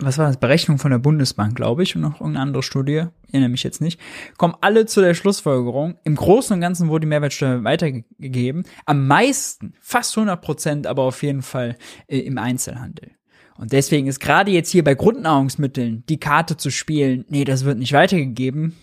was 0.00 0.18
war 0.18 0.26
das, 0.26 0.36
Berechnung 0.36 0.78
von 0.78 0.90
der 0.90 0.98
Bundesbank, 0.98 1.54
glaube 1.54 1.84
ich, 1.84 1.94
und 1.94 2.02
noch 2.02 2.14
irgendeine 2.14 2.40
andere 2.40 2.64
Studie, 2.64 3.04
erinnere 3.30 3.50
mich 3.50 3.62
jetzt 3.62 3.80
nicht, 3.80 4.00
kommen 4.36 4.56
alle 4.62 4.86
zu 4.86 5.00
der 5.00 5.14
Schlussfolgerung, 5.14 5.96
im 6.02 6.16
Großen 6.16 6.52
und 6.54 6.60
Ganzen 6.60 6.88
wurde 6.88 7.02
die 7.02 7.06
Mehrwertsteuer 7.06 7.62
weitergegeben, 7.62 8.64
am 8.84 9.06
meisten, 9.06 9.74
fast 9.80 10.18
100 10.18 10.42
Prozent, 10.42 10.86
aber 10.88 11.04
auf 11.04 11.22
jeden 11.22 11.42
Fall 11.42 11.76
äh, 12.08 12.18
im 12.18 12.38
Einzelhandel. 12.38 13.12
Und 13.56 13.70
deswegen 13.70 14.08
ist 14.08 14.18
gerade 14.18 14.50
jetzt 14.50 14.70
hier 14.70 14.82
bei 14.82 14.96
Grundnahrungsmitteln 14.96 16.02
die 16.08 16.18
Karte 16.18 16.56
zu 16.56 16.70
spielen, 16.72 17.24
nee, 17.28 17.44
das 17.44 17.64
wird 17.64 17.78
nicht 17.78 17.92
weitergegeben, 17.92 18.74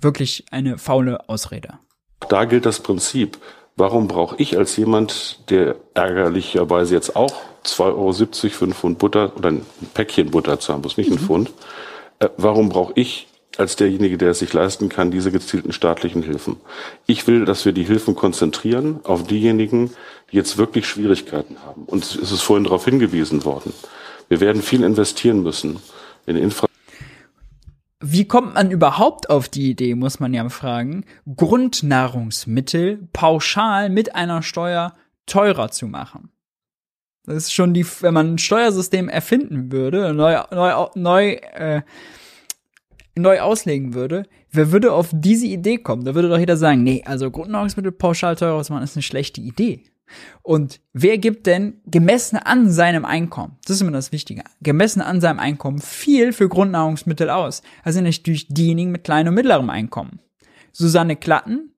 wirklich 0.00 0.44
eine 0.52 0.78
faule 0.78 1.28
Ausrede. 1.28 1.80
Da 2.28 2.44
gilt 2.44 2.64
das 2.64 2.78
Prinzip. 2.78 3.38
Warum 3.78 4.08
brauche 4.08 4.34
ich 4.38 4.58
als 4.58 4.76
jemand, 4.76 5.38
der 5.50 5.76
ärgerlicherweise 5.94 6.96
jetzt 6.96 7.14
auch 7.14 7.32
2,70 7.64 7.84
Euro 7.84 8.12
für 8.50 8.64
einen 8.64 8.74
Pfund 8.74 8.98
Butter 8.98 9.32
oder 9.36 9.50
ein 9.50 9.64
Päckchen 9.94 10.32
Butter 10.32 10.58
zahlen 10.58 10.82
muss, 10.82 10.96
nicht 10.96 11.12
ein 11.12 11.22
mhm. 11.22 11.26
Pfund, 11.26 11.52
äh, 12.18 12.28
warum 12.36 12.70
brauche 12.70 12.92
ich 12.96 13.28
als 13.56 13.76
derjenige, 13.76 14.18
der 14.18 14.30
es 14.32 14.40
sich 14.40 14.52
leisten 14.52 14.88
kann, 14.88 15.12
diese 15.12 15.30
gezielten 15.30 15.72
staatlichen 15.72 16.24
Hilfen. 16.24 16.56
Ich 17.06 17.28
will, 17.28 17.44
dass 17.44 17.64
wir 17.64 17.72
die 17.72 17.84
Hilfen 17.84 18.16
konzentrieren 18.16 18.98
auf 19.04 19.24
diejenigen, 19.28 19.92
die 20.32 20.36
jetzt 20.36 20.58
wirklich 20.58 20.88
Schwierigkeiten 20.88 21.58
haben. 21.64 21.84
Und 21.84 22.04
es 22.04 22.32
ist 22.32 22.42
vorhin 22.42 22.64
darauf 22.64 22.84
hingewiesen 22.84 23.44
worden. 23.44 23.72
Wir 24.28 24.40
werden 24.40 24.60
viel 24.60 24.82
investieren 24.82 25.44
müssen 25.44 25.78
in 26.26 26.34
Infrastruktur. 26.34 26.77
Wie 28.00 28.26
kommt 28.26 28.54
man 28.54 28.70
überhaupt 28.70 29.28
auf 29.28 29.48
die 29.48 29.70
Idee, 29.70 29.96
muss 29.96 30.20
man 30.20 30.32
ja 30.32 30.48
fragen, 30.48 31.04
Grundnahrungsmittel 31.34 33.08
pauschal 33.12 33.90
mit 33.90 34.14
einer 34.14 34.42
Steuer 34.42 34.94
teurer 35.26 35.70
zu 35.70 35.88
machen? 35.88 36.30
Das 37.24 37.36
ist 37.36 37.52
schon 37.52 37.74
die, 37.74 37.84
wenn 38.00 38.14
man 38.14 38.34
ein 38.34 38.38
Steuersystem 38.38 39.08
erfinden 39.08 39.72
würde, 39.72 40.14
neu, 40.14 40.40
neu, 40.52 40.86
neu, 40.94 41.32
äh, 41.32 41.82
neu 43.16 43.40
auslegen 43.40 43.94
würde, 43.94 44.22
wer 44.52 44.70
würde 44.70 44.92
auf 44.92 45.10
diese 45.12 45.46
Idee 45.46 45.78
kommen? 45.78 46.04
Da 46.04 46.14
würde 46.14 46.28
doch 46.28 46.38
jeder 46.38 46.56
sagen, 46.56 46.84
nee, 46.84 47.02
also 47.04 47.30
Grundnahrungsmittel 47.30 47.92
pauschal 47.92 48.36
teurer 48.36 48.62
zu 48.62 48.72
machen, 48.72 48.84
ist 48.84 48.96
eine 48.96 49.02
schlechte 49.02 49.40
Idee. 49.40 49.82
Und 50.42 50.80
wer 50.92 51.18
gibt 51.18 51.46
denn 51.46 51.80
gemessen 51.86 52.36
an 52.36 52.68
seinem 52.70 53.04
Einkommen, 53.04 53.56
das 53.64 53.76
ist 53.76 53.82
immer 53.82 53.92
das 53.92 54.10
Wichtige, 54.12 54.42
gemessen 54.60 55.00
an 55.00 55.20
seinem 55.20 55.38
Einkommen 55.38 55.80
viel 55.80 56.32
für 56.32 56.48
Grundnahrungsmittel 56.48 57.30
aus? 57.30 57.62
Also 57.84 58.00
natürlich 58.00 58.48
diejenigen 58.48 58.90
mit 58.90 59.04
kleinem 59.04 59.28
und 59.28 59.34
mittlerem 59.34 59.70
Einkommen. 59.70 60.18
Susanne 60.72 61.14
Klatten, 61.16 61.72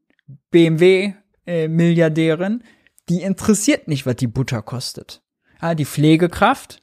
BMW-Milliardärin, 0.50 2.60
äh, 2.60 2.64
die 3.08 3.22
interessiert 3.22 3.88
nicht, 3.88 4.04
was 4.06 4.16
die 4.16 4.26
Butter 4.26 4.62
kostet. 4.62 5.22
Ja, 5.60 5.74
die 5.74 5.84
Pflegekraft, 5.84 6.82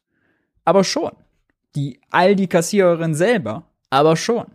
aber 0.66 0.84
schon. 0.84 1.12
Die 1.76 2.00
Aldi-Kassiererin 2.12 3.16
selber, 3.16 3.72
aber 3.90 4.18
schon. 4.18 4.46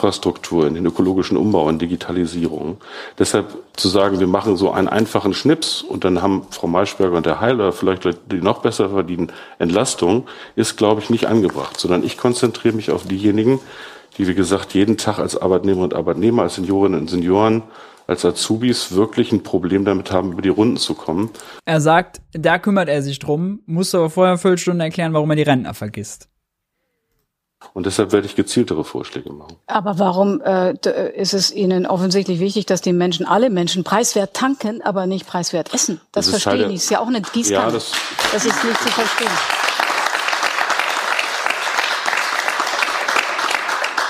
Infrastruktur, 0.00 0.68
in 0.68 0.74
den 0.74 0.86
ökologischen 0.86 1.36
Umbau, 1.36 1.68
in 1.68 1.80
Digitalisierung. 1.80 2.76
Deshalb 3.18 3.56
zu 3.76 3.88
sagen, 3.88 4.20
wir 4.20 4.28
machen 4.28 4.56
so 4.56 4.70
einen 4.70 4.86
einfachen 4.86 5.34
Schnips 5.34 5.82
und 5.82 6.04
dann 6.04 6.22
haben 6.22 6.46
Frau 6.50 6.68
Maischberger 6.68 7.16
und 7.16 7.26
der 7.26 7.40
Heiler 7.40 7.72
vielleicht 7.72 8.04
Leute, 8.04 8.20
die 8.30 8.40
noch 8.40 8.62
besser 8.62 8.90
verdienen, 8.90 9.32
Entlastung, 9.58 10.28
ist, 10.54 10.76
glaube 10.76 11.00
ich, 11.00 11.10
nicht 11.10 11.26
angebracht, 11.26 11.80
sondern 11.80 12.04
ich 12.04 12.16
konzentriere 12.16 12.76
mich 12.76 12.92
auf 12.92 13.08
diejenigen, 13.08 13.58
die, 14.18 14.28
wie 14.28 14.36
gesagt, 14.36 14.72
jeden 14.72 14.98
Tag 14.98 15.18
als 15.18 15.36
Arbeitnehmer 15.36 15.82
und 15.82 15.94
Arbeitnehmer, 15.94 16.42
als 16.42 16.54
Seniorinnen 16.54 17.00
und 17.00 17.10
Senioren, 17.10 17.64
als 18.06 18.24
Azubis 18.24 18.92
wirklich 18.92 19.32
ein 19.32 19.42
Problem 19.42 19.84
damit 19.84 20.12
haben, 20.12 20.30
über 20.30 20.42
die 20.42 20.48
Runden 20.48 20.76
zu 20.76 20.94
kommen. 20.94 21.30
Er 21.64 21.80
sagt, 21.80 22.20
da 22.32 22.60
kümmert 22.60 22.88
er 22.88 23.02
sich 23.02 23.18
drum, 23.18 23.62
muss 23.66 23.96
aber 23.96 24.10
vorher 24.10 24.30
eine 24.30 24.38
Viertelstunde 24.38 24.84
erklären, 24.84 25.12
warum 25.12 25.30
er 25.30 25.36
die 25.36 25.42
Rentner 25.42 25.74
vergisst. 25.74 26.28
Und 27.74 27.86
deshalb 27.86 28.12
werde 28.12 28.26
ich 28.26 28.36
gezieltere 28.36 28.84
Vorschläge 28.84 29.32
machen. 29.32 29.56
Aber 29.66 29.98
warum 29.98 30.40
äh, 30.40 30.74
ist 31.16 31.34
es 31.34 31.50
Ihnen 31.50 31.86
offensichtlich 31.86 32.38
wichtig, 32.40 32.66
dass 32.66 32.80
die 32.80 32.92
Menschen, 32.92 33.26
alle 33.26 33.50
Menschen, 33.50 33.84
preiswert 33.84 34.34
tanken, 34.34 34.80
aber 34.82 35.06
nicht 35.06 35.26
preiswert 35.26 35.74
essen? 35.74 36.00
Das, 36.12 36.30
das 36.30 36.42
verstehe 36.42 36.66
ich. 36.66 36.74
Das 36.74 36.84
ist 36.84 36.90
ja 36.90 37.00
auch 37.00 37.08
eine 37.08 37.20
Gießkanne. 37.20 37.66
Ja, 37.66 37.70
das, 37.70 37.92
das 38.32 38.44
ist 38.44 38.64
nicht 38.64 38.80
zu 38.80 38.88
verstehen. 38.88 39.30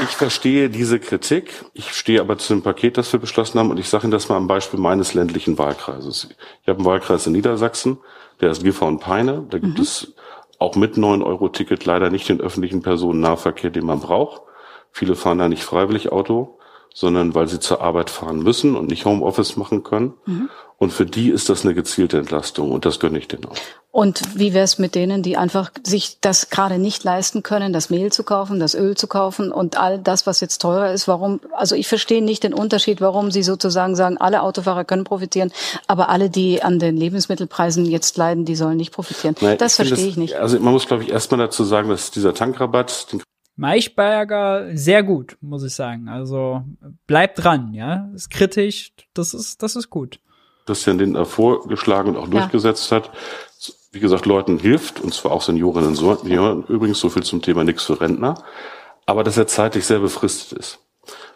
Ich 0.01 0.11
verstehe 0.11 0.71
diese 0.71 1.01
Kritik. 1.01 1.65
Ich 1.75 1.93
stehe 1.93 2.21
aber 2.21 2.39
zu 2.39 2.53
dem 2.53 2.63
Paket, 2.63 2.99
das 2.99 3.13
wir 3.13 3.19
beschlossen 3.19 3.59
haben. 3.59 3.71
Und 3.71 3.79
ich 3.79 3.89
sage 3.89 4.05
Ihnen 4.05 4.13
das 4.13 4.29
mal 4.29 4.37
am 4.37 4.47
Beispiel 4.47 4.79
meines 4.79 5.15
ländlichen 5.15 5.59
Wahlkreises. 5.59 6.29
Ich 6.63 6.69
habe 6.69 6.79
einen 6.79 6.87
Wahlkreis 6.87 7.27
in 7.27 7.33
Niedersachsen, 7.33 7.99
der 8.41 8.51
ist 8.51 8.63
Giffer 8.63 8.87
und 8.87 9.01
Peine. 9.01 9.45
Da 9.51 9.59
gibt 9.59 9.79
mhm. 9.79 9.83
es 9.83 10.15
auch 10.59 10.77
mit 10.77 10.97
9-Euro-Ticket 10.97 11.85
leider 11.85 12.11
nicht 12.11 12.29
den 12.29 12.41
öffentlichen 12.41 12.83
Personennahverkehr, 12.83 13.71
den 13.71 13.87
man 13.87 14.01
braucht. 14.01 14.43
Viele 14.91 15.15
fahren 15.15 15.39
da 15.39 15.49
nicht 15.49 15.63
freiwillig 15.63 16.11
Auto, 16.11 16.59
sondern 16.93 17.35
weil 17.35 17.47
sie 17.47 17.61
zur 17.61 17.81
Arbeit 17.81 18.11
fahren 18.11 18.43
müssen 18.43 18.75
und 18.75 18.89
nicht 18.89 19.05
Homeoffice 19.05 19.57
machen 19.57 19.85
können. 19.85 20.15
Mhm. 20.27 20.51
Und 20.81 20.93
für 20.93 21.07
die 21.07 21.31
ist 21.31 21.49
das 21.49 21.65
eine 21.65 21.75
gezielte 21.75 22.19
Entlastung 22.19 22.71
und 22.71 22.85
das 22.85 23.01
gönne 23.01 23.19
ich 23.19 23.27
denen 23.27 23.47
auch. 23.47 23.57
Und 23.91 24.39
wie 24.39 24.55
wäre 24.55 24.63
es 24.63 24.79
mit 24.79 24.95
denen, 24.95 25.25
die 25.25 25.37
einfach 25.37 25.73
sich 25.83 26.21
das 26.21 26.51
gerade 26.51 26.79
nicht 26.79 27.03
leisten 27.03 27.43
können, 27.43 27.73
das 27.73 27.91
Mehl 27.91 28.13
zu 28.13 28.23
kaufen, 28.23 28.61
das 28.61 28.77
Öl 28.77 28.97
zu 28.97 29.09
kaufen 29.09 29.51
und 29.51 29.77
all 29.77 29.99
das, 29.99 30.25
was 30.25 30.41
jetzt 30.41 30.59
teurer 30.59 30.93
ist? 30.93 31.09
Warum? 31.09 31.41
Also 31.51 31.75
ich 31.75 31.89
verstehe 31.89 32.23
nicht 32.23 32.45
den 32.45 32.55
Unterschied, 32.55 33.01
warum 33.01 33.33
Sie 33.33 33.43
sozusagen 33.43 33.97
sagen, 33.97 34.19
alle 34.19 34.43
Autofahrer 34.43 34.85
können 34.85 35.03
profitieren, 35.03 35.51
aber 35.89 36.11
alle, 36.11 36.31
die 36.31 36.63
an 36.63 36.79
den 36.79 36.97
Lebensmittelpreisen 36.97 37.85
jetzt 37.85 38.17
leiden, 38.17 38.45
die 38.45 38.55
sollen 38.55 38.77
nicht 38.77 38.93
profitieren. 38.93 39.35
Nein, 39.41 39.59
das 39.59 39.75
verstehe 39.75 40.07
ich 40.07 40.17
nicht. 40.17 40.37
Also 40.37 40.61
man 40.61 40.73
muss, 40.73 40.87
glaube 40.87 41.03
ich, 41.03 41.11
erstmal 41.11 41.39
dazu 41.39 41.65
sagen, 41.65 41.89
dass 41.89 42.13
dieser 42.13 42.35
Tankrabatt, 42.35 43.13
den 43.13 43.21
Maischberger 43.57 44.69
sehr 44.75 45.03
gut, 45.03 45.37
muss 45.41 45.65
ich 45.65 45.75
sagen. 45.75 46.09
Also 46.09 46.63
bleibt 47.09 47.43
dran, 47.43 47.75
ja. 47.75 48.09
Ist 48.15 48.31
kritisch, 48.31 48.93
das 49.13 49.35
ist, 49.35 49.61
das 49.65 49.75
ist 49.75 49.91
gut. 49.91 50.21
Christian 50.69 50.99
Lindner 50.99 51.25
vorgeschlagen 51.25 52.11
und 52.11 52.17
auch 52.19 52.29
ja. 52.29 52.41
durchgesetzt 52.41 52.93
hat, 52.93 53.11
wie 53.91 54.01
gesagt, 54.01 54.27
Leuten 54.27 54.59
hilft, 54.59 55.01
und 55.01 55.15
zwar 55.15 55.33
auch 55.33 55.41
Seniorinnen 55.41 55.89
und 55.89 55.97
Senioren, 55.97 56.65
übrigens 56.69 57.01
so 57.01 57.09
viel 57.09 57.23
zum 57.23 57.41
Thema 57.41 57.65
nichts 57.65 57.85
für 57.85 57.99
Rentner, 57.99 58.35
aber 59.07 59.25
dass 59.25 59.39
er 59.39 59.47
zeitlich 59.47 59.87
sehr 59.87 60.01
befristet 60.01 60.59
ist. 60.59 60.81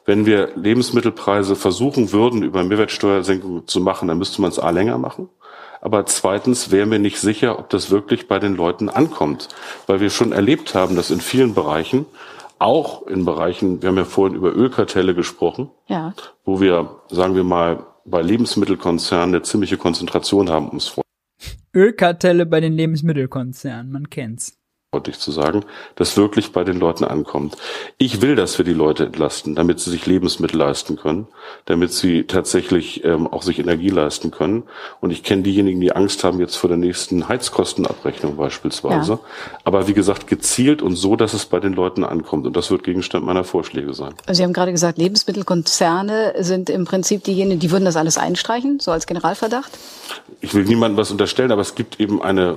Wenn 0.05 0.26
wir 0.26 0.51
Lebensmittelpreise 0.55 1.57
versuchen 1.57 2.12
würden, 2.12 2.43
über 2.43 2.62
Mehrwertsteuersenkung 2.62 3.66
zu 3.66 3.80
machen, 3.80 4.09
dann 4.09 4.18
müsste 4.18 4.43
man 4.43 4.51
es 4.51 4.59
A 4.59 4.68
länger 4.68 4.99
machen. 4.99 5.30
Aber 5.80 6.05
zweitens 6.07 6.70
wäre 6.70 6.87
mir 6.87 6.99
nicht 6.99 7.18
sicher, 7.18 7.59
ob 7.59 7.70
das 7.70 7.91
wirklich 7.91 8.28
bei 8.28 8.39
den 8.39 8.55
Leuten 8.55 8.89
ankommt. 8.89 9.49
Weil 9.87 10.01
wir 10.01 10.11
schon 10.11 10.33
erlebt 10.33 10.74
haben, 10.74 10.97
dass 10.97 11.11
in 11.11 11.20
vielen 11.20 11.55
Bereichen, 11.55 12.05
auch 12.59 13.07
in 13.07 13.24
Bereichen, 13.24 13.80
wir 13.80 13.89
haben 13.89 13.97
ja 13.97 14.05
vorhin 14.05 14.37
über 14.37 14.53
Ölkartelle 14.53 15.14
gesprochen, 15.14 15.70
ja. 15.89 16.14
wo 16.45 16.61
wir, 16.61 17.01
sagen 17.09 17.35
wir 17.35 17.45
mal, 17.45 17.85
bei 18.05 18.22
Lebensmittelkonzernen 18.22 19.34
eine 19.34 19.42
ziemliche 19.42 19.76
Konzentration 19.76 20.50
haben 20.50 20.68
ums 20.68 20.88
Volk. 20.88 21.07
Ölkartelle 21.74 22.46
bei 22.46 22.61
den 22.61 22.74
Lebensmittelkonzernen, 22.74 23.90
man 23.90 24.11
kennt's. 24.11 24.61
Deutlich 24.93 25.18
zu 25.18 25.32
sagen, 25.32 25.64
das 25.95 26.18
wirklich 26.18 26.53
bei 26.53 26.64
den 26.64 26.78
Leuten 26.78 27.05
ankommt. 27.05 27.57
Ich 27.97 28.20
will, 28.20 28.36
dass 28.36 28.59
wir 28.59 28.66
die 28.66 28.74
Leute 28.74 29.07
entlasten, 29.07 29.55
damit 29.55 29.80
sie 29.80 29.90
sich 29.90 30.05
Lebensmittel 30.05 30.59
leisten 30.59 30.97
können, 30.97 31.28
damit 31.64 31.95
sie 31.95 32.24
tatsächlich 32.24 33.03
ähm, 33.03 33.26
auch 33.26 33.43
sich 33.43 33.59
Energie 33.59 33.88
leisten 33.88 34.30
können. 34.30 34.64
Und 35.01 35.11
ich 35.11 35.22
kenne 35.22 35.45
diejenigen, 35.45 35.80
die 35.80 35.93
Angst 35.93 36.24
haben 36.24 36.40
jetzt 36.40 36.57
vor 36.57 36.68
der 36.68 36.76
nächsten 36.76 37.26
Heizkostenabrechnung 37.26 38.36
beispielsweise. 38.36 39.12
Ja. 39.12 39.20
Aber 39.64 39.88
wie 39.88 39.95
gesagt, 39.95 40.26
gezielt 40.26 40.82
und 40.82 40.97
so, 40.97 41.16
dass 41.16 41.32
es 41.32 41.47
bei 41.47 41.59
den 41.59 41.72
Leuten 41.72 42.05
ankommt. 42.05 42.47
Und 42.47 42.55
das 42.55 42.70
wird 42.70 42.84
Gegenstand 42.84 43.24
meiner 43.24 43.45
Vorschläge 43.45 43.95
sein. 43.95 44.12
Sie 44.30 44.43
haben 44.43 44.53
gerade 44.53 44.72
gesagt, 44.72 44.99
Lebensmittelkonzerne 44.99 46.34
sind 46.40 46.68
im 46.68 46.84
Prinzip 46.84 47.24
diejenigen, 47.24 47.61
die 47.61 47.70
würden 47.70 47.86
das 47.86 47.97
alles 47.97 48.18
einstreichen, 48.18 48.78
so 48.78 48.90
als 48.90 49.07
Generalverdacht? 49.07 49.72
Ich 50.43 50.53
will 50.53 50.64
niemandem 50.64 50.99
was 50.99 51.11
unterstellen, 51.11 51.51
aber 51.51 51.62
es 51.62 51.74
gibt 51.74 51.99
eben 51.99 52.20
eine 52.20 52.57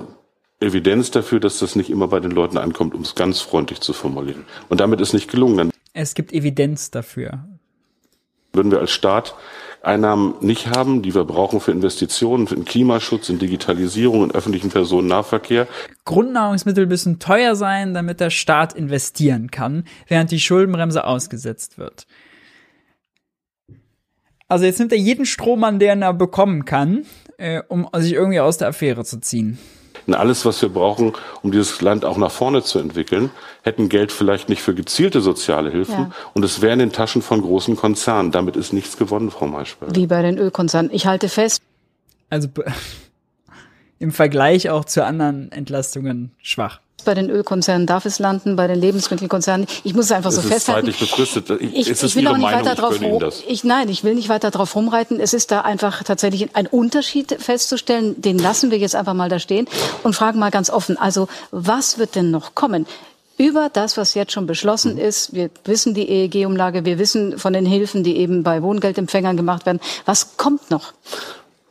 Evidenz 0.59 1.11
dafür, 1.11 1.39
dass 1.39 1.59
das 1.59 1.75
nicht 1.75 1.89
immer 1.89 2.07
bei 2.07 2.19
den 2.19 2.31
Leuten 2.31 2.57
ankommt, 2.57 2.95
um 2.95 3.01
es 3.01 3.15
ganz 3.15 3.41
freundlich 3.41 3.81
zu 3.81 3.93
formulieren. 3.93 4.45
Und 4.69 4.79
damit 4.79 5.01
ist 5.01 5.13
nicht 5.13 5.29
gelungen. 5.29 5.71
Es 5.93 6.13
gibt 6.13 6.33
Evidenz 6.33 6.91
dafür. 6.91 7.45
Würden 8.53 8.71
wir 8.71 8.79
als 8.79 8.91
Staat 8.91 9.35
Einnahmen 9.81 10.35
nicht 10.41 10.67
haben, 10.67 11.03
die 11.03 11.13
wir 11.13 11.25
brauchen 11.25 11.59
für 11.59 11.71
Investitionen, 11.71 12.47
für 12.47 12.55
den 12.55 12.65
Klimaschutz, 12.65 13.29
in 13.29 13.37
Digitalisierung, 13.37 14.23
in 14.23 14.31
öffentlichen 14.31 14.71
Personennahverkehr. 14.71 15.67
Grundnahrungsmittel 16.05 16.87
müssen 16.87 17.19
teuer 17.19 17.55
sein, 17.55 17.93
damit 17.93 18.19
der 18.19 18.31
Staat 18.31 18.73
investieren 18.73 19.51
kann, 19.51 19.83
während 20.07 20.31
die 20.31 20.39
Schuldenbremse 20.39 21.05
ausgesetzt 21.05 21.77
wird. 21.77 22.07
Also 24.47 24.65
jetzt 24.65 24.79
nimmt 24.79 24.91
er 24.91 24.97
jeden 24.97 25.25
Strohmann, 25.25 25.79
den 25.79 26.01
er 26.01 26.13
bekommen 26.13 26.65
kann, 26.65 27.05
äh, 27.37 27.61
um 27.67 27.87
sich 27.97 28.13
irgendwie 28.13 28.39
aus 28.39 28.57
der 28.57 28.69
Affäre 28.69 29.03
zu 29.03 29.19
ziehen 29.19 29.59
alles, 30.13 30.45
was 30.45 30.61
wir 30.61 30.69
brauchen, 30.69 31.13
um 31.41 31.51
dieses 31.51 31.81
Land 31.81 32.05
auch 32.05 32.17
nach 32.17 32.31
vorne 32.31 32.63
zu 32.63 32.79
entwickeln, 32.79 33.31
hätten 33.63 33.89
Geld 33.89 34.11
vielleicht 34.11 34.49
nicht 34.49 34.61
für 34.61 34.75
gezielte 34.75 35.21
soziale 35.21 35.71
Hilfen 35.71 35.95
ja. 35.95 36.11
und 36.33 36.43
es 36.43 36.61
wäre 36.61 36.73
in 36.73 36.79
den 36.79 36.91
Taschen 36.91 37.21
von 37.21 37.41
großen 37.41 37.75
Konzernen. 37.75 38.31
Damit 38.31 38.55
ist 38.55 38.73
nichts 38.73 38.97
gewonnen, 38.97 39.31
Frau 39.31 39.47
Maischberg. 39.47 39.95
Wie 39.95 40.07
bei 40.07 40.21
den 40.21 40.37
Ölkonzernen. 40.37 40.91
Ich 40.93 41.07
halte 41.07 41.29
fest. 41.29 41.61
Also 42.29 42.49
im 43.99 44.11
Vergleich 44.11 44.69
auch 44.69 44.85
zu 44.85 45.03
anderen 45.03 45.51
Entlastungen 45.51 46.31
schwach. 46.41 46.79
Bei 47.03 47.13
den 47.13 47.29
Ölkonzernen 47.29 47.85
darf 47.85 48.05
es 48.05 48.17
landen, 48.17 48.55
bei 48.55 48.67
den 48.67 48.79
Lebensmittelkonzernen. 48.79 49.67
Ich 49.83 49.93
muss 49.93 50.05
es 50.05 50.11
einfach 50.11 50.29
es 50.29 50.37
so 50.37 50.41
festhalten. 50.41 50.91
Zeitlich 50.91 51.09
befristet. 51.09 51.49
Ich, 51.61 51.89
ich, 51.89 52.03
ich 52.03 52.15
will 52.15 52.27
auch 52.27 52.37
nicht 52.37 52.41
Meinung, 52.41 52.65
weiter 52.65 52.75
drauf 52.75 52.99
rum, 53.01 53.31
ich, 53.47 53.63
nein, 53.63 53.89
ich 53.89 54.03
will 54.03 54.15
nicht 54.15 54.29
weiter 54.29 54.49
drauf 54.49 54.75
rumreiten. 54.75 55.19
Es 55.19 55.33
ist 55.33 55.51
da 55.51 55.61
einfach 55.61 56.03
tatsächlich 56.03 56.55
ein 56.55 56.65
Unterschied 56.65 57.35
festzustellen. 57.39 58.19
Den 58.21 58.39
lassen 58.39 58.71
wir 58.71 58.79
jetzt 58.79 58.95
einfach 58.95 59.13
mal 59.13 59.29
da 59.29 59.37
stehen 59.39 59.67
und 60.03 60.15
fragen 60.15 60.39
mal 60.39 60.51
ganz 60.51 60.69
offen. 60.69 60.97
Also, 60.97 61.27
was 61.51 61.99
wird 61.99 62.15
denn 62.15 62.31
noch 62.31 62.55
kommen? 62.55 62.87
über 63.37 63.69
das, 63.69 63.97
was 63.97 64.13
jetzt 64.13 64.31
schon 64.31 64.47
beschlossen 64.47 64.93
mhm. 64.93 65.01
ist. 65.01 65.33
Wir 65.33 65.49
wissen 65.65 65.93
die 65.93 66.07
EEG-Umlage, 66.07 66.85
wir 66.85 66.99
wissen 66.99 67.37
von 67.37 67.53
den 67.53 67.65
Hilfen, 67.65 68.03
die 68.03 68.17
eben 68.17 68.43
bei 68.43 68.61
Wohngeldempfängern 68.61 69.37
gemacht 69.37 69.65
werden. 69.65 69.79
Was 70.05 70.37
kommt 70.37 70.71
noch? 70.71 70.93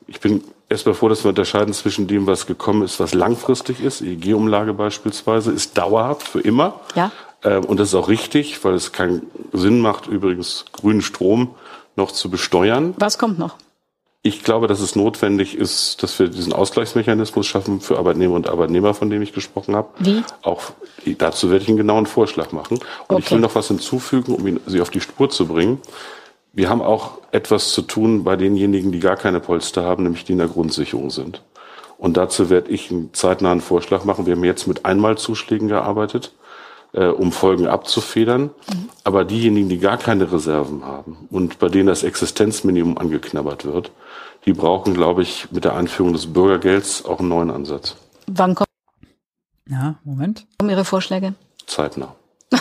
Ich 0.07 0.21
bin 0.21 0.45
erstmal 0.75 0.95
vor, 0.95 1.09
dass 1.09 1.25
wir 1.25 1.31
unterscheiden 1.31 1.73
zwischen 1.73 2.07
dem, 2.07 2.27
was 2.27 2.47
gekommen 2.47 2.83
ist, 2.83 3.01
was 3.01 3.15
langfristig 3.15 3.81
ist. 3.81 4.03
EEG-Umlage 4.03 4.75
beispielsweise 4.75 5.53
ist 5.53 5.79
dauerhaft 5.79 6.29
für 6.29 6.41
immer. 6.41 6.81
Ja. 6.95 7.11
Ähm, 7.43 7.65
und 7.65 7.81
das 7.81 7.89
ist 7.89 7.95
auch 7.95 8.09
richtig, 8.09 8.63
weil 8.65 8.75
es 8.75 8.93
keinen 8.93 9.23
Sinn 9.53 9.81
macht, 9.81 10.07
übrigens 10.07 10.65
grünen 10.73 11.03
Strom 11.03 11.55
noch 11.97 12.11
zu 12.11 12.31
besteuern. 12.31 12.95
Was 12.99 13.19
kommt 13.19 13.39
noch? 13.39 13.57
Ich 14.27 14.43
glaube, 14.43 14.69
dass 14.69 14.81
es 14.81 14.97
notwendig 14.97 15.55
ist, 15.55 16.03
dass 16.03 16.19
wir 16.19 16.29
diesen 16.29 16.55
Ausgleichsmechanismus 16.55 17.47
schaffen 17.47 17.83
für 17.83 17.99
Arbeitnehmer 17.99 18.35
und 18.35 18.49
Arbeitnehmer, 18.49 18.95
von 18.95 19.11
dem 19.11 19.21
ich 19.21 19.35
gesprochen 19.35 19.77
habe. 19.77 19.89
Wie? 19.99 20.23
Auch 20.41 20.63
dazu 21.19 21.51
werde 21.51 21.63
ich 21.63 21.69
einen 21.69 21.77
genauen 21.77 22.07
Vorschlag 22.07 22.51
machen. 22.51 22.79
Und 22.79 23.17
okay. 23.17 23.23
ich 23.23 23.31
will 23.31 23.41
noch 23.41 23.55
was 23.55 23.69
hinzufügen, 23.69 24.35
um 24.35 24.61
Sie 24.67 24.81
auf 24.81 24.89
die 24.89 25.03
Spur 25.03 25.29
zu 25.29 25.47
bringen. 25.47 25.79
Wir 26.55 26.71
haben 26.71 26.83
auch 26.83 27.19
etwas 27.33 27.73
zu 27.73 27.83
tun 27.83 28.23
bei 28.23 28.37
denjenigen, 28.37 28.93
die 28.93 29.01
gar 29.01 29.17
keine 29.17 29.41
Polster 29.41 29.83
haben, 29.85 30.05
nämlich 30.05 30.25
die 30.25 30.33
in 30.33 30.39
der 30.39 30.49
Grundsicherung 30.49 31.11
sind. 31.11 31.43
Und 31.99 32.17
dazu 32.17 32.49
werde 32.49 32.71
ich 32.71 32.91
einen 32.91 33.13
zeitnahen 33.13 33.61
Vorschlag 33.61 34.05
machen. 34.05 34.27
Wir 34.27 34.37
haben 34.37 34.45
jetzt 34.45 34.69
mit 34.69 34.85
Einmalzuschlägen 34.85 35.67
gearbeitet, 35.67 36.33
äh, 36.93 37.07
um 37.07 37.33
Folgen 37.33 37.67
abzufedern. 37.67 38.43
Mhm. 38.43 38.89
Aber 39.03 39.25
diejenigen, 39.25 39.69
die 39.69 39.79
gar 39.79 39.97
keine 39.97 40.31
Reserven 40.31 40.85
haben 40.85 41.27
und 41.31 41.59
bei 41.59 41.69
denen 41.69 41.89
das 41.89 42.05
Existenzminimum 42.05 42.99
angeknabbert 42.99 43.65
wird, 43.65 43.91
die 44.47 44.53
brauchen, 44.53 44.95
glaube 44.95 45.23
ich, 45.23 45.51
mit 45.51 45.65
der 45.65 45.75
Einführung 45.75 46.13
des 46.13 46.33
Bürgergelds 46.33 47.05
auch 47.05 47.19
einen 47.19 47.29
neuen 47.29 47.51
Ansatz. 47.51 47.97
Wann 48.27 48.55
kommt? 48.55 48.69
Ja, 49.69 49.97
Moment. 50.05 50.47
Kommen 50.59 50.71
Ihre 50.71 50.85
Vorschläge? 50.85 51.35
Zeitnah. 51.67 52.15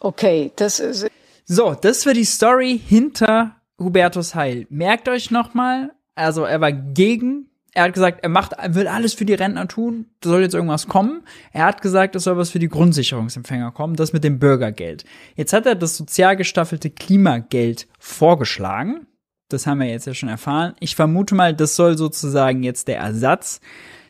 okay, 0.00 0.52
das 0.56 0.78
ist 0.78 1.08
so, 1.52 1.74
das 1.74 2.06
war 2.06 2.14
die 2.14 2.24
Story 2.24 2.80
hinter 2.82 3.56
Hubertus 3.78 4.34
Heil. 4.34 4.66
Merkt 4.70 5.06
euch 5.08 5.30
nochmal, 5.30 5.92
also 6.14 6.44
er 6.44 6.62
war 6.62 6.72
gegen, 6.72 7.50
er 7.74 7.84
hat 7.84 7.92
gesagt, 7.92 8.20
er 8.22 8.30
macht, 8.30 8.54
er 8.54 8.74
will 8.74 8.86
alles 8.88 9.12
für 9.12 9.26
die 9.26 9.34
Rentner 9.34 9.68
tun, 9.68 10.06
da 10.20 10.30
soll 10.30 10.40
jetzt 10.40 10.54
irgendwas 10.54 10.88
kommen. 10.88 11.22
Er 11.52 11.66
hat 11.66 11.82
gesagt, 11.82 12.16
es 12.16 12.24
soll 12.24 12.38
was 12.38 12.50
für 12.50 12.58
die 12.58 12.68
Grundsicherungsempfänger 12.68 13.70
kommen, 13.72 13.96
das 13.96 14.14
mit 14.14 14.24
dem 14.24 14.38
Bürgergeld. 14.38 15.04
Jetzt 15.36 15.52
hat 15.52 15.66
er 15.66 15.74
das 15.74 15.96
sozial 15.96 16.36
gestaffelte 16.36 16.88
Klimageld 16.88 17.86
vorgeschlagen. 17.98 19.06
Das 19.50 19.66
haben 19.66 19.80
wir 19.80 19.88
jetzt 19.88 20.06
ja 20.06 20.14
schon 20.14 20.30
erfahren. 20.30 20.74
Ich 20.80 20.96
vermute 20.96 21.34
mal, 21.34 21.54
das 21.54 21.76
soll 21.76 21.98
sozusagen 21.98 22.62
jetzt 22.62 22.88
der 22.88 22.98
Ersatz 22.98 23.60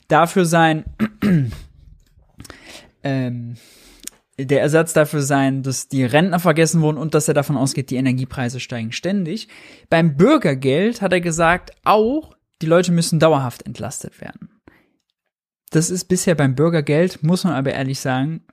dafür 0.06 0.44
sein, 0.44 0.84
ähm, 3.02 3.56
der 4.38 4.62
Ersatz 4.62 4.92
dafür 4.92 5.22
sein, 5.22 5.62
dass 5.62 5.88
die 5.88 6.04
Rentner 6.04 6.40
vergessen 6.40 6.80
wurden 6.80 6.98
und 6.98 7.14
dass 7.14 7.28
er 7.28 7.34
davon 7.34 7.56
ausgeht, 7.56 7.90
die 7.90 7.96
Energiepreise 7.96 8.60
steigen 8.60 8.92
ständig. 8.92 9.48
Beim 9.90 10.16
Bürgergeld 10.16 11.02
hat 11.02 11.12
er 11.12 11.20
gesagt, 11.20 11.72
auch 11.84 12.34
die 12.62 12.66
Leute 12.66 12.92
müssen 12.92 13.18
dauerhaft 13.18 13.66
entlastet 13.66 14.20
werden. 14.20 14.60
Das 15.70 15.90
ist 15.90 16.04
bisher 16.04 16.34
beim 16.34 16.54
Bürgergeld, 16.54 17.22
muss 17.22 17.44
man 17.44 17.54
aber 17.54 17.72
ehrlich 17.72 18.00
sagen, 18.00 18.44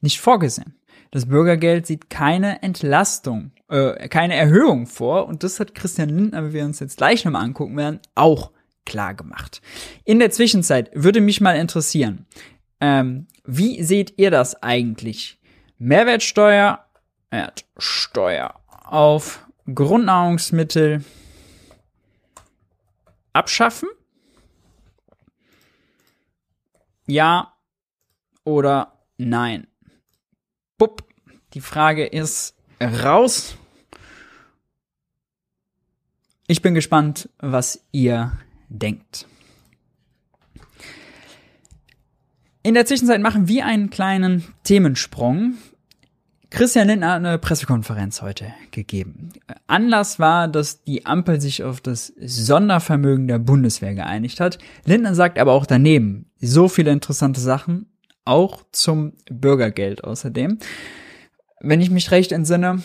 nicht 0.00 0.20
vorgesehen. 0.20 0.76
Das 1.10 1.26
Bürgergeld 1.26 1.86
sieht 1.86 2.10
keine 2.10 2.62
Entlastung, 2.62 3.52
äh, 3.68 4.08
keine 4.08 4.36
Erhöhung 4.36 4.86
vor 4.86 5.26
und 5.26 5.42
das 5.42 5.58
hat 5.58 5.74
Christian 5.74 6.08
Lindner, 6.08 6.48
wie 6.48 6.52
wir 6.52 6.64
uns 6.64 6.80
jetzt 6.80 6.98
gleich 6.98 7.24
nochmal 7.24 7.44
angucken 7.44 7.76
werden, 7.76 8.00
auch 8.14 8.52
klar 8.84 9.14
gemacht. 9.14 9.60
In 10.04 10.18
der 10.18 10.30
Zwischenzeit 10.30 10.90
würde 10.94 11.20
mich 11.20 11.40
mal 11.40 11.56
interessieren, 11.56 12.26
ähm, 12.80 13.26
wie 13.50 13.82
seht 13.82 14.18
ihr 14.18 14.30
das 14.30 14.62
eigentlich? 14.62 15.40
Mehrwertsteuer, 15.78 16.84
Mehrwertsteuer 17.30 18.60
auf 18.84 19.46
Grundnahrungsmittel 19.74 21.02
abschaffen? 23.32 23.88
Ja 27.06 27.54
oder 28.44 28.92
nein? 29.16 29.66
Bupp, 30.76 31.04
die 31.54 31.62
Frage 31.62 32.04
ist 32.04 32.54
raus. 32.82 33.56
Ich 36.46 36.60
bin 36.60 36.74
gespannt, 36.74 37.30
was 37.38 37.82
ihr 37.92 38.38
denkt. 38.68 39.26
In 42.68 42.74
der 42.74 42.84
Zwischenzeit 42.84 43.22
machen 43.22 43.48
wir 43.48 43.64
einen 43.64 43.88
kleinen 43.88 44.44
Themensprung. 44.62 45.54
Christian 46.50 46.86
Lindner 46.86 47.12
hat 47.12 47.16
eine 47.16 47.38
Pressekonferenz 47.38 48.20
heute 48.20 48.52
gegeben. 48.72 49.30
Anlass 49.66 50.18
war, 50.18 50.48
dass 50.48 50.84
die 50.84 51.06
Ampel 51.06 51.40
sich 51.40 51.64
auf 51.64 51.80
das 51.80 52.12
Sondervermögen 52.20 53.26
der 53.26 53.38
Bundeswehr 53.38 53.94
geeinigt 53.94 54.38
hat. 54.38 54.58
Lindner 54.84 55.14
sagt 55.14 55.38
aber 55.38 55.52
auch 55.54 55.64
daneben 55.64 56.30
so 56.42 56.68
viele 56.68 56.90
interessante 56.90 57.40
Sachen, 57.40 57.86
auch 58.26 58.62
zum 58.70 59.14
Bürgergeld 59.30 60.04
außerdem. 60.04 60.58
Wenn 61.60 61.80
ich 61.80 61.88
mich 61.88 62.10
recht 62.10 62.32
entsinne, 62.32 62.82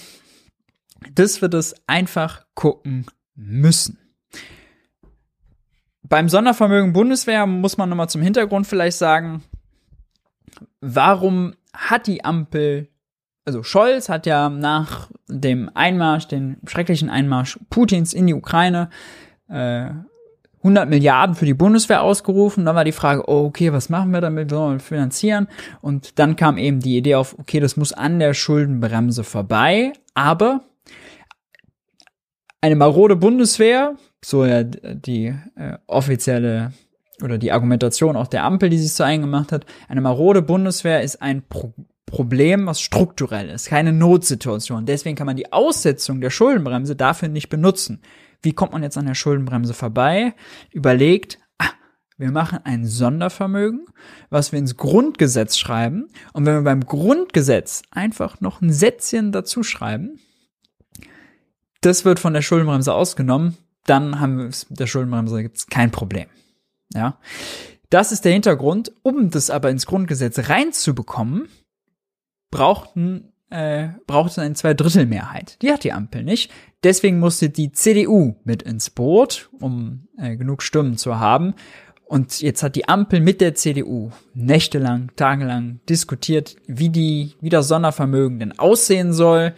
das 1.13 1.41
wird 1.41 1.55
es 1.55 1.75
einfach 1.88 2.45
gucken 2.53 3.05
müssen. 3.36 3.97
Beim 6.03 6.29
Sondervermögen 6.29 6.93
Bundeswehr 6.93 7.45
muss 7.45 7.75
man 7.75 7.89
nochmal 7.89 8.07
zum 8.07 8.21
Hintergrund 8.21 8.65
vielleicht 8.65 8.97
sagen, 8.97 9.43
warum 10.82 11.54
hat 11.74 12.08
die 12.08 12.24
Ampel, 12.24 12.88
also 13.45 13.64
Scholz 13.64 14.10
hat 14.10 14.26
ja 14.26 14.49
nach 14.49 15.10
dem 15.28 15.70
Einmarsch, 15.74 16.28
den 16.28 16.58
schrecklichen 16.66 17.10
Einmarsch 17.10 17.60
Putins 17.70 18.14
in 18.14 18.28
die 18.28 18.34
Ukraine, 18.34 18.89
äh, 19.49 19.89
100 20.64 20.89
Milliarden 20.89 21.36
für 21.36 21.45
die 21.45 21.54
Bundeswehr 21.54 22.01
ausgerufen. 22.01 22.66
Dann 22.66 22.76
war 22.76 22.86
die 22.86 22.93
Frage, 22.93 23.24
oh, 23.28 23.45
okay, 23.45 23.74
was 23.74 23.89
machen 23.89 24.12
wir 24.12 24.22
damit? 24.22 24.49
Wir 24.49 24.58
sollen 24.58 24.80
finanzieren? 24.80 25.47
Und 25.82 26.20
dann 26.20 26.38
kam 26.38 26.58
eben 26.58 26.80
die 26.80 26.97
Idee 26.97 27.16
auf, 27.16 27.38
okay, 27.38 27.60
das 27.60 27.76
muss 27.76 27.91
an 27.91 28.20
der 28.20 28.34
Schuldenbremse 28.34 29.26
vorbei. 29.26 29.91
Aber 30.14 30.62
eine 32.62 32.78
marode 32.78 33.18
Bundeswehr, 33.18 33.97
so 34.24 34.45
ja 34.45 34.64
die 34.64 35.36
äh, 35.56 35.78
offizielle 35.86 36.72
oder 37.24 37.38
die 37.38 37.51
Argumentation 37.51 38.15
auch 38.15 38.28
der 38.28 38.43
Ampel, 38.43 38.69
die 38.69 38.78
sich 38.78 38.93
so 38.93 39.03
eingemacht 39.03 39.51
hat, 39.51 39.65
eine 39.88 40.01
marode 40.01 40.41
Bundeswehr 40.41 41.01
ist 41.01 41.21
ein 41.21 41.43
Pro 41.47 41.74
Problem, 42.05 42.67
was 42.67 42.80
strukturell 42.80 43.49
ist, 43.49 43.69
keine 43.69 43.91
Notsituation. 43.91 44.86
Deswegen 44.86 45.15
kann 45.15 45.26
man 45.26 45.36
die 45.36 45.51
Aussetzung 45.51 46.21
der 46.21 46.30
Schuldenbremse 46.30 46.95
dafür 46.95 47.28
nicht 47.28 47.49
benutzen. 47.49 48.03
Wie 48.43 48.53
kommt 48.53 48.71
man 48.71 48.84
jetzt 48.84 48.99
an 48.99 49.07
der 49.07 49.15
Schuldenbremse 49.15 49.74
vorbei? 49.74 50.36
Überlegt, 50.69 51.39
ah, 51.57 51.71
wir 52.19 52.30
machen 52.30 52.59
ein 52.65 52.86
Sondervermögen, 52.86 53.88
was 54.30 54.51
wir 54.51 54.59
ins 54.59 54.78
Grundgesetz 54.78 55.57
schreiben. 55.57 56.07
Und 56.34 56.45
wenn 56.45 56.53
wir 56.53 56.61
beim 56.61 56.86
Grundgesetz 56.86 57.82
einfach 57.89 58.41
noch 58.41 58.61
ein 58.61 58.71
Sätzchen 58.71 59.32
dazu 59.32 59.63
schreiben, 59.63 60.19
das 61.82 62.05
wird 62.05 62.19
von 62.19 62.34
der 62.34 62.43
Schuldenbremse 62.43 62.93
ausgenommen, 62.93 63.57
dann 63.88 64.19
haben 64.19 64.38
wir 64.38 64.51
der 64.69 64.86
Schuldenbremse 64.86 65.41
gibt's 65.41 65.65
kein 65.65 65.89
Problem. 65.89 66.28
Ja. 66.93 67.19
Das 67.89 68.11
ist 68.11 68.25
der 68.25 68.33
Hintergrund. 68.33 68.91
Um 69.03 69.29
das 69.29 69.49
aber 69.49 69.69
ins 69.69 69.85
Grundgesetz 69.85 70.49
reinzubekommen, 70.49 71.47
brauchten 72.49 73.33
äh, 73.53 73.89
brauchte 74.07 74.41
eine 74.41 74.55
Zweidrittelmehrheit. 74.55 75.61
Die 75.61 75.71
hat 75.71 75.83
die 75.83 75.93
Ampel 75.93 76.23
nicht. 76.23 76.51
Deswegen 76.83 77.19
musste 77.19 77.49
die 77.49 77.71
CDU 77.71 78.35
mit 78.43 78.63
ins 78.63 78.89
Boot, 78.89 79.49
um 79.59 80.07
äh, 80.17 80.35
genug 80.35 80.63
Stimmen 80.63 80.97
zu 80.97 81.19
haben. 81.19 81.53
Und 82.05 82.41
jetzt 82.41 82.63
hat 82.63 82.75
die 82.75 82.89
Ampel 82.89 83.21
mit 83.21 83.41
der 83.41 83.53
CDU 83.53 84.11
nächtelang, 84.33 85.11
tagelang 85.15 85.79
diskutiert, 85.87 86.55
wie 86.67 86.89
die, 86.89 87.35
wie 87.41 87.49
das 87.49 87.67
Sondervermögen 87.67 88.39
denn 88.39 88.57
aussehen 88.57 89.13
soll. 89.13 89.53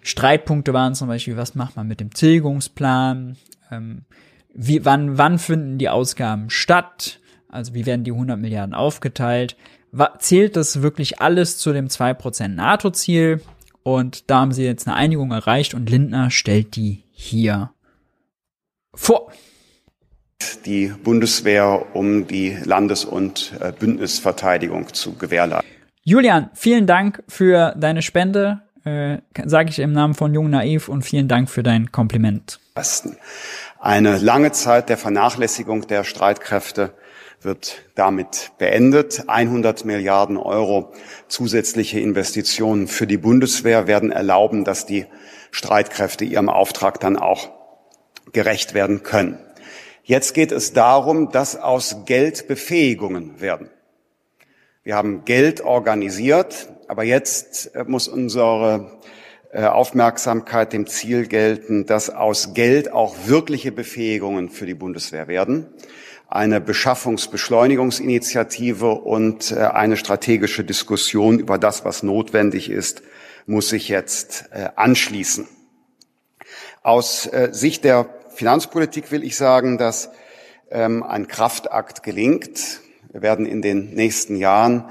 Streitpunkte 0.00 0.72
waren 0.72 0.94
zum 0.94 1.08
Beispiel, 1.08 1.36
was 1.36 1.54
macht 1.54 1.76
man 1.76 1.88
mit 1.88 2.00
dem 2.00 2.10
Tilgungsplan? 2.10 3.36
Ähm, 3.70 4.02
wie, 4.54 4.84
wann, 4.84 5.18
wann 5.18 5.38
finden 5.38 5.78
die 5.78 5.88
Ausgaben 5.88 6.50
statt? 6.50 7.20
Also 7.48 7.74
wie 7.74 7.86
werden 7.86 8.04
die 8.04 8.12
100 8.12 8.38
Milliarden 8.38 8.74
aufgeteilt? 8.74 9.56
Zählt 10.18 10.56
das 10.56 10.82
wirklich 10.82 11.20
alles 11.20 11.58
zu 11.58 11.72
dem 11.72 11.88
2% 11.88 12.48
NATO-Ziel? 12.48 13.40
Und 13.82 14.30
da 14.30 14.40
haben 14.40 14.52
sie 14.52 14.64
jetzt 14.64 14.86
eine 14.86 14.96
Einigung 14.96 15.32
erreicht 15.32 15.74
und 15.74 15.88
Lindner 15.88 16.30
stellt 16.30 16.76
die 16.76 17.04
hier 17.10 17.70
vor. 18.94 19.32
Die 20.64 20.92
Bundeswehr, 21.02 21.86
um 21.94 22.26
die 22.26 22.56
Landes- 22.64 23.04
und 23.04 23.52
äh, 23.60 23.72
Bündnisverteidigung 23.72 24.92
zu 24.92 25.14
gewährleisten. 25.14 25.70
Julian, 26.02 26.50
vielen 26.54 26.86
Dank 26.86 27.22
für 27.28 27.74
deine 27.76 28.02
Spende, 28.02 28.62
äh, 28.84 29.18
sage 29.44 29.70
ich 29.70 29.78
im 29.78 29.92
Namen 29.92 30.14
von 30.14 30.32
Jung 30.34 30.50
Naiv 30.50 30.88
und 30.88 31.02
vielen 31.02 31.28
Dank 31.28 31.50
für 31.50 31.62
dein 31.62 31.92
Kompliment. 31.92 32.58
Eine 33.82 34.18
lange 34.18 34.52
Zeit 34.52 34.90
der 34.90 34.98
Vernachlässigung 34.98 35.86
der 35.86 36.04
Streitkräfte 36.04 36.92
wird 37.40 37.80
damit 37.94 38.52
beendet. 38.58 39.24
100 39.26 39.86
Milliarden 39.86 40.36
Euro 40.36 40.92
zusätzliche 41.28 41.98
Investitionen 41.98 42.88
für 42.88 43.06
die 43.06 43.16
Bundeswehr 43.16 43.86
werden 43.86 44.12
erlauben, 44.12 44.64
dass 44.64 44.84
die 44.84 45.06
Streitkräfte 45.50 46.26
ihrem 46.26 46.50
Auftrag 46.50 47.00
dann 47.00 47.16
auch 47.16 47.48
gerecht 48.32 48.74
werden 48.74 49.02
können. 49.02 49.38
Jetzt 50.02 50.34
geht 50.34 50.52
es 50.52 50.74
darum, 50.74 51.30
dass 51.30 51.56
aus 51.56 52.04
Geld 52.04 52.48
Befähigungen 52.48 53.40
werden. 53.40 53.70
Wir 54.82 54.94
haben 54.94 55.24
Geld 55.24 55.62
organisiert, 55.62 56.68
aber 56.86 57.04
jetzt 57.04 57.70
muss 57.86 58.08
unsere 58.08 58.99
Aufmerksamkeit 59.52 60.72
dem 60.72 60.86
Ziel 60.86 61.26
gelten, 61.26 61.84
dass 61.84 62.08
aus 62.08 62.54
Geld 62.54 62.92
auch 62.92 63.16
wirkliche 63.26 63.72
Befähigungen 63.72 64.48
für 64.48 64.66
die 64.66 64.74
Bundeswehr 64.74 65.26
werden 65.26 65.66
eine 66.30 66.60
Beschaffungsbeschleunigungsinitiative 66.60 68.92
und 68.92 69.50
äh, 69.50 69.64
eine 69.64 69.96
strategische 69.96 70.62
Diskussion 70.62 71.40
über 71.40 71.58
das, 71.58 71.84
was 71.84 72.04
notwendig 72.04 72.70
ist, 72.70 73.02
muss 73.46 73.70
sich 73.70 73.88
jetzt 73.88 74.44
äh, 74.52 74.68
anschließen. 74.76 75.48
Aus 76.84 77.26
äh, 77.26 77.48
Sicht 77.50 77.82
der 77.82 78.08
Finanzpolitik 78.32 79.10
will 79.10 79.24
ich 79.24 79.36
sagen, 79.36 79.76
dass 79.76 80.10
ähm, 80.70 81.02
ein 81.02 81.26
Kraftakt 81.26 82.04
gelingt. 82.04 82.80
Wir 83.10 83.22
werden 83.22 83.44
in 83.44 83.60
den 83.60 83.92
nächsten 83.94 84.36
Jahren 84.36 84.84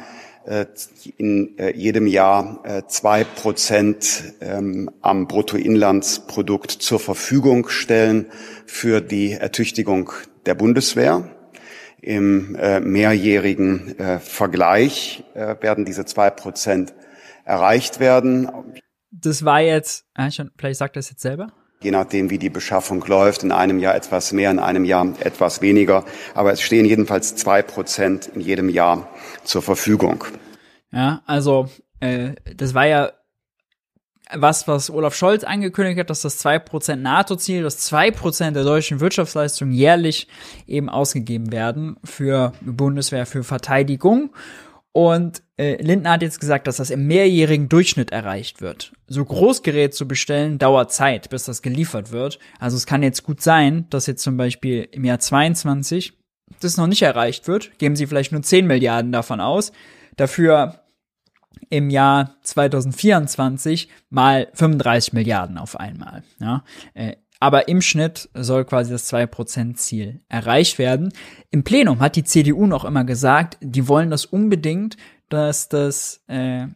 in 1.17 1.57
jedem 1.75 2.07
Jahr 2.07 2.83
zwei 2.87 3.23
Prozent 3.23 4.33
ähm, 4.41 4.89
am 5.01 5.27
Bruttoinlandsprodukt 5.27 6.71
zur 6.71 6.99
Verfügung 6.99 7.69
stellen 7.69 8.25
für 8.65 9.01
die 9.01 9.33
Ertüchtigung 9.33 10.11
der 10.45 10.55
Bundeswehr. 10.55 11.29
Im 12.01 12.55
äh, 12.55 12.79
mehrjährigen 12.79 13.99
äh, 13.99 14.19
Vergleich 14.19 15.23
äh, 15.33 15.55
werden 15.61 15.85
diese 15.85 16.05
zwei 16.05 16.29
Prozent 16.29 16.93
erreicht 17.43 17.99
werden. 17.99 18.49
Das 19.11 19.43
war 19.43 19.59
jetzt, 19.59 20.05
äh, 20.15 20.29
vielleicht 20.57 20.79
sagt 20.79 20.95
er 20.95 21.01
es 21.01 21.09
jetzt 21.09 21.21
selber? 21.21 21.51
Je 21.81 21.91
nachdem, 21.91 22.29
wie 22.29 22.37
die 22.37 22.49
Beschaffung 22.49 23.03
läuft, 23.05 23.43
in 23.43 23.53
einem 23.53 23.79
Jahr 23.79 23.95
etwas 23.95 24.33
mehr, 24.33 24.51
in 24.51 24.59
einem 24.59 24.83
Jahr 24.83 25.07
etwas 25.21 25.61
weniger. 25.61 26.03
Aber 26.33 26.51
es 26.51 26.61
stehen 26.61 26.85
jedenfalls 26.85 27.35
zwei 27.35 27.61
Prozent 27.61 28.27
in 28.27 28.41
jedem 28.41 28.67
Jahr 28.67 29.07
zur 29.45 29.61
Verfügung. 29.61 30.25
Ja, 30.91 31.21
also 31.25 31.69
äh, 32.01 32.33
das 32.55 32.73
war 32.73 32.85
ja 32.85 33.11
was, 34.31 34.67
was 34.67 34.91
Olaf 34.91 35.15
Scholz 35.15 35.43
angekündigt 35.43 35.99
hat, 35.99 36.09
dass 36.09 36.21
das 36.21 36.43
2% 36.45 36.97
NATO-Ziel, 36.97 37.63
das 37.63 37.91
2% 37.91 38.51
der 38.51 38.63
deutschen 38.63 38.99
Wirtschaftsleistung 38.99 39.71
jährlich 39.71 40.27
eben 40.67 40.89
ausgegeben 40.89 41.51
werden 41.51 41.97
für 42.03 42.53
Bundeswehr, 42.61 43.25
für 43.25 43.43
Verteidigung. 43.43 44.31
Und 44.91 45.43
äh, 45.57 45.81
Lindner 45.81 46.11
hat 46.11 46.21
jetzt 46.21 46.39
gesagt, 46.39 46.65
dass 46.67 46.77
das 46.77 46.89
im 46.89 47.05
mehrjährigen 47.05 47.69
Durchschnitt 47.69 48.11
erreicht 48.11 48.61
wird. 48.61 48.91
So 49.07 49.23
Großgerät 49.23 49.93
zu 49.93 50.07
bestellen, 50.07 50.57
dauert 50.57 50.91
Zeit, 50.91 51.29
bis 51.29 51.43
das 51.45 51.61
geliefert 51.61 52.11
wird. 52.11 52.39
Also 52.59 52.75
es 52.75 52.85
kann 52.85 53.03
jetzt 53.03 53.23
gut 53.23 53.41
sein, 53.41 53.85
dass 53.89 54.07
jetzt 54.07 54.23
zum 54.23 54.37
Beispiel 54.37 54.87
im 54.91 55.05
Jahr 55.05 55.19
22 55.19 56.13
das 56.59 56.77
noch 56.77 56.87
nicht 56.87 57.03
erreicht 57.03 57.47
wird. 57.47 57.77
Geben 57.77 57.95
Sie 57.95 58.07
vielleicht 58.07 58.31
nur 58.31 58.41
10 58.41 58.65
Milliarden 58.65 59.11
davon 59.11 59.39
aus. 59.39 59.71
Dafür 60.17 60.81
im 61.69 61.89
Jahr 61.89 62.35
2024 62.43 63.89
mal 64.09 64.47
35 64.53 65.13
Milliarden 65.13 65.57
auf 65.57 65.79
einmal. 65.79 66.23
Ja? 66.39 66.63
Äh, 66.93 67.15
aber 67.39 67.67
im 67.67 67.81
Schnitt 67.81 68.29
soll 68.33 68.65
quasi 68.65 68.91
das 68.91 69.11
2%-Ziel 69.11 70.21
erreicht 70.27 70.77
werden. 70.77 71.13
Im 71.51 71.63
Plenum 71.63 71.99
hat 71.99 72.15
die 72.15 72.23
CDU 72.23 72.65
noch 72.67 72.85
immer 72.85 73.05
gesagt, 73.05 73.57
die 73.61 73.87
wollen 73.87 74.09
das 74.09 74.25
unbedingt, 74.25 74.97
dass 75.29 75.69
das 75.69 76.21
äh, 76.27 76.67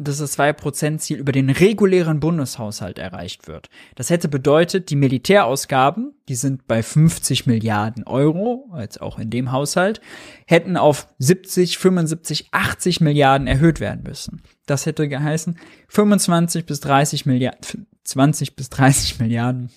dass 0.00 0.18
das 0.18 0.38
2%-Ziel 0.38 1.18
über 1.18 1.32
den 1.32 1.50
regulären 1.50 2.20
Bundeshaushalt 2.20 2.98
erreicht 2.98 3.48
wird. 3.48 3.68
Das 3.96 4.08
hätte 4.08 4.28
bedeutet, 4.28 4.88
die 4.88 4.96
Militärausgaben, 4.96 6.14
die 6.28 6.36
sind 6.36 6.66
bei 6.66 6.82
50 6.82 7.46
Milliarden 7.46 8.04
Euro, 8.04 8.70
jetzt 8.78 9.02
auch 9.02 9.18
in 9.18 9.28
dem 9.28 9.52
Haushalt, 9.52 10.00
hätten 10.46 10.78
auf 10.78 11.06
70, 11.18 11.76
75, 11.76 12.48
80 12.50 13.02
Milliarden 13.02 13.46
erhöht 13.46 13.78
werden 13.78 14.02
müssen. 14.02 14.42
Das 14.64 14.86
hätte 14.86 15.06
geheißen 15.06 15.58
25 15.88 16.64
bis 16.64 16.80
30 16.80 17.26
Milliarden, 17.26 17.86
20 18.04 18.56
bis 18.56 18.70
30 18.70 19.18
Milliarden 19.20 19.70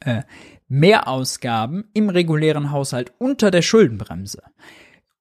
äh, 0.00 0.22
Mehrausgaben 0.68 1.84
im 1.94 2.08
regulären 2.08 2.70
Haushalt 2.70 3.12
unter 3.18 3.50
der 3.50 3.62
Schuldenbremse. 3.62 4.42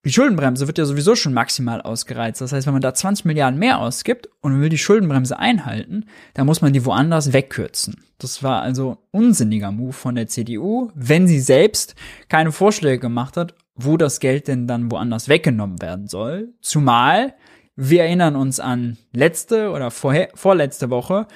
Die 0.06 0.14
Schuldenbremse 0.14 0.68
wird 0.68 0.78
ja 0.78 0.86
sowieso 0.86 1.16
schon 1.16 1.34
maximal 1.34 1.82
ausgereizt. 1.82 2.40
Das 2.40 2.52
heißt, 2.52 2.68
wenn 2.68 2.74
man 2.74 2.82
da 2.82 2.94
20 2.94 3.26
Milliarden 3.26 3.60
mehr 3.60 3.80
ausgibt 3.80 4.30
und 4.42 4.52
man 4.52 4.62
will 4.62 4.70
die 4.70 4.78
Schuldenbremse 4.78 5.40
einhalten, 5.40 6.06
dann 6.36 6.46
muss 6.46 6.62
man 6.62 6.74
die 6.74 6.86
woanders 6.86 7.34
wegkürzen. 7.34 8.04
Das 8.20 8.44
war 8.44 8.62
also 8.62 9.00
unsinniger 9.10 9.72
Move 9.72 9.94
von 9.94 10.14
der 10.14 10.28
CDU, 10.28 10.92
wenn 10.94 11.28
sie 11.28 11.40
selbst 11.40 11.96
keine 12.30 12.52
Vorschläge 12.52 13.00
gemacht 13.00 13.36
hat, 13.36 13.56
wo 13.74 13.98
das 13.98 14.20
Geld 14.20 14.48
denn 14.48 14.68
dann 14.68 14.92
woanders 14.92 15.28
weggenommen 15.28 15.82
werden 15.82 16.08
soll. 16.08 16.54
Zumal 16.62 17.34
wir 17.76 18.04
erinnern 18.04 18.38
uns 18.38 18.62
an 18.62 18.98
letzte 19.12 19.70
oder 19.72 19.92
vorher, 19.92 20.30
vorletzte 20.34 20.90
Woche. 20.90 21.28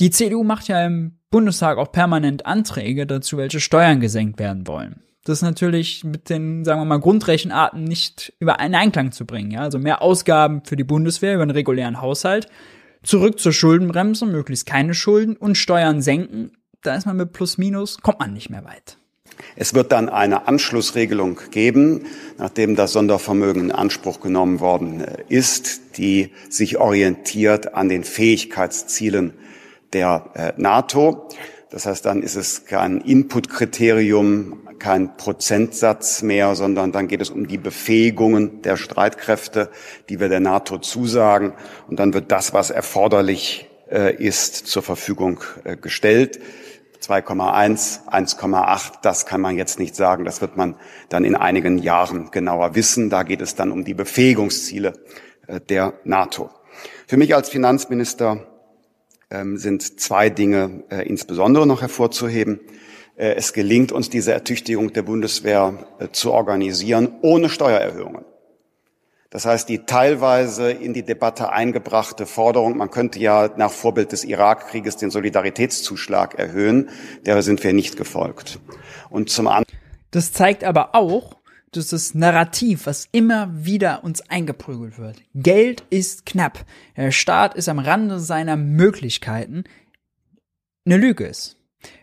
Die 0.00 0.10
CDU 0.10 0.44
macht 0.44 0.68
ja 0.68 0.84
im 0.86 1.18
Bundestag 1.30 1.78
auch 1.78 1.92
permanent 1.92 2.46
Anträge 2.46 3.06
dazu, 3.06 3.36
welche 3.36 3.60
Steuern 3.60 4.00
gesenkt 4.00 4.38
werden 4.38 4.66
wollen 4.66 5.02
das 5.28 5.42
natürlich 5.42 6.04
mit 6.04 6.30
den, 6.30 6.64
sagen 6.64 6.80
wir 6.80 6.84
mal, 6.84 7.00
Grundrechenarten 7.00 7.84
nicht 7.84 8.32
über 8.40 8.60
einen 8.60 8.74
Einklang 8.74 9.12
zu 9.12 9.26
bringen. 9.26 9.50
Ja? 9.50 9.60
Also 9.60 9.78
mehr 9.78 10.02
Ausgaben 10.02 10.62
für 10.64 10.76
die 10.76 10.84
Bundeswehr 10.84 11.34
über 11.34 11.42
einen 11.42 11.50
regulären 11.50 12.00
Haushalt, 12.00 12.46
zurück 13.02 13.38
zur 13.38 13.52
Schuldenbremse, 13.52 14.26
möglichst 14.26 14.66
keine 14.66 14.94
Schulden 14.94 15.36
und 15.36 15.56
Steuern 15.56 16.02
senken. 16.02 16.52
Da 16.82 16.94
ist 16.94 17.06
man 17.06 17.16
mit 17.16 17.32
Plus 17.32 17.58
Minus, 17.58 17.98
kommt 17.98 18.20
man 18.20 18.32
nicht 18.32 18.50
mehr 18.50 18.64
weit. 18.64 18.98
Es 19.54 19.74
wird 19.74 19.92
dann 19.92 20.08
eine 20.08 20.48
Anschlussregelung 20.48 21.38
geben, 21.50 22.06
nachdem 22.38 22.74
das 22.74 22.92
Sondervermögen 22.92 23.64
in 23.64 23.72
Anspruch 23.72 24.20
genommen 24.20 24.58
worden 24.58 25.00
äh, 25.02 25.22
ist, 25.28 25.96
die 25.96 26.30
sich 26.48 26.78
orientiert 26.78 27.74
an 27.74 27.88
den 27.88 28.02
Fähigkeitszielen 28.02 29.34
der 29.92 30.30
äh, 30.34 30.52
NATO. 30.56 31.28
Das 31.70 31.86
heißt, 31.86 32.06
dann 32.06 32.22
ist 32.22 32.36
es 32.36 32.64
kein 32.64 33.00
Inputkriterium, 33.00 34.68
kein 34.78 35.16
Prozentsatz 35.16 36.22
mehr, 36.22 36.54
sondern 36.54 36.92
dann 36.92 37.08
geht 37.08 37.20
es 37.20 37.30
um 37.30 37.46
die 37.46 37.58
Befähigungen 37.58 38.62
der 38.62 38.76
Streitkräfte, 38.76 39.70
die 40.08 40.20
wir 40.20 40.28
der 40.28 40.40
NATO 40.40 40.78
zusagen. 40.78 41.52
Und 41.88 41.98
dann 41.98 42.14
wird 42.14 42.32
das, 42.32 42.54
was 42.54 42.70
erforderlich 42.70 43.68
äh, 43.90 44.14
ist, 44.14 44.66
zur 44.66 44.82
Verfügung 44.82 45.40
äh, 45.64 45.76
gestellt. 45.76 46.40
2,1, 47.02 48.08
1,8, 48.08 48.92
das 49.02 49.24
kann 49.26 49.40
man 49.40 49.56
jetzt 49.56 49.78
nicht 49.78 49.94
sagen. 49.94 50.24
Das 50.24 50.40
wird 50.40 50.56
man 50.56 50.74
dann 51.08 51.24
in 51.24 51.36
einigen 51.36 51.78
Jahren 51.78 52.30
genauer 52.30 52.74
wissen. 52.74 53.08
Da 53.08 53.22
geht 53.22 53.40
es 53.40 53.54
dann 53.54 53.70
um 53.72 53.84
die 53.84 53.94
Befähigungsziele 53.94 54.94
äh, 55.46 55.60
der 55.60 55.94
NATO. 56.04 56.50
Für 57.06 57.16
mich 57.16 57.34
als 57.34 57.48
Finanzminister 57.48 58.46
sind 59.30 60.00
zwei 60.00 60.30
Dinge 60.30 60.84
äh, 60.90 61.06
insbesondere 61.06 61.66
noch 61.66 61.82
hervorzuheben. 61.82 62.60
Äh, 63.16 63.34
es 63.34 63.52
gelingt 63.52 63.92
uns, 63.92 64.08
diese 64.08 64.32
Ertüchtigung 64.32 64.92
der 64.92 65.02
Bundeswehr 65.02 65.86
zu 66.12 66.32
organisieren 66.32 67.12
ohne 67.22 67.48
Steuererhöhungen. 67.48 68.24
Das 69.30 69.44
heißt, 69.44 69.68
die 69.68 69.80
teilweise 69.80 70.70
in 70.70 70.94
die 70.94 71.02
Debatte 71.02 71.50
eingebrachte 71.52 72.24
Forderung, 72.24 72.78
man 72.78 72.90
könnte 72.90 73.18
ja 73.18 73.50
nach 73.56 73.70
Vorbild 73.70 74.12
des 74.12 74.24
Irakkrieges 74.24 74.96
den 74.96 75.10
Solidaritätszuschlag 75.10 76.38
erhöhen, 76.38 76.88
der 77.26 77.42
sind 77.42 77.62
wir 77.62 77.74
nicht 77.74 77.98
gefolgt. 77.98 78.58
Und 79.10 79.28
zum 79.28 79.46
anderen. 79.46 79.78
Das 80.10 80.32
zeigt 80.32 80.64
aber 80.64 80.94
auch, 80.94 81.37
dass 81.72 81.88
das 81.88 82.14
Narrativ, 82.14 82.86
was 82.86 83.08
immer 83.12 83.48
wieder 83.52 84.04
uns 84.04 84.20
eingeprügelt 84.28 84.98
wird. 84.98 85.22
Geld 85.34 85.84
ist 85.90 86.26
knapp. 86.26 86.64
Der 86.96 87.10
Staat 87.10 87.54
ist 87.54 87.68
am 87.68 87.78
Rande 87.78 88.20
seiner 88.20 88.56
Möglichkeiten. 88.56 89.64
Eine 90.86 90.96
Lüge 90.96 91.26
ist. 91.26 91.56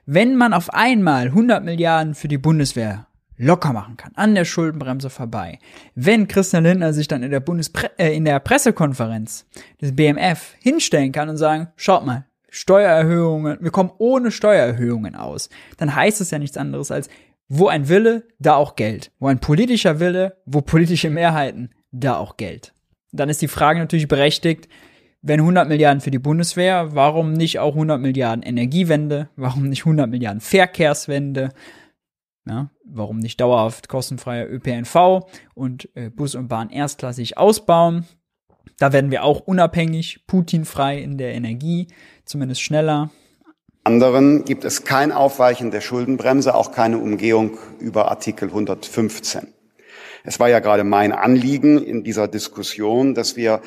Wenn 0.05 0.35
man 0.35 0.53
auf 0.53 0.73
einmal 0.73 1.27
100 1.27 1.63
Milliarden 1.63 2.15
für 2.15 2.27
die 2.27 2.37
Bundeswehr 2.37 3.07
locker 3.37 3.73
machen 3.73 3.97
kann, 3.97 4.13
an 4.15 4.35
der 4.35 4.45
Schuldenbremse 4.45 5.09
vorbei. 5.09 5.59
Wenn 5.93 6.27
Christian 6.27 6.63
Lindner 6.63 6.93
sich 6.93 7.07
dann 7.07 7.23
in 7.23 7.31
der 7.31 7.39
Bundespre 7.39 7.91
äh, 7.97 8.15
in 8.15 8.25
der 8.25 8.39
Pressekonferenz 8.39 9.45
des 9.81 9.95
BMF 9.95 10.55
hinstellen 10.59 11.11
kann 11.11 11.29
und 11.29 11.37
sagen, 11.37 11.67
schaut 11.75 12.05
mal, 12.05 12.25
Steuererhöhungen, 12.49 13.57
wir 13.59 13.71
kommen 13.71 13.91
ohne 13.97 14.31
Steuererhöhungen 14.31 15.15
aus, 15.15 15.49
dann 15.75 15.93
heißt 15.93 16.21
es 16.21 16.31
ja 16.31 16.39
nichts 16.39 16.55
anderes 16.55 16.89
als, 16.89 17.09
wo 17.47 17.67
ein 17.67 17.89
Wille, 17.89 18.27
da 18.39 18.55
auch 18.55 18.75
Geld. 18.75 19.11
Wo 19.19 19.27
ein 19.27 19.39
politischer 19.39 19.99
Wille, 19.99 20.37
wo 20.45 20.61
politische 20.61 21.09
Mehrheiten, 21.09 21.69
da 21.91 22.17
auch 22.17 22.37
Geld. 22.37 22.73
Dann 23.11 23.29
ist 23.29 23.41
die 23.41 23.47
Frage 23.47 23.79
natürlich 23.79 24.07
berechtigt, 24.07 24.67
wenn 25.21 25.39
100 25.39 25.67
Milliarden 25.67 26.01
für 26.01 26.11
die 26.11 26.19
Bundeswehr, 26.19 26.93
warum 26.93 27.33
nicht 27.33 27.57
auch 27.59 27.73
100 27.73 27.99
Milliarden 27.99 28.43
Energiewende? 28.43 29.29
Warum 29.35 29.69
nicht 29.69 29.81
100 29.81 30.09
Milliarden 30.09 30.41
Verkehrswende? 30.41 31.49
Ja, 32.47 32.69
warum 32.85 33.17
nicht 33.17 33.41
dauerhaft 33.41 33.87
kostenfreier 33.87 34.47
ÖPNV 34.47 35.25
und 35.55 35.89
äh, 35.95 36.11
Bus 36.11 36.35
und 36.35 36.47
Bahn 36.47 36.69
erstklassig 36.69 37.39
ausbauen? 37.39 38.05
Da 38.77 38.93
werden 38.93 39.09
wir 39.09 39.23
auch 39.23 39.39
unabhängig, 39.39 40.25
Putin-frei 40.27 40.99
in 40.99 41.17
der 41.17 41.33
Energie, 41.33 41.87
zumindest 42.25 42.61
schneller. 42.61 43.09
Anderen 43.85 44.45
gibt 44.45 44.65
es 44.65 44.83
kein 44.83 45.11
Aufweichen 45.11 45.69
der 45.69 45.79
Schuldenbremse, 45.79 46.55
auch 46.55 46.71
keine 46.71 46.97
Umgehung 46.97 47.59
über 47.77 48.09
Artikel 48.09 48.49
115. 48.49 49.53
Es 50.23 50.39
war 50.39 50.49
ja 50.49 50.59
gerade 50.59 50.83
mein 50.83 51.11
Anliegen 51.11 51.77
in 51.77 52.03
dieser 52.03 52.27
Diskussion, 52.27 53.13
dass 53.13 53.35
wir 53.35 53.61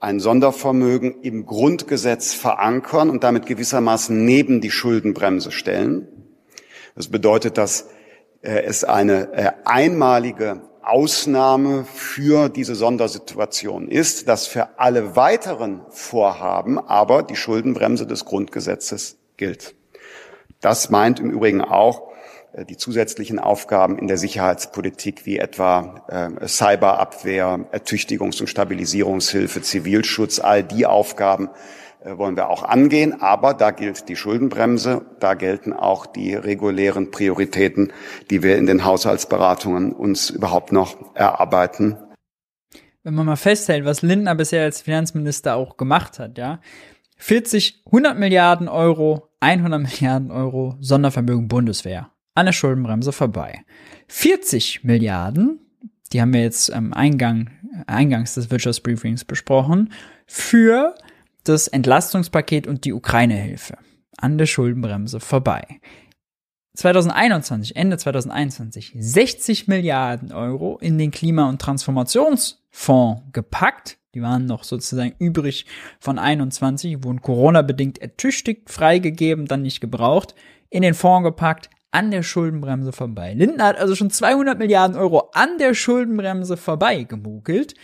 ein 0.00 0.20
Sondervermögen 0.20 1.20
im 1.20 1.44
Grundgesetz 1.44 2.32
verankern 2.32 3.10
und 3.10 3.24
damit 3.24 3.44
gewissermaßen 3.44 4.24
neben 4.24 4.62
die 4.62 4.70
Schuldenbremse 4.70 5.50
stellen. 5.52 6.08
Das 6.94 7.08
bedeutet, 7.08 7.58
dass 7.58 7.90
äh, 8.40 8.62
es 8.62 8.84
eine 8.84 9.34
äh, 9.34 9.50
einmalige 9.66 10.62
Ausnahme 10.80 11.84
für 11.84 12.48
diese 12.48 12.74
Sondersituation 12.74 13.88
ist, 13.88 14.28
dass 14.28 14.46
für 14.46 14.78
alle 14.78 15.14
weiteren 15.14 15.82
Vorhaben 15.90 16.78
aber 16.78 17.22
die 17.22 17.36
Schuldenbremse 17.36 18.06
des 18.06 18.24
Grundgesetzes 18.24 19.17
gilt. 19.38 19.74
Das 20.60 20.90
meint 20.90 21.20
im 21.20 21.30
Übrigen 21.30 21.62
auch 21.62 22.12
äh, 22.52 22.64
die 22.64 22.76
zusätzlichen 22.76 23.38
Aufgaben 23.38 23.98
in 23.98 24.06
der 24.06 24.18
Sicherheitspolitik 24.18 25.24
wie 25.24 25.38
etwa 25.38 26.04
äh, 26.08 26.46
Cyberabwehr, 26.46 27.66
Ertüchtigungs- 27.72 28.40
und 28.40 28.48
Stabilisierungshilfe, 28.48 29.62
Zivilschutz, 29.62 30.40
all 30.40 30.62
die 30.62 30.84
Aufgaben, 30.84 31.48
äh, 32.04 32.16
wollen 32.16 32.36
wir 32.36 32.50
auch 32.50 32.62
angehen. 32.64 33.20
Aber 33.20 33.54
da 33.54 33.70
gilt 33.70 34.08
die 34.08 34.16
Schuldenbremse, 34.16 35.06
da 35.20 35.34
gelten 35.34 35.72
auch 35.72 36.06
die 36.06 36.34
regulären 36.34 37.10
Prioritäten, 37.10 37.92
die 38.30 38.42
wir 38.42 38.56
in 38.56 38.66
den 38.66 38.84
Haushaltsberatungen 38.84 39.92
uns 39.92 40.30
überhaupt 40.30 40.72
noch 40.72 41.14
erarbeiten. 41.14 41.96
Wenn 43.04 43.14
man 43.14 43.26
mal 43.26 43.36
festhält, 43.36 43.84
was 43.84 44.02
Lindner 44.02 44.34
bisher 44.34 44.64
als 44.64 44.82
Finanzminister 44.82 45.54
auch 45.54 45.76
gemacht 45.76 46.18
hat, 46.18 46.36
ja, 46.36 46.60
40, 47.18 47.82
100 47.86 48.18
Milliarden 48.18 48.68
Euro, 48.68 49.28
100 49.40 49.82
Milliarden 49.82 50.30
Euro 50.30 50.76
Sondervermögen 50.80 51.48
Bundeswehr 51.48 52.10
an 52.34 52.46
der 52.46 52.52
Schuldenbremse 52.52 53.12
vorbei. 53.12 53.64
40 54.06 54.84
Milliarden, 54.84 55.60
die 56.12 56.20
haben 56.20 56.32
wir 56.32 56.42
jetzt 56.42 56.72
am 56.72 56.92
Eingang, 56.92 57.50
eingangs 57.86 58.34
des 58.34 58.50
Wirtschaftsbriefings 58.50 59.24
besprochen, 59.24 59.92
für 60.26 60.94
das 61.44 61.68
Entlastungspaket 61.68 62.66
und 62.66 62.84
die 62.84 62.92
Ukraine-Hilfe 62.92 63.78
an 64.16 64.38
der 64.38 64.46
Schuldenbremse 64.46 65.20
vorbei. 65.20 65.80
2021, 66.74 67.74
Ende 67.74 67.98
2021, 67.98 68.94
60 68.96 69.66
Milliarden 69.66 70.32
Euro 70.32 70.78
in 70.80 70.96
den 70.96 71.10
Klima- 71.10 71.48
und 71.48 71.60
Transformationsfonds 71.60 73.22
gepackt. 73.32 73.98
Die 74.14 74.22
waren 74.22 74.46
noch 74.46 74.64
sozusagen 74.64 75.14
übrig 75.18 75.66
von 76.00 76.18
21, 76.18 77.04
wurden 77.04 77.22
Corona-bedingt 77.22 77.98
ertüchtigt, 77.98 78.70
freigegeben, 78.70 79.46
dann 79.46 79.62
nicht 79.62 79.80
gebraucht, 79.80 80.34
in 80.70 80.82
den 80.82 80.94
Fonds 80.94 81.26
gepackt, 81.26 81.70
an 81.90 82.10
der 82.10 82.22
Schuldenbremse 82.22 82.92
vorbei. 82.92 83.34
Lindner 83.34 83.64
hat 83.64 83.78
also 83.78 83.94
schon 83.94 84.10
200 84.10 84.58
Milliarden 84.58 84.96
Euro 84.96 85.30
an 85.32 85.58
der 85.58 85.74
Schuldenbremse 85.74 86.56
vorbei 86.56 87.04
gemogelt 87.04 87.74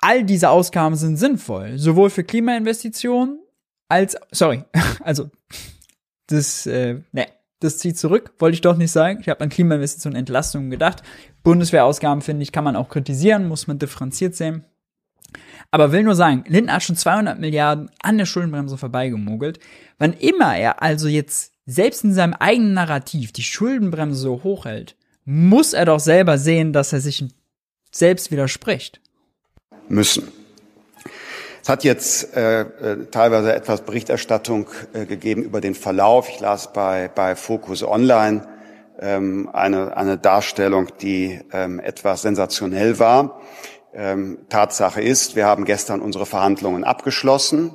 all 0.00 0.24
diese 0.24 0.50
Ausgaben 0.50 0.96
sind 0.96 1.16
sinnvoll, 1.16 1.78
sowohl 1.78 2.10
für 2.10 2.24
Klimainvestitionen 2.24 3.40
als, 3.88 4.16
sorry, 4.30 4.64
also 5.02 5.30
das, 6.28 6.66
äh, 6.66 7.00
ne, 7.12 7.26
das 7.60 7.78
zieht 7.78 7.98
zurück, 7.98 8.32
wollte 8.38 8.54
ich 8.54 8.60
doch 8.60 8.76
nicht 8.76 8.92
sagen. 8.92 9.20
Ich 9.20 9.28
habe 9.28 9.40
an 9.40 9.48
Klimainvestitionen 9.48 10.18
Entlastungen 10.18 10.70
gedacht. 10.70 11.02
Bundeswehrausgaben, 11.42 12.20
finde 12.20 12.42
ich, 12.42 12.52
kann 12.52 12.64
man 12.64 12.76
auch 12.76 12.88
kritisieren, 12.88 13.48
muss 13.48 13.66
man 13.66 13.78
differenziert 13.78 14.34
sehen. 14.34 14.64
Aber 15.70 15.92
will 15.92 16.02
nur 16.02 16.14
sagen, 16.14 16.44
Lindner 16.46 16.74
hat 16.74 16.82
schon 16.82 16.96
200 16.96 17.38
Milliarden 17.38 17.90
an 18.02 18.18
der 18.18 18.26
Schuldenbremse 18.26 18.78
vorbeigemogelt. 18.78 19.58
Wann 19.98 20.12
immer 20.12 20.56
er 20.56 20.82
also 20.82 21.08
jetzt 21.08 21.52
selbst 21.66 22.04
in 22.04 22.14
seinem 22.14 22.34
eigenen 22.34 22.74
Narrativ 22.74 23.32
die 23.32 23.42
Schuldenbremse 23.42 24.20
so 24.20 24.42
hochhält, 24.42 24.96
muss 25.24 25.72
er 25.72 25.84
doch 25.84 26.00
selber 26.00 26.38
sehen, 26.38 26.72
dass 26.72 26.92
er 26.92 27.00
sich 27.00 27.24
selbst 27.90 28.30
widerspricht 28.30 29.00
müssen. 29.88 30.28
Es 31.62 31.68
hat 31.68 31.82
jetzt 31.82 32.36
äh, 32.36 32.60
äh, 32.60 33.06
teilweise 33.10 33.52
etwas 33.52 33.80
Berichterstattung 33.80 34.68
äh, 34.92 35.04
gegeben 35.04 35.42
über 35.42 35.60
den 35.60 35.74
Verlauf. 35.74 36.28
Ich 36.28 36.38
las 36.38 36.72
bei, 36.72 37.10
bei 37.12 37.34
Focus 37.34 37.82
Online 37.82 38.46
ähm, 39.00 39.50
eine, 39.52 39.96
eine 39.96 40.16
Darstellung, 40.16 40.88
die 41.00 41.40
ähm, 41.52 41.80
etwas 41.80 42.22
sensationell 42.22 43.00
war. 43.00 43.40
Ähm, 43.98 44.36
Tatsache 44.50 45.00
ist, 45.00 45.36
wir 45.36 45.46
haben 45.46 45.64
gestern 45.64 46.02
unsere 46.02 46.26
Verhandlungen 46.26 46.84
abgeschlossen 46.84 47.74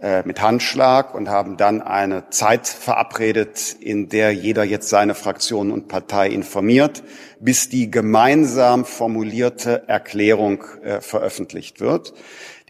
äh, 0.00 0.22
mit 0.24 0.40
Handschlag 0.40 1.14
und 1.14 1.28
haben 1.28 1.58
dann 1.58 1.82
eine 1.82 2.30
Zeit 2.30 2.66
verabredet, 2.66 3.76
in 3.78 4.08
der 4.08 4.32
jeder 4.32 4.64
jetzt 4.64 4.88
seine 4.88 5.14
Fraktion 5.14 5.70
und 5.70 5.88
Partei 5.88 6.28
informiert, 6.28 7.02
bis 7.38 7.68
die 7.68 7.90
gemeinsam 7.90 8.86
formulierte 8.86 9.86
Erklärung 9.88 10.64
äh, 10.82 11.02
veröffentlicht 11.02 11.80
wird. 11.80 12.14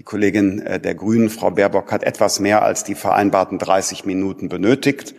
Die 0.00 0.02
Kollegin 0.02 0.60
äh, 0.60 0.80
der 0.80 0.96
Grünen, 0.96 1.30
Frau 1.30 1.52
Baerbock, 1.52 1.92
hat 1.92 2.02
etwas 2.02 2.40
mehr 2.40 2.62
als 2.62 2.82
die 2.82 2.96
vereinbarten 2.96 3.58
30 3.58 4.06
Minuten 4.06 4.48
benötigt 4.48 5.14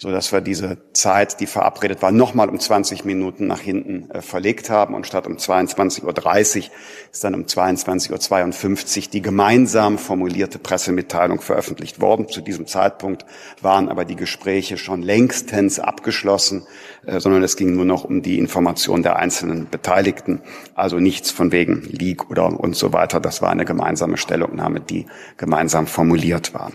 so 0.00 0.12
dass 0.12 0.30
wir 0.30 0.40
diese 0.40 0.78
Zeit, 0.92 1.40
die 1.40 1.46
verabredet 1.46 2.02
war, 2.02 2.12
nochmal 2.12 2.48
um 2.48 2.60
20 2.60 3.04
Minuten 3.04 3.48
nach 3.48 3.58
hinten 3.58 4.08
äh, 4.12 4.22
verlegt 4.22 4.70
haben 4.70 4.94
und 4.94 5.08
statt 5.08 5.26
um 5.26 5.34
22.30 5.34 6.04
Uhr 6.04 6.64
ist 7.12 7.24
dann 7.24 7.34
um 7.34 7.42
22.52 7.42 8.98
Uhr 8.98 9.10
die 9.12 9.22
gemeinsam 9.22 9.98
formulierte 9.98 10.60
Pressemitteilung 10.60 11.40
veröffentlicht 11.40 12.00
worden. 12.00 12.28
Zu 12.28 12.42
diesem 12.42 12.68
Zeitpunkt 12.68 13.26
waren 13.60 13.88
aber 13.88 14.04
die 14.04 14.14
Gespräche 14.14 14.78
schon 14.78 15.02
längstens 15.02 15.80
abgeschlossen, 15.80 16.64
äh, 17.04 17.18
sondern 17.18 17.42
es 17.42 17.56
ging 17.56 17.74
nur 17.74 17.84
noch 17.84 18.04
um 18.04 18.22
die 18.22 18.38
Information 18.38 19.02
der 19.02 19.16
einzelnen 19.16 19.68
Beteiligten. 19.68 20.42
Also 20.76 21.00
nichts 21.00 21.32
von 21.32 21.50
wegen 21.50 21.82
Leak 21.82 22.30
oder 22.30 22.46
und 22.46 22.76
so 22.76 22.92
weiter. 22.92 23.18
Das 23.18 23.42
war 23.42 23.50
eine 23.50 23.64
gemeinsame 23.64 24.16
Stellungnahme, 24.16 24.78
die 24.78 25.06
gemeinsam 25.36 25.88
formuliert 25.88 26.54
war. 26.54 26.70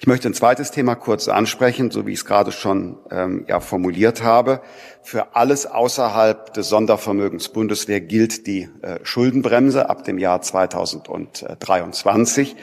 Ich 0.00 0.06
möchte 0.06 0.28
ein 0.28 0.34
zweites 0.34 0.70
Thema 0.70 0.94
kurz 0.94 1.26
ansprechen, 1.28 1.90
so 1.90 2.06
wie 2.06 2.12
ich 2.12 2.20
es 2.20 2.24
gerade 2.24 2.52
schon 2.52 2.98
ähm, 3.10 3.44
ja, 3.48 3.60
formuliert 3.60 4.22
habe. 4.22 4.60
Für 5.02 5.34
alles 5.36 5.66
außerhalb 5.66 6.54
des 6.54 6.68
Sondervermögens 6.68 7.48
Bundeswehr 7.50 8.00
gilt 8.00 8.46
die 8.46 8.68
äh, 8.82 9.00
Schuldenbremse 9.02 9.88
ab 9.88 10.04
dem 10.04 10.18
Jahr 10.18 10.42
2023. 10.42 12.54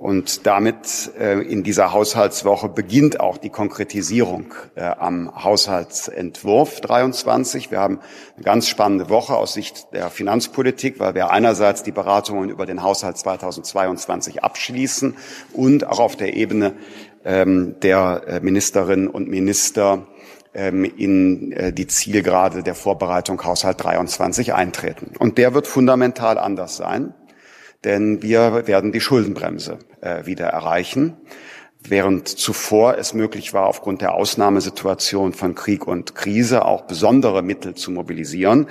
Und 0.00 0.46
damit 0.46 1.10
äh, 1.20 1.42
in 1.42 1.62
dieser 1.62 1.92
Haushaltswoche 1.92 2.70
beginnt 2.70 3.20
auch 3.20 3.36
die 3.36 3.50
Konkretisierung 3.50 4.54
äh, 4.74 4.80
am 4.80 5.44
Haushaltsentwurf 5.44 6.80
23. 6.80 7.70
Wir 7.70 7.80
haben 7.80 8.00
eine 8.34 8.42
ganz 8.42 8.66
spannende 8.66 9.10
Woche 9.10 9.36
aus 9.36 9.52
Sicht 9.52 9.92
der 9.92 10.08
Finanzpolitik, 10.08 11.00
weil 11.00 11.14
wir 11.14 11.30
einerseits 11.30 11.82
die 11.82 11.92
Beratungen 11.92 12.48
über 12.48 12.64
den 12.64 12.82
Haushalt 12.82 13.18
2022 13.18 14.42
abschließen 14.42 15.18
und 15.52 15.86
auch 15.86 15.98
auf 15.98 16.16
der 16.16 16.32
Ebene 16.32 16.72
ähm, 17.26 17.76
der 17.82 18.22
äh, 18.26 18.40
Ministerinnen 18.40 19.06
und 19.06 19.28
Minister 19.28 20.06
ähm, 20.54 20.84
in 20.84 21.52
äh, 21.52 21.74
die 21.74 21.88
Zielgerade 21.88 22.62
der 22.62 22.74
Vorbereitung 22.74 23.44
Haushalt 23.44 23.84
23 23.84 24.54
eintreten. 24.54 25.12
Und 25.18 25.36
der 25.36 25.52
wird 25.52 25.66
fundamental 25.66 26.38
anders 26.38 26.78
sein 26.78 27.12
denn 27.84 28.22
wir 28.22 28.66
werden 28.66 28.92
die 28.92 29.00
Schuldenbremse 29.00 29.78
äh, 30.00 30.26
wieder 30.26 30.46
erreichen. 30.46 31.16
Während 31.82 32.28
zuvor 32.28 32.98
es 32.98 33.14
möglich 33.14 33.54
war, 33.54 33.66
aufgrund 33.66 34.02
der 34.02 34.14
Ausnahmesituation 34.14 35.32
von 35.32 35.54
Krieg 35.54 35.86
und 35.86 36.14
Krise 36.14 36.66
auch 36.66 36.82
besondere 36.82 37.42
Mittel 37.42 37.74
zu 37.74 37.90
mobilisieren. 37.90 38.66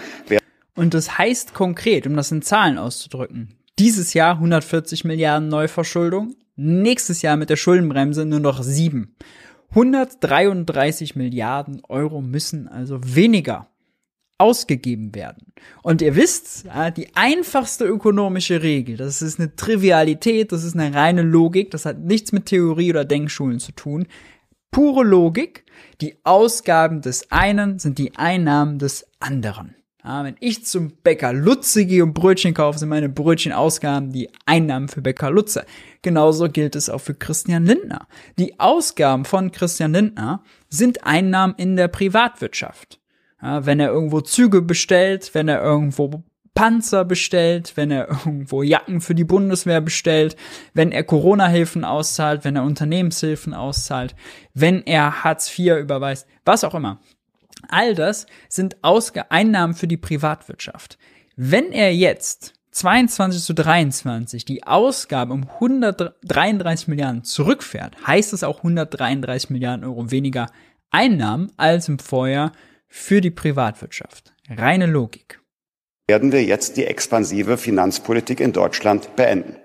Und 0.75 0.93
das 0.93 1.17
heißt 1.17 1.55
konkret, 1.55 2.05
um 2.05 2.15
das 2.15 2.31
in 2.31 2.43
Zahlen 2.43 2.77
auszudrücken, 2.77 3.55
dieses 3.79 4.13
Jahr 4.13 4.35
140 4.35 5.05
Milliarden 5.05 5.47
Neuverschuldung, 5.47 6.35
nächstes 6.55 7.21
Jahr 7.21 7.35
mit 7.35 7.49
der 7.49 7.55
Schuldenbremse 7.55 8.25
nur 8.25 8.39
noch 8.39 8.61
sieben. 8.61 9.15
133 9.71 11.15
Milliarden 11.15 11.81
Euro 11.87 12.21
müssen 12.21 12.67
also 12.67 12.99
weniger 13.03 13.68
ausgegeben 14.39 15.13
werden. 15.13 15.53
Und 15.83 16.01
ihr 16.01 16.15
wisst, 16.15 16.65
die 16.97 17.15
einfachste 17.15 17.85
ökonomische 17.85 18.63
Regel, 18.63 18.97
das 18.97 19.21
ist 19.21 19.39
eine 19.39 19.55
Trivialität, 19.55 20.51
das 20.51 20.63
ist 20.63 20.75
eine 20.75 20.95
reine 20.95 21.21
Logik, 21.21 21.69
das 21.71 21.85
hat 21.85 21.99
nichts 21.99 22.31
mit 22.31 22.47
Theorie 22.47 22.89
oder 22.89 23.05
Denkschulen 23.05 23.59
zu 23.59 23.73
tun. 23.73 24.07
Pure 24.71 25.03
Logik, 25.03 25.65
die 25.99 26.17
Ausgaben 26.23 27.01
des 27.01 27.31
einen 27.31 27.79
sind 27.79 27.97
die 27.97 28.15
Einnahmen 28.15 28.79
des 28.79 29.05
anderen. 29.19 29.75
Wenn 30.01 30.37
ich 30.39 30.65
zum 30.65 30.93
Bäcker 31.03 31.33
Lutze 31.33 31.85
gehe 31.85 32.01
und 32.01 32.13
Brötchen 32.13 32.53
kaufe, 32.53 32.79
sind 32.79 32.89
meine 32.89 33.09
Brötchenausgaben 33.09 34.11
die 34.11 34.29
Einnahmen 34.45 34.87
für 34.87 35.01
Bäcker 35.01 35.29
Lutze. 35.29 35.65
Genauso 36.01 36.47
gilt 36.49 36.75
es 36.75 36.89
auch 36.89 36.99
für 36.99 37.13
Christian 37.13 37.65
Lindner. 37.65 38.07
Die 38.39 38.59
Ausgaben 38.59 39.25
von 39.25 39.51
Christian 39.51 39.93
Lindner 39.93 40.41
sind 40.69 41.05
Einnahmen 41.05 41.53
in 41.57 41.75
der 41.75 41.89
Privatwirtschaft. 41.89 42.99
Ja, 43.41 43.65
wenn 43.65 43.79
er 43.79 43.89
irgendwo 43.89 44.21
Züge 44.21 44.61
bestellt, 44.61 45.31
wenn 45.33 45.47
er 45.47 45.61
irgendwo 45.61 46.23
Panzer 46.53 47.05
bestellt, 47.05 47.77
wenn 47.77 47.89
er 47.89 48.09
irgendwo 48.09 48.63
Jacken 48.63 48.99
für 48.99 49.15
die 49.15 49.23
Bundeswehr 49.23 49.79
bestellt, 49.79 50.35
wenn 50.73 50.91
er 50.91 51.03
Corona-Hilfen 51.03 51.85
auszahlt, 51.85 52.43
wenn 52.43 52.57
er 52.57 52.63
Unternehmenshilfen 52.63 53.53
auszahlt, 53.53 54.13
wenn 54.53 54.83
er 54.83 55.23
Hartz 55.23 55.57
IV 55.57 55.77
überweist, 55.77 56.27
was 56.43 56.65
auch 56.65 56.75
immer. 56.75 56.99
All 57.69 57.95
das 57.95 58.25
sind 58.49 58.83
Ausge 58.83 59.31
Einnahmen 59.31 59.73
für 59.73 59.87
die 59.87 59.97
Privatwirtschaft. 59.97 60.97
Wenn 61.35 61.71
er 61.71 61.95
jetzt 61.95 62.55
22 62.71 63.41
zu 63.41 63.53
23 63.53 64.45
die 64.45 64.63
Ausgabe 64.65 65.33
um 65.33 65.49
133 65.49 66.87
Milliarden 66.87 67.23
zurückfährt, 67.23 67.95
heißt 68.05 68.33
es 68.33 68.43
auch 68.43 68.57
133 68.57 69.49
Milliarden 69.49 69.85
Euro 69.85 70.11
weniger 70.11 70.47
Einnahmen 70.91 71.51
als 71.57 71.87
im 71.87 71.99
Vorjahr 71.99 72.51
für 72.89 73.21
die 73.21 73.31
Privatwirtschaft. 73.31 74.33
Reine 74.49 74.87
Logik. 74.87 75.39
Werden 76.07 76.31
wir 76.31 76.43
jetzt 76.43 76.75
die 76.75 76.85
expansive 76.85 77.57
Finanzpolitik 77.57 78.39
in 78.39 78.51
Deutschland 78.51 79.15
beenden? 79.15 79.57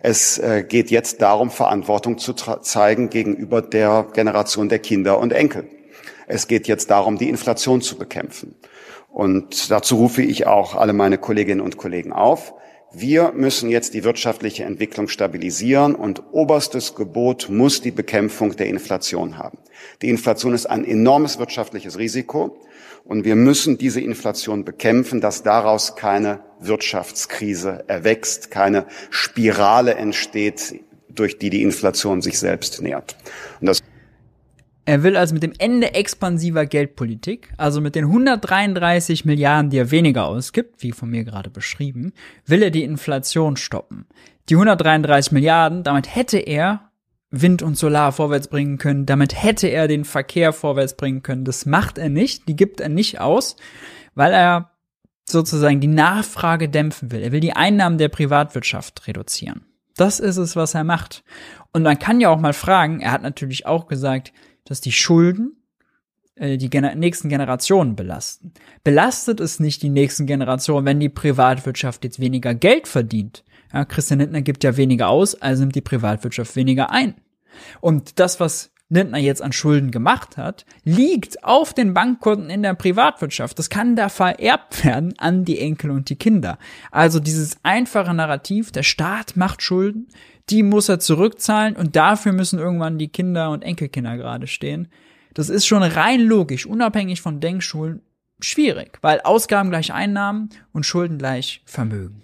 Es 0.00 0.38
äh, 0.38 0.64
geht 0.66 0.90
jetzt 0.90 1.22
darum, 1.22 1.50
Verantwortung 1.50 2.18
zu 2.18 2.32
zeigen 2.32 3.10
gegenüber 3.10 3.62
der 3.62 4.06
Generation 4.12 4.68
der 4.68 4.78
Kinder 4.78 5.18
und 5.18 5.32
Enkel. 5.32 5.68
Es 6.26 6.48
geht 6.48 6.66
jetzt 6.68 6.90
darum, 6.90 7.18
die 7.18 7.28
Inflation 7.28 7.82
zu 7.82 7.96
bekämpfen. 7.96 8.56
Und 9.08 9.70
dazu 9.70 9.96
rufe 9.96 10.22
ich 10.22 10.46
auch 10.46 10.74
alle 10.74 10.92
meine 10.92 11.18
Kolleginnen 11.18 11.60
und 11.60 11.76
Kollegen 11.76 12.12
auf. 12.12 12.54
Wir 12.96 13.32
müssen 13.32 13.70
jetzt 13.70 13.94
die 13.94 14.04
wirtschaftliche 14.04 14.62
Entwicklung 14.64 15.08
stabilisieren 15.08 15.96
und 15.96 16.22
oberstes 16.32 16.94
Gebot 16.94 17.48
muss 17.48 17.80
die 17.80 17.90
Bekämpfung 17.90 18.54
der 18.54 18.68
Inflation 18.68 19.36
haben. 19.36 19.58
Die 20.00 20.08
Inflation 20.08 20.54
ist 20.54 20.66
ein 20.66 20.84
enormes 20.84 21.40
wirtschaftliches 21.40 21.98
Risiko 21.98 22.56
und 23.04 23.24
wir 23.24 23.34
müssen 23.34 23.78
diese 23.78 24.00
Inflation 24.00 24.64
bekämpfen, 24.64 25.20
dass 25.20 25.42
daraus 25.42 25.96
keine 25.96 26.44
Wirtschaftskrise 26.60 27.84
erwächst, 27.88 28.52
keine 28.52 28.86
Spirale 29.10 29.94
entsteht, 29.94 30.80
durch 31.08 31.38
die 31.38 31.50
die 31.50 31.62
Inflation 31.62 32.22
sich 32.22 32.38
selbst 32.38 32.80
nährt. 32.80 33.16
Und 33.60 33.66
das 33.66 33.80
er 34.86 35.02
will 35.02 35.16
also 35.16 35.34
mit 35.34 35.42
dem 35.42 35.54
Ende 35.58 35.94
expansiver 35.94 36.66
Geldpolitik, 36.66 37.52
also 37.56 37.80
mit 37.80 37.94
den 37.94 38.04
133 38.04 39.24
Milliarden, 39.24 39.70
die 39.70 39.78
er 39.78 39.90
weniger 39.90 40.26
ausgibt, 40.26 40.82
wie 40.82 40.92
von 40.92 41.10
mir 41.10 41.24
gerade 41.24 41.50
beschrieben, 41.50 42.12
will 42.46 42.62
er 42.62 42.70
die 42.70 42.84
Inflation 42.84 43.56
stoppen. 43.56 44.06
Die 44.50 44.54
133 44.54 45.32
Milliarden, 45.32 45.82
damit 45.84 46.14
hätte 46.14 46.38
er 46.38 46.90
Wind 47.30 47.62
und 47.62 47.76
Solar 47.76 48.12
vorwärts 48.12 48.48
bringen 48.48 48.78
können. 48.78 49.06
Damit 49.06 49.42
hätte 49.42 49.66
er 49.68 49.88
den 49.88 50.04
Verkehr 50.04 50.52
vorwärts 50.52 50.96
bringen 50.96 51.22
können. 51.22 51.44
Das 51.44 51.66
macht 51.66 51.98
er 51.98 52.08
nicht. 52.08 52.46
Die 52.46 52.56
gibt 52.56 52.80
er 52.80 52.88
nicht 52.88 53.20
aus, 53.20 53.56
weil 54.14 54.32
er 54.32 54.70
sozusagen 55.28 55.80
die 55.80 55.88
Nachfrage 55.88 56.68
dämpfen 56.68 57.10
will. 57.10 57.22
Er 57.22 57.32
will 57.32 57.40
die 57.40 57.54
Einnahmen 57.54 57.98
der 57.98 58.08
Privatwirtschaft 58.08 59.06
reduzieren. 59.08 59.64
Das 59.96 60.20
ist 60.20 60.36
es, 60.36 60.56
was 60.56 60.74
er 60.74 60.84
macht. 60.84 61.24
Und 61.72 61.82
man 61.82 61.98
kann 61.98 62.20
ja 62.20 62.28
auch 62.28 62.38
mal 62.38 62.52
fragen, 62.52 63.00
er 63.00 63.12
hat 63.12 63.22
natürlich 63.22 63.66
auch 63.66 63.86
gesagt, 63.86 64.32
dass 64.64 64.80
die 64.80 64.92
Schulden 64.92 65.56
äh, 66.36 66.56
die 66.56 66.70
gener 66.70 66.94
nächsten 66.94 67.28
Generationen 67.28 67.94
belasten. 67.94 68.52
Belastet 68.82 69.40
es 69.40 69.60
nicht 69.60 69.82
die 69.82 69.88
nächsten 69.88 70.26
Generationen, 70.26 70.86
wenn 70.86 71.00
die 71.00 71.08
Privatwirtschaft 71.08 72.04
jetzt 72.04 72.18
weniger 72.18 72.54
Geld 72.54 72.88
verdient? 72.88 73.44
Ja, 73.72 73.84
Christian 73.84 74.20
Lindner 74.20 74.42
gibt 74.42 74.64
ja 74.64 74.76
weniger 74.76 75.08
aus, 75.08 75.34
also 75.40 75.62
nimmt 75.62 75.74
die 75.74 75.80
Privatwirtschaft 75.80 76.56
weniger 76.56 76.90
ein. 76.90 77.14
Und 77.80 78.18
das, 78.18 78.40
was 78.40 78.72
Lindner 78.88 79.18
jetzt 79.18 79.42
an 79.42 79.52
Schulden 79.52 79.90
gemacht 79.90 80.36
hat, 80.36 80.66
liegt 80.84 81.42
auf 81.44 81.72
den 81.72 81.94
Bankkonten 81.94 82.50
in 82.50 82.62
der 82.62 82.74
Privatwirtschaft. 82.74 83.58
Das 83.58 83.70
kann 83.70 83.96
da 83.96 84.08
vererbt 84.08 84.84
werden 84.84 85.14
an 85.18 85.44
die 85.44 85.58
Enkel 85.58 85.90
und 85.90 86.10
die 86.10 86.16
Kinder. 86.16 86.58
Also 86.90 87.20
dieses 87.20 87.56
einfache 87.62 88.12
Narrativ, 88.12 88.72
der 88.72 88.82
Staat 88.82 89.36
macht 89.36 89.62
Schulden, 89.62 90.08
die 90.50 90.62
muss 90.62 90.88
er 90.88 91.00
zurückzahlen 91.00 91.76
und 91.76 91.96
dafür 91.96 92.32
müssen 92.32 92.58
irgendwann 92.58 92.98
die 92.98 93.08
Kinder 93.08 93.50
und 93.50 93.62
Enkelkinder 93.62 94.16
gerade 94.16 94.46
stehen. 94.46 94.88
Das 95.32 95.48
ist 95.48 95.66
schon 95.66 95.82
rein 95.82 96.20
logisch, 96.20 96.66
unabhängig 96.66 97.20
von 97.20 97.40
Denkschulen, 97.40 98.02
schwierig, 98.40 98.98
weil 99.00 99.20
Ausgaben 99.20 99.70
gleich 99.70 99.92
Einnahmen 99.92 100.50
und 100.72 100.84
Schulden 100.84 101.18
gleich 101.18 101.62
Vermögen. 101.64 102.22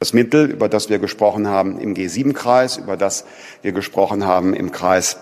Das 0.00 0.14
Mittel, 0.14 0.50
über 0.50 0.68
das 0.68 0.88
wir 0.88 0.98
gesprochen 0.98 1.46
haben 1.46 1.78
im 1.78 1.94
G7-Kreis, 1.94 2.78
über 2.78 2.96
das 2.96 3.26
wir 3.60 3.72
gesprochen 3.72 4.24
haben 4.24 4.54
im 4.54 4.72
Kreis 4.72 5.18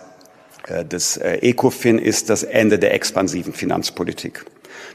äh, 0.69 0.85
des 0.85 1.17
äh, 1.17 1.39
ECOFIN, 1.39 1.99
ist 1.99 2.31
das 2.31 2.45
Ende 2.45 2.79
der 2.79 2.95
expansiven 2.95 3.53
Finanzpolitik. 3.53 4.47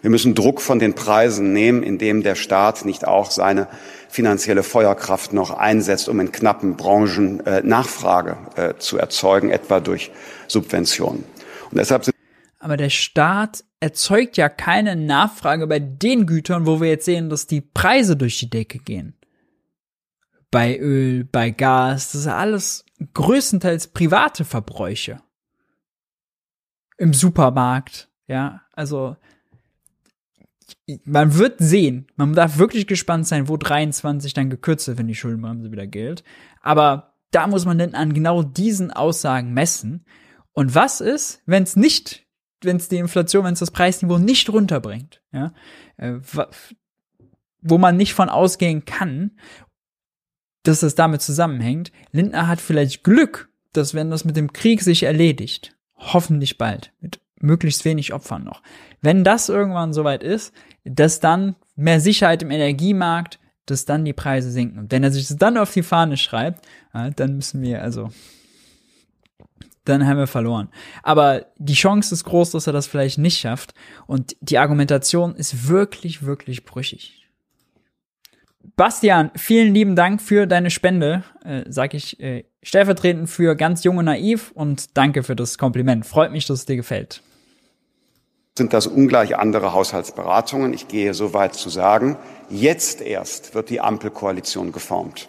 Wir 0.04 0.10
müssen 0.10 0.36
Druck 0.36 0.60
von 0.60 0.80
den 0.80 0.96
Preisen 0.96 1.54
nehmen, 1.54 1.82
indem 1.82 2.24
der 2.24 2.36
Staat 2.36 2.84
nicht 2.84 3.08
auch 3.08 3.32
seine 3.32 3.70
finanzielle 4.10 4.62
Feuerkraft 4.62 5.32
noch 5.32 5.50
einsetzt, 5.50 6.10
um 6.10 6.20
in 6.20 6.34
knappen 6.34 6.76
Branchen 6.76 7.40
äh, 7.46 7.62
Nachfrage 7.64 8.36
äh, 8.58 8.74
zu 8.78 8.98
erzeugen, 8.98 9.50
etwa 9.50 9.80
durch 9.80 10.12
Subventionen. 10.48 11.24
Und 11.72 11.78
deshalb 11.78 12.04
sind 12.04 12.14
aber 12.60 12.76
der 12.76 12.90
Staat 12.90 13.64
erzeugt 13.80 14.38
ja 14.38 14.50
keine 14.50 14.98
Nachfrage 14.98 15.68
bei 15.68 15.80
den 15.80 16.26
Gütern, 16.26 16.66
wo 16.66 16.82
wir 16.82 16.90
jetzt 16.90 17.06
sehen, 17.06 17.30
dass 17.30 17.48
die 17.48 17.62
Preise 17.62 18.18
durch 18.18 18.40
die 18.40 18.50
Decke 18.50 18.80
gehen 18.80 19.16
bei 20.52 20.78
Öl, 20.78 21.24
bei 21.24 21.50
Gas, 21.50 22.12
das 22.12 22.22
ist 22.22 22.28
alles 22.28 22.86
größtenteils 23.14 23.88
private 23.88 24.46
Verbräuche. 24.46 25.22
Im 26.98 27.14
Supermarkt, 27.14 28.10
ja, 28.28 28.62
also 28.74 29.18
man 31.06 31.38
wird 31.38 31.60
sehen, 31.60 32.08
man 32.16 32.34
darf 32.34 32.58
wirklich 32.58 32.88
gespannt 32.88 33.28
sein, 33.28 33.48
wo 33.48 33.58
23 33.58 34.34
dann 34.34 34.50
gekürzt 34.50 34.88
wird, 34.88 34.98
wenn 34.98 35.08
die 35.08 35.16
Schuldenbremse 35.16 35.72
wieder 35.72 35.88
gilt. 35.88 36.24
Aber 36.62 37.14
da 37.32 37.48
muss 37.48 37.66
man 37.66 37.78
dann 37.78 37.96
an 37.96 38.14
genau 38.14 38.44
diesen 38.44 38.92
Aussagen 38.92 39.54
messen. 39.54 40.06
Und 40.52 40.76
was 40.76 41.02
ist, 41.02 41.42
wenn 41.46 41.64
es 41.64 41.76
nicht, 41.76 42.26
wenn 42.62 42.78
es 42.78 42.90
die 42.90 42.98
Inflation, 42.98 43.46
wenn 43.46 43.54
es 43.54 43.60
das 43.60 43.72
Preisniveau 43.72 44.18
nicht 44.18 44.50
runterbringt, 44.50 45.22
ja, 45.32 45.54
äh, 45.98 46.20
wo 47.62 47.78
man 47.78 47.98
nicht 47.98 48.14
von 48.14 48.30
ausgehen 48.30 48.86
kann 48.86 49.32
dass 50.64 50.80
das 50.80 50.96
damit 50.96 51.22
zusammenhängt. 51.22 51.92
Lindner 52.12 52.48
hat 52.48 52.62
vielleicht 52.62 53.04
Glück, 53.04 53.50
dass 53.74 53.94
wenn 53.94 54.10
das 54.10 54.26
mit 54.26 54.38
dem 54.38 54.54
Krieg 54.54 54.82
sich 54.82 55.04
erledigt, 55.04 55.76
hoffentlich 55.96 56.58
bald, 56.58 56.94
mit 57.00 57.20
möglichst 57.44 57.86
wenig 57.86 58.14
Opfern 58.14 58.44
noch, 58.44 58.62
wenn 59.02 59.24
das 59.24 59.50
irgendwann 59.50 59.94
soweit 59.94 60.24
ist, 60.24 60.54
dass 60.84 61.20
dann 61.20 61.56
mehr 61.76 62.00
Sicherheit 62.00 62.42
im 62.42 62.52
Energiemarkt, 62.52 63.40
dass 63.66 63.86
dann 63.86 64.06
die 64.06 64.14
Preise 64.14 64.52
sinken. 64.52 64.80
Und 64.80 64.92
wenn 64.92 65.04
er 65.04 65.12
sich 65.12 65.28
das 65.28 65.38
dann 65.38 65.58
auf 65.58 65.72
die 65.72 65.84
Fahne 65.84 66.18
schreibt, 66.18 66.66
dann 66.92 67.36
müssen 67.36 67.62
wir 67.62 67.82
also 67.82 68.10
dann 69.86 70.08
haben 70.08 70.18
wir 70.18 70.28
verloren. 70.28 70.70
Aber 71.02 71.48
die 71.58 71.74
Chance 71.74 72.14
ist 72.16 72.24
groß, 72.24 72.52
dass 72.52 72.68
er 72.68 72.74
das 72.74 72.88
vielleicht 72.88 73.18
nicht 73.18 73.40
schafft. 73.40 73.74
Und 74.08 74.36
die 74.40 74.58
Argumentation 74.58 75.36
ist 75.36 75.68
wirklich, 75.68 76.24
wirklich 76.24 76.64
brüchig. 76.64 77.28
Bastian, 78.78 79.32
vielen 79.36 79.74
lieben 79.74 79.96
Dank 79.96 80.22
für 80.22 80.48
deine 80.48 80.70
Spende, 80.70 81.24
äh, 81.44 81.64
sag 81.68 81.94
ich 81.94 82.20
äh, 82.22 82.46
stellvertretend 82.62 83.30
für 83.30 83.56
ganz 83.56 83.84
junge 83.84 84.04
naiv 84.04 84.52
und 84.54 84.96
danke 84.98 85.22
für 85.22 85.36
das 85.36 85.58
Kompliment. 85.58 86.06
Freut 86.06 86.32
mich, 86.32 86.46
dass 86.46 86.60
es 86.60 86.66
dir 86.66 86.78
gefällt. 86.78 87.22
Sind 88.56 88.74
das 88.74 88.86
ungleich 88.86 89.36
andere 89.36 89.74
Haushaltsberatungen? 89.74 90.74
Ich 90.74 90.88
gehe 90.88 91.16
so 91.16 91.34
weit 91.34 91.56
zu 91.56 91.70
sagen, 91.70 92.18
jetzt 92.52 93.02
erst 93.02 93.56
wird 93.56 93.72
die 93.72 93.82
Ampelkoalition 93.82 94.72
geformt. 94.72 95.28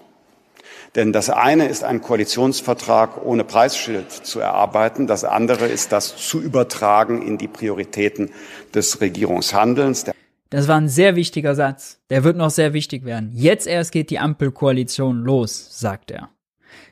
Denn 0.94 1.10
das 1.10 1.30
eine 1.30 1.66
ist 1.66 1.84
ein 1.84 2.02
Koalitionsvertrag 2.02 3.24
ohne 3.24 3.44
Preisschild 3.44 4.12
zu 4.12 4.40
erarbeiten. 4.40 5.06
Das 5.06 5.24
andere 5.24 5.66
ist 5.66 5.90
das 5.90 6.16
zu 6.16 6.38
übertragen 6.40 7.22
in 7.22 7.38
die 7.38 7.48
Prioritäten 7.48 8.30
des 8.74 9.00
Regierungshandelns. 9.00 10.04
Das 10.50 10.68
war 10.68 10.76
ein 10.76 10.90
sehr 10.90 11.16
wichtiger 11.16 11.54
Satz. 11.54 11.98
Der 12.10 12.24
wird 12.24 12.36
noch 12.36 12.50
sehr 12.50 12.74
wichtig 12.74 13.06
werden. 13.06 13.30
Jetzt 13.32 13.66
erst 13.66 13.90
geht 13.90 14.10
die 14.10 14.18
Ampelkoalition 14.18 15.24
los, 15.24 15.80
sagt 15.80 16.10
er. 16.10 16.28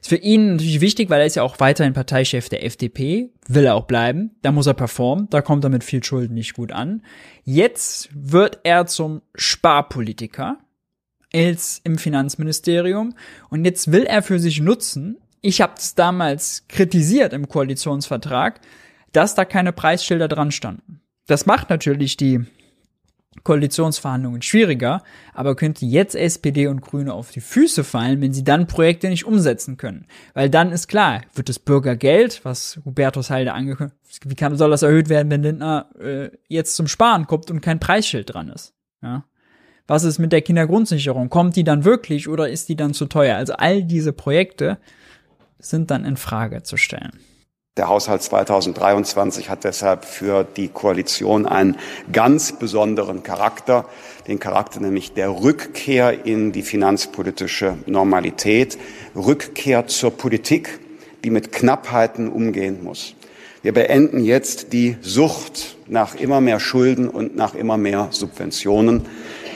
Ist 0.02 0.08
für 0.08 0.16
ihn 0.16 0.52
natürlich 0.52 0.80
wichtig, 0.80 1.10
weil 1.10 1.20
er 1.20 1.26
ist 1.26 1.36
ja 1.36 1.42
auch 1.42 1.60
weiterhin 1.60 1.94
Parteichef 1.94 2.48
der 2.48 2.64
FDP, 2.64 3.30
will 3.46 3.64
er 3.64 3.76
auch 3.76 3.86
bleiben, 3.86 4.32
da 4.42 4.52
muss 4.52 4.66
er 4.66 4.74
performen, 4.74 5.28
da 5.30 5.42
kommt 5.42 5.64
er 5.64 5.70
mit 5.70 5.84
viel 5.84 6.02
Schulden 6.02 6.34
nicht 6.34 6.54
gut 6.54 6.72
an. 6.72 7.02
Jetzt 7.44 8.10
wird 8.12 8.60
er 8.64 8.86
zum 8.86 9.22
Sparpolitiker, 9.34 10.58
als 11.32 11.80
im 11.84 11.98
Finanzministerium. 11.98 13.14
Und 13.48 13.64
jetzt 13.64 13.90
will 13.90 14.04
er 14.04 14.22
für 14.22 14.38
sich 14.38 14.60
nutzen, 14.60 15.18
ich 15.40 15.60
habe 15.60 15.74
es 15.76 15.94
damals 15.94 16.64
kritisiert 16.68 17.32
im 17.32 17.48
Koalitionsvertrag, 17.48 18.60
dass 19.12 19.34
da 19.34 19.44
keine 19.44 19.72
Preisschilder 19.72 20.28
dran 20.28 20.52
standen. 20.52 21.00
Das 21.26 21.46
macht 21.46 21.70
natürlich 21.70 22.16
die 22.16 22.44
Koalitionsverhandlungen 23.44 24.42
schwieriger, 24.42 25.02
aber 25.34 25.56
könnte 25.56 25.84
jetzt 25.84 26.14
SPD 26.14 26.66
und 26.68 26.80
Grüne 26.80 27.12
auf 27.12 27.30
die 27.30 27.40
Füße 27.40 27.82
fallen, 27.82 28.20
wenn 28.20 28.32
sie 28.32 28.44
dann 28.44 28.66
Projekte 28.66 29.08
nicht 29.08 29.24
umsetzen 29.24 29.76
können. 29.76 30.06
Weil 30.34 30.48
dann 30.48 30.70
ist 30.70 30.86
klar, 30.86 31.22
wird 31.34 31.48
das 31.48 31.58
Bürgergeld, 31.58 32.44
was 32.44 32.80
Hubertus 32.84 33.30
Heide 33.30 33.52
angekündigt, 33.52 33.96
wie 34.24 34.34
kann, 34.34 34.56
soll 34.56 34.70
das 34.70 34.82
erhöht 34.82 35.08
werden, 35.08 35.30
wenn 35.30 35.42
Lindner 35.42 35.90
äh, 35.98 36.30
jetzt 36.48 36.76
zum 36.76 36.86
Sparen 36.86 37.26
kommt 37.26 37.50
und 37.50 37.60
kein 37.60 37.80
Preisschild 37.80 38.32
dran 38.32 38.48
ist. 38.48 38.74
Ja? 39.02 39.24
Was 39.86 40.04
ist 40.04 40.18
mit 40.18 40.32
der 40.32 40.42
Kindergrundsicherung? 40.42 41.28
Kommt 41.28 41.56
die 41.56 41.64
dann 41.64 41.84
wirklich 41.84 42.28
oder 42.28 42.48
ist 42.48 42.68
die 42.68 42.76
dann 42.76 42.94
zu 42.94 43.06
teuer? 43.06 43.36
Also 43.36 43.54
all 43.54 43.82
diese 43.82 44.12
Projekte 44.12 44.78
sind 45.58 45.90
dann 45.90 46.04
in 46.04 46.16
Frage 46.16 46.62
zu 46.62 46.76
stellen. 46.76 47.18
Der 47.78 47.88
Haushalt 47.88 48.22
2023 48.22 49.48
hat 49.48 49.64
deshalb 49.64 50.04
für 50.04 50.44
die 50.44 50.68
Koalition 50.68 51.46
einen 51.46 51.78
ganz 52.12 52.52
besonderen 52.52 53.22
Charakter, 53.22 53.86
den 54.26 54.38
Charakter 54.38 54.78
nämlich 54.78 55.14
der 55.14 55.30
Rückkehr 55.30 56.26
in 56.26 56.52
die 56.52 56.60
finanzpolitische 56.60 57.78
Normalität, 57.86 58.76
Rückkehr 59.16 59.86
zur 59.86 60.10
Politik, 60.10 60.80
die 61.24 61.30
mit 61.30 61.50
Knappheiten 61.50 62.30
umgehen 62.30 62.84
muss. 62.84 63.14
Wir 63.62 63.72
beenden 63.72 64.22
jetzt 64.22 64.74
die 64.74 64.98
Sucht 65.00 65.76
nach 65.86 66.14
immer 66.14 66.42
mehr 66.42 66.60
Schulden 66.60 67.08
und 67.08 67.36
nach 67.36 67.54
immer 67.54 67.78
mehr 67.78 68.08
Subventionen. 68.10 69.06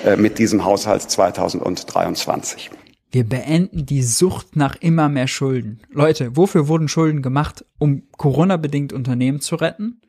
Äh, 0.07 0.17
mit 0.17 0.39
diesem 0.39 0.65
Haushalt 0.65 1.03
2023. 1.03 2.71
Wir 3.17 3.25
beenden 3.25 3.87
die 3.87 4.03
Sucht 4.03 4.57
nach 4.57 4.77
immer 4.77 5.09
mehr 5.09 5.27
Schulden. 5.27 5.81
Leute, 5.91 6.37
wofür 6.37 6.69
wurden 6.69 6.87
Schulden 6.87 7.23
gemacht? 7.23 7.65
Um 7.79 8.03
Corona-bedingt 8.19 8.93
Unternehmen 8.93 9.41
zu 9.41 9.57
retten, 9.57 10.03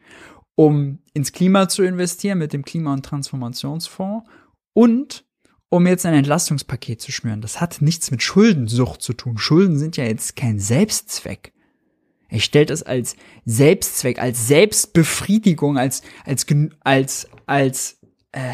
um 0.55 0.99
ins 1.13 1.31
Klima 1.31 1.69
zu 1.69 1.83
investieren 1.83 2.37
mit 2.37 2.51
dem 2.51 2.65
Klima- 2.65 2.91
und 2.91 3.05
Transformationsfonds 3.05 4.27
und 4.73 5.23
um 5.69 5.87
jetzt 5.87 6.05
ein 6.05 6.15
Entlastungspaket 6.15 6.99
zu 6.99 7.13
schnüren. 7.13 7.39
Das 7.39 7.61
hat 7.61 7.81
nichts 7.81 8.11
mit 8.11 8.23
Schuldensucht 8.23 9.01
zu 9.01 9.13
tun. 9.13 9.37
Schulden 9.37 9.79
sind 9.79 9.95
ja 9.95 10.03
jetzt 10.03 10.35
kein 10.35 10.59
Selbstzweck. 10.59 11.53
Er 12.27 12.41
stellt 12.41 12.69
es 12.69 12.83
als 12.83 13.15
Selbstzweck, 13.45 14.19
als 14.19 14.49
Selbstbefriedigung, 14.49 15.77
als 15.77 16.01
als 16.25 16.45
als 16.81 17.29
als 17.45 17.99
äh, 18.33 18.51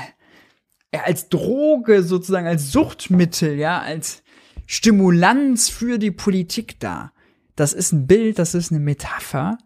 als 0.92 1.30
Droge 1.30 2.04
sozusagen, 2.04 2.46
als 2.46 2.72
Suchtmittel, 2.72 3.58
ja, 3.58 3.82
als 3.82 4.22
Stimulanz 4.66 5.70
für 5.70 5.98
die 5.98 6.12
Politik 6.12 6.80
da. 6.80 7.12
Das 7.56 7.74
ist 7.74 7.92
ein 7.92 8.08
Bild, 8.08 8.40
das 8.40 8.56
ist 8.56 8.72
eine 8.72 8.80
Metapher, 8.80 9.58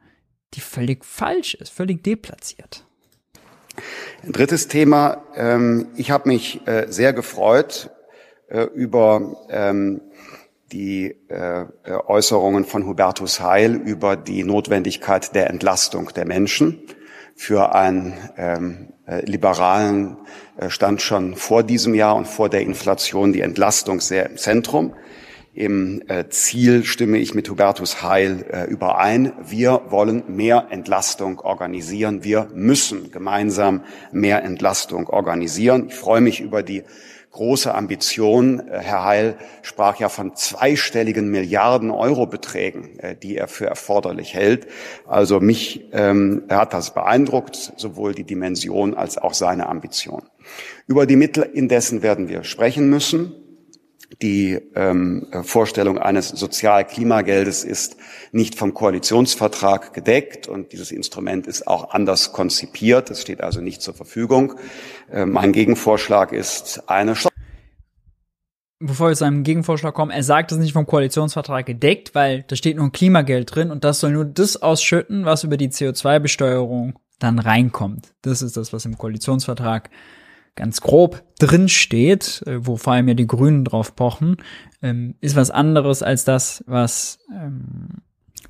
die 0.53 0.61
völlig 0.61 1.05
falsch 1.05 1.55
ist, 1.55 1.71
völlig 1.71 2.03
deplatziert. 2.03 2.85
Ein 4.23 4.31
drittes 4.31 4.67
Thema. 4.67 5.23
Ähm, 5.35 5.87
ich 5.95 6.11
habe 6.11 6.29
mich 6.29 6.65
äh, 6.67 6.87
sehr 6.89 7.13
gefreut 7.13 7.91
äh, 8.47 8.63
über 8.63 9.45
ähm, 9.49 10.01
die 10.71 11.15
äh, 11.29 11.65
Äußerungen 12.07 12.65
von 12.65 12.85
Hubertus 12.85 13.39
Heil 13.39 13.75
über 13.75 14.17
die 14.17 14.43
Notwendigkeit 14.43 15.33
der 15.33 15.49
Entlastung 15.49 16.11
der 16.13 16.25
Menschen 16.25 16.81
für 17.35 17.73
einen 17.73 18.13
ähm, 18.35 18.87
äh, 18.89 18.96
liberalen 19.25 20.17
äh, 20.57 20.69
stand 20.69 21.01
schon 21.01 21.35
vor 21.35 21.63
diesem 21.63 21.95
Jahr 21.95 22.15
und 22.15 22.27
vor 22.27 22.49
der 22.49 22.61
Inflation 22.61 23.33
die 23.33 23.41
Entlastung 23.41 24.01
sehr 24.01 24.29
im 24.29 24.37
Zentrum. 24.37 24.93
Im 25.57 26.03
äh, 26.07 26.29
Ziel 26.29 26.83
stimme 26.83 27.17
ich 27.17 27.33
mit 27.33 27.49
Hubertus 27.49 28.03
Heil 28.03 28.45
äh, 28.51 28.65
überein. 28.65 29.33
Wir 29.43 29.81
wollen 29.89 30.21
mehr 30.27 30.67
Entlastung 30.69 31.39
organisieren. 31.39 32.23
Wir 32.23 32.47
müssen 32.53 33.11
gemeinsam 33.11 33.83
mehr 34.11 34.43
Entlastung 34.43 35.07
organisieren. 35.07 35.87
Ich 35.87 35.95
freue 35.95 36.21
mich 36.21 36.41
über 36.41 36.61
die 36.61 36.83
große 37.31 37.73
Ambition. 37.73 38.59
Äh, 38.59 38.81
Herr 38.81 39.03
Heil 39.03 39.37
sprach 39.63 39.99
ja 39.99 40.09
von 40.09 40.35
zweistelligen 40.35 41.31
Milliarden 41.31 41.89
Euro 41.89 42.27
Beträgen, 42.27 42.99
die 43.23 43.35
er 43.35 43.47
für 43.47 43.65
erforderlich 43.65 44.35
hält. 44.35 44.67
Also 45.07 45.39
mich 45.39 45.85
ähm, 45.91 46.43
hat 46.49 46.73
das 46.73 46.93
beeindruckt, 46.93 47.73
sowohl 47.77 48.13
die 48.13 48.25
Dimension 48.25 48.93
als 48.93 49.17
auch 49.17 49.33
seine 49.33 49.69
Ambition. 49.69 50.21
Über 50.85 51.07
die 51.07 51.15
Mittel 51.15 51.49
indessen 51.51 52.03
werden 52.03 52.29
wir 52.29 52.43
sprechen 52.43 52.91
müssen. 52.91 53.33
Die 54.21 54.59
ähm, 54.75 55.27
Vorstellung 55.43 55.97
eines 55.97 56.29
Sozialklimageldes 56.29 57.63
ist 57.63 57.97
nicht 58.31 58.55
vom 58.55 58.73
Koalitionsvertrag 58.73 59.93
gedeckt 59.93 60.47
und 60.47 60.71
dieses 60.71 60.91
Instrument 60.91 61.45
ist 61.45 61.67
auch 61.67 61.91
anders 61.91 62.31
konzipiert. 62.31 63.11
Es 63.11 63.21
steht 63.21 63.41
also 63.41 63.61
nicht 63.61 63.81
zur 63.81 63.93
Verfügung. 63.93 64.55
Äh, 65.11 65.25
mein 65.25 65.51
Gegenvorschlag 65.51 66.31
ist 66.31 66.83
eine 66.87 67.15
Steuer 67.15 67.31
bevor 68.79 69.09
wir 69.09 69.15
zu 69.15 69.25
einem 69.25 69.43
Gegenvorschlag 69.43 69.93
kommen, 69.93 70.11
er 70.11 70.23
sagt 70.23 70.51
es 70.51 70.57
nicht 70.57 70.73
vom 70.73 70.85
Koalitionsvertrag 70.85 71.65
gedeckt, 71.65 72.13
weil 72.15 72.43
da 72.47 72.55
steht 72.55 72.77
nur 72.77 72.85
ein 72.85 72.91
Klimageld 72.91 73.55
drin 73.55 73.71
und 73.71 73.83
das 73.83 73.99
soll 73.99 74.11
nur 74.11 74.25
das 74.25 74.61
ausschütten, 74.61 75.25
was 75.25 75.43
über 75.43 75.57
die 75.57 75.69
CO2-Besteuerung 75.69 76.99
dann 77.19 77.39
reinkommt. 77.39 78.13
Das 78.21 78.41
ist 78.41 78.57
das, 78.57 78.73
was 78.73 78.85
im 78.85 78.97
Koalitionsvertrag 78.97 79.89
ganz 80.57 80.81
grob 80.81 81.23
drin 81.39 81.69
steht, 81.69 82.43
äh, 82.45 82.65
wo 82.65 82.75
vor 82.75 82.93
allem 82.93 83.07
ja 83.07 83.13
die 83.13 83.27
Grünen 83.27 83.63
drauf 83.63 83.95
pochen, 83.95 84.37
ähm, 84.81 85.15
ist 85.21 85.37
was 85.37 85.51
anderes 85.51 86.03
als 86.03 86.25
das, 86.25 86.63
was, 86.67 87.19
ähm, 87.31 88.01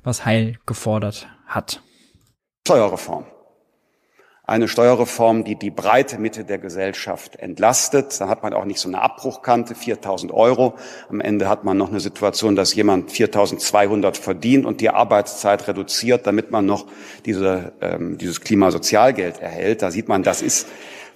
was 0.02 0.24
Heil 0.24 0.58
gefordert 0.66 1.28
hat. 1.46 1.80
Steuerreform. 2.66 3.24
Eine 4.48 4.66
Steuerreform, 4.66 5.44
die 5.44 5.56
die 5.56 5.70
breite 5.70 6.18
Mitte 6.18 6.42
der 6.42 6.56
Gesellschaft 6.56 7.36
entlastet. 7.36 8.18
Dann 8.18 8.30
hat 8.30 8.42
man 8.42 8.54
auch 8.54 8.64
nicht 8.64 8.80
so 8.80 8.88
eine 8.88 9.02
Abbruchkante, 9.02 9.74
4.000 9.74 10.32
Euro. 10.32 10.76
Am 11.10 11.20
Ende 11.20 11.50
hat 11.50 11.64
man 11.64 11.76
noch 11.76 11.90
eine 11.90 12.00
Situation, 12.00 12.56
dass 12.56 12.74
jemand 12.74 13.10
4.200 13.10 14.16
verdient 14.16 14.64
und 14.64 14.80
die 14.80 14.88
Arbeitszeit 14.88 15.68
reduziert, 15.68 16.26
damit 16.26 16.50
man 16.50 16.64
noch 16.64 16.86
diese, 17.26 17.74
ähm, 17.82 18.16
dieses 18.16 18.40
Klimasozialgeld 18.40 19.38
erhält. 19.38 19.82
Da 19.82 19.90
sieht 19.90 20.08
man, 20.08 20.22
das 20.22 20.40
ist 20.40 20.66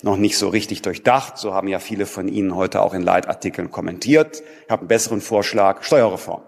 noch 0.03 0.17
nicht 0.17 0.37
so 0.37 0.49
richtig 0.49 0.83
durchdacht. 0.83 1.39
So 1.39 1.55
haben 1.55 1.69
ja 1.69 1.79
viele 1.79 2.07
von 2.07 2.29
Ihnen 2.29 2.55
heute 2.55 2.83
auch 2.83 2.95
in 2.95 3.03
Leitartikeln 3.03 3.71
kommentiert. 3.71 4.43
Ich 4.65 4.71
habe 4.71 4.81
einen 4.81 4.89
besseren 4.89 5.21
Vorschlag, 5.21 5.83
Steuerreform. 5.83 6.43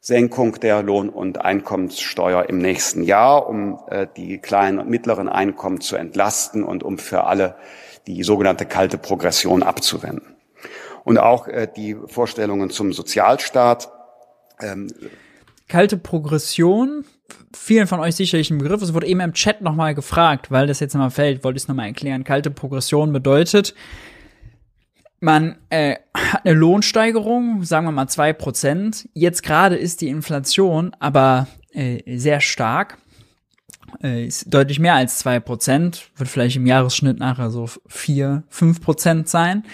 Senkung 0.00 0.60
der 0.60 0.84
Lohn- 0.84 1.08
und 1.08 1.40
Einkommenssteuer 1.40 2.48
im 2.48 2.58
nächsten 2.58 3.02
Jahr, 3.02 3.48
um 3.48 3.80
äh, 3.88 4.06
die 4.16 4.38
kleinen 4.38 4.78
und 4.78 4.88
mittleren 4.88 5.28
Einkommen 5.28 5.80
zu 5.80 5.96
entlasten 5.96 6.62
und 6.62 6.84
um 6.84 6.98
für 6.98 7.24
alle 7.24 7.56
die 8.06 8.22
sogenannte 8.22 8.66
kalte 8.66 8.98
Progression 8.98 9.64
abzuwenden. 9.64 10.36
Und 11.02 11.18
auch 11.18 11.48
äh, 11.48 11.68
die 11.74 11.96
Vorstellungen 12.06 12.70
zum 12.70 12.92
Sozialstaat. 12.92 13.90
Ähm, 14.60 14.92
kalte 15.68 15.96
Progression, 15.96 17.04
vielen 17.54 17.86
von 17.86 18.00
euch 18.00 18.14
sicherlich 18.14 18.50
ein 18.50 18.58
Begriff. 18.58 18.82
Es 18.82 18.94
wurde 18.94 19.06
eben 19.06 19.20
im 19.20 19.32
Chat 19.32 19.60
nochmal 19.60 19.94
gefragt, 19.94 20.50
weil 20.50 20.66
das 20.66 20.80
jetzt 20.80 20.94
nochmal 20.94 21.10
fällt, 21.10 21.44
wollte 21.44 21.56
ich 21.56 21.64
es 21.64 21.68
nochmal 21.68 21.86
erklären. 21.86 22.24
Kalte 22.24 22.50
Progression 22.50 23.12
bedeutet, 23.12 23.74
man 25.20 25.56
äh, 25.70 25.96
hat 26.14 26.44
eine 26.44 26.54
Lohnsteigerung, 26.54 27.64
sagen 27.64 27.86
wir 27.86 27.92
mal 27.92 28.08
zwei 28.08 28.32
Prozent. 28.32 29.08
Jetzt 29.14 29.42
gerade 29.42 29.76
ist 29.76 30.00
die 30.00 30.08
Inflation 30.08 30.94
aber 30.98 31.46
äh, 31.72 32.18
sehr 32.18 32.40
stark, 32.40 32.98
äh, 34.02 34.26
ist 34.26 34.52
deutlich 34.52 34.78
mehr 34.78 34.94
als 34.94 35.18
zwei 35.18 35.40
Prozent, 35.40 36.10
wird 36.16 36.28
vielleicht 36.28 36.56
im 36.56 36.66
Jahresschnitt 36.66 37.18
nachher 37.18 37.50
so 37.50 37.68
vier, 37.86 38.44
fünf 38.48 38.80
Prozent 38.80 39.28
sein. 39.28 39.64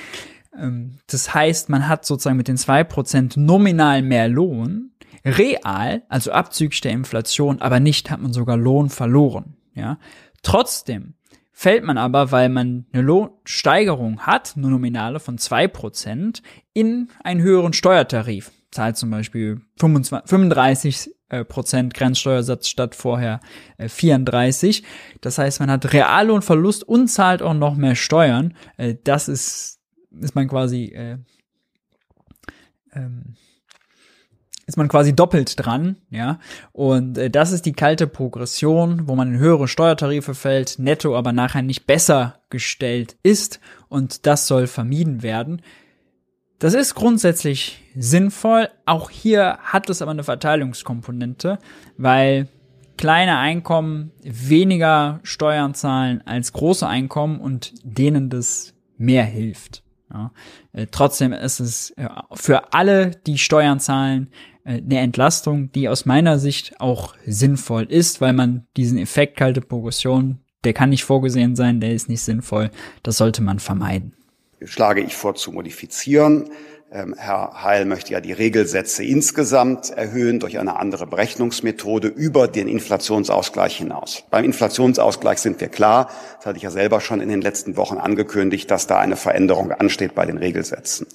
Ähm, 0.59 0.99
das 1.07 1.35
heißt, 1.35 1.69
man 1.69 1.89
hat 1.89 2.05
sozusagen 2.05 2.37
mit 2.37 2.49
den 2.49 2.57
zwei 2.57 2.85
Prozent 2.85 3.37
nominal 3.37 4.03
mehr 4.03 4.29
Lohn, 4.29 4.92
real, 5.25 6.03
also 6.09 6.33
abzüglich 6.33 6.81
der 6.81 6.93
Inflation, 6.93 7.61
aber 7.61 7.81
nicht 7.81 8.11
hat 8.11 8.21
man 8.21 8.33
sogar 8.33 8.57
Lohn 8.57 8.91
verloren. 8.91 9.57
Ja, 9.75 9.99
trotzdem 10.43 11.15
fällt 11.53 11.85
man 11.85 11.99
aber, 11.99 12.33
weil 12.33 12.49
man 12.49 12.87
eine 12.93 13.03
Lohnsteigerung 13.03 14.21
hat, 14.21 14.55
eine 14.57 14.69
nominale 14.69 15.21
von 15.21 15.39
zwei 15.39 15.69
Prozent, 15.69 16.43
in 16.73 17.09
einen 17.23 17.41
höheren 17.41 17.73
Steuertarif. 17.73 18.51
Zahlt 18.71 18.97
zum 18.97 19.11
Beispiel 19.11 19.61
25, 19.79 20.29
35 20.29 21.11
äh, 21.29 21.45
Prozent 21.45 21.95
Grenzsteuersatz 21.95 22.69
statt 22.69 22.95
vorher 22.95 23.41
äh, 23.77 23.89
34. 23.89 24.83
Das 25.21 25.39
heißt, 25.39 25.61
man 25.61 25.71
hat 25.71 25.93
Reallohnverlust 25.93 26.85
und 26.85 27.09
zahlt 27.09 27.43
auch 27.43 27.55
noch 27.55 27.77
mehr 27.77 27.95
Steuern. 27.95 28.55
Äh, 28.77 28.97
das 29.05 29.29
ist, 29.29 29.79
ist 30.21 30.35
man 30.35 30.49
quasi 30.49 30.87
äh, 30.87 31.19
ähm, 32.93 33.37
ist 34.73 34.79
man 34.79 34.89
quasi 34.89 35.15
doppelt 35.15 35.55
dran, 35.63 35.97
ja. 36.09 36.39
Und 36.73 37.19
äh, 37.19 37.29
das 37.29 37.53
ist 37.53 37.67
die 37.67 37.75
kalte 37.75 38.07
Progression, 38.07 39.07
wo 39.07 39.15
man 39.15 39.35
in 39.35 39.39
höhere 39.39 39.69
Steuertarife 39.69 40.35
fällt, 40.35 40.79
netto 40.79 41.15
aber 41.15 41.33
nachher 41.33 41.61
nicht 41.61 41.87
besser 41.87 42.41
gestellt 42.49 43.17
ist. 43.23 43.61
Und 43.91 44.27
das 44.27 44.47
soll 44.47 44.67
vermieden 44.67 45.23
werden. 45.23 45.61
Das 46.59 46.73
ist 46.73 46.95
grundsätzlich 46.95 47.83
sinnvoll. 47.95 48.71
Auch 48.87 49.11
hier 49.11 49.59
hat 49.61 49.91
es 49.91 50.01
aber 50.01 50.13
eine 50.13 50.25
Verteilungskomponente, 50.25 51.59
weil 51.99 52.49
kleine 52.97 53.37
Einkommen 53.37 54.13
weniger 54.23 55.21
Steuern 55.23 55.75
zahlen 55.75 56.23
als 56.27 56.55
große 56.55 56.87
Einkommen 56.87 57.41
und 57.41 57.75
denen 57.85 58.31
das 58.31 58.73
mehr 58.97 59.25
hilft. 59.25 59.83
Ja. 60.13 60.33
Äh, 60.73 60.87
trotzdem 60.91 61.33
ist 61.33 61.61
es 61.61 61.91
äh, 61.91 62.09
für 62.33 62.73
alle, 62.73 63.13
die 63.27 63.39
Steuern 63.39 63.81
zahlen, 63.81 64.31
äh, 64.65 64.75
eine 64.75 64.99
Entlastung, 64.99 65.73
die 65.73 65.89
aus 65.89 66.05
meiner 66.05 66.39
Sicht 66.39 66.81
auch 66.81 67.15
sinnvoll 67.27 67.85
ist, 67.85 68.21
weil 68.21 68.33
man 68.33 68.67
diesen 68.77 68.99
Effekt 68.99 69.37
kalte 69.37 69.61
Progression, 69.61 70.41
der 70.65 70.75
kann 70.75 70.91
nicht 70.91 71.05
vorgesehen 71.05 71.57
sein, 71.57 71.81
der 71.81 71.93
ist 71.93 72.09
nicht 72.09 72.23
sinnvoll, 72.23 72.71
das 73.03 73.17
sollte 73.17 73.43
man 73.43 73.59
vermeiden. 73.59 74.15
Schlage 74.65 75.01
ich 75.01 75.17
vor 75.17 75.35
zu 75.35 75.51
modifizieren. 75.51 76.51
Ähm, 76.95 77.15
Herr 77.17 77.63
Heil 77.63 77.87
möchte 77.87 78.13
ja 78.13 78.21
die 78.21 78.35
Regelsätze 78.35 79.03
insgesamt 79.03 79.89
erhöhen 79.91 80.41
durch 80.41 80.59
eine 80.59 80.79
andere 80.79 81.07
Berechnungsmethode 81.07 82.09
über 82.09 82.49
den 82.49 82.69
Inflationsausgleich 82.69 83.79
hinaus. 83.79 84.25
Beim 84.31 84.45
Inflationsausgleich 84.45 85.39
sind 85.39 85.59
wir 85.63 85.69
klar, 85.69 86.11
das 86.37 86.45
hatte 86.45 86.59
ich 86.59 86.65
ja 86.65 86.71
selber 86.71 87.01
schon 87.01 87.23
in 87.23 87.31
den 87.31 87.41
letzten 87.41 87.79
Wochen 87.79 87.97
angekündigt, 87.97 88.71
dass 88.71 88.87
da 88.87 88.99
eine 88.99 89.17
Veränderung 89.17 89.73
ansteht 89.73 90.15
bei 90.15 90.27
den 90.27 90.37
Regelsätzen. 90.37 91.07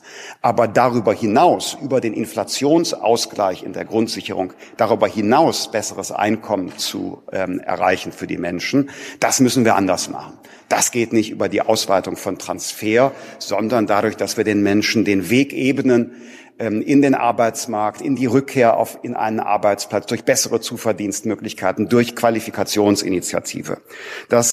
Aber 0.41 0.67
darüber 0.67 1.13
hinaus, 1.13 1.77
über 1.79 2.01
den 2.01 2.13
Inflationsausgleich 2.13 3.61
in 3.61 3.73
der 3.73 3.85
Grundsicherung, 3.85 4.53
darüber 4.77 5.07
hinaus 5.07 5.69
besseres 5.69 6.11
Einkommen 6.11 6.75
zu 6.77 7.21
ähm, 7.31 7.59
erreichen 7.59 8.11
für 8.11 8.25
die 8.25 8.39
Menschen, 8.39 8.89
das 9.19 9.39
müssen 9.41 9.63
wir 9.63 9.75
anders 9.75 10.09
machen. 10.09 10.39
Das 10.69 10.91
geht 10.91 11.13
nicht 11.13 11.31
über 11.31 11.49
die 11.49 11.61
Ausweitung 11.61 12.17
von 12.17 12.37
Transfer, 12.37 13.13
sondern 13.39 13.87
dadurch, 13.87 14.17
dass 14.17 14.37
wir 14.37 14.43
den 14.43 14.61
Menschen 14.63 15.05
den 15.05 15.29
Weg 15.29 15.53
ebnen 15.53 16.13
ähm, 16.59 16.81
in 16.81 17.01
den 17.01 17.15
Arbeitsmarkt, 17.15 18.01
in 18.01 18.15
die 18.15 18.25
Rückkehr 18.25 18.77
auf, 18.77 18.99
in 19.03 19.15
einen 19.15 19.39
Arbeitsplatz, 19.39 20.07
durch 20.07 20.23
bessere 20.23 20.59
Zuverdienstmöglichkeiten, 20.59 21.87
durch 21.87 22.15
Qualifikationsinitiative. 22.15 23.81
Das 24.29 24.51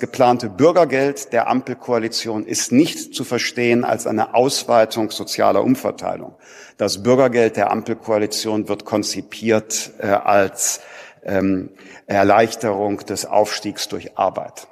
geplante 0.00 0.48
Bürgergeld 0.48 1.32
der 1.32 1.48
Ampelkoalition 1.48 2.44
ist 2.44 2.70
nicht 2.70 3.14
zu 3.14 3.24
verstehen 3.24 3.84
als 3.84 4.06
eine 4.06 4.34
Ausweitung 4.34 5.10
sozialer 5.10 5.64
Umverteilung. 5.64 6.36
Das 6.76 7.02
Bürgergeld 7.02 7.56
der 7.56 7.72
Ampelkoalition 7.72 8.68
wird 8.68 8.84
konzipiert 8.84 9.90
äh, 9.98 10.06
als 10.06 10.80
ähm, 11.24 11.70
Erleichterung 12.06 12.98
des 12.98 13.26
Aufstiegs 13.26 13.88
durch 13.88 14.16
Arbeit. 14.16 14.68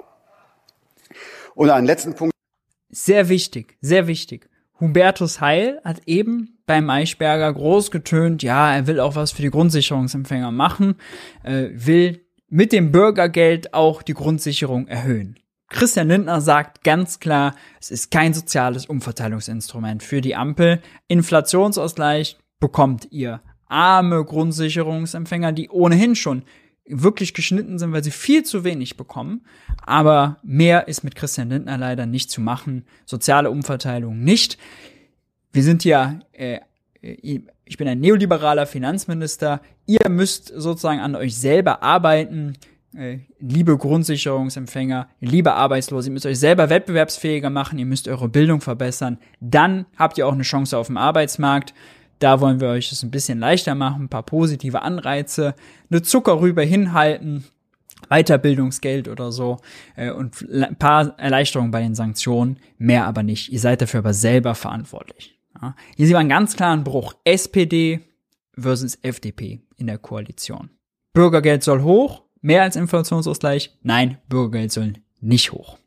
Und 1.57 1.71
einen 1.71 1.87
letzten 1.87 2.13
Punkt. 2.13 2.31
Sehr 2.89 3.29
wichtig, 3.29 3.77
sehr 3.81 4.05
wichtig. 4.05 4.47
Hubertus 4.79 5.41
Heil 5.41 5.81
hat 5.83 6.01
eben 6.05 6.59
beim 6.67 6.85
Maischberger 6.85 7.51
groß 7.51 7.89
getönt, 7.89 8.43
ja, 8.43 8.75
er 8.75 8.85
will 8.85 8.99
auch 8.99 9.15
was 9.15 9.31
für 9.31 9.41
die 9.41 9.49
Grundsicherungsempfänger 9.49 10.51
machen, 10.51 10.97
äh, 11.43 11.69
will 11.71 12.23
mit 12.47 12.71
dem 12.71 12.91
Bürgergeld 12.91 13.73
auch 13.73 14.03
die 14.03 14.13
Grundsicherung 14.13 14.87
erhöhen. 14.87 15.39
Christian 15.69 16.09
Lindner 16.09 16.41
sagt 16.41 16.83
ganz 16.83 17.19
klar, 17.19 17.55
es 17.81 17.89
ist 17.89 18.11
kein 18.11 18.35
soziales 18.35 18.85
Umverteilungsinstrument 18.85 20.03
für 20.03 20.21
die 20.21 20.35
Ampel. 20.35 20.79
Inflationsausgleich 21.07 22.37
bekommt 22.59 23.07
ihr 23.11 23.41
arme 23.65 24.23
Grundsicherungsempfänger, 24.23 25.53
die 25.53 25.69
ohnehin 25.69 26.15
schon 26.15 26.43
wirklich 26.87 27.33
geschnitten 27.33 27.77
sind, 27.79 27.91
weil 27.91 28.03
sie 28.03 28.11
viel 28.11 28.43
zu 28.43 28.63
wenig 28.63 28.97
bekommen. 28.97 29.45
Aber 29.85 30.37
mehr 30.43 30.87
ist 30.87 31.03
mit 31.03 31.15
Christian 31.15 31.49
Lindner 31.49 31.77
leider 31.77 32.05
nicht 32.05 32.31
zu 32.31 32.41
machen. 32.41 32.85
Soziale 33.05 33.51
Umverteilung 33.51 34.23
nicht. 34.23 34.57
Wir 35.51 35.63
sind 35.63 35.83
ja, 35.83 36.19
äh, 36.33 36.59
ich 37.01 37.77
bin 37.77 37.87
ein 37.87 37.99
neoliberaler 37.99 38.65
Finanzminister. 38.65 39.61
Ihr 39.85 40.09
müsst 40.09 40.51
sozusagen 40.55 40.99
an 40.99 41.15
euch 41.15 41.35
selber 41.35 41.83
arbeiten. 41.83 42.53
Äh, 42.95 43.19
liebe 43.39 43.77
Grundsicherungsempfänger, 43.77 45.09
liebe 45.19 45.53
Arbeitslose, 45.53 46.09
ihr 46.09 46.13
müsst 46.13 46.25
euch 46.25 46.39
selber 46.39 46.69
wettbewerbsfähiger 46.69 47.49
machen, 47.49 47.77
ihr 47.77 47.85
müsst 47.85 48.07
eure 48.07 48.29
Bildung 48.29 48.61
verbessern. 48.61 49.19
Dann 49.39 49.85
habt 49.97 50.17
ihr 50.17 50.25
auch 50.25 50.33
eine 50.33 50.43
Chance 50.43 50.77
auf 50.77 50.87
dem 50.87 50.97
Arbeitsmarkt. 50.97 51.73
Da 52.19 52.41
wollen 52.41 52.59
wir 52.59 52.69
euch 52.69 52.89
das 52.89 53.03
ein 53.03 53.11
bisschen 53.11 53.39
leichter 53.39 53.75
machen, 53.75 54.05
ein 54.05 54.09
paar 54.09 54.23
positive 54.23 54.81
Anreize, 54.81 55.55
eine 55.89 56.01
Zuckerrübe 56.01 56.63
hinhalten, 56.63 57.45
Weiterbildungsgeld 58.09 59.07
oder 59.07 59.31
so 59.31 59.57
äh, 59.95 60.11
und 60.11 60.41
ein 60.41 60.77
paar 60.77 61.17
Erleichterungen 61.19 61.71
bei 61.71 61.81
den 61.81 61.95
Sanktionen, 61.95 62.59
mehr 62.77 63.05
aber 63.05 63.23
nicht. 63.23 63.51
Ihr 63.51 63.59
seid 63.59 63.81
dafür 63.81 63.99
aber 63.99 64.13
selber 64.13 64.55
verantwortlich. 64.55 65.37
Ja. 65.61 65.75
Hier 65.95 66.05
sieht 66.05 66.13
man 66.13 66.21
einen 66.21 66.29
ganz 66.29 66.55
klaren 66.55 66.83
Bruch. 66.83 67.15
SPD 67.23 68.01
versus 68.57 68.95
FDP 69.01 69.61
in 69.77 69.87
der 69.87 69.97
Koalition. 69.97 70.69
Bürgergeld 71.13 71.63
soll 71.63 71.81
hoch, 71.81 72.23
mehr 72.41 72.63
als 72.63 72.75
Inflationsausgleich. 72.75 73.77
Nein, 73.81 74.19
Bürgergeld 74.29 74.71
soll 74.71 74.93
nicht 75.19 75.51
hoch. 75.51 75.77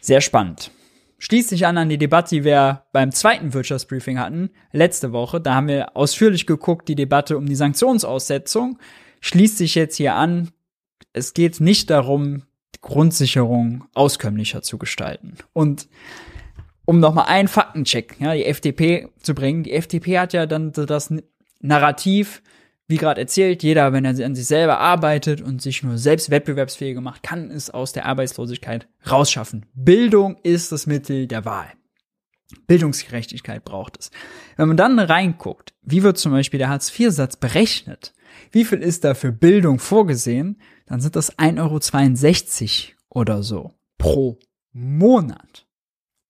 Sehr 0.00 0.20
spannend 0.20 0.70
schließt 1.18 1.48
sich 1.48 1.66
an 1.66 1.78
an 1.78 1.88
die 1.88 1.98
Debatte, 1.98 2.36
die 2.36 2.44
wir 2.44 2.84
beim 2.92 3.12
zweiten 3.12 3.52
Wirtschaftsbriefing 3.52 4.18
hatten, 4.18 4.50
letzte 4.72 5.12
Woche. 5.12 5.40
Da 5.40 5.54
haben 5.54 5.68
wir 5.68 5.96
ausführlich 5.96 6.46
geguckt, 6.46 6.88
die 6.88 6.94
Debatte 6.94 7.36
um 7.36 7.46
die 7.46 7.56
Sanktionsaussetzung. 7.56 8.78
Schließt 9.20 9.58
sich 9.58 9.74
jetzt 9.74 9.96
hier 9.96 10.14
an. 10.14 10.50
Es 11.12 11.34
geht 11.34 11.60
nicht 11.60 11.90
darum, 11.90 12.44
Grundsicherung 12.80 13.84
auskömmlicher 13.94 14.62
zu 14.62 14.78
gestalten. 14.78 15.36
Und 15.52 15.88
um 16.84 17.00
nochmal 17.00 17.26
einen 17.26 17.48
Faktencheck, 17.48 18.16
ja, 18.20 18.34
die 18.34 18.44
FDP 18.44 19.08
zu 19.20 19.34
bringen. 19.34 19.64
Die 19.64 19.72
FDP 19.72 20.18
hat 20.18 20.32
ja 20.32 20.46
dann 20.46 20.72
das 20.72 21.12
Narrativ, 21.60 22.42
wie 22.88 22.96
gerade 22.96 23.20
erzählt, 23.20 23.62
jeder, 23.62 23.92
wenn 23.92 24.04
er 24.04 24.24
an 24.24 24.34
sich 24.34 24.46
selber 24.46 24.78
arbeitet 24.78 25.42
und 25.42 25.60
sich 25.60 25.82
nur 25.82 25.98
selbst 25.98 26.30
wettbewerbsfähiger 26.30 27.02
macht, 27.02 27.22
kann 27.22 27.50
es 27.50 27.70
aus 27.70 27.92
der 27.92 28.06
Arbeitslosigkeit 28.06 28.88
rausschaffen. 29.08 29.66
Bildung 29.74 30.38
ist 30.42 30.72
das 30.72 30.86
Mittel 30.86 31.26
der 31.26 31.44
Wahl. 31.44 31.72
Bildungsgerechtigkeit 32.66 33.62
braucht 33.62 33.98
es. 33.98 34.10
Wenn 34.56 34.68
man 34.68 34.78
dann 34.78 34.98
reinguckt, 34.98 35.74
wie 35.82 36.02
wird 36.02 36.16
zum 36.16 36.32
Beispiel 36.32 36.58
der 36.58 36.70
Hartz-IV-Satz 36.70 37.36
berechnet, 37.36 38.14
wie 38.52 38.64
viel 38.64 38.78
ist 38.78 39.04
da 39.04 39.14
für 39.14 39.32
Bildung 39.32 39.78
vorgesehen, 39.78 40.60
dann 40.86 41.00
sind 41.00 41.14
das 41.14 41.36
1,62 41.38 42.88
Euro 42.88 42.94
oder 43.10 43.42
so 43.42 43.74
pro 43.98 44.38
Monat. 44.72 45.66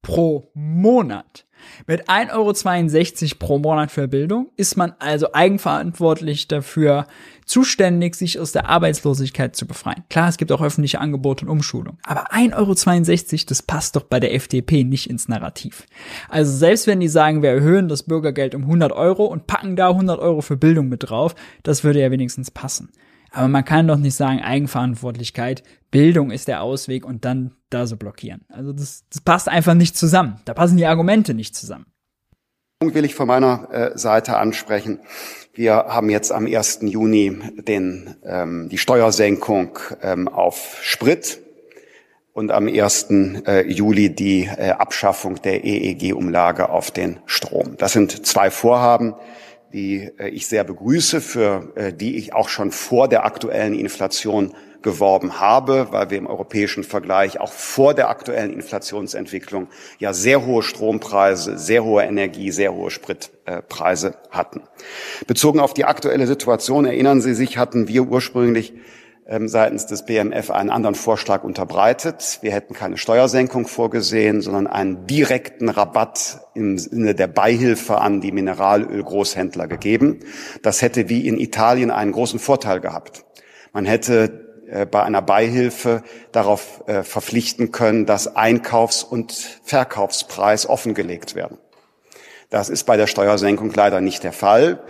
pro 0.03 0.51
Monat. 0.55 1.47
Mit 1.87 2.09
1,62 2.09 3.23
Euro 3.23 3.35
pro 3.39 3.59
Monat 3.59 3.91
für 3.91 4.09
Bildung 4.09 4.51
ist 4.57 4.77
man 4.77 4.95
also 4.99 5.33
eigenverantwortlich 5.33 6.49
dafür 6.49 7.07
zuständig, 7.45 8.15
sich 8.15 8.39
aus 8.39 8.53
der 8.53 8.69
Arbeitslosigkeit 8.69 9.57
zu 9.57 9.67
befreien. 9.67 10.05
Klar, 10.11 10.29
es 10.29 10.37
gibt 10.37 10.53
auch 10.53 10.61
öffentliche 10.61 11.01
Angebote 11.01 11.45
und 11.45 11.51
Umschulung. 11.51 11.99
Aber 12.05 12.33
1,62 12.33 13.33
Euro, 13.33 13.43
das 13.49 13.63
passt 13.63 13.97
doch 13.97 14.05
bei 14.05 14.21
der 14.21 14.35
FDP 14.35 14.85
nicht 14.85 15.09
ins 15.09 15.29
Narrativ. 15.29 15.87
Also 16.29 16.55
selbst 16.55 16.87
wenn 16.87 17.01
die 17.01 17.09
sagen, 17.09 17.43
wir 17.43 17.51
erhöhen 17.51 17.89
das 17.89 18.03
Bürgergeld 18.03 18.55
um 18.55 18.63
100 18.63 18.93
Euro 18.93 19.25
und 19.25 19.47
packen 19.47 19.77
da 19.77 19.89
100 19.89 20.19
Euro 20.21 20.43
für 20.43 20.57
Bildung 20.57 20.89
mit 20.89 21.09
drauf, 21.09 21.35
das 21.63 21.85
würde 21.85 22.01
ja 22.01 22.11
wenigstens 22.11 22.51
passen. 22.51 22.91
Aber 23.31 23.49
man 23.49 23.65
kann 23.65 23.87
doch 23.87 23.97
nicht 23.97 24.15
sagen, 24.15 24.41
Eigenverantwortlichkeit, 24.41 25.63
Bildung 25.91 26.31
ist 26.31 26.49
der 26.49 26.63
Ausweg 26.63 27.05
und 27.05 27.25
dann 27.25 27.53
da 27.71 27.87
so 27.87 27.97
blockieren. 27.97 28.45
Also 28.49 28.73
das, 28.73 29.05
das 29.11 29.21
passt 29.21 29.49
einfach 29.49 29.75
nicht 29.75 29.97
zusammen. 29.97 30.41
Da 30.45 30.55
passen 30.55 30.77
die 30.77 30.87
Argumente 30.87 31.35
nicht 31.35 31.55
zusammen. 31.55 31.87
Will 32.81 33.05
ich 33.05 33.15
von 33.15 33.27
meiner 33.27 33.69
äh, 33.73 33.99
Seite 33.99 34.37
ansprechen. 34.37 35.01
Wir 35.53 35.75
haben 35.75 36.11
jetzt 36.11 36.31
am 36.31 36.47
1. 36.47 36.81
Juni 36.83 37.37
den, 37.57 38.15
ähm, 38.25 38.69
die 38.71 38.79
Steuersenkung 38.79 39.79
ähm, 40.01 40.29
auf 40.29 40.79
Sprit 40.83 41.41
und 42.33 42.53
am 42.53 42.69
1. 42.69 43.07
Äh, 43.11 43.69
Juli 43.69 44.15
die 44.15 44.45
äh, 44.45 44.71
Abschaffung 44.71 45.43
der 45.43 45.65
EEG-Umlage 45.65 46.69
auf 46.69 46.93
den 46.93 47.19
Strom. 47.27 47.77
Das 47.79 47.93
sind 47.93 48.25
zwei 48.25 48.53
Vorhaben, 48.53 49.15
die 49.73 50.11
äh, 50.19 50.29
ich 50.29 50.47
sehr 50.47 50.65
begrüße, 50.65 51.21
für 51.21 51.73
äh, 51.77 51.93
die 51.93 52.17
ich 52.17 52.33
auch 52.35 52.49
schon 52.49 52.71
vor 52.71 53.09
der 53.09 53.25
aktuellen 53.25 53.75
Inflation 53.75 54.55
geworben 54.83 55.41
habe, 55.41 55.89
weil 55.91 56.11
wir 56.11 56.19
im 56.19 56.27
europäischen 56.27 56.85
Vergleich 56.85 57.41
auch 57.41 57.51
vor 57.51 57.95
der 57.95 58.09
aktuellen 58.09 58.53
Inflationsentwicklung 58.53 59.67
ja 59.99 60.13
sehr 60.13 60.47
hohe 60.47 60.63
Strompreise, 60.63 61.59
sehr 61.59 61.83
hohe 61.83 62.05
Energie, 62.05 62.53
sehr 62.53 62.73
hohe 62.73 62.91
Spritpreise 62.91 64.15
hatten. 64.31 64.63
Bezogen 65.27 65.59
auf 65.59 65.75
die 65.75 65.85
aktuelle 65.85 66.27
Situation 66.27 66.85
erinnern 66.85 67.21
Sie 67.21 67.35
sich, 67.35 67.59
hatten 67.59 67.89
wir 67.89 68.05
ursprünglich 68.05 68.73
seitens 69.29 69.85
des 69.85 70.07
BMF 70.07 70.51
einen 70.51 70.71
anderen 70.71 70.95
Vorschlag 70.95 71.45
unterbreitet. 71.45 72.39
Wir 72.41 72.53
hätten 72.53 72.73
keine 72.73 72.97
Steuersenkung 72.97 73.67
vorgesehen, 73.67 74.41
sondern 74.41 74.67
einen 74.67 75.07
direkten 75.07 75.69
Rabatt 75.69 76.41
im 76.55 76.79
Sinne 76.79 77.15
der 77.15 77.27
Beihilfe 77.27 78.01
an 78.01 78.23
die 78.23 78.33
Mineralölgroßhändler 78.33 79.69
gegeben. 79.69 80.21
Das 80.63 80.81
hätte 80.81 81.11
wie 81.11 81.29
in 81.29 81.39
Italien 81.39 81.91
einen 81.91 82.13
großen 82.13 82.39
Vorteil 82.39 82.81
gehabt. 82.81 83.27
Man 83.75 83.85
hätte 83.85 84.49
äh, 84.71 84.87
bei 84.87 85.03
einer 85.03 85.21
Beihilfe 85.21 86.03
darauf 86.33 86.85
äh, 86.87 87.03
verpflichten 87.03 87.71
können, 87.71 88.07
dass 88.07 88.35
Einkaufs- 88.35 89.03
und 89.03 89.33
Verkaufspreis 89.63 90.67
offengelegt 90.67 91.35
werden. 91.35 91.59
Das 92.51 92.71
ist 92.71 92.85
bei 92.85 92.97
der 92.97 93.07
Steuersenkung 93.07 93.71
leider 93.75 94.01
nicht 94.01 94.25
der 94.25 94.33
Fall. 94.33 94.83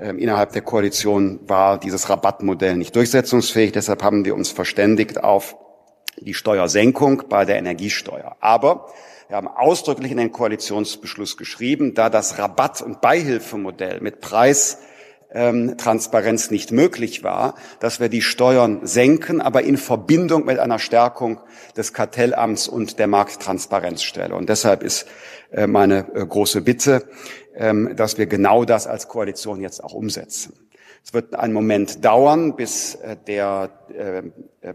Ähm, 0.00 0.18
innerhalb 0.18 0.50
der 0.52 0.62
Koalition 0.62 1.38
war 1.46 1.78
dieses 1.78 2.08
Rabattmodell 2.10 2.76
nicht 2.76 2.96
durchsetzungsfähig. 2.96 3.70
Deshalb 3.70 4.02
haben 4.02 4.24
wir 4.24 4.34
uns 4.34 4.50
verständigt 4.50 5.22
auf 5.22 5.56
die 6.18 6.34
Steuersenkung 6.34 7.24
bei 7.28 7.44
der 7.44 7.56
Energiesteuer. 7.56 8.36
Aber 8.40 8.88
wir 9.28 9.36
haben 9.36 9.46
ausdrücklich 9.46 10.10
in 10.10 10.16
den 10.16 10.32
Koalitionsbeschluss 10.32 11.36
geschrieben, 11.36 11.94
da 11.94 12.10
das 12.10 12.38
Rabatt- 12.38 12.82
und 12.82 13.00
Beihilfemodell 13.00 14.00
mit 14.00 14.20
Preis 14.20 14.78
ähm, 15.32 15.76
nicht 16.50 16.72
möglich 16.72 17.24
war, 17.24 17.54
dass 17.80 18.00
wir 18.00 18.08
die 18.08 18.22
Steuern 18.22 18.86
senken, 18.86 19.40
aber 19.40 19.62
in 19.62 19.76
Verbindung 19.76 20.44
mit 20.44 20.58
einer 20.58 20.78
Stärkung 20.78 21.40
des 21.76 21.92
Kartellamts 21.92 22.68
und 22.68 22.98
der 22.98 23.08
Markttransparenzstelle. 23.08 24.34
Und 24.34 24.48
deshalb 24.48 24.82
ist 24.82 25.06
meine 25.66 26.06
äh, 26.14 26.26
große 26.26 26.62
Bitte, 26.62 27.04
ähm, 27.54 27.94
dass 27.96 28.18
wir 28.18 28.26
genau 28.26 28.64
das 28.64 28.86
als 28.86 29.08
Koalition 29.08 29.60
jetzt 29.60 29.82
auch 29.82 29.94
umsetzen. 29.94 30.54
Es 31.04 31.12
wird 31.12 31.34
einen 31.34 31.52
Moment 31.52 32.04
dauern, 32.04 32.56
bis 32.56 32.94
äh, 32.96 33.16
der, 33.26 33.70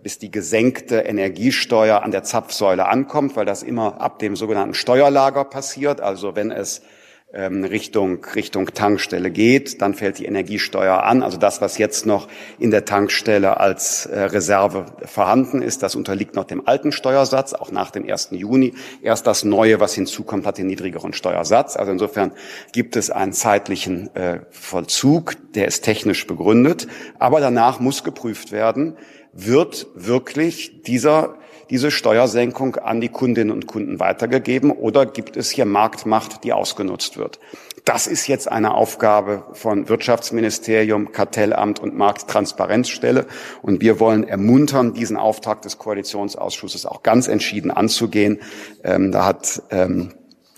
bis 0.04 0.20
die 0.20 0.30
gesenkte 0.30 1.00
Energiesteuer 1.00 2.04
an 2.04 2.12
der 2.12 2.24
Zapfsäule 2.24 2.88
ankommt, 2.88 3.36
weil 3.36 3.46
das 3.46 3.64
immer 3.64 4.00
ab 4.00 4.20
dem 4.20 4.36
sogenannten 4.36 4.76
Steuerlager 4.76 5.44
passiert. 5.46 6.02
Also 6.02 6.36
wenn 6.36 6.52
es 6.52 6.84
Richtung, 7.32 8.26
Richtung 8.34 8.74
Tankstelle 8.74 9.30
geht, 9.30 9.84
dann 9.84 9.94
fällt 9.94 10.18
die 10.18 10.26
Energiesteuer 10.26 11.04
an. 11.04 11.22
Also 11.22 11.38
das, 11.38 11.62
was 11.62 11.78
jetzt 11.78 12.08
noch 12.08 12.28
in 12.58 12.72
der 12.72 12.86
Tankstelle 12.86 13.60
als 13.60 14.08
äh, 14.08 14.20
Reserve 14.20 14.88
vorhanden 15.06 15.62
ist, 15.62 15.84
das 15.84 15.96
unterliegt 15.96 16.36
noch 16.36 16.46
dem 16.46 16.68
alten 16.68 16.92
Steuersatz, 16.92 17.54
auch 17.54 17.72
nach 17.72 17.92
dem 17.92 18.10
1. 18.10 18.30
Juni. 18.32 18.74
Erst 19.04 19.28
das 19.28 19.44
Neue, 19.44 19.80
was 19.80 19.94
hinzukommt, 19.94 20.48
hat 20.48 20.58
den 20.58 20.68
niedrigeren 20.68 21.14
Steuersatz. 21.14 21.76
Also 21.76 21.92
insofern 21.92 22.32
gibt 22.74 22.96
es 22.96 23.12
einen 23.12 23.34
zeitlichen 23.34 24.14
äh, 24.16 24.40
Vollzug, 24.50 25.36
der 25.54 25.68
ist 25.68 25.84
technisch 25.84 26.26
begründet. 26.26 26.88
Aber 27.20 27.42
danach 27.42 27.80
muss 27.80 28.04
geprüft 28.04 28.52
werden, 28.52 28.98
wird 29.34 29.88
wirklich 29.94 30.82
dieser 30.82 31.36
diese 31.70 31.92
Steuersenkung 31.92 32.78
an 32.78 33.02
die 33.02 33.10
Kundinnen 33.10 33.52
und 33.52 33.68
Kunden 33.68 34.00
weitergegeben 34.00 34.72
oder 34.72 35.06
gibt 35.06 35.38
es 35.38 35.52
hier 35.52 35.66
Marktmacht, 35.66 36.44
die 36.44 36.54
ausgenutzt 36.54 37.18
wird? 37.18 37.40
Das 37.86 38.08
ist 38.08 38.28
jetzt 38.28 38.52
eine 38.52 38.74
Aufgabe 38.74 39.46
von 39.54 39.90
Wirtschaftsministerium, 39.90 41.12
Kartellamt 41.12 41.80
und 41.80 41.96
Markttransparenzstelle. 41.96 43.26
Und 43.62 43.82
wir 43.82 44.00
wollen 44.00 44.24
ermuntern, 44.24 44.94
diesen 44.94 45.18
Auftrag 45.18 45.62
des 45.64 45.78
Koalitionsausschusses 45.78 46.86
auch 46.86 47.04
ganz 47.04 47.28
entschieden 47.28 47.72
anzugehen. 47.72 48.42
Ähm, 48.84 49.12
da 49.12 49.26
hat, 49.26 49.64
ähm, 49.72 50.14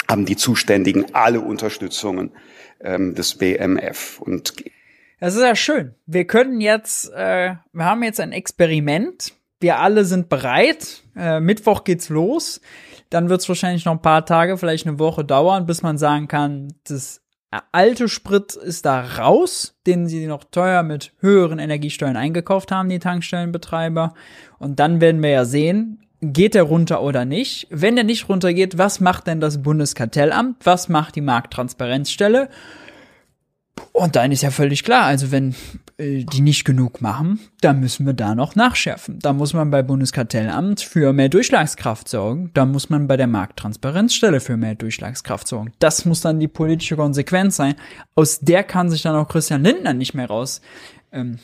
haben 0.10 0.26
die 0.26 0.36
Zuständigen 0.36 1.14
alle 1.14 1.40
Unterstützungen 1.40 2.32
ähm, 2.82 3.16
des 3.16 3.36
BMF. 3.36 4.20
Und 4.20 4.54
das 5.22 5.36
ist 5.36 5.42
ja 5.42 5.56
schön. 5.56 5.94
Wir 6.06 6.26
können 6.26 6.60
jetzt, 6.60 7.12
äh, 7.14 7.56
wir 7.72 7.86
haben 7.86 8.04
jetzt 8.04 8.20
ein 8.20 8.32
Experiment 8.32 9.34
wir 9.62 9.80
alle 9.80 10.06
sind 10.06 10.30
bereit. 10.30 11.04
Äh, 11.16 11.40
Mittwoch 11.40 11.84
geht's 11.84 12.10
los. 12.10 12.62
Dann 13.10 13.30
wird's 13.30 13.48
wahrscheinlich 13.48 13.86
noch 13.86 13.94
ein 13.94 14.02
paar 14.02 14.26
Tage, 14.26 14.58
vielleicht 14.58 14.88
eine 14.88 15.00
Woche 15.00 15.26
dauern, 15.26 15.66
bis 15.66 15.82
man 15.84 15.98
sagen 15.98 16.28
kann, 16.28 16.74
das 16.86 17.22
alte 17.72 18.08
Sprit 18.08 18.54
ist 18.56 18.86
da 18.86 19.02
raus, 19.02 19.76
den 19.86 20.08
sie 20.08 20.26
noch 20.26 20.46
teuer 20.46 20.84
mit 20.84 21.12
höheren 21.20 21.60
Energiesteuern 21.60 22.16
eingekauft 22.16 22.72
haben, 22.72 22.90
die 22.90 23.00
Tankstellenbetreiber. 23.00 24.14
Und 24.58 24.80
dann 24.80 25.02
werden 25.02 25.22
wir 25.22 25.32
ja 25.32 25.46
sehen, 25.46 26.02
geht 26.22 26.54
der 26.54 26.64
runter 26.64 27.02
oder 27.02 27.26
nicht? 27.26 27.68
Wenn 27.70 27.96
der 27.96 28.06
nicht 28.06 28.30
runtergeht, 28.30 28.78
was 28.78 29.00
macht 29.00 29.28
denn 29.28 29.42
das 29.42 29.62
Bundeskartellamt? 29.62 30.66
Was 30.66 30.88
macht 30.88 31.16
die 31.16 31.22
Markttransparenzstelle? 31.22 32.50
Und 33.94 34.16
dann 34.16 34.32
ist 34.32 34.42
ja 34.42 34.52
völlig 34.52 34.84
klar, 34.84 35.06
also 35.06 35.32
wenn 35.32 35.56
äh, 35.98 36.24
die 36.24 36.42
nicht 36.42 36.66
genug 36.66 37.02
machen, 37.02 37.40
dann 37.62 37.80
müssen 37.80 38.06
wir 38.06 38.14
da 38.14 38.36
noch 38.36 38.56
nachschärfen. 38.56 39.20
Da 39.20 39.34
muss 39.34 39.54
man 39.54 39.72
bei 39.72 39.82
Bundeskartellamt 39.84 40.82
für 40.82 41.14
mehr 41.14 41.30
Durchschlagskraft 41.30 42.08
sorgen. 42.08 42.52
Da 42.54 42.66
muss 42.66 42.90
man 42.90 43.08
bei 43.08 43.18
der 43.18 43.28
Markttransparenzstelle 43.28 44.40
für 44.40 44.58
mehr 44.58 44.76
Durchschlagskraft 44.76 45.48
sorgen. 45.48 45.74
Das 45.80 46.06
muss 46.06 46.22
dann 46.22 46.40
die 46.40 46.48
politische 46.48 46.96
Konsequenz 46.96 47.56
sein. 47.56 47.76
Aus 48.16 48.40
der 48.40 48.64
kann 48.64 48.90
sich 48.90 49.04
dann 49.04 49.16
auch 49.16 49.28
Christian 49.28 49.64
Lindner 49.64 49.94
nicht 49.94 50.14
mehr 50.14 50.28
raus 50.28 50.62
ähm, 51.12 51.40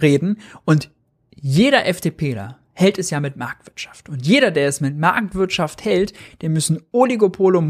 reden. 0.00 0.38
Und 0.64 0.90
jeder 1.34 1.86
FDPler 1.86 2.59
hält 2.80 2.98
es 2.98 3.10
ja 3.10 3.20
mit 3.20 3.36
Marktwirtschaft. 3.36 4.08
Und 4.08 4.26
jeder, 4.26 4.50
der 4.50 4.66
es 4.66 4.80
mit 4.80 4.96
Marktwirtschaft 4.98 5.84
hält, 5.84 6.14
dem 6.40 6.54
müssen 6.54 6.80
Oligopole, 6.92 7.60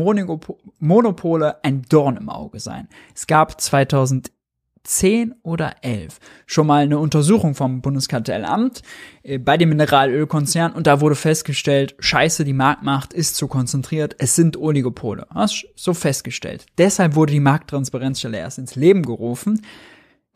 Monopole 0.78 1.64
ein 1.64 1.82
Dorn 1.88 2.16
im 2.16 2.28
Auge 2.28 2.60
sein. 2.60 2.88
Es 3.12 3.26
gab 3.26 3.60
2010 3.60 5.34
oder 5.42 5.74
11 5.82 6.20
schon 6.46 6.68
mal 6.68 6.84
eine 6.84 7.00
Untersuchung 7.00 7.56
vom 7.56 7.80
Bundeskartellamt 7.80 8.82
äh, 9.24 9.38
bei 9.38 9.56
dem 9.56 9.70
Mineralölkonzern 9.70 10.72
und 10.72 10.86
da 10.86 11.00
wurde 11.00 11.16
festgestellt, 11.16 11.96
scheiße, 11.98 12.44
die 12.44 12.52
Marktmacht 12.52 13.12
ist 13.12 13.34
zu 13.34 13.48
konzentriert, 13.48 14.14
es 14.18 14.36
sind 14.36 14.56
Oligopole. 14.56 15.26
Das 15.34 15.64
so 15.74 15.92
festgestellt. 15.92 16.66
Deshalb 16.78 17.16
wurde 17.16 17.32
die 17.32 17.40
Markttransparenzstelle 17.40 18.38
erst 18.38 18.58
ins 18.58 18.76
Leben 18.76 19.02
gerufen, 19.02 19.60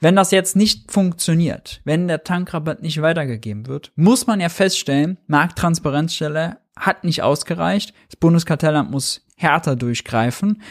wenn 0.01 0.17
das 0.17 0.31
jetzt 0.31 0.57
nicht 0.57 0.91
funktioniert, 0.91 1.81
wenn 1.85 2.09
der 2.09 2.25
Tankrabatt 2.25 2.83
nicht 2.83 3.01
weitergegeben 3.01 3.67
wird, 3.67 3.93
muss 3.97 4.27
man 4.27 4.41
ja 4.41 4.49
feststellen, 4.49 5.19
Markttransparenzstelle 5.27 6.59
hat 6.77 7.05
nicht 7.05 7.23
ausgereicht. 7.23 7.95
Das 8.09 8.17
Bundeskartellamt 8.17 8.91
muss 8.91 9.27
härter 9.37 9.77
durchgreifen 9.77 10.63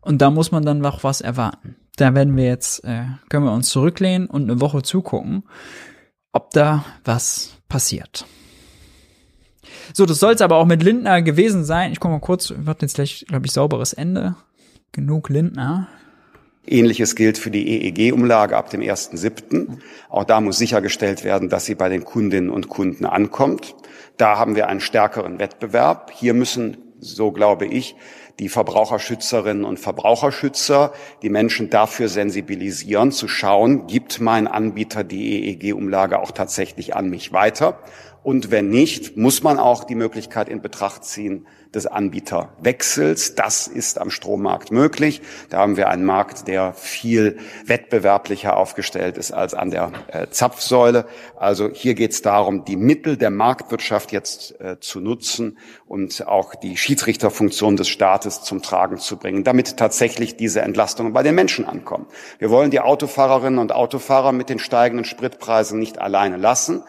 und 0.00 0.22
da 0.22 0.30
muss 0.30 0.52
man 0.52 0.64
dann 0.64 0.78
noch 0.78 1.04
was 1.04 1.20
erwarten. 1.20 1.76
Da 1.96 2.14
werden 2.14 2.36
wir 2.36 2.44
jetzt, 2.44 2.84
äh, 2.84 3.04
können 3.28 3.44
wir 3.44 3.52
uns 3.52 3.70
zurücklehnen 3.70 4.28
und 4.28 4.44
eine 4.44 4.60
Woche 4.60 4.82
zugucken, 4.82 5.42
ob 6.32 6.52
da 6.52 6.84
was 7.04 7.58
passiert. 7.68 8.24
So, 9.92 10.06
das 10.06 10.20
soll 10.20 10.34
es 10.34 10.40
aber 10.40 10.56
auch 10.56 10.66
mit 10.66 10.82
Lindner 10.82 11.22
gewesen 11.22 11.64
sein. 11.64 11.92
Ich 11.92 12.00
komme 12.00 12.14
mal 12.14 12.20
kurz, 12.20 12.52
wird 12.56 12.82
jetzt 12.82 12.94
gleich, 12.94 13.24
glaube 13.28 13.46
ich, 13.46 13.52
sauberes 13.52 13.92
Ende. 13.92 14.36
Genug 14.92 15.28
Lindner. 15.28 15.88
Ähnliches 16.70 17.16
gilt 17.16 17.38
für 17.38 17.50
die 17.50 17.86
EEG-Umlage 17.86 18.56
ab 18.56 18.70
dem 18.70 18.80
1.7. 18.80 19.78
Auch 20.08 20.24
da 20.24 20.40
muss 20.40 20.58
sichergestellt 20.58 21.24
werden, 21.24 21.48
dass 21.48 21.64
sie 21.64 21.74
bei 21.74 21.88
den 21.88 22.04
Kundinnen 22.04 22.50
und 22.50 22.68
Kunden 22.68 23.06
ankommt. 23.06 23.74
Da 24.16 24.38
haben 24.38 24.56
wir 24.56 24.68
einen 24.68 24.80
stärkeren 24.80 25.38
Wettbewerb. 25.38 26.10
Hier 26.14 26.34
müssen 26.34 26.76
so 27.00 27.30
glaube 27.30 27.66
ich, 27.66 27.96
die 28.38 28.48
Verbraucherschützerinnen 28.48 29.64
und 29.64 29.80
Verbraucherschützer, 29.80 30.92
die 31.22 31.28
Menschen 31.28 31.70
dafür 31.70 32.08
sensibilisieren, 32.08 33.10
zu 33.10 33.26
schauen, 33.26 33.86
gibt 33.86 34.20
mein 34.20 34.46
Anbieter 34.46 35.02
die 35.02 35.48
EEG-Umlage 35.48 36.20
auch 36.20 36.30
tatsächlich 36.30 36.94
an 36.94 37.10
mich 37.10 37.32
weiter? 37.32 37.80
Und 38.22 38.50
wenn 38.50 38.68
nicht, 38.68 39.16
muss 39.16 39.42
man 39.42 39.58
auch 39.58 39.84
die 39.84 39.94
Möglichkeit 39.94 40.48
in 40.48 40.60
Betracht 40.60 41.04
ziehen, 41.04 41.46
des 41.74 41.86
Anbieterwechsels. 41.86 43.34
Das 43.34 43.66
ist 43.66 43.98
am 43.98 44.10
Strommarkt 44.10 44.72
möglich. 44.72 45.20
Da 45.50 45.58
haben 45.58 45.76
wir 45.76 45.88
einen 45.88 46.04
Markt, 46.04 46.48
der 46.48 46.72
viel 46.72 47.38
wettbewerblicher 47.66 48.56
aufgestellt 48.56 49.18
ist 49.18 49.32
als 49.32 49.54
an 49.54 49.70
der 49.70 49.92
äh, 50.08 50.26
Zapfsäule. 50.30 51.06
Also 51.36 51.68
hier 51.70 51.94
geht 51.94 52.12
es 52.12 52.22
darum, 52.22 52.64
die 52.64 52.76
Mittel 52.76 53.16
der 53.16 53.30
Marktwirtschaft 53.30 54.12
jetzt 54.12 54.58
äh, 54.60 54.80
zu 54.80 55.00
nutzen 55.00 55.58
und 55.86 56.26
auch 56.26 56.54
die 56.54 56.76
Schiedsrichterfunktion 56.76 57.76
des 57.76 57.88
Staates 57.88 58.42
zum 58.42 58.62
Tragen 58.62 58.98
zu 58.98 59.16
bringen, 59.18 59.44
damit 59.44 59.76
tatsächlich 59.76 60.36
diese 60.36 60.62
Entlastungen 60.62 61.12
bei 61.12 61.22
den 61.22 61.34
Menschen 61.34 61.66
ankommen. 61.66 62.06
Wir 62.38 62.50
wollen 62.50 62.70
die 62.70 62.80
Autofahrerinnen 62.80 63.58
und 63.58 63.72
Autofahrer 63.72 64.32
mit 64.32 64.48
den 64.48 64.58
steigenden 64.58 65.04
Spritpreisen 65.04 65.78
nicht 65.78 66.00
alleine 66.00 66.38
lassen. 66.38 66.82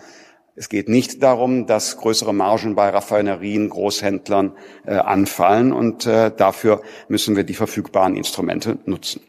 Es 0.60 0.68
geht 0.68 0.90
nicht 0.90 1.24
darum, 1.24 1.68
dass 1.68 1.96
größere 1.96 2.34
Margen 2.34 2.76
bei 2.76 2.90
Raffinerien, 2.90 3.70
Großhändlern 3.70 4.52
äh, 4.86 4.96
anfallen 4.96 5.72
und 5.72 6.06
äh, 6.06 6.36
dafür 6.36 6.82
müssen 7.08 7.38
wir 7.38 7.46
die 7.46 7.54
verfügbaren 7.54 8.18
Instrumente 8.18 8.78
nutzen. 8.84 9.22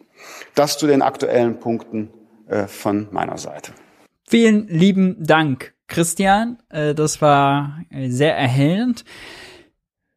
Das 0.57 0.77
zu 0.77 0.89
den 0.89 1.03
aktuellen 1.03 1.61
Punkten 1.61 2.11
äh, 2.49 2.67
von 2.67 3.07
meiner 3.13 3.39
Seite. 3.39 3.71
Vielen 4.27 4.67
lieben 4.67 5.25
Dank, 5.25 5.73
Christian. 5.87 6.59
Äh, 6.69 6.97
das 6.97 7.23
war 7.23 7.85
äh, 7.91 8.11
sehr 8.11 8.37
erhellend. 8.37 9.05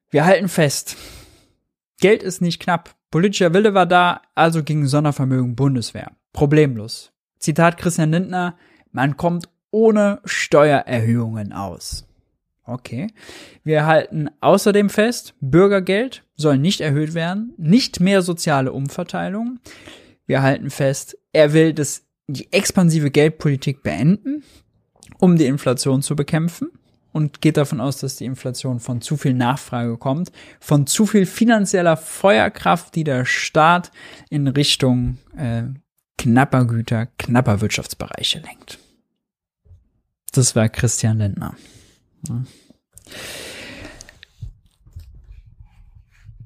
Wir 0.10 0.26
halten 0.26 0.48
fest. 0.48 0.98
Geld 2.02 2.24
ist 2.24 2.42
nicht 2.42 2.60
knapp. 2.60 2.96
Politischer 3.12 3.54
Wille 3.54 3.76
war 3.76 3.86
da, 3.86 4.24
also 4.34 4.64
ging 4.64 4.88
Sondervermögen 4.88 5.56
Bundeswehr. 5.56 6.14
Problemlos. 6.32 7.12
Zitat 7.38 7.78
Christian 7.78 8.10
Lindner, 8.10 8.58
man 8.92 9.16
kommt 9.16 9.53
ohne 9.74 10.20
Steuererhöhungen 10.24 11.52
aus. 11.52 12.06
Okay. 12.66 13.08
Wir 13.64 13.86
halten 13.86 14.30
außerdem 14.40 14.90
fest, 14.90 15.34
Bürgergeld 15.42 16.24
soll 16.36 16.58
nicht 16.58 16.80
erhöht 16.80 17.14
werden, 17.14 17.54
nicht 17.58 18.00
mehr 18.00 18.22
soziale 18.22 18.72
Umverteilung. 18.72 19.60
Wir 20.26 20.42
halten 20.42 20.70
fest, 20.70 21.18
er 21.34 21.52
will 21.54 21.74
das, 21.74 22.04
die 22.28 22.54
expansive 22.54 23.12
Geldpolitik 23.12 23.84
beenden, 23.84 24.44
um 25.20 25.38
die 25.38 25.46
Inflation 25.46 26.02
zu 26.02 26.16
bekämpfen 26.16 26.70
und 27.12 27.42
geht 27.42 27.58
davon 27.58 27.82
aus, 27.82 27.98
dass 27.98 28.16
die 28.16 28.26
Inflation 28.26 28.80
von 28.80 29.02
zu 29.02 29.18
viel 29.18 29.34
Nachfrage 29.34 29.98
kommt, 29.98 30.32
von 30.62 30.88
zu 30.88 31.06
viel 31.06 31.26
finanzieller 31.26 31.98
Feuerkraft, 31.98 32.96
die 32.96 33.04
der 33.04 33.26
Staat 33.26 33.92
in 34.30 34.48
Richtung 34.48 35.18
äh, 35.36 35.64
knapper 36.18 36.66
Güter, 36.66 37.08
knapper 37.18 37.60
Wirtschaftsbereiche 37.60 38.40
lenkt. 38.40 38.80
Das 40.34 40.56
war 40.56 40.68
Christian 40.68 41.20
Lindner. 41.20 41.56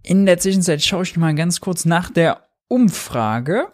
In 0.03 0.25
der 0.25 0.37
Zwischenzeit 0.39 0.83
schaue 0.83 1.03
ich 1.03 1.15
mal 1.15 1.33
ganz 1.33 1.61
kurz 1.61 1.85
nach 1.85 2.11
der 2.11 2.47
Umfrage. 2.67 3.71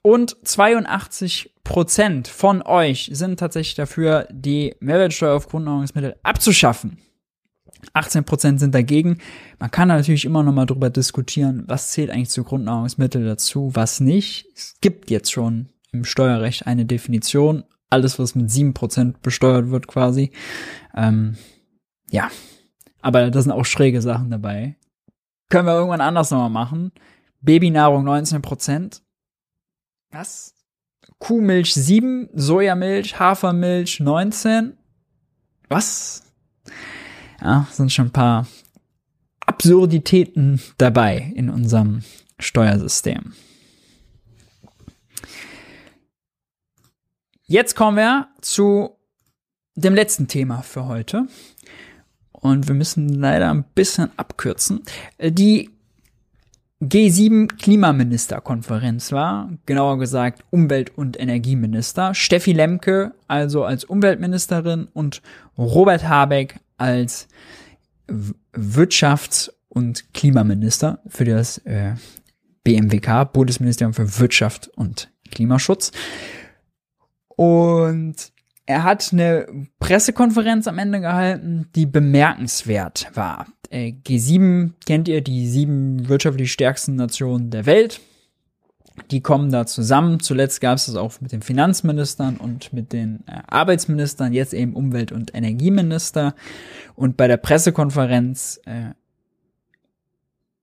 Und 0.00 0.36
82 0.44 1.54
Prozent 1.62 2.28
von 2.28 2.62
euch 2.62 3.10
sind 3.12 3.38
tatsächlich 3.38 3.74
dafür, 3.74 4.26
die 4.30 4.74
Mehrwertsteuer 4.80 5.36
auf 5.36 5.48
Grundnahrungsmittel 5.48 6.16
abzuschaffen. 6.22 6.98
18 7.92 8.24
Prozent 8.24 8.60
sind 8.60 8.74
dagegen. 8.74 9.18
Man 9.58 9.70
kann 9.70 9.88
natürlich 9.88 10.24
immer 10.24 10.42
noch 10.42 10.52
mal 10.52 10.64
drüber 10.64 10.88
diskutieren, 10.88 11.64
was 11.66 11.90
zählt 11.90 12.10
eigentlich 12.10 12.30
zu 12.30 12.44
Grundnahrungsmitteln 12.44 13.26
dazu, 13.26 13.70
was 13.74 14.00
nicht. 14.00 14.46
Es 14.56 14.76
gibt 14.80 15.10
jetzt 15.10 15.30
schon 15.30 15.68
im 15.92 16.04
Steuerrecht 16.04 16.66
eine 16.66 16.86
Definition, 16.86 17.64
alles, 17.90 18.18
was 18.18 18.34
mit 18.34 18.50
sieben 18.50 18.74
Prozent 18.74 19.22
besteuert 19.22 19.70
wird 19.70 19.86
quasi. 19.86 20.32
Ähm, 20.94 21.36
ja, 22.10 22.30
aber 23.00 23.30
da 23.30 23.42
sind 23.42 23.52
auch 23.52 23.64
schräge 23.64 24.02
Sachen 24.02 24.30
dabei. 24.30 24.76
Können 25.50 25.66
wir 25.66 25.74
irgendwann 25.74 26.00
anders 26.00 26.30
nochmal 26.30 26.50
machen. 26.50 26.92
Babynahrung 27.40 28.06
19%. 28.06 29.00
Was? 30.10 30.54
Kuhmilch 31.18 31.74
7, 31.74 32.28
Sojamilch, 32.34 33.18
Hafermilch 33.18 34.00
19. 34.00 34.76
Was? 35.68 36.22
Ja, 37.40 37.66
sind 37.70 37.92
schon 37.92 38.06
ein 38.06 38.12
paar 38.12 38.46
Absurditäten 39.40 40.60
dabei 40.76 41.32
in 41.34 41.50
unserem 41.50 42.02
Steuersystem. 42.38 43.32
Jetzt 47.50 47.76
kommen 47.76 47.96
wir 47.96 48.28
zu 48.42 48.90
dem 49.74 49.94
letzten 49.94 50.28
Thema 50.28 50.60
für 50.60 50.84
heute. 50.86 51.28
Und 52.30 52.68
wir 52.68 52.74
müssen 52.74 53.08
leider 53.08 53.50
ein 53.50 53.64
bisschen 53.74 54.10
abkürzen. 54.18 54.82
Die 55.18 55.70
G7 56.82 57.56
Klimaministerkonferenz 57.56 59.12
war, 59.12 59.50
genauer 59.64 59.98
gesagt 59.98 60.44
Umwelt- 60.50 60.92
und 60.94 61.18
Energieminister. 61.18 62.14
Steffi 62.14 62.52
Lemke 62.52 63.14
also 63.28 63.64
als 63.64 63.84
Umweltministerin 63.84 64.86
und 64.92 65.22
Robert 65.56 66.06
Habeck 66.06 66.60
als 66.76 67.28
Wirtschafts- 68.52 69.50
und 69.68 70.12
Klimaminister 70.12 71.00
für 71.08 71.24
das 71.24 71.56
äh, 71.64 71.94
BMWK, 72.62 73.32
Bundesministerium 73.32 73.94
für 73.94 74.18
Wirtschaft 74.18 74.68
und 74.76 75.10
Klimaschutz. 75.30 75.92
Und 77.38 78.32
er 78.66 78.82
hat 78.82 79.10
eine 79.12 79.46
Pressekonferenz 79.78 80.66
am 80.66 80.76
Ende 80.76 81.00
gehalten, 81.00 81.68
die 81.76 81.86
bemerkenswert 81.86 83.12
war. 83.14 83.46
Äh, 83.70 83.92
G7 84.04 84.72
kennt 84.84 85.06
ihr, 85.06 85.20
die 85.20 85.46
sieben 85.46 86.08
wirtschaftlich 86.08 86.50
stärksten 86.52 86.96
Nationen 86.96 87.50
der 87.50 87.64
Welt. 87.64 88.00
Die 89.12 89.20
kommen 89.20 89.52
da 89.52 89.66
zusammen. 89.66 90.18
Zuletzt 90.18 90.60
gab 90.60 90.78
es 90.78 90.86
das 90.86 90.96
auch 90.96 91.20
mit 91.20 91.30
den 91.30 91.42
Finanzministern 91.42 92.38
und 92.38 92.72
mit 92.72 92.92
den 92.92 93.20
äh, 93.28 93.40
Arbeitsministern, 93.46 94.32
jetzt 94.32 94.52
eben 94.52 94.74
Umwelt- 94.74 95.12
und 95.12 95.32
Energieminister. 95.32 96.34
Und 96.96 97.16
bei 97.16 97.28
der 97.28 97.36
Pressekonferenz 97.36 98.60
äh, 98.66 98.94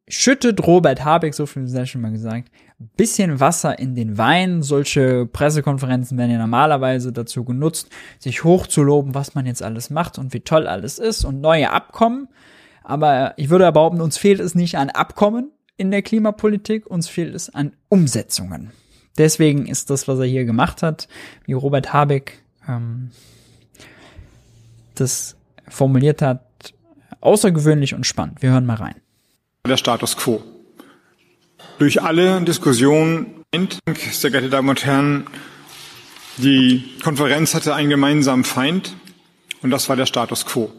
schüttet 0.10 0.68
Robert 0.68 1.06
Habeck, 1.06 1.36
so 1.36 1.46
viel 1.46 1.70
sei 1.70 1.86
schon 1.86 2.02
mal 2.02 2.12
gesagt, 2.12 2.52
bisschen 2.80 3.40
Wasser 3.40 3.80
in 3.80 3.96
den 3.96 4.18
Wein. 4.18 4.62
Solche 4.62 5.26
Pressekonferenzen 5.26 6.18
werden 6.18 6.32
ja 6.32 6.38
normalerweise 6.38 7.12
dazu 7.12 7.44
genutzt, 7.44 7.90
sich 8.20 8.44
hochzuloben, 8.44 9.16
was 9.16 9.36
man 9.36 9.46
jetzt 9.46 9.64
alles 9.64 9.90
macht 9.90 10.18
und 10.18 10.34
wie 10.34 10.42
toll 10.42 10.68
alles 10.68 11.00
ist 11.00 11.26
und 11.26 11.42
neue 11.42 11.72
Abkommen. 11.72 12.28
Aber 12.84 13.34
ich 13.38 13.50
würde 13.50 13.72
behaupten, 13.72 14.02
uns 14.02 14.18
fehlt 14.18 14.40
es 14.40 14.56
nicht 14.56 14.78
an 14.78 14.90
Abkommen 14.90 15.52
in 15.78 15.92
der 15.92 16.02
Klimapolitik, 16.02 16.86
uns 16.88 17.08
fehlt 17.08 17.34
es 17.34 17.54
an 17.54 17.74
Umsetzungen. 17.90 18.72
Deswegen 19.18 19.66
ist 19.66 19.90
das, 19.90 20.08
was 20.08 20.20
er 20.20 20.26
hier 20.26 20.46
gemacht 20.46 20.84
hat, 20.84 21.08
wie 21.46 21.54
Robert 21.54 21.94
Habeck 21.94 22.44
ähm, 22.68 23.12
das 24.96 25.36
formuliert 25.68 26.22
hat, 26.22 26.74
außergewöhnlich 27.22 27.96
und 27.96 28.06
spannend. 28.06 28.42
Wir 28.42 28.52
hören 28.52 28.66
mal 28.66 28.76
rein 28.76 28.96
der 29.68 29.78
Status 29.78 30.16
quo. 30.16 30.42
Durch 31.78 32.02
alle 32.02 32.42
Diskussionen, 32.42 33.44
sehr 34.12 34.32
geehrte 34.32 34.50
Damen 34.50 34.70
und 34.70 34.86
Herren, 34.86 35.28
die 36.38 36.84
Konferenz 37.04 37.54
hatte 37.54 37.76
einen 37.76 37.90
gemeinsamen 37.90 38.46
Feind 38.46 38.96
und 39.62 39.72
das 39.72 39.90
war 39.90 39.98
der 39.98 40.06
Status 40.06 40.46
quo. 40.46 40.72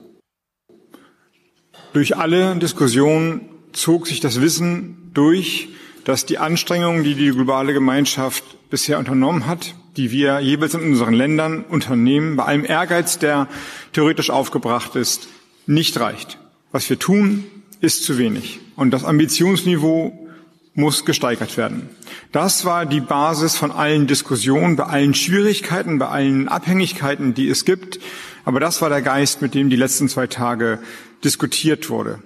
Durch 1.92 2.16
alle 2.16 2.56
Diskussionen 2.56 3.42
zog 3.72 4.06
sich 4.06 4.20
das 4.20 4.40
Wissen 4.40 5.10
durch, 5.12 5.68
dass 6.04 6.24
die 6.24 6.38
Anstrengungen, 6.38 7.04
die 7.04 7.14
die 7.14 7.30
globale 7.30 7.74
Gemeinschaft 7.74 8.44
bisher 8.70 8.98
unternommen 8.98 9.46
hat, 9.46 9.74
die 9.98 10.10
wir 10.10 10.40
jeweils 10.40 10.72
in 10.72 10.80
unseren 10.80 11.14
Ländern 11.14 11.62
unternehmen, 11.64 12.36
bei 12.36 12.44
allem 12.44 12.64
Ehrgeiz, 12.64 13.18
der 13.18 13.48
theoretisch 13.92 14.30
aufgebracht 14.30 14.96
ist, 14.96 15.28
nicht 15.66 16.00
reicht. 16.00 16.38
Was 16.72 16.88
wir 16.88 16.98
tun, 16.98 17.44
ist 17.82 18.04
zu 18.04 18.16
wenig. 18.16 18.60
Und 18.76 18.92
das 18.92 19.04
Ambitionsniveau 19.04 20.25
muss 20.76 21.04
gesteigert 21.04 21.56
werden. 21.56 21.88
Das 22.32 22.64
war 22.64 22.86
die 22.86 23.00
Basis 23.00 23.56
von 23.56 23.72
allen 23.72 24.06
Diskussionen, 24.06 24.76
bei 24.76 24.84
allen 24.84 25.14
Schwierigkeiten, 25.14 25.98
bei 25.98 26.06
allen 26.06 26.48
Abhängigkeiten, 26.48 27.34
die 27.34 27.48
es 27.48 27.64
gibt. 27.64 27.98
Aber 28.44 28.60
das 28.60 28.80
war 28.80 28.88
der 28.88 29.02
Geist, 29.02 29.42
mit 29.42 29.54
dem 29.54 29.70
die 29.70 29.76
letzten 29.76 30.08
zwei 30.08 30.26
Tage 30.28 30.78
diskutiert 31.24 31.90
wurde. 31.90 32.20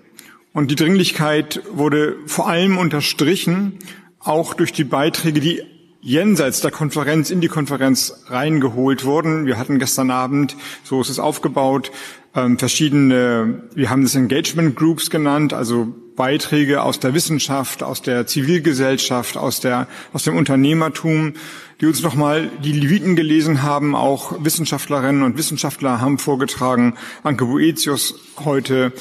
Und 0.52 0.70
die 0.70 0.74
Dringlichkeit 0.74 1.62
wurde 1.72 2.16
vor 2.26 2.48
allem 2.48 2.76
unterstrichen, 2.76 3.78
auch 4.18 4.52
durch 4.54 4.72
die 4.72 4.84
Beiträge, 4.84 5.40
die 5.40 5.62
jenseits 6.02 6.60
der 6.60 6.70
Konferenz 6.70 7.30
in 7.30 7.40
die 7.40 7.48
Konferenz 7.48 8.24
reingeholt 8.26 9.04
wurden. 9.04 9.46
Wir 9.46 9.58
hatten 9.58 9.78
gestern 9.78 10.10
Abend, 10.10 10.56
so 10.82 11.00
ist 11.00 11.08
es 11.08 11.18
aufgebaut, 11.18 11.92
ähm, 12.34 12.58
verschiedene, 12.58 13.62
wir 13.74 13.90
haben 13.90 14.02
das 14.02 14.14
Engagement 14.14 14.76
Groups 14.76 15.10
genannt, 15.10 15.52
also 15.52 15.94
Beiträge 16.16 16.82
aus 16.82 17.00
der 17.00 17.14
Wissenschaft, 17.14 17.82
aus 17.82 18.02
der 18.02 18.26
Zivilgesellschaft, 18.26 19.36
aus 19.36 19.60
der, 19.60 19.88
aus 20.12 20.24
dem 20.24 20.36
Unternehmertum, 20.36 21.34
die 21.80 21.86
uns 21.86 22.02
nochmal 22.02 22.50
die 22.62 22.72
Leviten 22.72 23.16
gelesen 23.16 23.62
haben, 23.62 23.94
auch 23.94 24.44
Wissenschaftlerinnen 24.44 25.22
und 25.22 25.38
Wissenschaftler 25.38 26.00
haben 26.00 26.18
vorgetragen, 26.18 26.94
Anke 27.22 27.46
Boetius 27.46 28.14
heute. 28.44 28.92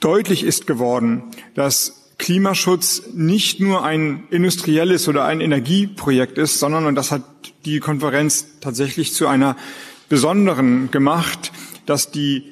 Deutlich 0.00 0.44
ist 0.44 0.66
geworden, 0.66 1.22
dass 1.54 2.10
Klimaschutz 2.18 3.02
nicht 3.14 3.60
nur 3.60 3.84
ein 3.84 4.24
industrielles 4.30 5.08
oder 5.08 5.24
ein 5.24 5.40
Energieprojekt 5.40 6.36
ist, 6.36 6.58
sondern, 6.58 6.86
und 6.86 6.94
das 6.94 7.12
hat 7.12 7.22
die 7.64 7.80
Konferenz 7.80 8.46
tatsächlich 8.60 9.14
zu 9.14 9.26
einer 9.26 9.56
besonderen 10.08 10.90
gemacht, 10.90 11.52
dass 11.90 12.12
die 12.12 12.44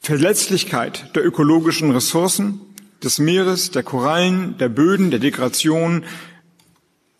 Verletzlichkeit 0.00 1.16
der 1.16 1.24
ökologischen 1.24 1.90
Ressourcen, 1.90 2.60
des 3.02 3.18
Meeres, 3.18 3.70
der 3.70 3.82
Korallen, 3.82 4.58
der 4.58 4.68
Böden, 4.68 5.10
der 5.10 5.20
Degradation 5.20 6.04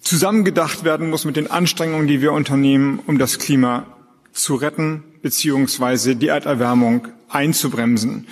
zusammengedacht 0.01 0.85
werden 0.85 1.11
muss 1.11 1.25
mit 1.25 1.37
den 1.37 1.51
Anstrengungen, 1.51 2.07
die 2.07 2.21
wir 2.21 2.33
unternehmen, 2.33 3.01
um 3.07 3.19
das 3.19 3.39
Klima 3.39 3.87
zu 4.33 4.57
retten 4.57 5.05
beziehungsweise 5.23 6.17
die 6.17 6.29
Erderwärmung 6.29 7.09
einzubremsen. 7.29 8.27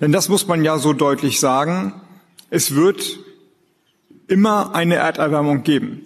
Denn 0.00 0.12
das 0.12 0.28
muss 0.28 0.46
man 0.46 0.64
ja 0.64 0.78
so 0.78 0.92
deutlich 0.92 1.40
sagen. 1.40 1.92
Es 2.50 2.74
wird 2.74 3.18
immer 4.28 4.74
eine 4.74 4.94
Erderwärmung 4.96 5.62
geben. 5.62 6.02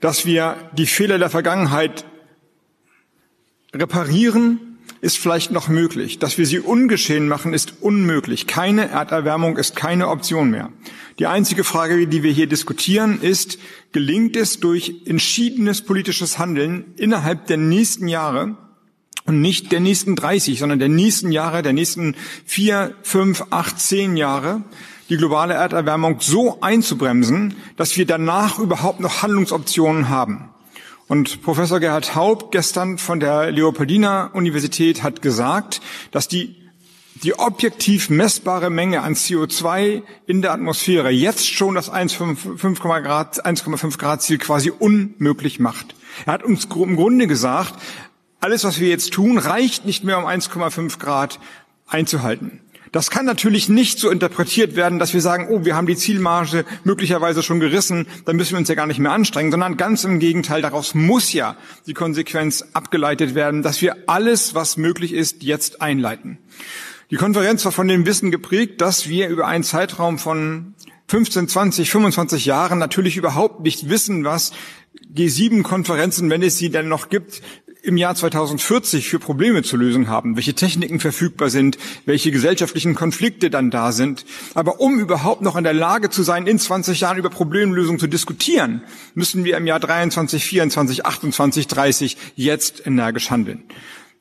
Dass 0.00 0.26
wir 0.26 0.56
die 0.72 0.86
Fehler 0.86 1.18
der 1.18 1.30
Vergangenheit 1.30 2.04
reparieren, 3.72 4.73
ist 5.04 5.18
vielleicht 5.18 5.50
noch 5.50 5.68
möglich. 5.68 6.18
Dass 6.18 6.38
wir 6.38 6.46
sie 6.46 6.60
ungeschehen 6.60 7.28
machen, 7.28 7.52
ist 7.52 7.74
unmöglich. 7.82 8.46
Keine 8.46 8.88
Erderwärmung 8.88 9.58
ist 9.58 9.76
keine 9.76 10.08
Option 10.08 10.50
mehr. 10.50 10.72
Die 11.18 11.26
einzige 11.26 11.62
Frage, 11.62 12.08
die 12.08 12.22
wir 12.22 12.32
hier 12.32 12.46
diskutieren, 12.46 13.20
ist, 13.20 13.58
gelingt 13.92 14.34
es 14.34 14.60
durch 14.60 15.02
entschiedenes 15.04 15.82
politisches 15.82 16.38
Handeln 16.38 16.94
innerhalb 16.96 17.46
der 17.46 17.58
nächsten 17.58 18.08
Jahre, 18.08 18.56
und 19.26 19.40
nicht 19.40 19.72
der 19.72 19.80
nächsten 19.80 20.16
30, 20.16 20.58
sondern 20.58 20.78
der 20.78 20.90
nächsten 20.90 21.32
Jahre, 21.32 21.62
der 21.62 21.72
nächsten 21.72 22.14
vier, 22.44 22.94
fünf, 23.02 23.44
acht, 23.50 23.80
zehn 23.80 24.18
Jahre, 24.18 24.62
die 25.08 25.16
globale 25.16 25.54
Erderwärmung 25.54 26.20
so 26.20 26.60
einzubremsen, 26.60 27.54
dass 27.76 27.96
wir 27.96 28.04
danach 28.04 28.58
überhaupt 28.58 29.00
noch 29.00 29.22
Handlungsoptionen 29.22 30.10
haben. 30.10 30.50
Und 31.14 31.42
Professor 31.42 31.78
Gerhard 31.78 32.16
Haub 32.16 32.50
gestern 32.50 32.98
von 32.98 33.20
der 33.20 33.52
Leopoldina 33.52 34.32
Universität 34.32 35.04
hat 35.04 35.22
gesagt, 35.22 35.80
dass 36.10 36.26
die, 36.26 36.56
die 37.22 37.38
objektiv 37.38 38.10
messbare 38.10 38.68
Menge 38.68 39.00
an 39.02 39.14
CO2 39.14 40.02
in 40.26 40.42
der 40.42 40.50
Atmosphäre 40.50 41.10
jetzt 41.10 41.48
schon 41.48 41.76
das 41.76 41.88
1,5 41.88 42.80
Grad, 42.80 43.46
1,5 43.46 43.96
Grad 43.96 44.22
Ziel 44.22 44.38
quasi 44.38 44.72
unmöglich 44.76 45.60
macht. 45.60 45.94
Er 46.26 46.32
hat 46.32 46.42
uns 46.42 46.64
im 46.64 46.96
Grunde 46.96 47.28
gesagt, 47.28 47.74
alles, 48.40 48.64
was 48.64 48.80
wir 48.80 48.88
jetzt 48.88 49.12
tun, 49.12 49.38
reicht 49.38 49.86
nicht 49.86 50.02
mehr, 50.02 50.18
um 50.18 50.24
1,5 50.24 50.98
Grad 50.98 51.38
einzuhalten. 51.86 52.60
Das 52.94 53.10
kann 53.10 53.26
natürlich 53.26 53.68
nicht 53.68 53.98
so 53.98 54.08
interpretiert 54.08 54.76
werden, 54.76 55.00
dass 55.00 55.14
wir 55.14 55.20
sagen, 55.20 55.48
oh, 55.50 55.64
wir 55.64 55.74
haben 55.74 55.88
die 55.88 55.96
Zielmarge 55.96 56.64
möglicherweise 56.84 57.42
schon 57.42 57.58
gerissen, 57.58 58.06
dann 58.24 58.36
müssen 58.36 58.52
wir 58.52 58.58
uns 58.58 58.68
ja 58.68 58.76
gar 58.76 58.86
nicht 58.86 59.00
mehr 59.00 59.10
anstrengen, 59.10 59.50
sondern 59.50 59.76
ganz 59.76 60.04
im 60.04 60.20
Gegenteil, 60.20 60.62
daraus 60.62 60.94
muss 60.94 61.32
ja 61.32 61.56
die 61.88 61.92
Konsequenz 61.92 62.64
abgeleitet 62.72 63.34
werden, 63.34 63.64
dass 63.64 63.82
wir 63.82 63.96
alles, 64.06 64.54
was 64.54 64.76
möglich 64.76 65.12
ist, 65.12 65.42
jetzt 65.42 65.82
einleiten. 65.82 66.38
Die 67.10 67.16
Konferenz 67.16 67.64
war 67.64 67.72
von 67.72 67.88
dem 67.88 68.06
Wissen 68.06 68.30
geprägt, 68.30 68.80
dass 68.80 69.08
wir 69.08 69.26
über 69.26 69.48
einen 69.48 69.64
Zeitraum 69.64 70.20
von 70.20 70.74
15, 71.08 71.48
20, 71.48 71.90
25 71.90 72.44
Jahren 72.44 72.78
natürlich 72.78 73.16
überhaupt 73.16 73.64
nicht 73.64 73.88
wissen, 73.90 74.22
was 74.22 74.52
G7-Konferenzen, 75.12 76.30
wenn 76.30 76.44
es 76.44 76.58
sie 76.58 76.70
denn 76.70 76.86
noch 76.86 77.08
gibt, 77.08 77.42
im 77.84 77.98
Jahr 77.98 78.14
2040 78.14 79.08
für 79.08 79.18
Probleme 79.18 79.62
zu 79.62 79.76
lösen 79.76 80.08
haben, 80.08 80.36
welche 80.36 80.54
Techniken 80.54 81.00
verfügbar 81.00 81.50
sind, 81.50 81.76
welche 82.06 82.30
gesellschaftlichen 82.30 82.94
Konflikte 82.94 83.50
dann 83.50 83.70
da 83.70 83.92
sind. 83.92 84.24
Aber 84.54 84.80
um 84.80 84.98
überhaupt 84.98 85.42
noch 85.42 85.56
in 85.56 85.64
der 85.64 85.74
Lage 85.74 86.08
zu 86.08 86.22
sein, 86.22 86.46
in 86.46 86.58
20 86.58 87.00
Jahren 87.00 87.18
über 87.18 87.30
Problemlösungen 87.30 88.00
zu 88.00 88.06
diskutieren, 88.06 88.82
müssen 89.14 89.44
wir 89.44 89.58
im 89.58 89.66
Jahr 89.66 89.80
23, 89.80 90.44
24, 90.44 91.04
28, 91.04 91.66
30 91.66 92.16
jetzt 92.34 92.86
energisch 92.86 93.30
handeln. 93.30 93.64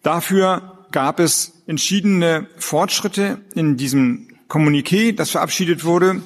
Dafür 0.01 0.85
gab 0.91 1.21
es 1.21 1.53
entschiedene 1.65 2.47
Fortschritte 2.57 3.39
in 3.55 3.77
diesem 3.77 4.27
Kommuniqué, 4.49 5.15
das 5.15 5.29
verabschiedet 5.29 5.85
wurde. 5.85 6.21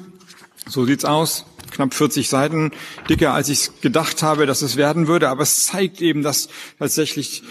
So 0.67 0.85
sieht's 0.85 1.05
aus 1.05 1.45
knapp 1.77 1.93
40 1.93 2.27
Seiten 2.27 2.71
dicker, 3.09 3.33
als 3.33 3.49
ich 3.49 3.81
gedacht 3.81 4.21
habe, 4.21 4.45
dass 4.45 4.61
es 4.61 4.75
werden 4.75 5.07
würde. 5.07 5.29
Aber 5.29 5.43
es 5.43 5.65
zeigt 5.65 6.01
eben, 6.01 6.23
dass 6.23 6.49
tatsächlich 6.79 7.43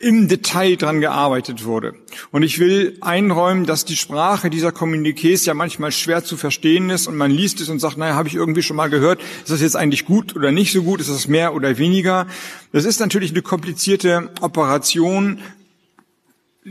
im 0.00 0.28
Detail 0.28 0.76
dran 0.76 1.00
gearbeitet 1.00 1.64
wurde. 1.64 1.94
Und 2.30 2.44
ich 2.44 2.58
will 2.58 2.96
einräumen, 3.00 3.66
dass 3.66 3.84
die 3.84 3.96
Sprache 3.96 4.48
dieser 4.50 4.68
Kommuniqués 4.68 5.44
ja 5.44 5.54
manchmal 5.54 5.90
schwer 5.90 6.22
zu 6.22 6.36
verstehen 6.36 6.90
ist 6.90 7.08
und 7.08 7.16
man 7.16 7.30
liest 7.30 7.60
es 7.60 7.68
und 7.68 7.80
sagt, 7.80 7.96
naja, 7.96 8.14
habe 8.14 8.28
ich 8.28 8.36
irgendwie 8.36 8.62
schon 8.62 8.76
mal 8.76 8.90
gehört, 8.90 9.20
ist 9.20 9.50
das 9.50 9.60
jetzt 9.60 9.76
eigentlich 9.76 10.04
gut 10.04 10.36
oder 10.36 10.52
nicht 10.52 10.72
so 10.72 10.84
gut, 10.84 11.00
ist 11.00 11.10
das 11.10 11.26
mehr 11.26 11.54
oder 11.54 11.78
weniger? 11.78 12.26
Das 12.72 12.84
ist 12.84 13.00
natürlich 13.00 13.32
eine 13.32 13.42
komplizierte 13.42 14.30
Operation, 14.40 15.40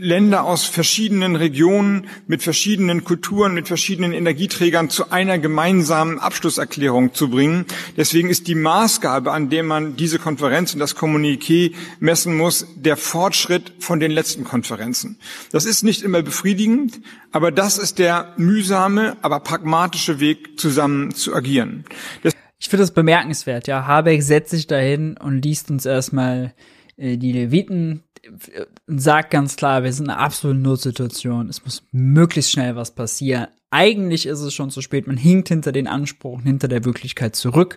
Länder 0.00 0.44
aus 0.44 0.64
verschiedenen 0.64 1.36
Regionen 1.36 2.08
mit 2.26 2.42
verschiedenen 2.42 3.04
Kulturen, 3.04 3.54
mit 3.54 3.68
verschiedenen 3.68 4.12
Energieträgern 4.12 4.90
zu 4.90 5.10
einer 5.10 5.38
gemeinsamen 5.38 6.18
Abschlusserklärung 6.18 7.14
zu 7.14 7.30
bringen. 7.30 7.66
Deswegen 7.96 8.30
ist 8.30 8.46
die 8.48 8.54
Maßgabe, 8.54 9.32
an 9.32 9.50
der 9.50 9.62
man 9.62 9.96
diese 9.96 10.18
Konferenz 10.18 10.72
und 10.74 10.80
das 10.80 10.96
Kommuniqué 10.96 11.72
messen 12.00 12.36
muss, 12.36 12.66
der 12.76 12.96
Fortschritt 12.96 13.72
von 13.78 14.00
den 14.00 14.10
letzten 14.10 14.44
Konferenzen. 14.44 15.18
Das 15.52 15.64
ist 15.64 15.82
nicht 15.82 16.02
immer 16.02 16.22
befriedigend, 16.22 17.00
aber 17.32 17.52
das 17.52 17.78
ist 17.78 17.98
der 17.98 18.34
mühsame, 18.36 19.16
aber 19.22 19.40
pragmatische 19.40 20.20
Weg, 20.20 20.58
zusammen 20.58 21.14
zu 21.14 21.34
agieren. 21.34 21.84
Das 22.22 22.34
ich 22.60 22.68
finde 22.68 22.82
das 22.82 22.90
bemerkenswert, 22.90 23.68
ja. 23.68 23.86
Habeck 23.86 24.22
setzt 24.22 24.50
sich 24.50 24.66
dahin 24.66 25.16
und 25.16 25.44
liest 25.44 25.70
uns 25.70 25.86
erstmal 25.86 26.54
äh, 26.96 27.16
die 27.16 27.32
Leviten 27.32 28.02
sagt 28.86 29.30
ganz 29.30 29.56
klar, 29.56 29.82
wir 29.82 29.92
sind 29.92 30.06
in 30.06 30.10
einer 30.10 30.20
absoluten 30.20 30.62
Notsituation. 30.62 31.48
Es 31.48 31.64
muss 31.64 31.82
möglichst 31.92 32.52
schnell 32.52 32.76
was 32.76 32.94
passieren. 32.94 33.48
Eigentlich 33.70 34.26
ist 34.26 34.40
es 34.40 34.54
schon 34.54 34.70
zu 34.70 34.80
spät. 34.80 35.06
Man 35.06 35.16
hinkt 35.16 35.48
hinter 35.48 35.72
den 35.72 35.86
Ansprüchen, 35.86 36.42
hinter 36.42 36.68
der 36.68 36.84
Wirklichkeit 36.84 37.36
zurück 37.36 37.76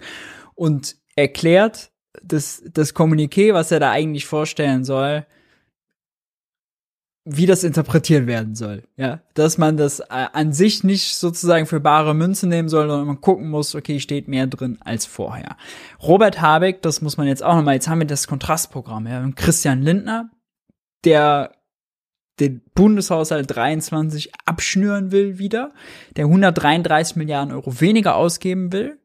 und 0.56 0.96
erklärt 1.16 1.92
das, 2.22 2.64
das 2.72 2.96
Kommuniqué, 2.96 3.54
was 3.54 3.72
er 3.72 3.80
da 3.80 3.92
eigentlich 3.92 4.26
vorstellen 4.26 4.84
soll, 4.84 5.26
wie 7.24 7.46
das 7.46 7.64
interpretiert 7.64 8.26
werden 8.26 8.56
soll. 8.56 8.84
Ja, 8.98 9.22
dass 9.36 9.58
man 9.58 9.78
das 9.78 10.00
äh, 10.00 10.06
an 10.10 10.54
sich 10.54 10.84
nicht 10.84 11.16
sozusagen 11.16 11.68
für 11.68 11.80
bare 11.80 12.16
Münze 12.16 12.48
nehmen 12.48 12.68
soll, 12.68 12.88
sondern 12.88 13.08
man 13.08 13.22
gucken 13.22 13.50
muss, 13.50 13.76
okay, 13.76 14.00
steht 14.00 14.28
mehr 14.28 14.48
drin 14.48 14.80
als 14.82 15.06
vorher. 15.06 15.56
Robert 16.02 16.42
Habeck, 16.42 16.82
das 16.82 17.02
muss 17.02 17.18
man 17.18 17.28
jetzt 17.28 17.44
auch 17.44 17.56
nochmal, 17.56 17.76
jetzt 17.76 17.88
haben 17.88 18.00
wir 18.00 18.08
das 18.08 18.28
Kontrastprogramm, 18.28 19.08
ja, 19.08 19.28
Christian 19.36 19.84
Lindner, 19.84 20.32
der 21.06 21.52
den 22.40 22.62
Bundeshaushalt 22.74 23.56
23 23.56 24.32
abschnüren 24.46 25.12
will 25.12 25.38
wieder, 25.38 25.74
der 26.16 26.26
133 26.26 27.16
Milliarden 27.16 27.54
Euro 27.54 27.80
weniger 27.80 28.16
ausgeben 28.16 28.72
will, 28.72 28.98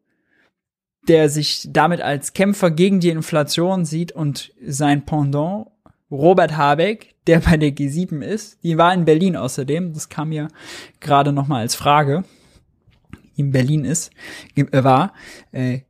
der 1.09 1.29
sich 1.29 1.69
damit 1.71 2.01
als 2.01 2.33
Kämpfer 2.33 2.71
gegen 2.71 3.01
die 3.01 3.11
Inflation 3.11 3.85
sieht 3.85 4.13
und 4.13 4.53
sein 4.65 5.05
Pendant 5.05 5.69
Robert 6.11 6.57
Habeck, 6.57 7.15
der 7.27 7.41
bei 7.41 7.57
der 7.57 7.71
G7 7.71 8.23
ist, 8.23 8.63
die 8.63 8.79
war 8.79 8.95
in 8.95 9.05
Berlin 9.05 9.37
außerdem, 9.37 9.93
das 9.93 10.09
kam 10.09 10.31
mir 10.31 10.49
gerade 11.01 11.33
noch 11.33 11.49
mal 11.49 11.61
als 11.61 11.75
Frage, 11.75 12.25
in 13.37 13.51
Berlin 13.51 13.85
ist, 13.85 14.11
äh, 14.55 14.85
war, 14.85 15.13
äh, 15.53 15.81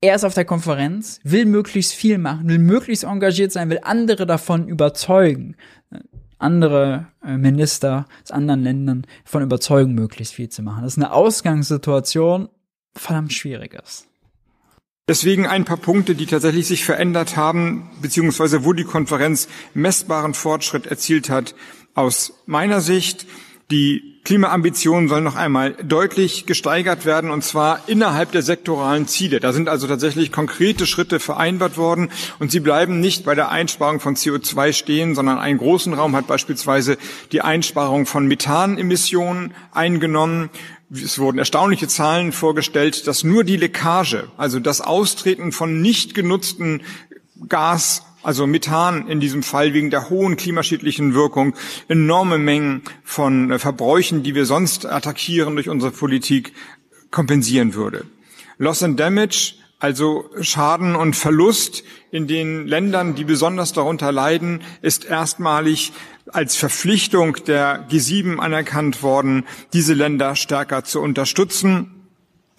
er 0.00 0.14
ist 0.14 0.24
auf 0.24 0.34
der 0.34 0.44
Konferenz, 0.44 1.20
will 1.24 1.44
möglichst 1.44 1.92
viel 1.92 2.18
machen, 2.18 2.48
will 2.48 2.58
möglichst 2.58 3.04
engagiert 3.04 3.52
sein, 3.52 3.68
will 3.68 3.80
andere 3.82 4.26
davon 4.26 4.66
überzeugen, 4.66 5.56
andere 6.38 7.08
äh, 7.22 7.36
Minister 7.36 8.06
aus 8.22 8.30
anderen 8.30 8.62
Ländern 8.62 9.06
davon 9.24 9.42
überzeugen, 9.42 9.94
möglichst 9.94 10.34
viel 10.34 10.48
zu 10.48 10.62
machen. 10.62 10.84
Das 10.84 10.94
ist 10.94 11.02
eine 11.02 11.12
Ausgangssituation, 11.12 12.48
verdammt 12.94 13.32
schwierig 13.32 13.74
ist. 13.74 14.06
Deswegen 15.06 15.46
ein 15.46 15.64
paar 15.64 15.76
Punkte, 15.76 16.14
die 16.14 16.26
tatsächlich 16.26 16.68
sich 16.68 16.84
verändert 16.84 17.36
haben, 17.36 17.90
beziehungsweise 18.00 18.64
wo 18.64 18.72
die 18.72 18.84
Konferenz 18.84 19.48
messbaren 19.74 20.34
Fortschritt 20.34 20.86
erzielt 20.86 21.28
hat. 21.28 21.54
Aus 21.94 22.32
meiner 22.46 22.80
Sicht 22.80 23.26
Die 23.70 24.18
Klimaambitionen 24.24 25.08
sollen 25.08 25.22
noch 25.22 25.36
einmal 25.36 25.74
deutlich 25.82 26.44
gesteigert 26.44 27.04
werden, 27.04 27.30
und 27.30 27.44
zwar 27.44 27.88
innerhalb 27.88 28.32
der 28.32 28.42
sektoralen 28.42 29.06
Ziele. 29.06 29.38
Da 29.38 29.52
sind 29.52 29.68
also 29.68 29.86
tatsächlich 29.86 30.32
konkrete 30.32 30.86
Schritte 30.86 31.20
vereinbart 31.20 31.76
worden, 31.78 32.10
und 32.38 32.50
sie 32.50 32.60
bleiben 32.60 33.00
nicht 33.00 33.24
bei 33.24 33.34
der 33.34 33.50
Einsparung 33.50 34.00
von 34.00 34.16
CO2 34.16 34.72
stehen, 34.72 35.14
sondern 35.14 35.38
einen 35.38 35.58
großen 35.58 35.94
Raum 35.94 36.16
hat 36.16 36.26
beispielsweise 36.26 36.98
die 37.32 37.42
Einsparung 37.42 38.06
von 38.06 38.26
Methanemissionen 38.26 39.54
eingenommen. 39.72 40.50
Es 40.92 41.20
wurden 41.20 41.38
erstaunliche 41.38 41.86
Zahlen 41.86 42.32
vorgestellt, 42.32 43.06
dass 43.06 43.22
nur 43.22 43.44
die 43.44 43.56
Leckage, 43.56 44.28
also 44.36 44.58
das 44.58 44.80
Austreten 44.80 45.52
von 45.52 45.80
nicht 45.80 46.14
genutzten 46.14 46.82
Gas 47.48 48.02
also 48.22 48.46
Methan 48.46 49.08
in 49.08 49.20
diesem 49.20 49.42
Fall 49.42 49.72
wegen 49.74 49.90
der 49.90 50.10
hohen 50.10 50.36
klimaschädlichen 50.36 51.14
Wirkung, 51.14 51.54
enorme 51.88 52.38
Mengen 52.38 52.82
von 53.02 53.50
äh, 53.50 53.58
Verbräuchen, 53.58 54.22
die 54.22 54.34
wir 54.34 54.46
sonst 54.46 54.86
attackieren 54.86 55.54
durch 55.54 55.68
unsere 55.68 55.92
Politik, 55.92 56.52
kompensieren 57.10 57.74
würde. 57.74 58.04
Loss 58.58 58.82
and 58.82 59.00
Damage, 59.00 59.54
also 59.78 60.30
Schaden 60.40 60.94
und 60.94 61.16
Verlust 61.16 61.82
in 62.10 62.26
den 62.26 62.66
Ländern, 62.66 63.14
die 63.14 63.24
besonders 63.24 63.72
darunter 63.72 64.12
leiden, 64.12 64.62
ist 64.82 65.06
erstmalig 65.06 65.92
als 66.26 66.56
Verpflichtung 66.56 67.36
der 67.46 67.88
G7 67.88 68.36
anerkannt 68.38 69.02
worden, 69.02 69.46
diese 69.72 69.94
Länder 69.94 70.36
stärker 70.36 70.84
zu 70.84 71.00
unterstützen. 71.00 72.08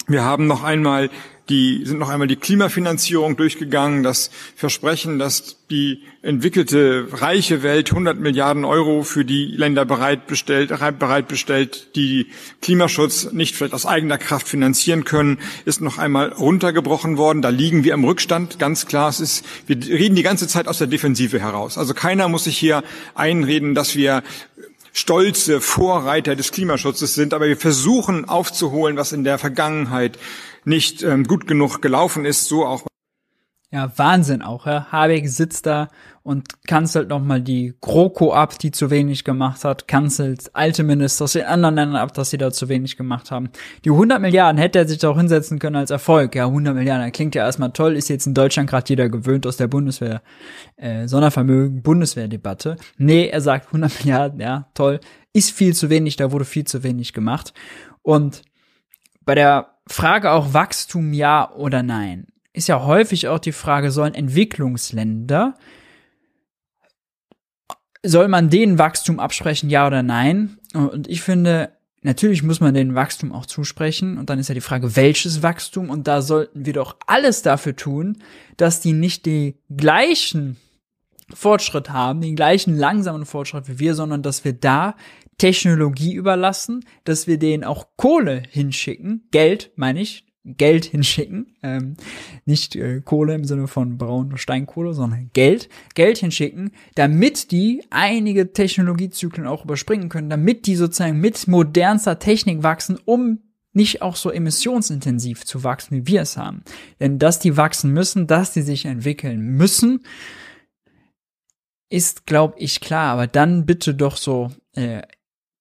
Wir 0.07 0.23
haben 0.23 0.47
noch 0.47 0.63
einmal 0.63 1.09
die 1.49 1.85
sind 1.85 1.99
noch 1.99 2.09
einmal 2.09 2.27
die 2.27 2.35
Klimafinanzierung 2.35 3.35
durchgegangen, 3.35 4.03
das 4.03 4.31
Versprechen, 4.55 5.19
dass 5.19 5.57
die 5.69 6.03
entwickelte, 6.21 7.07
reiche 7.11 7.63
Welt 7.63 7.89
100 7.89 8.19
Milliarden 8.19 8.65
Euro 8.65 9.03
für 9.03 9.25
die 9.25 9.47
Länder 9.47 9.85
bereitbestellt, 9.85 10.69
bereitbestellt, 10.99 11.95
die 11.95 12.27
Klimaschutz 12.61 13.31
nicht 13.31 13.55
vielleicht 13.55 13.73
aus 13.73 13.85
eigener 13.85 14.17
Kraft 14.17 14.47
finanzieren 14.47 15.03
können, 15.03 15.39
ist 15.65 15.81
noch 15.81 15.97
einmal 15.97 16.29
runtergebrochen 16.29 17.17
worden. 17.17 17.41
Da 17.41 17.49
liegen 17.49 17.83
wir 17.83 17.93
im 17.93 18.03
Rückstand, 18.03 18.59
ganz 18.59 18.85
klar. 18.85 19.09
Es 19.09 19.19
ist, 19.19 19.45
wir 19.67 19.77
reden 19.77 20.15
die 20.15 20.23
ganze 20.23 20.47
Zeit 20.47 20.67
aus 20.67 20.77
der 20.77 20.87
Defensive 20.87 21.39
heraus. 21.39 21.77
Also 21.77 21.93
keiner 21.93 22.27
muss 22.27 22.43
sich 22.43 22.57
hier 22.57 22.83
einreden, 23.15 23.75
dass 23.75 23.95
wir 23.95 24.23
stolze 24.93 25.61
Vorreiter 25.61 26.35
des 26.35 26.51
Klimaschutzes 26.51 27.15
sind, 27.15 27.33
aber 27.33 27.47
wir 27.47 27.57
versuchen 27.57 28.27
aufzuholen, 28.27 28.97
was 28.97 29.13
in 29.13 29.23
der 29.23 29.37
Vergangenheit 29.37 30.17
nicht 30.65 31.03
ähm, 31.03 31.25
gut 31.25 31.47
genug 31.47 31.81
gelaufen 31.81 32.25
ist, 32.25 32.45
so 32.45 32.65
auch. 32.65 32.83
Ja, 33.73 33.89
Wahnsinn 33.97 34.41
auch, 34.41 34.65
ja. 34.65 34.87
Habeck 34.91 35.29
sitzt 35.29 35.65
da 35.65 35.87
und 36.23 36.67
kanzelt 36.67 37.07
nochmal 37.07 37.41
die 37.41 37.73
GroKo 37.79 38.33
ab, 38.33 38.59
die 38.59 38.71
zu 38.71 38.91
wenig 38.91 39.23
gemacht 39.23 39.63
hat, 39.63 39.87
kanzelt 39.87 40.51
alte 40.53 40.83
Minister 40.83 41.23
aus 41.23 41.33
den 41.33 41.45
anderen 41.45 41.75
Ländern 41.75 41.95
ab, 41.95 42.13
dass 42.13 42.31
sie 42.31 42.37
da 42.37 42.51
zu 42.51 42.67
wenig 42.67 42.97
gemacht 42.97 43.31
haben. 43.31 43.49
Die 43.85 43.89
100 43.89 44.19
Milliarden 44.19 44.57
hätte 44.57 44.79
er 44.79 44.87
sich 44.89 44.99
doch 44.99 45.17
hinsetzen 45.17 45.57
können 45.57 45.77
als 45.77 45.89
Erfolg. 45.89 46.35
Ja, 46.35 46.47
100 46.47 46.75
Milliarden, 46.75 47.11
klingt 47.13 47.33
ja 47.33 47.45
erstmal 47.45 47.71
toll, 47.71 47.95
ist 47.95 48.09
jetzt 48.09 48.27
in 48.27 48.33
Deutschland 48.33 48.69
gerade 48.69 48.89
jeder 48.89 49.07
gewöhnt 49.07 49.47
aus 49.47 49.55
der 49.55 49.67
Bundeswehr, 49.67 50.21
äh, 50.75 51.07
Sondervermögen, 51.07 51.81
Bundeswehrdebatte. 51.81 52.75
Nee, 52.97 53.29
er 53.29 53.39
sagt 53.39 53.67
100 53.67 53.99
Milliarden, 53.99 54.41
ja, 54.41 54.67
toll, 54.73 54.99
ist 55.31 55.51
viel 55.51 55.73
zu 55.73 55.89
wenig, 55.89 56.17
da 56.17 56.33
wurde 56.33 56.43
viel 56.43 56.65
zu 56.65 56.83
wenig 56.83 57.13
gemacht. 57.13 57.53
Und 58.01 58.41
bei 59.23 59.33
der 59.33 59.70
Frage 59.87 60.31
auch 60.31 60.53
Wachstum 60.53 61.13
ja 61.13 61.51
oder 61.51 61.83
nein. 61.83 62.27
Ist 62.53 62.67
ja 62.67 62.83
häufig 62.83 63.27
auch 63.27 63.39
die 63.39 63.53
Frage, 63.53 63.91
sollen 63.91 64.13
Entwicklungsländer, 64.13 65.55
soll 68.03 68.27
man 68.27 68.49
denen 68.49 68.77
Wachstum 68.77 69.19
absprechen, 69.19 69.69
ja 69.69 69.87
oder 69.87 70.03
nein? 70.03 70.57
Und 70.73 71.07
ich 71.07 71.21
finde, 71.21 71.77
natürlich 72.01 72.43
muss 72.43 72.59
man 72.59 72.73
den 72.73 72.95
Wachstum 72.95 73.31
auch 73.31 73.45
zusprechen. 73.45 74.17
Und 74.17 74.29
dann 74.29 74.39
ist 74.39 74.49
ja 74.49 74.55
die 74.55 74.61
Frage, 74.61 74.95
welches 74.95 75.43
Wachstum? 75.43 75.89
Und 75.89 76.07
da 76.07 76.21
sollten 76.21 76.65
wir 76.65 76.73
doch 76.73 76.97
alles 77.07 77.41
dafür 77.41 77.75
tun, 77.75 78.17
dass 78.57 78.79
die 78.79 78.93
nicht 78.93 79.25
die 79.25 79.57
gleichen 79.75 80.57
Fortschritt 81.33 81.91
haben, 81.91 82.21
den 82.21 82.35
gleichen 82.35 82.77
langsamen 82.77 83.25
Fortschritt 83.25 83.69
wie 83.69 83.79
wir, 83.79 83.95
sondern 83.95 84.21
dass 84.21 84.43
wir 84.43 84.53
da 84.53 84.95
Technologie 85.37 86.13
überlassen, 86.13 86.85
dass 87.03 87.27
wir 87.27 87.37
denen 87.39 87.63
auch 87.63 87.87
Kohle 87.97 88.43
hinschicken, 88.49 89.27
Geld 89.31 89.71
meine 89.75 90.01
ich, 90.01 90.25
Geld 90.43 90.85
hinschicken, 90.85 91.55
ähm, 91.61 91.97
nicht 92.45 92.75
äh, 92.75 93.01
Kohle 93.01 93.35
im 93.35 93.45
Sinne 93.45 93.67
von 93.67 93.97
braun 93.97 94.37
Steinkohle, 94.37 94.93
sondern 94.93 95.29
Geld, 95.33 95.69
Geld 95.93 96.17
hinschicken, 96.17 96.71
damit 96.95 97.51
die 97.51 97.83
einige 97.91 98.51
Technologiezyklen 98.51 99.45
auch 99.45 99.65
überspringen 99.65 100.09
können, 100.09 100.31
damit 100.31 100.65
die 100.65 100.75
sozusagen 100.75 101.19
mit 101.19 101.47
modernster 101.47 102.17
Technik 102.17 102.63
wachsen, 102.63 102.97
um 103.05 103.39
nicht 103.73 104.01
auch 104.01 104.15
so 104.15 104.31
emissionsintensiv 104.31 105.45
zu 105.45 105.63
wachsen, 105.63 105.95
wie 105.95 106.07
wir 106.07 106.21
es 106.21 106.37
haben. 106.37 106.63
Denn 106.99 107.19
dass 107.19 107.39
die 107.39 107.55
wachsen 107.55 107.93
müssen, 107.93 108.25
dass 108.25 108.51
die 108.51 108.63
sich 108.63 108.85
entwickeln 108.85 109.39
müssen, 109.39 110.03
ist, 111.89 112.25
glaube 112.25 112.55
ich, 112.57 112.81
klar. 112.81 113.13
Aber 113.13 113.27
dann 113.27 113.65
bitte 113.65 113.93
doch 113.93 114.17
so 114.17 114.49
äh, 114.73 115.03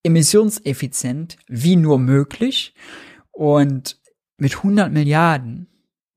emissionseffizient 0.03 1.37
wie 1.47 1.77
nur 1.77 1.99
möglich 1.99 2.75
und 3.31 4.01
mit 4.37 4.57
100 4.57 4.93
Milliarden 4.93 5.67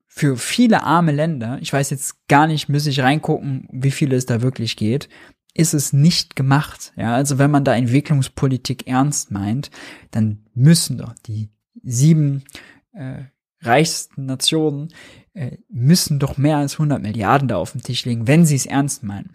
für 0.06 0.36
viele 0.36 0.84
arme 0.84 1.12
Länder, 1.12 1.58
ich 1.60 1.72
weiß 1.72 1.90
jetzt 1.90 2.28
gar 2.28 2.46
nicht, 2.46 2.68
müsste 2.68 2.90
ich 2.90 3.00
reingucken, 3.00 3.68
wie 3.72 3.90
viel 3.90 4.12
es 4.12 4.26
da 4.26 4.42
wirklich 4.42 4.76
geht, 4.76 5.08
ist 5.54 5.74
es 5.74 5.92
nicht 5.92 6.36
gemacht. 6.36 6.92
Ja, 6.96 7.14
also 7.14 7.38
wenn 7.38 7.50
man 7.50 7.64
da 7.64 7.74
Entwicklungspolitik 7.74 8.86
ernst 8.86 9.30
meint, 9.30 9.70
dann 10.12 10.46
müssen 10.54 10.98
doch 10.98 11.14
die 11.26 11.50
sieben 11.82 12.44
äh, 12.92 13.24
reichsten 13.60 14.26
Nationen 14.26 14.92
äh, 15.32 15.58
müssen 15.68 16.18
doch 16.18 16.36
mehr 16.36 16.58
als 16.58 16.74
100 16.74 17.02
Milliarden 17.02 17.48
da 17.48 17.56
auf 17.56 17.72
den 17.72 17.82
Tisch 17.82 18.04
legen, 18.04 18.28
wenn 18.28 18.46
sie 18.46 18.56
es 18.56 18.66
ernst 18.66 19.02
meinen. 19.02 19.30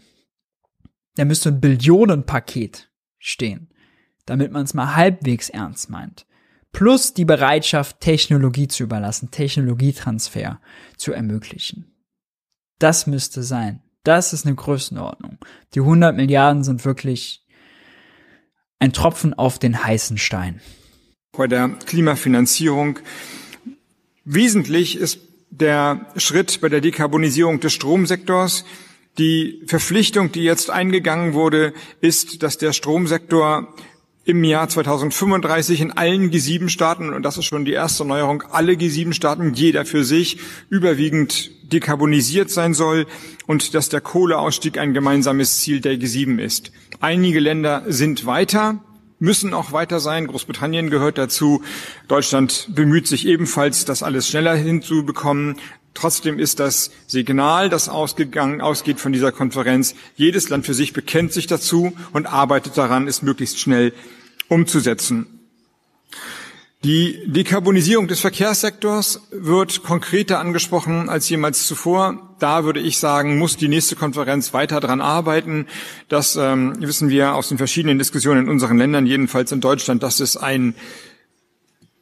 Da 1.16 1.26
müsste 1.26 1.50
ein 1.50 1.60
Billionenpaket 1.60 2.90
stehen 3.18 3.70
damit 4.30 4.52
man 4.52 4.64
es 4.64 4.74
mal 4.74 4.96
halbwegs 4.96 5.50
ernst 5.50 5.90
meint. 5.90 6.26
Plus 6.72 7.14
die 7.14 7.26
Bereitschaft, 7.26 8.00
Technologie 8.00 8.68
zu 8.68 8.84
überlassen, 8.84 9.32
Technologietransfer 9.32 10.62
zu 10.98 11.14
ermöglichen. 11.14 11.92
Das 12.78 13.08
müsste 13.08 13.44
sein. 13.44 13.82
Das 14.04 14.32
ist 14.34 14.46
eine 14.46 14.56
Größenordnung. 14.56 15.40
Die 15.74 15.80
100 15.80 16.16
Milliarden 16.16 16.64
sind 16.64 16.86
wirklich 16.86 17.46
ein 18.80 18.94
Tropfen 18.94 19.34
auf 19.34 19.60
den 19.60 19.84
heißen 19.84 20.18
Stein. 20.18 20.62
Bei 21.36 21.48
der 21.48 21.70
Klimafinanzierung 21.70 23.00
wesentlich 24.24 24.98
ist 24.98 25.20
der 25.50 26.06
Schritt 26.16 26.62
bei 26.62 26.70
der 26.70 26.82
Dekarbonisierung 26.82 27.60
des 27.60 27.74
Stromsektors. 27.74 28.64
Die 29.18 29.64
Verpflichtung, 29.66 30.32
die 30.32 30.44
jetzt 30.44 30.70
eingegangen 30.70 31.34
wurde, 31.34 31.74
ist, 32.00 32.44
dass 32.44 32.58
der 32.58 32.72
Stromsektor 32.72 33.74
im 34.30 34.44
Jahr 34.44 34.70
2035 34.70 35.82
in 35.82 35.92
allen 35.92 36.30
G7-Staaten, 36.30 37.12
und 37.12 37.24
das 37.24 37.40
ist 37.40 37.46
schon 37.46 37.66
die 37.66 37.74
erste 37.74 38.06
Neuerung, 38.06 38.44
alle 38.52 38.74
G7-Staaten, 38.74 39.56
jeder 39.56 39.86
für 39.86 40.04
sich, 40.04 40.38
überwiegend 40.70 41.50
dekarbonisiert 41.74 42.52
sein 42.52 42.76
soll 42.76 43.08
und 43.48 43.74
dass 43.74 43.90
der 43.90 44.02
Kohleausstieg 44.02 44.78
ein 44.78 44.94
gemeinsames 44.94 45.58
Ziel 45.58 45.82
der 45.82 45.96
G7 45.96 46.40
ist. 46.40 46.72
Einige 47.00 47.40
Länder 47.40 47.84
sind 47.88 48.28
weiter, 48.28 48.78
müssen 49.18 49.56
auch 49.56 49.72
weiter 49.72 50.00
sein. 50.00 50.28
Großbritannien 50.28 50.92
gehört 50.92 51.18
dazu. 51.18 51.64
Deutschland 52.08 52.70
bemüht 52.76 53.08
sich 53.08 53.26
ebenfalls, 53.26 53.86
das 53.86 54.04
alles 54.04 54.28
schneller 54.28 54.54
hinzubekommen. 54.54 55.56
Trotzdem 55.96 56.38
ist 56.38 56.60
das 56.60 56.92
Signal, 57.08 57.70
das 57.70 57.90
ausgegangen, 57.90 58.62
ausgeht 58.62 59.00
von 59.00 59.12
dieser 59.12 59.32
Konferenz, 59.32 59.96
jedes 60.16 60.50
Land 60.50 60.68
für 60.68 60.76
sich 60.76 60.94
bekennt 60.94 61.34
sich 61.34 61.48
dazu 61.48 61.94
und 62.14 62.28
arbeitet 62.28 62.78
daran, 62.78 63.08
es 63.08 63.24
möglichst 63.24 63.60
schnell 63.60 63.92
umzusetzen. 64.50 65.40
Die 66.86 67.20
Dekarbonisierung 67.26 68.08
des 68.08 68.22
Verkehrssektors 68.22 69.28
wird 69.32 69.84
konkreter 69.84 70.40
angesprochen 70.40 71.10
als 71.10 71.28
jemals 71.28 71.68
zuvor. 71.68 72.38
Da 72.40 72.64
würde 72.64 72.80
ich 72.80 73.00
sagen, 73.00 73.38
muss 73.38 73.58
die 73.58 73.68
nächste 73.68 73.98
Konferenz 73.98 74.54
weiter 74.54 74.80
dran 74.80 75.02
arbeiten. 75.02 75.68
Das 76.08 76.38
ähm, 76.38 76.78
wissen 76.80 77.10
wir 77.10 77.36
aus 77.36 77.50
den 77.50 77.58
verschiedenen 77.58 77.98
Diskussionen 77.98 78.46
in 78.46 78.50
unseren 78.50 78.78
Ländern, 78.78 79.06
jedenfalls 79.06 79.52
in 79.52 79.60
Deutschland, 79.60 80.04
dass 80.04 80.22
es 80.22 80.38
ein, 80.38 80.74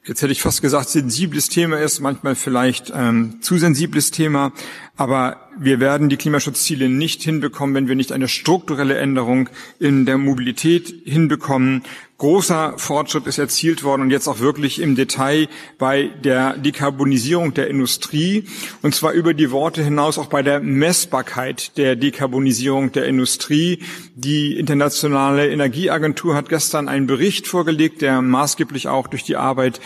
jetzt 0.05 0.21
hätte 0.21 0.31
ich 0.31 0.43
fast 0.43 0.61
gesagt, 0.61 0.89
sensibles 0.89 1.49
Thema 1.49 1.79
ist, 1.79 1.99
manchmal 1.99 2.35
vielleicht 2.35 2.93
ähm, 2.95 3.41
zu 3.41 3.57
sensibles 3.57 4.11
Thema. 4.11 4.51
Aber 4.95 5.49
wir 5.57 5.79
werden 5.79 6.07
die 6.07 6.17
Klimaschutzziele 6.17 6.87
nicht 6.87 7.23
hinbekommen, 7.23 7.73
wenn 7.73 7.87
wir 7.87 7.95
nicht 7.95 8.11
eine 8.11 8.27
strukturelle 8.27 8.99
Änderung 8.99 9.49
in 9.79 10.05
der 10.05 10.19
Mobilität 10.19 10.93
hinbekommen. 11.03 11.81
Großer 12.17 12.73
Fortschritt 12.77 13.27
ist 13.27 13.37
erzielt 13.37 13.83
worden 13.83 14.01
und 14.01 14.09
jetzt 14.09 14.27
auch 14.27 14.39
wirklich 14.39 14.81
im 14.81 14.95
Detail 14.95 15.47
bei 15.77 16.09
der 16.23 16.57
Dekarbonisierung 16.57 17.53
der 17.53 17.67
Industrie 17.67 18.45
und 18.81 18.95
zwar 18.95 19.11
über 19.11 19.35
die 19.35 19.51
Worte 19.51 19.83
hinaus 19.83 20.17
auch 20.17 20.25
bei 20.25 20.41
der 20.41 20.59
Messbarkeit 20.59 21.77
der 21.77 21.95
Dekarbonisierung 21.95 22.91
der 22.91 23.05
Industrie. 23.05 23.83
Die 24.15 24.57
Internationale 24.57 25.51
Energieagentur 25.51 26.33
hat 26.33 26.49
gestern 26.49 26.89
einen 26.89 27.05
Bericht 27.05 27.45
vorgelegt, 27.45 28.01
der 28.01 28.23
maßgeblich 28.23 28.87
auch 28.87 29.05
durch 29.05 29.23
die 29.23 29.35
Arbeit 29.35 29.79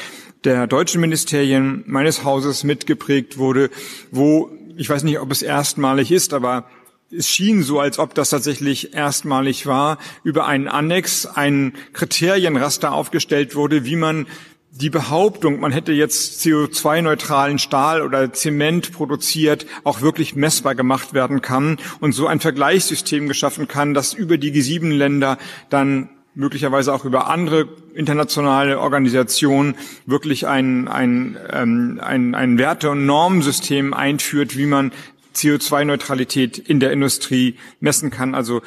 der 0.45 0.67
deutschen 0.67 1.01
Ministerien 1.01 1.83
meines 1.85 2.23
Hauses 2.23 2.63
mitgeprägt 2.63 3.39
wurde, 3.39 3.69
wo 4.09 4.49
ich 4.77 4.89
weiß 4.89 5.03
nicht, 5.03 5.19
ob 5.19 5.31
es 5.31 5.41
erstmalig 5.41 6.11
ist, 6.11 6.33
aber 6.33 6.65
es 7.11 7.29
schien 7.29 7.63
so, 7.63 7.79
als 7.79 7.99
ob 7.99 8.13
das 8.15 8.29
tatsächlich 8.29 8.93
erstmalig 8.93 9.65
war, 9.65 9.97
über 10.23 10.45
einen 10.45 10.67
Annex 10.67 11.25
ein 11.25 11.73
Kriterienraster 11.93 12.93
aufgestellt 12.93 13.55
wurde, 13.55 13.85
wie 13.85 13.95
man 13.95 14.27
die 14.73 14.89
Behauptung, 14.89 15.59
man 15.59 15.73
hätte 15.73 15.91
jetzt 15.91 16.41
CO2-neutralen 16.41 17.59
Stahl 17.59 18.01
oder 18.01 18.31
Zement 18.31 18.93
produziert, 18.93 19.65
auch 19.83 19.99
wirklich 19.99 20.35
messbar 20.35 20.75
gemacht 20.75 21.13
werden 21.13 21.41
kann 21.41 21.77
und 21.99 22.13
so 22.13 22.27
ein 22.27 22.39
Vergleichssystem 22.39 23.27
geschaffen 23.27 23.67
kann, 23.67 23.93
das 23.93 24.13
über 24.13 24.37
die 24.37 24.53
G7-Länder 24.53 25.37
dann 25.69 26.09
möglicherweise 26.33 26.93
auch 26.93 27.03
über 27.03 27.29
andere 27.29 27.67
internationale 27.93 28.79
Organisationen 28.79 29.75
wirklich 30.05 30.47
ein, 30.47 30.87
ein, 30.87 31.37
ähm, 31.51 31.99
ein, 32.01 32.33
ein 32.35 32.57
Werte- 32.57 32.91
und 32.91 33.05
Normensystem 33.05 33.93
einführt, 33.93 34.57
wie 34.57 34.65
man 34.65 34.93
CO2-Neutralität 35.35 36.57
in 36.57 36.79
der 36.79 36.91
Industrie 36.91 37.55
messen 37.79 38.09
kann. 38.11 38.35
Also 38.35 38.61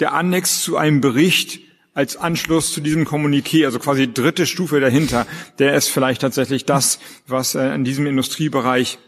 der 0.00 0.14
Annex 0.14 0.62
zu 0.62 0.76
einem 0.76 1.00
Bericht 1.00 1.60
als 1.94 2.16
Anschluss 2.16 2.72
zu 2.72 2.80
diesem 2.80 3.04
Kommuniqué, 3.04 3.64
also 3.64 3.78
quasi 3.78 4.12
dritte 4.12 4.46
Stufe 4.46 4.80
dahinter, 4.80 5.26
der 5.58 5.74
ist 5.74 5.88
vielleicht 5.88 6.20
tatsächlich 6.20 6.64
das, 6.64 6.98
was 7.26 7.54
äh, 7.54 7.74
in 7.74 7.84
diesem 7.84 8.06
Industriebereich 8.06 8.98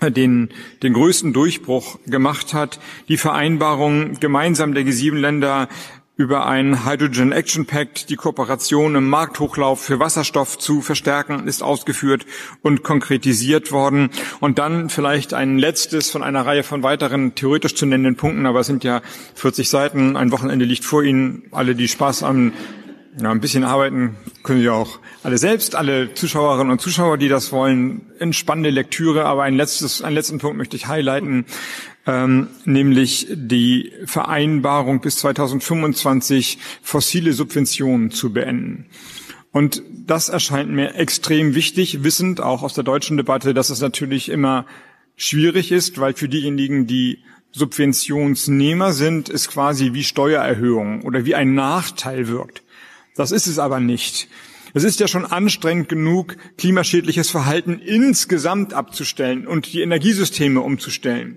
äh, 0.00 0.10
den, 0.10 0.50
den 0.82 0.92
größten 0.92 1.32
Durchbruch 1.32 1.98
gemacht 2.06 2.54
hat. 2.54 2.80
Die 3.08 3.16
Vereinbarung 3.16 4.18
gemeinsam 4.20 4.74
der 4.74 4.84
G7-Länder 4.84 5.68
über 6.16 6.46
ein 6.46 6.84
Hydrogen 6.84 7.32
Action 7.32 7.64
Pact 7.64 8.10
die 8.10 8.16
Kooperation 8.16 8.94
im 8.96 9.08
Markthochlauf 9.08 9.80
für 9.80 9.98
Wasserstoff 9.98 10.58
zu 10.58 10.82
verstärken, 10.82 11.48
ist 11.48 11.62
ausgeführt 11.62 12.26
und 12.60 12.82
konkretisiert 12.82 13.72
worden. 13.72 14.10
Und 14.38 14.58
dann 14.58 14.90
vielleicht 14.90 15.32
ein 15.32 15.58
letztes 15.58 16.10
von 16.10 16.22
einer 16.22 16.44
Reihe 16.44 16.64
von 16.64 16.82
weiteren 16.82 17.34
theoretisch 17.34 17.74
zu 17.74 17.86
nennenden 17.86 18.16
Punkten, 18.16 18.44
aber 18.44 18.60
es 18.60 18.66
sind 18.66 18.84
ja 18.84 19.00
40 19.36 19.70
Seiten, 19.70 20.16
ein 20.16 20.32
Wochenende 20.32 20.66
liegt 20.66 20.84
vor 20.84 21.02
Ihnen. 21.02 21.44
Alle, 21.50 21.74
die 21.74 21.88
Spaß 21.88 22.22
am 22.24 22.52
ja, 23.20 23.30
ein 23.30 23.40
bisschen 23.40 23.64
arbeiten 23.64 24.16
können 24.42 24.60
Sie 24.60 24.70
auch 24.70 24.98
alle 25.22 25.36
selbst, 25.36 25.76
alle 25.76 26.14
Zuschauerinnen 26.14 26.72
und 26.72 26.80
Zuschauer, 26.80 27.18
die 27.18 27.28
das 27.28 27.52
wollen. 27.52 28.10
Entspannende 28.18 28.70
Lektüre, 28.70 29.26
aber 29.26 29.42
ein 29.42 29.54
letztes, 29.54 30.02
einen 30.02 30.14
letzten 30.14 30.38
Punkt 30.38 30.56
möchte 30.56 30.76
ich 30.76 30.88
highlighten 30.88 31.44
ähm, 32.06 32.48
nämlich 32.64 33.28
die 33.30 33.92
Vereinbarung 34.06 35.00
bis 35.00 35.18
2025 35.18 36.58
fossile 36.82 37.32
Subventionen 37.32 38.10
zu 38.10 38.32
beenden. 38.32 38.86
Und 39.52 39.82
das 40.06 40.28
erscheint 40.28 40.70
mir 40.70 40.94
extrem 40.94 41.54
wichtig, 41.54 42.02
wissend 42.04 42.40
auch 42.40 42.62
aus 42.62 42.74
der 42.74 42.84
deutschen 42.84 43.18
Debatte, 43.18 43.54
dass 43.54 43.70
es 43.70 43.80
natürlich 43.80 44.30
immer 44.30 44.66
schwierig 45.16 45.70
ist, 45.70 45.98
weil 45.98 46.14
für 46.14 46.28
diejenigen, 46.28 46.86
die 46.86 47.18
Subventionsnehmer 47.52 48.92
sind, 48.92 49.28
es 49.28 49.48
quasi 49.48 49.92
wie 49.92 50.04
Steuererhöhung 50.04 51.02
oder 51.02 51.26
wie 51.26 51.34
ein 51.34 51.54
Nachteil 51.54 52.28
wirkt. 52.28 52.62
Das 53.14 53.30
ist 53.30 53.46
es 53.46 53.58
aber 53.58 53.78
nicht. 53.78 54.28
Es 54.72 54.84
ist 54.84 55.00
ja 55.00 55.06
schon 55.06 55.26
anstrengend 55.26 55.90
genug, 55.90 56.36
klimaschädliches 56.56 57.30
Verhalten 57.30 57.78
insgesamt 57.78 58.72
abzustellen 58.72 59.46
und 59.46 59.70
die 59.70 59.82
Energiesysteme 59.82 60.62
umzustellen. 60.62 61.36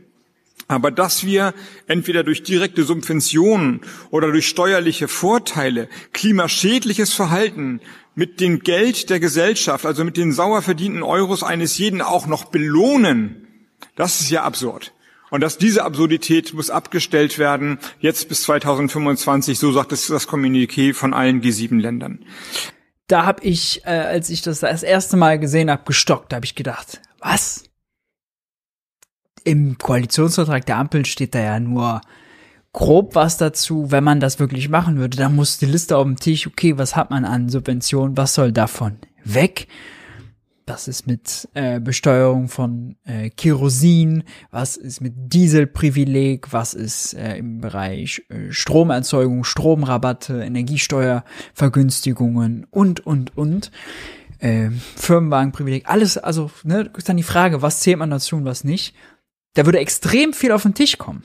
Aber 0.68 0.90
dass 0.90 1.26
wir 1.26 1.54
entweder 1.88 2.24
durch 2.24 2.42
direkte 2.42 2.84
Subventionen 2.84 3.82
oder 4.10 4.32
durch 4.32 4.48
steuerliche 4.48 5.08
Vorteile 5.08 5.90
klimaschädliches 6.12 7.14
Verhalten 7.14 7.82
mit 8.16 8.40
dem 8.40 8.60
Geld 8.60 9.10
der 9.10 9.20
Gesellschaft, 9.20 9.86
also 9.86 10.04
mit 10.04 10.18
den 10.18 10.32
sauer 10.32 10.62
verdienten 10.62 11.04
Euros 11.04 11.44
eines 11.44 11.78
jeden 11.78 12.02
auch 12.02 12.26
noch 12.26 12.46
belohnen, 12.46 13.48
das 13.96 14.22
ist 14.22 14.32
ja 14.32 14.44
absurd. 14.44 14.94
Und 15.30 15.42
dass 15.42 15.58
diese 15.58 15.84
Absurdität 15.84 16.54
muss 16.54 16.70
abgestellt 16.70 17.38
werden, 17.38 17.78
jetzt 18.00 18.30
bis 18.30 18.44
2025, 18.44 19.60
so 19.60 19.72
sagt 19.72 19.92
es 19.92 20.08
das 20.08 20.28
Kommuniqué 20.30 20.94
von 20.94 21.14
allen 21.14 21.42
G7-Ländern. 21.42 22.26
Da 23.08 23.26
habe 23.26 23.44
ich, 23.44 23.84
äh, 23.86 23.90
als 23.90 24.30
ich 24.30 24.42
das 24.42 24.62
das 24.62 24.82
erste 24.82 25.18
Mal 25.18 25.38
gesehen 25.38 25.70
habe, 25.70 25.84
gestockt. 25.86 26.32
Da 26.32 26.38
habe 26.38 26.46
ich 26.46 26.56
gedacht, 26.56 27.02
was? 27.20 27.65
Im 29.46 29.78
Koalitionsvertrag 29.78 30.66
der 30.66 30.78
Ampel 30.78 31.06
steht 31.06 31.36
da 31.36 31.40
ja 31.40 31.60
nur 31.60 32.02
grob 32.74 33.16
was 33.16 33.38
dazu, 33.38 33.90
wenn 33.90 34.04
man 34.04 34.20
das 34.20 34.40
wirklich 34.40 34.68
machen 34.68 34.98
würde, 34.98 35.16
dann 35.16 35.34
muss 35.34 35.58
die 35.58 35.66
Liste 35.66 35.96
auf 35.96 36.04
dem 36.04 36.18
Tisch, 36.18 36.46
okay, 36.46 36.78
was 36.78 36.98
hat 36.98 37.10
man 37.10 37.24
an 37.24 37.48
Subventionen, 37.48 38.18
was 38.18 38.34
soll 38.34 38.52
davon 38.52 38.98
weg? 39.24 39.70
Was 40.68 40.88
ist 40.88 41.06
mit 41.06 41.48
äh, 41.54 41.80
Besteuerung 41.80 42.48
von 42.48 42.96
äh, 43.06 43.30
Kerosin? 43.30 44.24
Was 44.50 44.78
ist 44.78 45.00
mit 45.00 45.14
Dieselprivileg? 45.16 46.52
Was 46.52 46.74
ist 46.74 47.14
äh, 47.14 47.38
im 47.38 47.62
Bereich 47.62 48.24
äh, 48.30 48.52
Stromerzeugung, 48.52 49.44
Stromrabatte, 49.44 50.44
Energiesteuervergünstigungen 50.44 52.66
und, 52.72 53.06
und, 53.06 53.38
und? 53.38 53.70
Äh, 54.40 54.72
Firmenwagenprivileg, 54.96 55.88
alles, 55.88 56.18
also, 56.18 56.50
ne, 56.64 56.90
ist 56.98 57.08
dann 57.08 57.18
die 57.18 57.24
Frage, 57.24 57.62
was 57.62 57.82
zählt 57.82 58.00
man 58.00 58.10
dazu 58.10 58.36
und 58.36 58.46
was 58.46 58.64
nicht? 58.64 58.96
Da 59.56 59.66
würde 59.66 59.80
extrem 59.80 60.34
viel 60.34 60.52
auf 60.52 60.64
den 60.64 60.76
Tisch 60.76 60.98
kommen. 60.98 61.24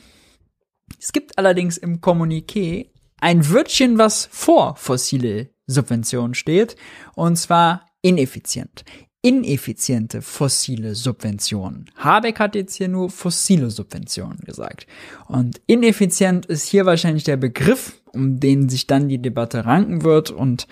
Es 0.98 1.12
gibt 1.12 1.36
allerdings 1.38 1.76
im 1.76 2.00
Kommuniqué 2.00 2.88
ein 3.20 3.50
Wörtchen, 3.50 3.98
was 3.98 4.28
vor 4.30 4.76
fossile 4.76 5.50
Subventionen 5.66 6.34
steht, 6.34 6.76
und 7.14 7.36
zwar 7.36 7.86
ineffizient. 8.02 8.84
Ineffiziente 9.22 10.22
fossile 10.22 10.94
Subventionen. 10.94 11.90
Habeck 11.96 12.40
hat 12.40 12.54
jetzt 12.54 12.76
hier 12.76 12.88
nur 12.88 13.10
fossile 13.10 13.70
Subventionen 13.70 14.38
gesagt. 14.38 14.86
Und 15.26 15.60
ineffizient 15.66 16.46
ist 16.46 16.66
hier 16.66 16.86
wahrscheinlich 16.86 17.24
der 17.24 17.36
Begriff, 17.36 18.00
um 18.12 18.40
den 18.40 18.70
sich 18.70 18.86
dann 18.86 19.10
die 19.10 19.20
Debatte 19.20 19.66
ranken 19.66 20.04
wird. 20.04 20.30
Und 20.30 20.66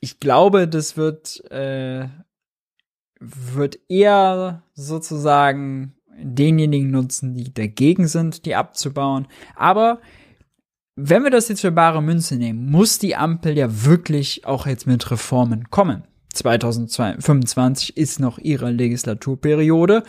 ich 0.00 0.18
glaube, 0.18 0.66
das 0.66 0.96
wird 0.96 1.44
äh, 1.50 2.08
wird 3.22 3.78
eher 3.88 4.62
sozusagen 4.74 5.94
denjenigen 6.18 6.90
nutzen, 6.90 7.34
die 7.34 7.52
dagegen 7.54 8.06
sind, 8.06 8.44
die 8.44 8.54
abzubauen. 8.54 9.26
Aber 9.56 10.00
wenn 10.96 11.22
wir 11.22 11.30
das 11.30 11.48
jetzt 11.48 11.60
für 11.60 11.72
bare 11.72 12.02
Münze 12.02 12.36
nehmen, 12.36 12.70
muss 12.70 12.98
die 12.98 13.16
Ampel 13.16 13.56
ja 13.56 13.84
wirklich 13.84 14.46
auch 14.46 14.66
jetzt 14.66 14.86
mit 14.86 15.10
Reformen 15.10 15.70
kommen. 15.70 16.04
2025 16.34 17.96
ist 17.96 18.20
noch 18.20 18.38
ihre 18.38 18.70
Legislaturperiode. 18.70 20.02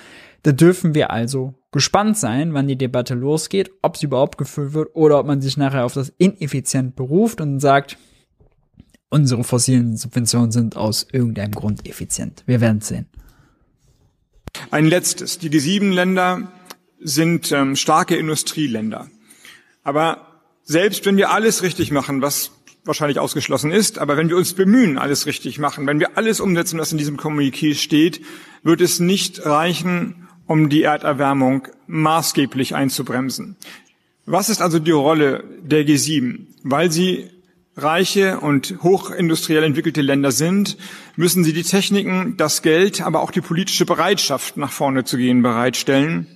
Da 0.44 0.52
dürfen 0.52 0.94
wir 0.96 1.12
also 1.12 1.54
gespannt 1.72 2.18
sein, 2.18 2.54
wann 2.54 2.68
die 2.68 2.78
Debatte 2.78 3.14
losgeht, 3.14 3.72
ob 3.82 3.98
sie 3.98 4.06
überhaupt 4.08 4.38
geführt 4.38 4.74
wird 4.74 4.90
oder 4.94 5.20
ob 5.20 5.26
man 5.26 5.42
sich 5.42 5.58
nachher 5.58 5.86
auf 5.86 5.94
das 5.94 6.14
ineffizient 6.18 6.96
beruft 6.96 7.42
und 7.42 7.60
sagt, 7.60 7.98
unsere 9.14 9.44
fossilen 9.44 9.96
Subventionen 9.96 10.52
sind 10.52 10.76
aus 10.76 11.06
irgendeinem 11.12 11.52
Grund 11.52 11.88
effizient. 11.88 12.44
Wir 12.48 12.62
werden 12.62 12.82
sehen. 12.82 13.06
Ein 14.72 14.86
letztes. 14.86 15.38
Die 15.38 15.52
G7-Länder 15.52 16.52
sind 17.00 17.52
ähm, 17.52 17.76
starke 17.76 18.16
Industrieländer. 18.16 19.08
Aber 19.84 20.42
selbst 20.64 21.06
wenn 21.06 21.18
wir 21.18 21.32
alles 21.32 21.62
richtig 21.62 21.92
machen, 21.92 22.24
was 22.24 22.52
wahrscheinlich 22.86 23.20
ausgeschlossen 23.20 23.72
ist, 23.72 24.00
aber 24.00 24.18
wenn 24.18 24.30
wir 24.30 24.38
uns 24.38 24.54
bemühen, 24.54 24.98
alles 24.98 25.28
richtig 25.28 25.60
machen, 25.60 25.86
wenn 25.86 26.00
wir 26.00 26.18
alles 26.18 26.40
umsetzen, 26.40 26.80
was 26.80 26.92
in 26.92 26.98
diesem 26.98 27.18
Kommuniqué 27.18 27.76
steht, 27.76 28.22
wird 28.64 28.82
es 28.82 29.00
nicht 29.00 29.46
reichen, 29.46 30.28
um 30.48 30.70
die 30.70 30.84
Erderwärmung 30.84 31.68
maßgeblich 31.86 32.74
einzubremsen. 32.74 33.58
Was 34.26 34.50
ist 34.50 34.62
also 34.62 34.80
die 34.80 34.92
Rolle 34.92 35.44
der 35.62 35.86
G7? 35.86 36.48
Weil 36.64 36.92
sie 36.92 37.30
reiche 37.76 38.40
und 38.40 38.76
hochindustriell 38.84 39.64
entwickelte 39.64 40.02
Länder 40.02 40.32
sind, 40.32 40.78
müssen 41.16 41.44
sie 41.44 41.54
die 41.54 41.64
Techniken, 41.64 42.38
das 42.38 42.62
Geld, 42.62 43.02
aber 43.02 43.22
auch 43.22 43.32
die 43.32 43.42
politische 43.42 43.86
Bereitschaft, 43.86 44.58
nach 44.58 44.72
vorne 44.72 45.04
zu 45.04 45.18
gehen, 45.18 45.42
bereitstellen. 45.42 46.28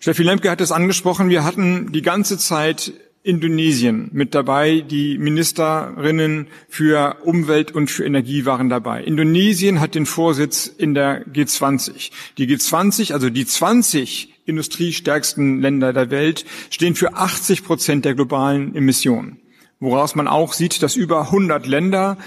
Steffi 0.00 0.22
Lemke 0.22 0.50
hat 0.50 0.60
es 0.60 0.70
angesprochen, 0.70 1.28
wir 1.28 1.44
hatten 1.44 1.90
die 1.92 2.02
ganze 2.02 2.38
Zeit 2.38 2.92
Indonesien 3.24 4.08
mit 4.12 4.34
dabei. 4.34 4.80
Die 4.80 5.18
Ministerinnen 5.18 6.46
für 6.68 7.18
Umwelt 7.24 7.72
und 7.72 7.90
für 7.90 8.04
Energie 8.04 8.44
waren 8.44 8.68
dabei. 8.68 9.02
Indonesien 9.02 9.80
hat 9.80 9.94
den 9.94 10.06
Vorsitz 10.06 10.66
in 10.66 10.94
der 10.94 11.26
G20. 11.26 12.10
Die 12.38 12.46
G20, 12.46 13.12
also 13.12 13.28
die 13.28 13.44
20 13.44 14.34
industriestärksten 14.46 15.60
Länder 15.60 15.92
der 15.92 16.10
Welt, 16.10 16.46
stehen 16.70 16.94
für 16.94 17.14
80 17.14 17.64
Prozent 17.64 18.04
der 18.04 18.14
globalen 18.14 18.74
Emissionen. 18.74 19.40
Woraus 19.80 20.14
man 20.14 20.28
auch 20.28 20.52
sieht, 20.52 20.82
dass 20.82 20.96
über 20.96 21.22
100 21.22 21.66
Länder 21.66 22.18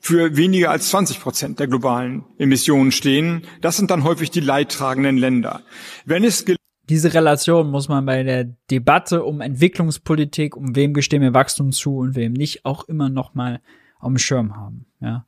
für 0.00 0.36
weniger 0.36 0.70
als 0.70 0.90
20 0.90 1.20
Prozent 1.20 1.60
der 1.60 1.66
globalen 1.66 2.24
Emissionen 2.38 2.92
stehen. 2.92 3.42
Das 3.62 3.78
sind 3.78 3.90
dann 3.90 4.04
häufig 4.04 4.30
die 4.30 4.40
leidtragenden 4.40 5.16
Länder. 5.16 5.62
Wenn 6.04 6.24
es 6.24 6.44
diese 6.90 7.14
Relation 7.14 7.70
muss 7.70 7.88
man 7.88 8.04
bei 8.04 8.22
der 8.22 8.44
Debatte 8.70 9.24
um 9.24 9.40
Entwicklungspolitik, 9.40 10.56
um 10.56 10.76
wem 10.76 10.92
gestehen 10.92 11.22
wir 11.22 11.32
Wachstum 11.32 11.72
zu 11.72 11.96
und 11.96 12.14
wem 12.14 12.34
nicht, 12.34 12.66
auch 12.66 12.86
immer 12.88 13.08
noch 13.08 13.34
mal 13.34 13.62
auf 13.98 14.08
dem 14.08 14.18
Schirm 14.18 14.54
haben. 14.56 14.84
Ja. 15.00 15.24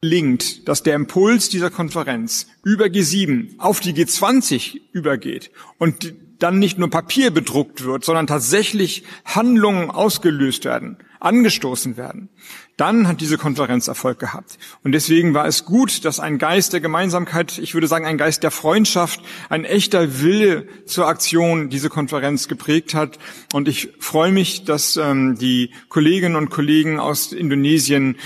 Gelingt, 0.00 0.66
dass 0.66 0.82
der 0.82 0.94
Impuls 0.94 1.50
dieser 1.50 1.70
Konferenz 1.70 2.46
über 2.62 2.86
G7 2.86 3.58
auf 3.58 3.80
die 3.80 3.92
G20 3.92 4.80
übergeht 4.92 5.50
und 5.78 6.14
dann 6.38 6.58
nicht 6.58 6.78
nur 6.78 6.90
Papier 6.90 7.30
bedruckt 7.30 7.84
wird, 7.84 8.04
sondern 8.04 8.26
tatsächlich 8.26 9.04
Handlungen 9.24 9.90
ausgelöst 9.90 10.64
werden, 10.64 10.98
angestoßen 11.20 11.96
werden, 11.96 12.28
dann 12.76 13.06
hat 13.06 13.20
diese 13.20 13.38
Konferenz 13.38 13.86
Erfolg 13.86 14.18
gehabt. 14.18 14.58
Und 14.82 14.92
deswegen 14.92 15.32
war 15.32 15.46
es 15.46 15.64
gut, 15.64 16.04
dass 16.04 16.18
ein 16.18 16.38
Geist 16.38 16.72
der 16.72 16.80
Gemeinsamkeit, 16.80 17.58
ich 17.58 17.74
würde 17.74 17.86
sagen 17.86 18.04
ein 18.04 18.18
Geist 18.18 18.42
der 18.42 18.50
Freundschaft, 18.50 19.20
ein 19.48 19.64
echter 19.64 20.20
Wille 20.20 20.66
zur 20.86 21.06
Aktion 21.06 21.70
diese 21.70 21.88
Konferenz 21.88 22.48
geprägt 22.48 22.94
hat. 22.94 23.18
Und 23.52 23.68
ich 23.68 23.90
freue 24.00 24.32
mich, 24.32 24.64
dass 24.64 24.96
ähm, 24.96 25.36
die 25.38 25.70
Kolleginnen 25.88 26.36
und 26.36 26.50
Kollegen 26.50 26.98
aus 26.98 27.32
Indonesien 27.32 28.16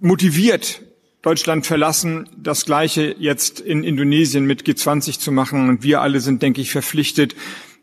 motiviert 0.00 0.82
Deutschland 1.22 1.66
verlassen, 1.66 2.28
das 2.36 2.64
Gleiche 2.64 3.14
jetzt 3.18 3.60
in 3.60 3.82
Indonesien 3.82 4.46
mit 4.46 4.62
G20 4.62 5.18
zu 5.18 5.32
machen. 5.32 5.68
Und 5.68 5.82
wir 5.82 6.00
alle 6.00 6.20
sind, 6.20 6.42
denke 6.42 6.60
ich, 6.60 6.70
verpflichtet, 6.70 7.34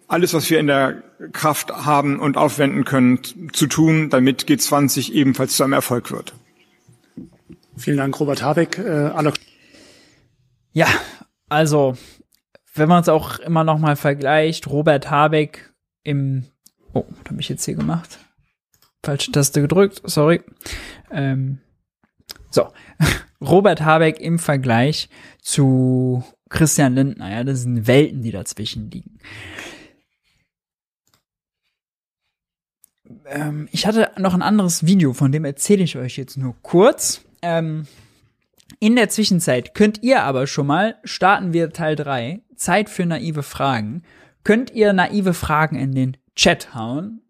alles, 0.07 0.33
was 0.33 0.49
wir 0.49 0.59
in 0.59 0.67
der 0.67 1.03
Kraft 1.33 1.71
haben 1.71 2.19
und 2.19 2.37
aufwenden 2.37 2.85
können, 2.85 3.19
zu 3.53 3.67
tun, 3.67 4.09
damit 4.09 4.43
G20 4.43 5.11
ebenfalls 5.11 5.55
zu 5.55 5.63
einem 5.63 5.73
Erfolg 5.73 6.11
wird. 6.11 6.33
Vielen 7.77 7.97
Dank, 7.97 8.19
Robert 8.19 8.41
Habeck. 8.41 8.77
Äh, 8.77 9.11
ja, 10.71 10.87
also, 11.49 11.97
wenn 12.73 12.87
man 12.87 13.01
es 13.01 13.09
auch 13.09 13.39
immer 13.39 13.63
noch 13.63 13.79
mal 13.79 13.95
vergleicht, 13.95 14.67
Robert 14.67 15.09
Habeck 15.09 15.73
im, 16.03 16.45
oh, 16.93 17.05
was 17.09 17.31
habe 17.31 17.41
ich 17.41 17.49
jetzt 17.49 17.65
hier 17.65 17.75
gemacht? 17.75 18.19
Falsche 19.03 19.31
Taste 19.31 19.61
gedrückt, 19.61 20.01
sorry. 20.05 20.41
Ähm, 21.11 21.59
so, 22.49 22.71
Robert 23.41 23.81
Habeck 23.81 24.19
im 24.19 24.39
Vergleich 24.39 25.09
zu 25.41 26.23
Christian 26.49 26.95
Lindner, 26.95 27.31
ja, 27.31 27.43
das 27.43 27.61
sind 27.61 27.87
Welten, 27.87 28.21
die 28.21 28.31
dazwischen 28.31 28.89
liegen. 28.91 29.19
ähm, 33.27 33.67
ich 33.71 33.85
hatte 33.85 34.11
noch 34.17 34.33
ein 34.33 34.41
anderes 34.41 34.85
Video, 34.85 35.13
von 35.13 35.31
dem 35.31 35.45
erzähle 35.45 35.83
ich 35.83 35.97
euch 35.97 36.17
jetzt 36.17 36.37
nur 36.37 36.55
kurz. 36.61 37.23
Ähm, 37.41 37.87
in 38.79 38.95
der 38.95 39.09
Zwischenzeit 39.09 39.73
könnt 39.73 40.03
ihr 40.03 40.23
aber 40.23 40.47
schon 40.47 40.67
mal, 40.67 40.95
starten 41.03 41.53
wir 41.53 41.71
Teil 41.71 41.95
3, 41.95 42.41
Zeit 42.55 42.89
für 42.89 43.05
naive 43.05 43.43
Fragen, 43.43 44.03
könnt 44.43 44.71
ihr 44.71 44.93
naive 44.93 45.33
Fragen 45.33 45.75
in 45.75 45.93
den 45.93 46.17
Chat 46.35 46.73
hauen. 46.75 47.21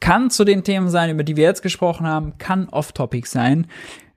Kann 0.00 0.30
zu 0.30 0.44
den 0.44 0.64
Themen 0.64 0.90
sein, 0.90 1.10
über 1.10 1.22
die 1.22 1.36
wir 1.36 1.44
jetzt 1.44 1.62
gesprochen 1.62 2.06
haben, 2.06 2.38
kann 2.38 2.68
off-topic 2.68 3.28
sein. 3.28 3.68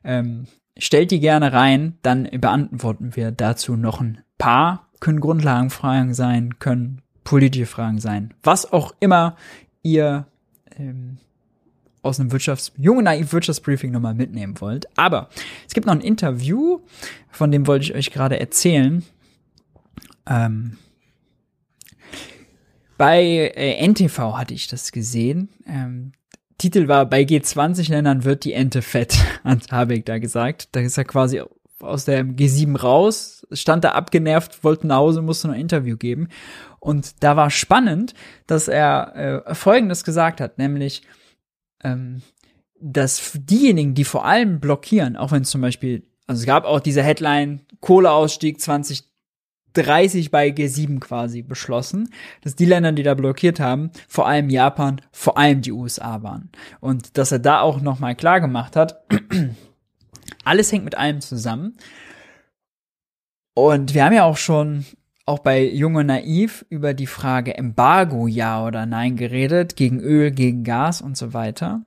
Ähm, 0.03 0.47
stellt 0.77 1.11
die 1.11 1.19
gerne 1.19 1.53
rein, 1.53 1.97
dann 2.01 2.29
beantworten 2.39 3.15
wir 3.15 3.31
dazu 3.31 3.75
noch 3.75 4.01
ein 4.01 4.21
paar. 4.37 4.89
Können 4.99 5.19
Grundlagenfragen 5.19 6.13
sein, 6.13 6.59
können 6.59 7.01
politische 7.23 7.65
Fragen 7.65 7.99
sein. 7.99 8.33
Was 8.43 8.71
auch 8.71 8.93
immer 8.99 9.35
ihr 9.81 10.27
ähm, 10.77 11.17
aus 12.01 12.19
einem 12.19 12.31
Wirtschafts-, 12.31 12.71
jungen 12.77 13.05
naiv 13.05 13.33
Wirtschaftsbriefing 13.33 13.91
nochmal 13.91 14.13
mitnehmen 14.13 14.59
wollt. 14.61 14.87
Aber 14.97 15.29
es 15.67 15.73
gibt 15.73 15.87
noch 15.87 15.93
ein 15.93 16.01
Interview, 16.01 16.79
von 17.31 17.51
dem 17.51 17.65
wollte 17.65 17.85
ich 17.85 17.95
euch 17.95 18.11
gerade 18.11 18.39
erzählen. 18.39 19.03
Ähm, 20.27 20.77
bei 22.97 23.51
äh, 23.55 23.85
NTV 23.87 24.37
hatte 24.37 24.53
ich 24.53 24.67
das 24.67 24.91
gesehen. 24.91 25.49
Ähm, 25.65 26.11
Titel 26.57 26.87
war, 26.87 27.05
bei 27.05 27.23
G20-Ländern 27.23 28.23
wird 28.23 28.43
die 28.43 28.53
Ente 28.53 28.81
fett, 28.81 29.17
hat 29.43 29.71
Habeck 29.71 30.05
da 30.05 30.17
gesagt. 30.19 30.69
Da 30.73 30.81
ist 30.81 30.97
er 30.97 31.05
quasi 31.05 31.41
aus 31.79 32.05
der 32.05 32.23
G7 32.23 32.77
raus, 32.77 33.45
stand 33.51 33.83
da 33.83 33.91
abgenervt, 33.91 34.63
wollte 34.63 34.87
nach 34.87 34.97
Hause, 34.97 35.21
musste 35.21 35.47
noch 35.47 35.55
ein 35.55 35.61
Interview 35.61 35.97
geben. 35.97 36.29
Und 36.79 37.23
da 37.23 37.35
war 37.35 37.49
spannend, 37.49 38.13
dass 38.47 38.67
er 38.67 39.43
äh, 39.47 39.55
Folgendes 39.55 40.03
gesagt 40.03 40.41
hat, 40.41 40.57
nämlich, 40.57 41.03
ähm, 41.83 42.21
dass 42.79 43.31
diejenigen, 43.35 43.93
die 43.93 44.03
vor 44.03 44.25
allem 44.25 44.59
blockieren, 44.59 45.15
auch 45.15 45.31
wenn 45.31 45.43
es 45.43 45.49
zum 45.49 45.61
Beispiel, 45.61 46.03
also 46.27 46.41
es 46.41 46.45
gab 46.45 46.65
auch 46.65 46.79
diese 46.79 47.03
Headline, 47.03 47.61
Kohleausstieg 47.79 48.59
2030 49.73 50.31
bei 50.31 50.49
G7 50.49 50.99
quasi 50.99 51.41
beschlossen, 51.41 52.09
dass 52.41 52.55
die 52.55 52.65
Länder, 52.65 52.91
die 52.91 53.03
da 53.03 53.13
blockiert 53.13 53.59
haben, 53.59 53.91
vor 54.07 54.27
allem 54.27 54.49
Japan, 54.49 55.01
vor 55.11 55.37
allem 55.37 55.61
die 55.61 55.71
USA 55.71 56.23
waren. 56.23 56.49
Und 56.79 57.17
dass 57.17 57.31
er 57.31 57.39
da 57.39 57.61
auch 57.61 57.81
nochmal 57.81 58.15
klar 58.15 58.39
gemacht 58.39 58.75
hat, 58.75 59.03
alles 60.43 60.71
hängt 60.71 60.85
mit 60.85 60.95
allem 60.95 61.21
zusammen. 61.21 61.77
Und 63.55 63.93
wir 63.93 64.05
haben 64.05 64.13
ja 64.13 64.23
auch 64.23 64.37
schon 64.37 64.85
auch 65.25 65.39
bei 65.39 65.63
Junge 65.63 66.03
Naiv 66.03 66.65
über 66.69 66.93
die 66.93 67.07
Frage 67.07 67.55
Embargo 67.55 68.27
ja 68.27 68.65
oder 68.65 68.85
nein 68.85 69.15
geredet, 69.15 69.75
gegen 69.75 69.99
Öl, 69.99 70.31
gegen 70.31 70.63
Gas 70.63 71.01
und 71.01 71.17
so 71.17 71.33
weiter. 71.33 71.85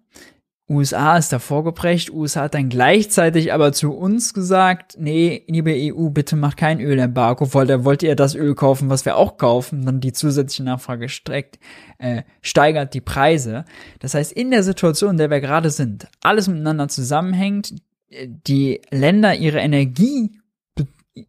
USA 0.69 1.17
ist 1.17 1.33
da 1.33 1.39
vorgeprägt. 1.39 2.11
USA 2.11 2.43
hat 2.43 2.55
dann 2.55 2.69
gleichzeitig 2.69 3.53
aber 3.53 3.73
zu 3.73 3.93
uns 3.93 4.35
gesagt, 4.35 4.97
nee, 4.99 5.45
liebe 5.47 5.73
EU, 5.73 6.09
bitte 6.09 6.35
macht 6.35 6.57
kein 6.57 6.81
Ölembargo, 6.81 7.55
weil 7.55 7.67
da 7.67 7.85
wollt 7.85 8.03
ihr 8.03 8.17
das 8.17 8.35
Öl 8.35 8.57
kaufen, 8.57 8.91
was 8.91 9.05
wir 9.05 9.17
auch 9.17 9.37
kaufen. 9.37 9.87
Dann 9.87 10.01
die 10.01 10.13
zusätzliche 10.13 10.65
Nachfrage 10.65 11.09
streckt, 11.09 11.61
äh, 11.99 12.23
steigert 12.43 12.95
die 12.95 13.01
Preise. 13.01 13.65
Das 14.01 14.15
heißt, 14.15 14.33
in 14.33 14.51
der 14.51 14.65
Situation, 14.65 15.13
in 15.13 15.19
der 15.19 15.31
wir 15.31 15.41
gerade 15.41 15.71
sind, 15.71 16.09
alles 16.21 16.49
miteinander 16.49 16.89
zusammenhängt, 16.89 17.75
die 18.11 18.81
Länder 18.91 19.35
ihre 19.35 19.61
Energie 19.61 20.33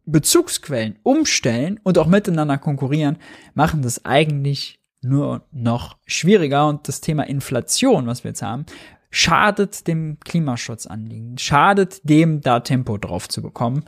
Bezugsquellen 0.04 0.98
umstellen 1.02 1.80
und 1.82 1.96
auch 1.96 2.06
miteinander 2.06 2.58
konkurrieren, 2.58 3.16
machen 3.54 3.80
das 3.82 4.04
eigentlich 4.04 4.80
nur 5.00 5.46
noch 5.50 5.96
schwieriger. 6.06 6.68
Und 6.68 6.88
das 6.88 7.00
Thema 7.00 7.22
Inflation, 7.22 8.06
was 8.06 8.22
wir 8.22 8.30
jetzt 8.30 8.42
haben, 8.42 8.66
schadet 9.10 9.86
dem 9.86 10.18
Klimaschutzanliegen, 10.20 11.38
schadet 11.38 12.00
dem, 12.02 12.40
da 12.40 12.60
Tempo 12.60 12.98
drauf 12.98 13.28
zu 13.28 13.42
bekommen. 13.42 13.84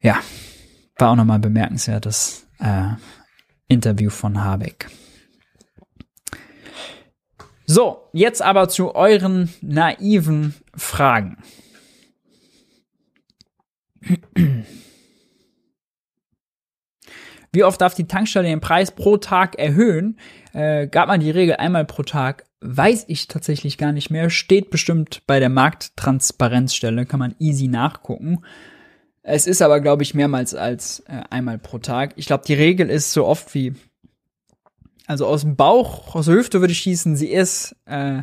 Ja, 0.00 0.20
war 0.96 1.10
auch 1.10 1.16
nochmal 1.16 1.38
bemerkenswertes 1.38 2.46
äh, 2.58 2.90
Interview 3.68 4.10
von 4.10 4.42
Habeck. 4.42 4.88
So, 7.66 8.08
jetzt 8.12 8.40
aber 8.40 8.68
zu 8.68 8.94
euren 8.94 9.52
naiven 9.60 10.54
Fragen. 10.74 11.36
Wie 17.52 17.64
oft 17.64 17.80
darf 17.80 17.94
die 17.94 18.06
Tankstelle 18.06 18.48
den 18.48 18.60
Preis 18.60 18.90
pro 18.90 19.16
Tag 19.18 19.58
erhöhen? 19.58 20.18
Äh, 20.52 20.86
gab 20.86 21.08
man 21.08 21.20
die 21.20 21.30
Regel 21.30 21.56
einmal 21.56 21.84
pro 21.84 22.02
Tag? 22.02 22.47
Weiß 22.60 23.04
ich 23.08 23.28
tatsächlich 23.28 23.78
gar 23.78 23.92
nicht 23.92 24.10
mehr. 24.10 24.30
Steht 24.30 24.70
bestimmt 24.70 25.22
bei 25.26 25.38
der 25.38 25.48
Markttransparenzstelle, 25.48 27.06
kann 27.06 27.20
man 27.20 27.34
easy 27.38 27.68
nachgucken. 27.68 28.40
Es 29.22 29.46
ist 29.46 29.62
aber, 29.62 29.80
glaube 29.80 30.02
ich, 30.02 30.14
mehrmals 30.14 30.54
als 30.54 31.00
äh, 31.00 31.22
einmal 31.30 31.58
pro 31.58 31.78
Tag. 31.78 32.14
Ich 32.16 32.26
glaube, 32.26 32.44
die 32.46 32.54
Regel 32.54 32.88
ist 32.88 33.12
so 33.12 33.26
oft 33.26 33.54
wie, 33.54 33.74
also 35.06 35.26
aus 35.26 35.42
dem 35.42 35.54
Bauch, 35.54 36.14
aus 36.14 36.26
der 36.26 36.34
Hüfte 36.34 36.60
würde 36.60 36.72
ich 36.72 36.78
schießen, 36.78 37.14
sie 37.14 37.28
ist 37.28 37.76
äh, 37.84 38.22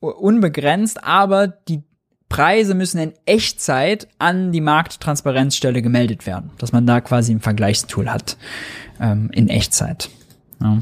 unbegrenzt, 0.00 1.02
aber 1.02 1.48
die 1.48 1.82
Preise 2.30 2.74
müssen 2.74 2.98
in 2.98 3.12
Echtzeit 3.26 4.08
an 4.18 4.52
die 4.52 4.60
Markttransparenzstelle 4.60 5.82
gemeldet 5.82 6.26
werden, 6.26 6.52
dass 6.58 6.72
man 6.72 6.86
da 6.86 7.00
quasi 7.00 7.34
ein 7.34 7.40
Vergleichstool 7.40 8.08
hat 8.08 8.38
ähm, 9.00 9.30
in 9.32 9.48
Echtzeit. 9.48 10.08
Ja. 10.62 10.78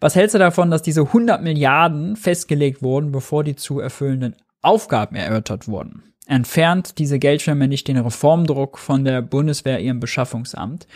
Was 0.00 0.14
hältst 0.14 0.34
du 0.34 0.38
davon, 0.38 0.70
dass 0.70 0.82
diese 0.82 1.02
100 1.02 1.42
Milliarden 1.42 2.16
festgelegt 2.16 2.82
wurden, 2.82 3.12
bevor 3.12 3.44
die 3.44 3.56
zu 3.56 3.80
erfüllenden 3.80 4.36
Aufgaben 4.62 5.16
erörtert 5.16 5.68
wurden? 5.68 6.02
Entfernt 6.26 6.98
diese 6.98 7.18
Geldschirme 7.18 7.68
nicht 7.68 7.88
den 7.88 7.96
Reformdruck 7.96 8.78
von 8.78 9.04
der 9.04 9.22
Bundeswehr 9.22 9.80
ihrem 9.80 10.00
Beschaffungsamt? 10.00 10.86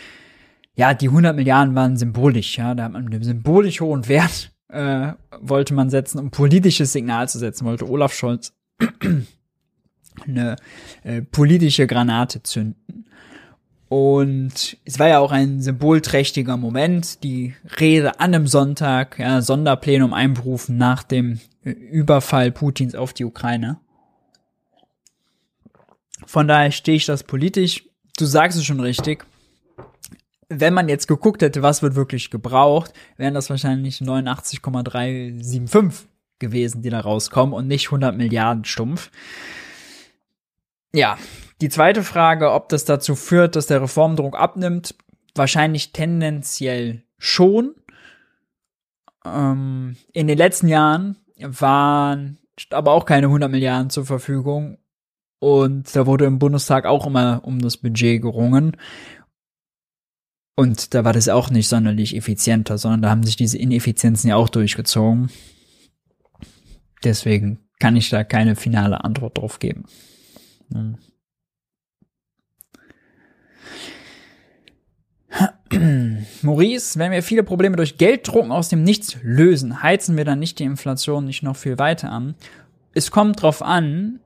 ja, 0.75 0.93
die 0.93 1.07
100 1.07 1.35
Milliarden 1.35 1.75
waren 1.75 1.97
symbolisch, 1.97 2.57
ja, 2.57 2.73
da 2.73 2.85
hat 2.85 2.93
man 2.93 3.05
einen 3.05 3.23
symbolisch 3.23 3.81
hohen 3.81 4.07
Wert 4.07 4.51
äh, 4.69 5.13
wollte 5.39 5.73
man 5.73 5.89
setzen, 5.89 6.19
um 6.19 6.31
politisches 6.31 6.93
Signal 6.93 7.29
zu 7.29 7.37
setzen, 7.37 7.65
wollte 7.65 7.87
Olaf 7.87 8.13
Scholz 8.13 8.53
eine 10.27 10.55
äh, 11.03 11.21
politische 11.21 11.85
Granate 11.85 12.41
zünden. 12.41 13.02
Und 13.95 14.75
es 14.85 14.97
war 14.97 15.07
ja 15.07 15.19
auch 15.19 15.31
ein 15.31 15.61
symbolträchtiger 15.61 16.57
Moment, 16.57 17.23
die 17.23 17.53
Rede 17.79 18.19
an 18.19 18.33
einem 18.33 18.47
Sonntag, 18.47 19.19
ja, 19.19 19.39
Sonderplenum 19.39 20.13
einberufen 20.13 20.77
nach 20.77 21.03
dem 21.03 21.39
Überfall 21.61 22.51
Putins 22.51 22.95
auf 22.95 23.13
die 23.13 23.23
Ukraine. 23.23 23.79
Von 26.25 26.47
daher 26.47 26.71
stehe 26.71 26.97
ich 26.97 27.05
das 27.05 27.21
politisch. 27.21 27.87
Du 28.17 28.25
sagst 28.25 28.57
es 28.57 28.65
schon 28.65 28.79
richtig 28.79 29.27
wenn 30.49 30.73
man 30.73 30.89
jetzt 30.89 31.07
geguckt 31.07 31.43
hätte, 31.43 31.61
was 31.61 31.83
wird 31.83 31.93
wirklich 31.95 32.31
gebraucht, 32.31 32.91
wären 33.17 33.33
das 33.33 33.49
wahrscheinlich 33.49 34.01
89,375 34.01 36.09
gewesen, 36.37 36.81
die 36.81 36.89
da 36.89 36.99
rauskommen 36.99 37.53
und 37.53 37.67
nicht 37.67 37.87
100 37.87 38.13
Milliarden 38.15 38.65
stumpf. 38.65 39.09
Ja, 40.93 41.17
die 41.61 41.69
zweite 41.69 42.03
Frage, 42.03 42.51
ob 42.51 42.69
das 42.69 42.85
dazu 42.85 43.15
führt, 43.15 43.55
dass 43.55 43.67
der 43.67 43.81
Reformdruck 43.81 44.37
abnimmt, 44.37 44.95
wahrscheinlich 45.35 45.91
tendenziell 45.93 47.03
schon. 47.17 47.75
Ähm, 49.25 49.95
in 50.11 50.27
den 50.27 50.37
letzten 50.37 50.67
Jahren 50.67 51.17
waren 51.39 52.39
aber 52.69 52.91
auch 52.91 53.05
keine 53.05 53.27
100 53.27 53.49
Milliarden 53.49 53.89
zur 53.89 54.05
Verfügung 54.05 54.77
und 55.39 55.93
da 55.93 56.05
wurde 56.05 56.25
im 56.25 56.39
Bundestag 56.39 56.85
auch 56.85 57.05
immer 57.05 57.41
um 57.43 57.59
das 57.59 57.75
Budget 57.75 58.21
gerungen. 58.21 58.77
Und 60.55 60.93
da 60.93 61.03
war 61.03 61.13
das 61.13 61.27
auch 61.29 61.49
nicht 61.49 61.67
sonderlich 61.67 62.15
effizienter, 62.15 62.77
sondern 62.77 63.01
da 63.01 63.09
haben 63.09 63.23
sich 63.23 63.35
diese 63.35 63.57
Ineffizienzen 63.57 64.29
ja 64.29 64.35
auch 64.35 64.49
durchgezogen. 64.49 65.29
Deswegen 67.03 67.59
kann 67.79 67.97
ich 67.97 68.09
da 68.09 68.23
keine 68.23 68.55
finale 68.55 69.03
Antwort 69.03 69.37
drauf 69.37 69.59
geben. 69.59 69.83
Hm. 70.71 70.97
Maurice, 76.41 76.99
wenn 76.99 77.11
wir 77.11 77.23
viele 77.23 77.43
Probleme 77.43 77.75
durch 77.75 77.97
Gelddrucken 77.97 78.51
aus 78.51 78.69
dem 78.69 78.83
Nichts 78.83 79.17
lösen, 79.21 79.83
heizen 79.83 80.17
wir 80.17 80.25
dann 80.25 80.39
nicht 80.39 80.59
die 80.59 80.63
Inflation 80.63 81.25
nicht 81.25 81.43
noch 81.43 81.55
viel 81.55 81.77
weiter 81.77 82.11
an. 82.11 82.35
Es 82.93 83.11
kommt 83.11 83.41
drauf 83.41 83.61
an, 83.61 84.19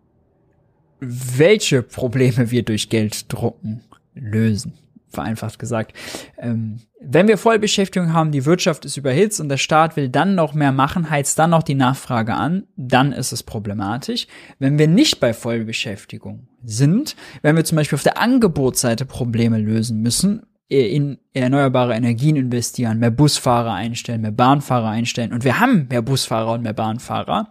welche 1.00 1.84
Probleme 1.84 2.52
wir 2.52 2.64
durch 2.64 2.90
Gelddrucken 2.90 3.82
lösen 4.14 4.74
vereinfacht 5.10 5.58
gesagt. 5.58 5.94
Ähm, 6.38 6.80
wenn 7.02 7.28
wir 7.28 7.38
Vollbeschäftigung 7.38 8.14
haben, 8.14 8.32
die 8.32 8.46
Wirtschaft 8.46 8.86
ist 8.86 8.98
überhitzt 8.98 9.40
und 9.40 9.50
der 9.50 9.58
Staat 9.58 9.96
will 9.96 10.10
dann 10.10 10.36
noch 10.36 10.54
mehr 10.54 10.72
machen, 10.72 11.10
heizt 11.10 11.40
dann 11.40 11.52
noch 11.52 11.64
die 11.64 11.76
Nachfrage 11.76 12.34
an, 12.34 12.64
dann 12.76 13.12
ist 13.12 13.32
es 13.32 13.44
problematisch. 13.44 14.28
Wenn 14.60 14.78
wir 14.78 14.88
nicht 14.88 15.20
bei 15.20 15.34
Vollbeschäftigung 15.34 16.48
sind, 16.64 17.16
wenn 17.42 17.56
wir 17.56 17.66
zum 17.66 17.78
Beispiel 17.78 17.96
auf 17.96 18.04
der 18.04 18.20
Angebotsseite 18.20 19.06
Probleme 19.06 19.58
lösen 19.58 20.02
müssen, 20.02 20.44
in 20.70 21.18
erneuerbare 21.34 21.96
Energien 21.96 22.36
investieren, 22.36 23.00
mehr 23.00 23.12
Busfahrer 23.12 23.74
einstellen, 23.74 24.22
mehr 24.22 24.32
Bahnfahrer 24.32 24.90
einstellen 24.90 25.34
und 25.34 25.44
wir 25.44 25.60
haben 25.60 25.88
mehr 25.90 26.02
Busfahrer 26.02 26.54
und 26.54 26.64
mehr 26.64 26.74
Bahnfahrer, 26.74 27.50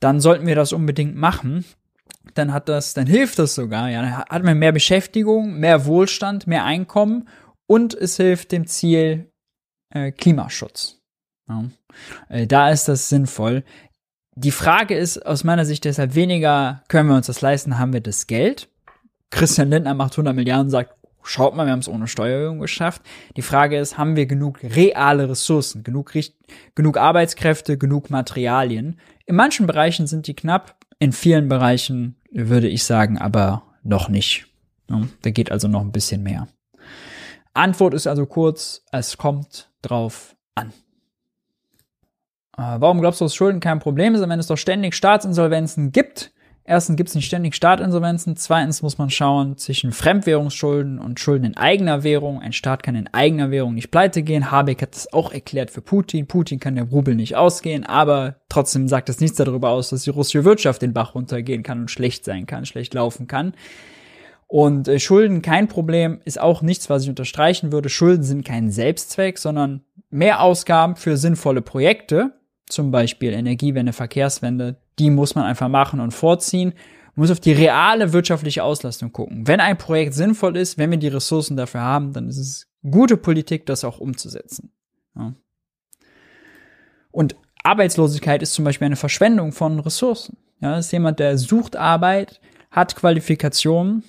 dann 0.00 0.20
sollten 0.20 0.46
wir 0.46 0.54
das 0.54 0.72
unbedingt 0.72 1.16
machen 1.16 1.64
dann 2.34 2.52
hat 2.52 2.68
das, 2.68 2.94
dann 2.94 3.06
hilft 3.06 3.38
das 3.38 3.54
sogar, 3.54 3.90
ja. 3.90 4.02
Dann 4.02 4.16
hat 4.16 4.42
man 4.42 4.58
mehr 4.58 4.72
Beschäftigung, 4.72 5.58
mehr 5.58 5.86
Wohlstand, 5.86 6.46
mehr 6.46 6.64
Einkommen 6.64 7.28
und 7.66 7.94
es 7.94 8.16
hilft 8.16 8.52
dem 8.52 8.66
Ziel 8.66 9.30
äh, 9.90 10.12
Klimaschutz. 10.12 11.00
Ja. 11.48 11.64
Äh, 12.28 12.46
da 12.46 12.70
ist 12.70 12.88
das 12.88 13.08
sinnvoll. 13.08 13.64
Die 14.34 14.50
Frage 14.50 14.96
ist 14.96 15.24
aus 15.26 15.44
meiner 15.44 15.64
Sicht 15.64 15.84
deshalb 15.84 16.14
weniger, 16.14 16.82
können 16.88 17.08
wir 17.08 17.16
uns 17.16 17.26
das 17.26 17.40
leisten, 17.42 17.78
haben 17.78 17.92
wir 17.92 18.00
das 18.00 18.26
Geld? 18.26 18.70
Christian 19.30 19.70
Lindner 19.70 19.94
macht 19.94 20.12
100 20.12 20.34
Milliarden 20.34 20.66
und 20.66 20.70
sagt, 20.70 20.94
schaut 21.22 21.54
mal, 21.54 21.66
wir 21.66 21.72
haben 21.72 21.80
es 21.80 21.88
ohne 21.88 22.06
Steuererhöhung 22.06 22.60
geschafft. 22.60 23.02
Die 23.36 23.42
Frage 23.42 23.78
ist, 23.78 23.98
haben 23.98 24.16
wir 24.16 24.26
genug 24.26 24.62
reale 24.62 25.28
Ressourcen, 25.28 25.82
genug, 25.82 26.12
genug 26.74 26.96
Arbeitskräfte, 26.96 27.78
genug 27.78 28.10
Materialien? 28.10 28.98
In 29.26 29.36
manchen 29.36 29.66
Bereichen 29.66 30.06
sind 30.06 30.26
die 30.26 30.34
knapp, 30.34 30.76
in 30.98 31.12
vielen 31.12 31.48
Bereichen 31.48 32.16
würde 32.30 32.68
ich 32.68 32.84
sagen, 32.84 33.18
aber 33.18 33.62
noch 33.82 34.08
nicht. 34.08 34.46
Da 35.22 35.30
geht 35.30 35.50
also 35.50 35.68
noch 35.68 35.80
ein 35.80 35.92
bisschen 35.92 36.22
mehr. 36.22 36.48
Antwort 37.54 37.94
ist 37.94 38.06
also 38.06 38.26
kurz, 38.26 38.84
es 38.92 39.16
kommt 39.16 39.70
drauf 39.82 40.36
an. 40.54 40.72
Äh, 42.56 42.80
warum 42.80 43.00
glaubst 43.00 43.20
du, 43.20 43.24
dass 43.24 43.34
Schulden 43.34 43.60
kein 43.60 43.78
Problem 43.78 44.16
sind, 44.16 44.28
wenn 44.28 44.38
es 44.38 44.46
doch 44.46 44.56
ständig 44.56 44.94
Staatsinsolvenzen 44.94 45.92
gibt? 45.92 46.32
Erstens 46.64 46.96
gibt 46.96 47.08
es 47.08 47.14
nicht 47.16 47.26
ständig 47.26 47.56
Staatinsolvenzen. 47.56 48.36
Zweitens 48.36 48.82
muss 48.82 48.96
man 48.96 49.10
schauen 49.10 49.56
zwischen 49.56 49.90
Fremdwährungsschulden 49.90 51.00
und 51.00 51.18
Schulden 51.18 51.44
in 51.44 51.56
eigener 51.56 52.04
Währung. 52.04 52.40
Ein 52.40 52.52
Staat 52.52 52.84
kann 52.84 52.94
in 52.94 53.12
eigener 53.12 53.50
Währung 53.50 53.74
nicht 53.74 53.90
pleite 53.90 54.22
gehen. 54.22 54.50
Habeck 54.50 54.80
hat 54.80 54.94
das 54.94 55.12
auch 55.12 55.32
erklärt 55.32 55.72
für 55.72 55.82
Putin. 55.82 56.28
Putin 56.28 56.60
kann 56.60 56.76
der 56.76 56.84
Rubel 56.84 57.16
nicht 57.16 57.34
ausgehen, 57.34 57.84
aber 57.84 58.36
trotzdem 58.48 58.86
sagt 58.86 59.08
das 59.08 59.18
nichts 59.18 59.36
darüber 59.36 59.70
aus, 59.70 59.90
dass 59.90 60.04
die 60.04 60.10
russische 60.10 60.44
Wirtschaft 60.44 60.82
den 60.82 60.92
Bach 60.92 61.16
runtergehen 61.16 61.64
kann 61.64 61.80
und 61.80 61.90
schlecht 61.90 62.24
sein 62.24 62.46
kann, 62.46 62.64
schlecht 62.64 62.94
laufen 62.94 63.26
kann. 63.26 63.54
Und 64.46 64.86
äh, 64.86 65.00
Schulden 65.00 65.42
kein 65.42 65.66
Problem 65.66 66.20
ist 66.24 66.40
auch 66.40 66.62
nichts, 66.62 66.88
was 66.88 67.02
ich 67.02 67.08
unterstreichen 67.08 67.72
würde. 67.72 67.88
Schulden 67.88 68.22
sind 68.22 68.44
kein 68.44 68.70
Selbstzweck, 68.70 69.38
sondern 69.38 69.80
mehr 70.10 70.42
Ausgaben 70.42 70.94
für 70.94 71.16
sinnvolle 71.16 71.62
Projekte, 71.62 72.34
zum 72.72 72.90
Beispiel 72.90 73.32
Energiewende, 73.32 73.92
Verkehrswende, 73.92 74.76
die 74.98 75.10
muss 75.10 75.34
man 75.34 75.44
einfach 75.44 75.68
machen 75.68 76.00
und 76.00 76.12
vorziehen. 76.12 76.74
Man 77.14 77.24
muss 77.24 77.30
auf 77.30 77.40
die 77.40 77.52
reale 77.52 78.12
wirtschaftliche 78.12 78.64
Auslastung 78.64 79.12
gucken. 79.12 79.46
Wenn 79.46 79.60
ein 79.60 79.78
Projekt 79.78 80.14
sinnvoll 80.14 80.56
ist, 80.56 80.78
wenn 80.78 80.90
wir 80.90 80.98
die 80.98 81.08
Ressourcen 81.08 81.56
dafür 81.56 81.82
haben, 81.82 82.12
dann 82.12 82.28
ist 82.28 82.38
es 82.38 82.68
gute 82.88 83.16
Politik, 83.16 83.66
das 83.66 83.84
auch 83.84 83.98
umzusetzen. 83.98 84.70
Ja. 85.16 85.34
Und 87.10 87.36
Arbeitslosigkeit 87.62 88.42
ist 88.42 88.54
zum 88.54 88.64
Beispiel 88.64 88.86
eine 88.86 88.96
Verschwendung 88.96 89.52
von 89.52 89.78
Ressourcen. 89.78 90.36
Ja, 90.60 90.78
ist 90.78 90.92
jemand, 90.92 91.18
der 91.18 91.38
sucht 91.38 91.76
Arbeit, 91.76 92.40
hat 92.70 92.96
Qualifikationen 92.96 94.04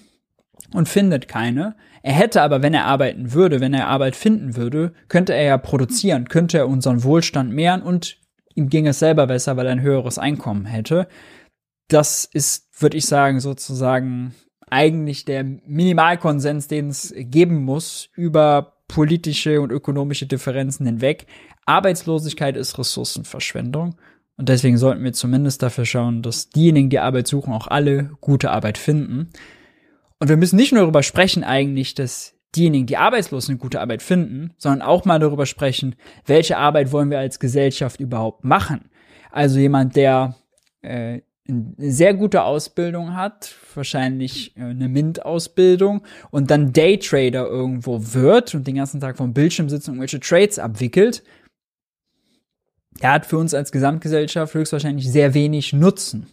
und 0.73 0.87
findet 0.87 1.27
keine. 1.27 1.75
Er 2.03 2.13
hätte 2.13 2.41
aber, 2.41 2.61
wenn 2.61 2.73
er 2.73 2.85
arbeiten 2.85 3.33
würde, 3.33 3.59
wenn 3.59 3.73
er 3.73 3.87
Arbeit 3.87 4.15
finden 4.15 4.55
würde, 4.55 4.93
könnte 5.07 5.33
er 5.33 5.43
ja 5.43 5.57
produzieren, 5.57 6.27
könnte 6.27 6.57
er 6.57 6.67
unseren 6.67 7.03
Wohlstand 7.03 7.51
mehren 7.51 7.81
und 7.81 8.17
ihm 8.55 8.69
ging 8.69 8.87
es 8.87 8.99
selber 8.99 9.27
besser, 9.27 9.57
weil 9.57 9.65
er 9.65 9.71
ein 9.71 9.81
höheres 9.81 10.17
Einkommen 10.17 10.65
hätte. 10.65 11.07
Das 11.87 12.25
ist, 12.25 12.81
würde 12.81 12.97
ich 12.97 13.05
sagen, 13.05 13.39
sozusagen 13.39 14.33
eigentlich 14.69 15.25
der 15.25 15.43
Minimalkonsens, 15.43 16.67
den 16.67 16.89
es 16.89 17.13
geben 17.15 17.63
muss 17.63 18.09
über 18.15 18.77
politische 18.87 19.61
und 19.61 19.71
ökonomische 19.71 20.25
Differenzen 20.25 20.85
hinweg. 20.85 21.27
Arbeitslosigkeit 21.65 22.57
ist 22.57 22.77
Ressourcenverschwendung. 22.77 23.95
Und 24.35 24.49
deswegen 24.49 24.77
sollten 24.77 25.03
wir 25.03 25.13
zumindest 25.13 25.61
dafür 25.61 25.85
schauen, 25.85 26.21
dass 26.21 26.49
diejenigen, 26.49 26.89
die 26.89 26.99
Arbeit 26.99 27.27
suchen, 27.27 27.53
auch 27.53 27.67
alle 27.67 28.11
gute 28.19 28.51
Arbeit 28.51 28.77
finden. 28.77 29.29
Und 30.19 30.29
wir 30.29 30.37
müssen 30.37 30.55
nicht 30.55 30.71
nur 30.71 30.81
darüber 30.81 31.03
sprechen 31.03 31.43
eigentlich, 31.43 31.95
dass 31.95 32.32
diejenigen, 32.55 32.85
die 32.85 32.97
arbeitslos 32.97 33.47
sind, 33.47 33.59
gute 33.59 33.81
Arbeit 33.81 34.01
finden, 34.01 34.53
sondern 34.57 34.81
auch 34.81 35.05
mal 35.05 35.19
darüber 35.19 35.45
sprechen, 35.45 35.95
welche 36.25 36.57
Arbeit 36.57 36.91
wollen 36.91 37.09
wir 37.09 37.19
als 37.19 37.39
Gesellschaft 37.39 37.99
überhaupt 37.99 38.43
machen. 38.43 38.89
Also 39.31 39.59
jemand, 39.59 39.95
der 39.95 40.35
äh, 40.81 41.21
eine 41.47 41.91
sehr 41.91 42.13
gute 42.13 42.43
Ausbildung 42.43 43.15
hat, 43.15 43.55
wahrscheinlich 43.73 44.55
äh, 44.55 44.61
eine 44.61 44.87
MINT-Ausbildung 44.87 46.03
und 46.31 46.51
dann 46.51 46.71
Daytrader 46.71 47.47
irgendwo 47.47 47.99
wird 48.13 48.55
und 48.55 48.67
den 48.67 48.75
ganzen 48.75 49.01
Tag 49.01 49.17
vom 49.17 49.33
Bildschirm 49.33 49.69
sitzt 49.69 49.87
und 49.87 49.95
irgendwelche 49.95 50.19
Trades 50.19 50.59
abwickelt, 50.59 51.23
der 53.01 53.11
hat 53.11 53.25
für 53.25 53.37
uns 53.37 53.53
als 53.53 53.71
Gesamtgesellschaft 53.71 54.53
höchstwahrscheinlich 54.53 55.11
sehr 55.11 55.33
wenig 55.33 55.73
Nutzen 55.73 56.27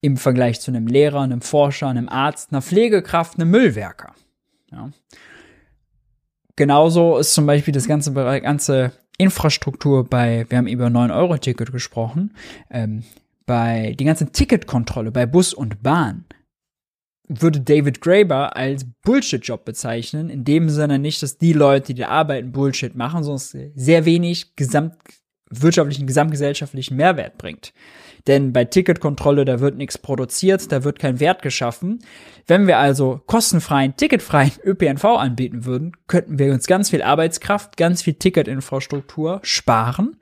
im 0.00 0.16
Vergleich 0.16 0.60
zu 0.60 0.70
einem 0.70 0.86
Lehrer, 0.86 1.20
einem 1.20 1.40
Forscher, 1.40 1.88
einem 1.88 2.08
Arzt, 2.08 2.52
einer 2.52 2.60
Pflegekraft, 2.62 3.38
einem 3.38 3.50
Müllwerker. 3.50 4.14
Ja. 4.70 4.90
Genauso 6.56 7.18
ist 7.18 7.34
zum 7.34 7.46
Beispiel 7.46 7.72
das 7.72 7.86
ganze 7.86 8.12
ganze 8.12 8.92
Infrastruktur 9.18 10.04
bei, 10.04 10.46
wir 10.48 10.58
haben 10.58 10.66
über 10.66 10.86
9-Euro-Ticket 10.86 11.72
gesprochen, 11.72 12.34
ähm, 12.70 13.02
bei 13.46 13.94
die 13.98 14.04
ganze 14.04 14.32
Ticketkontrolle 14.32 15.12
bei 15.12 15.24
Bus 15.26 15.54
und 15.54 15.82
Bahn 15.82 16.24
würde 17.28 17.60
David 17.60 18.00
Graeber 18.00 18.56
als 18.56 18.86
Bullshit-Job 19.02 19.64
bezeichnen, 19.64 20.30
in 20.30 20.44
dem 20.44 20.68
Sinne 20.68 20.98
nicht, 20.98 21.22
dass 21.22 21.38
die 21.38 21.52
Leute, 21.52 21.94
die 21.94 22.02
da 22.02 22.08
arbeiten, 22.08 22.52
Bullshit 22.52 22.94
machen, 22.94 23.24
sondern 23.24 23.72
sehr 23.74 24.04
wenig 24.04 24.54
Gesamt 24.56 24.94
wirtschaftlichen, 25.50 26.06
gesamtgesellschaftlichen 26.06 26.96
Mehrwert 26.96 27.38
bringt. 27.38 27.72
Denn 28.26 28.52
bei 28.52 28.64
Ticketkontrolle, 28.64 29.44
da 29.44 29.60
wird 29.60 29.76
nichts 29.76 29.98
produziert, 29.98 30.72
da 30.72 30.82
wird 30.82 30.98
kein 30.98 31.20
Wert 31.20 31.42
geschaffen. 31.42 32.00
Wenn 32.46 32.66
wir 32.66 32.78
also 32.78 33.20
kostenfreien, 33.26 33.96
ticketfreien 33.96 34.52
ÖPNV 34.64 35.04
anbieten 35.04 35.64
würden, 35.64 35.92
könnten 36.08 36.38
wir 36.38 36.52
uns 36.52 36.66
ganz 36.66 36.90
viel 36.90 37.02
Arbeitskraft, 37.02 37.76
ganz 37.76 38.02
viel 38.02 38.14
Ticketinfrastruktur 38.14 39.40
sparen. 39.42 40.16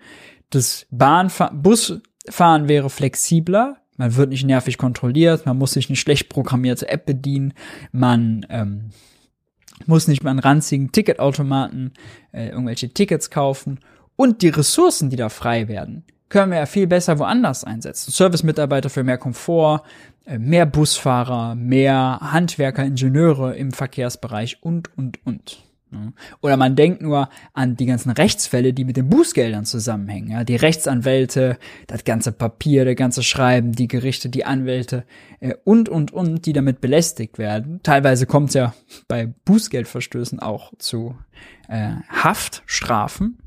Das 0.50 0.86
Bahnfahren, 0.90 1.62
Busfahren 1.62 2.68
wäre 2.68 2.90
flexibler, 2.90 3.78
man 3.96 4.16
wird 4.16 4.30
nicht 4.30 4.44
nervig 4.44 4.76
kontrolliert, 4.76 5.46
man 5.46 5.56
muss 5.56 5.72
sich 5.72 5.88
eine 5.88 5.96
schlecht 5.96 6.28
programmierte 6.28 6.88
App 6.88 7.06
bedienen, 7.06 7.54
man 7.92 8.44
ähm, 8.50 8.90
muss 9.86 10.08
nicht 10.08 10.22
mal 10.22 10.30
an 10.30 10.38
ranzigen 10.38 10.92
Ticketautomaten 10.92 11.92
äh, 12.32 12.48
irgendwelche 12.48 12.92
Tickets 12.92 13.30
kaufen 13.30 13.80
und 14.16 14.42
die 14.42 14.48
Ressourcen, 14.48 15.10
die 15.10 15.16
da 15.16 15.28
frei 15.28 15.68
werden, 15.68 16.04
können 16.34 16.50
wir 16.50 16.58
ja 16.58 16.66
viel 16.66 16.88
besser 16.88 17.20
woanders 17.20 17.62
einsetzen. 17.62 18.10
Service-Mitarbeiter 18.10 18.90
für 18.90 19.04
mehr 19.04 19.18
Komfort, 19.18 19.84
äh, 20.26 20.36
mehr 20.36 20.66
Busfahrer, 20.66 21.54
mehr 21.54 22.18
Handwerker, 22.20 22.84
Ingenieure 22.84 23.54
im 23.54 23.70
Verkehrsbereich 23.70 24.58
und, 24.60 24.90
und, 24.98 25.24
und. 25.24 25.62
Oder 26.40 26.56
man 26.56 26.74
denkt 26.74 27.02
nur 27.02 27.28
an 27.52 27.76
die 27.76 27.86
ganzen 27.86 28.10
Rechtsfälle, 28.10 28.72
die 28.72 28.84
mit 28.84 28.96
den 28.96 29.08
Bußgeldern 29.08 29.64
zusammenhängen. 29.64 30.32
Ja, 30.32 30.42
die 30.42 30.56
Rechtsanwälte, 30.56 31.56
das 31.86 32.02
ganze 32.02 32.32
Papier, 32.32 32.84
der 32.84 32.96
ganze 32.96 33.22
Schreiben, 33.22 33.70
die 33.70 33.86
Gerichte, 33.86 34.28
die 34.28 34.44
Anwälte 34.44 35.04
äh, 35.38 35.54
und, 35.62 35.88
und, 35.88 36.12
und, 36.12 36.46
die 36.46 36.52
damit 36.52 36.80
belästigt 36.80 37.38
werden. 37.38 37.78
Teilweise 37.84 38.26
kommt 38.26 38.48
es 38.48 38.54
ja 38.54 38.74
bei 39.06 39.32
Bußgeldverstößen 39.44 40.40
auch 40.40 40.72
zu 40.78 41.14
äh, 41.68 41.92
Haftstrafen 42.10 43.38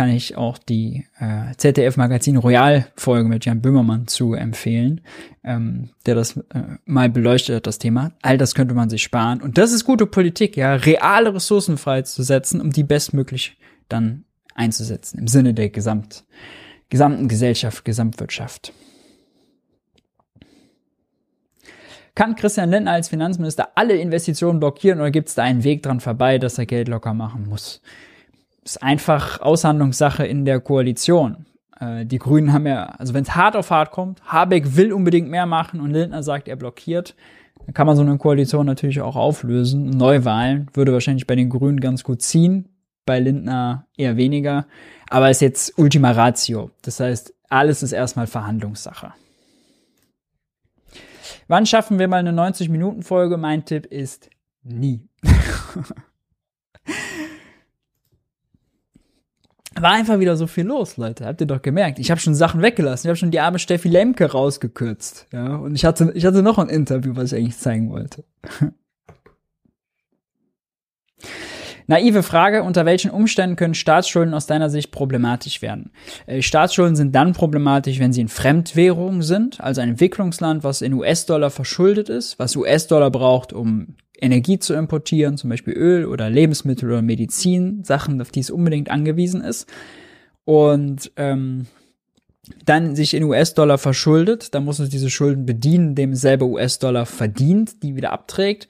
kann 0.00 0.08
ich 0.08 0.34
auch 0.34 0.56
die 0.56 1.04
äh, 1.18 1.54
ZDF-Magazin 1.58 2.38
Royal-Folge 2.38 3.28
mit 3.28 3.44
Jan 3.44 3.60
Böhmermann 3.60 4.06
zu 4.06 4.32
empfehlen, 4.32 5.02
ähm, 5.44 5.90
der 6.06 6.14
das 6.14 6.38
äh, 6.38 6.78
mal 6.86 7.10
beleuchtet 7.10 7.56
hat, 7.56 7.66
das 7.66 7.78
Thema. 7.78 8.12
All 8.22 8.38
das 8.38 8.54
könnte 8.54 8.72
man 8.72 8.88
sich 8.88 9.02
sparen. 9.02 9.42
Und 9.42 9.58
das 9.58 9.72
ist 9.72 9.84
gute 9.84 10.06
Politik, 10.06 10.56
ja, 10.56 10.74
reale 10.74 11.34
Ressourcen 11.34 11.76
freizusetzen, 11.76 12.62
um 12.62 12.70
die 12.70 12.82
bestmöglich 12.82 13.58
dann 13.90 14.24
einzusetzen, 14.54 15.18
im 15.18 15.28
Sinne 15.28 15.52
der 15.52 15.68
Gesamt, 15.68 16.24
gesamten 16.88 17.28
Gesellschaft, 17.28 17.84
Gesamtwirtschaft. 17.84 18.72
Kann 22.14 22.36
Christian 22.36 22.70
Lindner 22.70 22.92
als 22.92 23.10
Finanzminister 23.10 23.72
alle 23.74 23.96
Investitionen 23.96 24.60
blockieren 24.60 24.98
oder 24.98 25.10
gibt 25.10 25.28
es 25.28 25.34
da 25.34 25.42
einen 25.42 25.62
Weg 25.62 25.82
dran 25.82 26.00
vorbei, 26.00 26.38
dass 26.38 26.56
er 26.56 26.64
Geld 26.64 26.88
locker 26.88 27.12
machen 27.12 27.46
muss? 27.50 27.82
Ist 28.64 28.82
einfach 28.82 29.40
Aushandlungssache 29.40 30.26
in 30.26 30.44
der 30.44 30.60
Koalition. 30.60 31.46
Äh, 31.78 32.06
die 32.06 32.18
Grünen 32.18 32.52
haben 32.52 32.66
ja, 32.66 32.86
also 32.86 33.14
wenn 33.14 33.22
es 33.22 33.34
hart 33.34 33.56
auf 33.56 33.70
hart 33.70 33.90
kommt, 33.90 34.22
Habeck 34.24 34.76
will 34.76 34.92
unbedingt 34.92 35.28
mehr 35.28 35.46
machen 35.46 35.80
und 35.80 35.90
Lindner 35.90 36.22
sagt, 36.22 36.48
er 36.48 36.56
blockiert, 36.56 37.14
dann 37.64 37.74
kann 37.74 37.86
man 37.86 37.96
so 37.96 38.02
eine 38.02 38.16
Koalition 38.18 38.66
natürlich 38.66 39.00
auch 39.00 39.16
auflösen. 39.16 39.90
Neuwahlen 39.90 40.68
würde 40.74 40.92
wahrscheinlich 40.92 41.26
bei 41.26 41.36
den 41.36 41.50
Grünen 41.50 41.80
ganz 41.80 42.04
gut 42.04 42.22
ziehen, 42.22 42.68
bei 43.06 43.20
Lindner 43.20 43.86
eher 43.96 44.16
weniger. 44.16 44.66
Aber 45.08 45.30
ist 45.30 45.40
jetzt 45.40 45.78
Ultima 45.78 46.12
Ratio. 46.12 46.70
Das 46.82 47.00
heißt, 47.00 47.34
alles 47.48 47.82
ist 47.82 47.92
erstmal 47.92 48.26
Verhandlungssache. 48.26 49.12
Wann 51.48 51.66
schaffen 51.66 51.98
wir 51.98 52.06
mal 52.06 52.18
eine 52.18 52.30
90-Minuten-Folge? 52.30 53.36
Mein 53.36 53.64
Tipp 53.64 53.86
ist 53.86 54.30
nie. 54.62 55.08
war 59.82 59.92
einfach 59.92 60.20
wieder 60.20 60.36
so 60.36 60.46
viel 60.46 60.64
los, 60.64 60.96
Leute. 60.96 61.26
Habt 61.26 61.40
ihr 61.40 61.46
doch 61.46 61.62
gemerkt. 61.62 61.98
Ich 61.98 62.10
habe 62.10 62.20
schon 62.20 62.34
Sachen 62.34 62.62
weggelassen. 62.62 63.06
Ich 63.06 63.08
habe 63.08 63.16
schon 63.16 63.30
die 63.30 63.40
arme 63.40 63.58
Steffi 63.58 63.88
Lemke 63.88 64.30
rausgekürzt. 64.30 65.26
Ja, 65.32 65.56
und 65.56 65.74
ich 65.74 65.84
hatte, 65.84 66.12
ich 66.14 66.24
hatte 66.24 66.42
noch 66.42 66.58
ein 66.58 66.68
Interview, 66.68 67.16
was 67.16 67.32
ich 67.32 67.38
eigentlich 67.38 67.58
zeigen 67.58 67.90
wollte. 67.90 68.24
Naive 71.90 72.22
Frage, 72.22 72.62
unter 72.62 72.86
welchen 72.86 73.10
Umständen 73.10 73.56
können 73.56 73.74
Staatsschulden 73.74 74.32
aus 74.32 74.46
deiner 74.46 74.70
Sicht 74.70 74.92
problematisch 74.92 75.60
werden? 75.60 75.90
Äh, 76.26 76.40
Staatsschulden 76.40 76.94
sind 76.94 77.16
dann 77.16 77.32
problematisch, 77.32 77.98
wenn 77.98 78.12
sie 78.12 78.20
in 78.20 78.28
Fremdwährung 78.28 79.22
sind, 79.22 79.60
also 79.60 79.80
ein 79.80 79.88
Entwicklungsland, 79.90 80.62
was 80.62 80.82
in 80.82 80.92
US-Dollar 80.92 81.50
verschuldet 81.50 82.08
ist, 82.08 82.38
was 82.38 82.54
US-Dollar 82.54 83.10
braucht, 83.10 83.52
um 83.52 83.96
Energie 84.20 84.58
zu 84.58 84.74
importieren, 84.74 85.36
zum 85.36 85.50
Beispiel 85.50 85.74
Öl 85.74 86.06
oder 86.06 86.30
Lebensmittel 86.30 86.88
oder 86.88 87.02
Medizin, 87.02 87.84
Sachen, 87.84 88.20
auf 88.20 88.30
die 88.30 88.40
es 88.40 88.50
unbedingt 88.50 88.90
angewiesen 88.90 89.40
ist. 89.42 89.68
Und 90.44 91.12
ähm, 91.16 91.66
dann 92.64 92.96
sich 92.96 93.14
in 93.14 93.24
US-Dollar 93.24 93.78
verschuldet, 93.78 94.54
dann 94.54 94.64
muss 94.64 94.78
es 94.78 94.88
diese 94.88 95.10
Schulden 95.10 95.46
bedienen, 95.46 95.94
dem 95.94 96.14
selber 96.14 96.46
US-Dollar 96.46 97.06
verdient, 97.06 97.82
die 97.82 97.96
wieder 97.96 98.12
abträgt. 98.12 98.68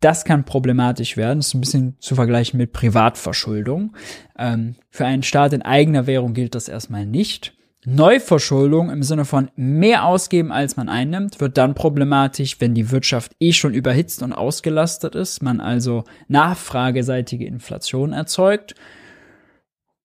Das 0.00 0.24
kann 0.24 0.44
problematisch 0.44 1.16
werden. 1.16 1.40
Das 1.40 1.48
ist 1.48 1.54
ein 1.54 1.60
bisschen 1.60 1.96
zu 1.98 2.14
vergleichen 2.14 2.56
mit 2.56 2.72
Privatverschuldung. 2.72 3.96
Ähm, 4.38 4.76
für 4.90 5.06
einen 5.06 5.24
Staat 5.24 5.52
in 5.52 5.62
eigener 5.62 6.06
Währung 6.06 6.34
gilt 6.34 6.54
das 6.54 6.68
erstmal 6.68 7.04
nicht. 7.04 7.57
Neuverschuldung 7.94 8.90
im 8.90 9.02
Sinne 9.02 9.24
von 9.24 9.50
mehr 9.56 10.04
ausgeben, 10.04 10.52
als 10.52 10.76
man 10.76 10.88
einnimmt, 10.88 11.40
wird 11.40 11.56
dann 11.56 11.74
problematisch, 11.74 12.60
wenn 12.60 12.74
die 12.74 12.90
Wirtschaft 12.90 13.32
eh 13.40 13.52
schon 13.52 13.72
überhitzt 13.72 14.22
und 14.22 14.32
ausgelastet 14.32 15.14
ist, 15.14 15.42
man 15.42 15.60
also 15.60 16.04
nachfrageseitige 16.28 17.46
Inflation 17.46 18.12
erzeugt. 18.12 18.74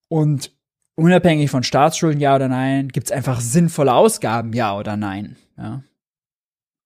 Und 0.08 0.50
unabhängig 0.96 1.50
von 1.50 1.62
Staatsschulden, 1.62 2.20
ja 2.20 2.34
oder 2.34 2.48
nein, 2.48 2.88
gibt 2.88 3.08
es 3.08 3.12
einfach 3.12 3.40
sinnvolle 3.40 3.92
Ausgaben, 3.92 4.52
ja 4.54 4.76
oder 4.76 4.96
nein. 4.96 5.36
Ja. 5.58 5.82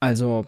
Also, 0.00 0.46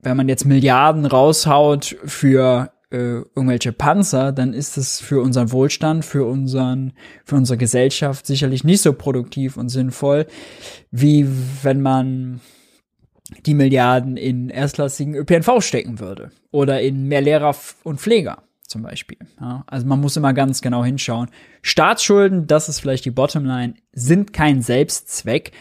wenn 0.00 0.16
man 0.16 0.28
jetzt 0.28 0.44
Milliarden 0.44 1.06
raushaut 1.06 1.96
für 2.04 2.72
äh, 2.90 3.20
irgendwelche 3.34 3.72
Panzer, 3.72 4.32
dann 4.32 4.54
ist 4.54 4.76
es 4.76 5.00
für 5.00 5.20
unseren 5.20 5.52
Wohlstand, 5.52 6.04
für 6.04 6.24
unseren, 6.24 6.92
für 7.24 7.36
unsere 7.36 7.58
Gesellschaft 7.58 8.26
sicherlich 8.26 8.64
nicht 8.64 8.80
so 8.80 8.92
produktiv 8.92 9.56
und 9.56 9.68
sinnvoll, 9.68 10.26
wie 10.90 11.26
wenn 11.62 11.82
man 11.82 12.40
die 13.44 13.54
Milliarden 13.54 14.16
in 14.16 14.48
erstklassigen 14.48 15.14
ÖPNV 15.14 15.60
stecken 15.60 16.00
würde 16.00 16.30
oder 16.50 16.80
in 16.80 17.04
mehr 17.04 17.20
Lehrer 17.20 17.54
und 17.84 18.00
Pfleger 18.00 18.42
zum 18.62 18.82
Beispiel. 18.82 19.18
Ja, 19.40 19.64
also 19.66 19.86
man 19.86 20.00
muss 20.00 20.16
immer 20.16 20.32
ganz 20.32 20.60
genau 20.60 20.84
hinschauen. 20.84 21.30
Staatsschulden, 21.62 22.46
das 22.46 22.68
ist 22.68 22.80
vielleicht 22.80 23.04
die 23.04 23.10
Bottomline, 23.10 23.74
sind 23.92 24.32
kein 24.32 24.62
Selbstzweck. 24.62 25.52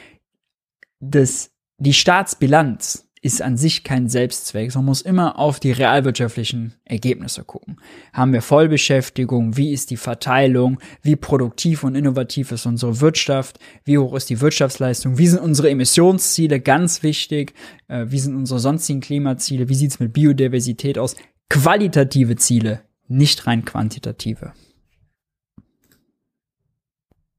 Das, 0.99 1.51
die 1.77 1.93
Staatsbilanz 1.93 3.06
ist 3.27 3.41
an 3.41 3.57
sich 3.57 3.83
kein 3.83 4.07
Selbstzweck, 4.07 4.71
sondern 4.71 4.87
muss 4.87 5.01
immer 5.01 5.37
auf 5.37 5.59
die 5.59 5.71
realwirtschaftlichen 5.71 6.73
Ergebnisse 6.85 7.43
gucken. 7.43 7.79
Haben 8.13 8.31
wir 8.31 8.41
Vollbeschäftigung? 8.41 9.57
Wie 9.57 9.73
ist 9.73 9.91
die 9.91 9.97
Verteilung? 9.97 10.79
Wie 11.01 11.17
produktiv 11.17 11.83
und 11.83 11.95
innovativ 11.95 12.53
ist 12.53 12.65
unsere 12.65 13.01
Wirtschaft? 13.01 13.59
Wie 13.83 13.97
hoch 13.97 14.15
ist 14.15 14.29
die 14.29 14.39
Wirtschaftsleistung? 14.39 15.17
Wie 15.17 15.27
sind 15.27 15.41
unsere 15.41 15.69
Emissionsziele? 15.69 16.61
Ganz 16.61 17.03
wichtig. 17.03 17.53
Äh, 17.89 18.05
wie 18.07 18.19
sind 18.19 18.35
unsere 18.35 18.59
sonstigen 18.59 19.01
Klimaziele? 19.01 19.67
Wie 19.67 19.75
sieht's 19.75 19.99
mit 19.99 20.13
Biodiversität 20.13 20.97
aus? 20.97 21.15
Qualitative 21.49 22.37
Ziele, 22.37 22.81
nicht 23.07 23.45
rein 23.45 23.65
quantitative. 23.65 24.53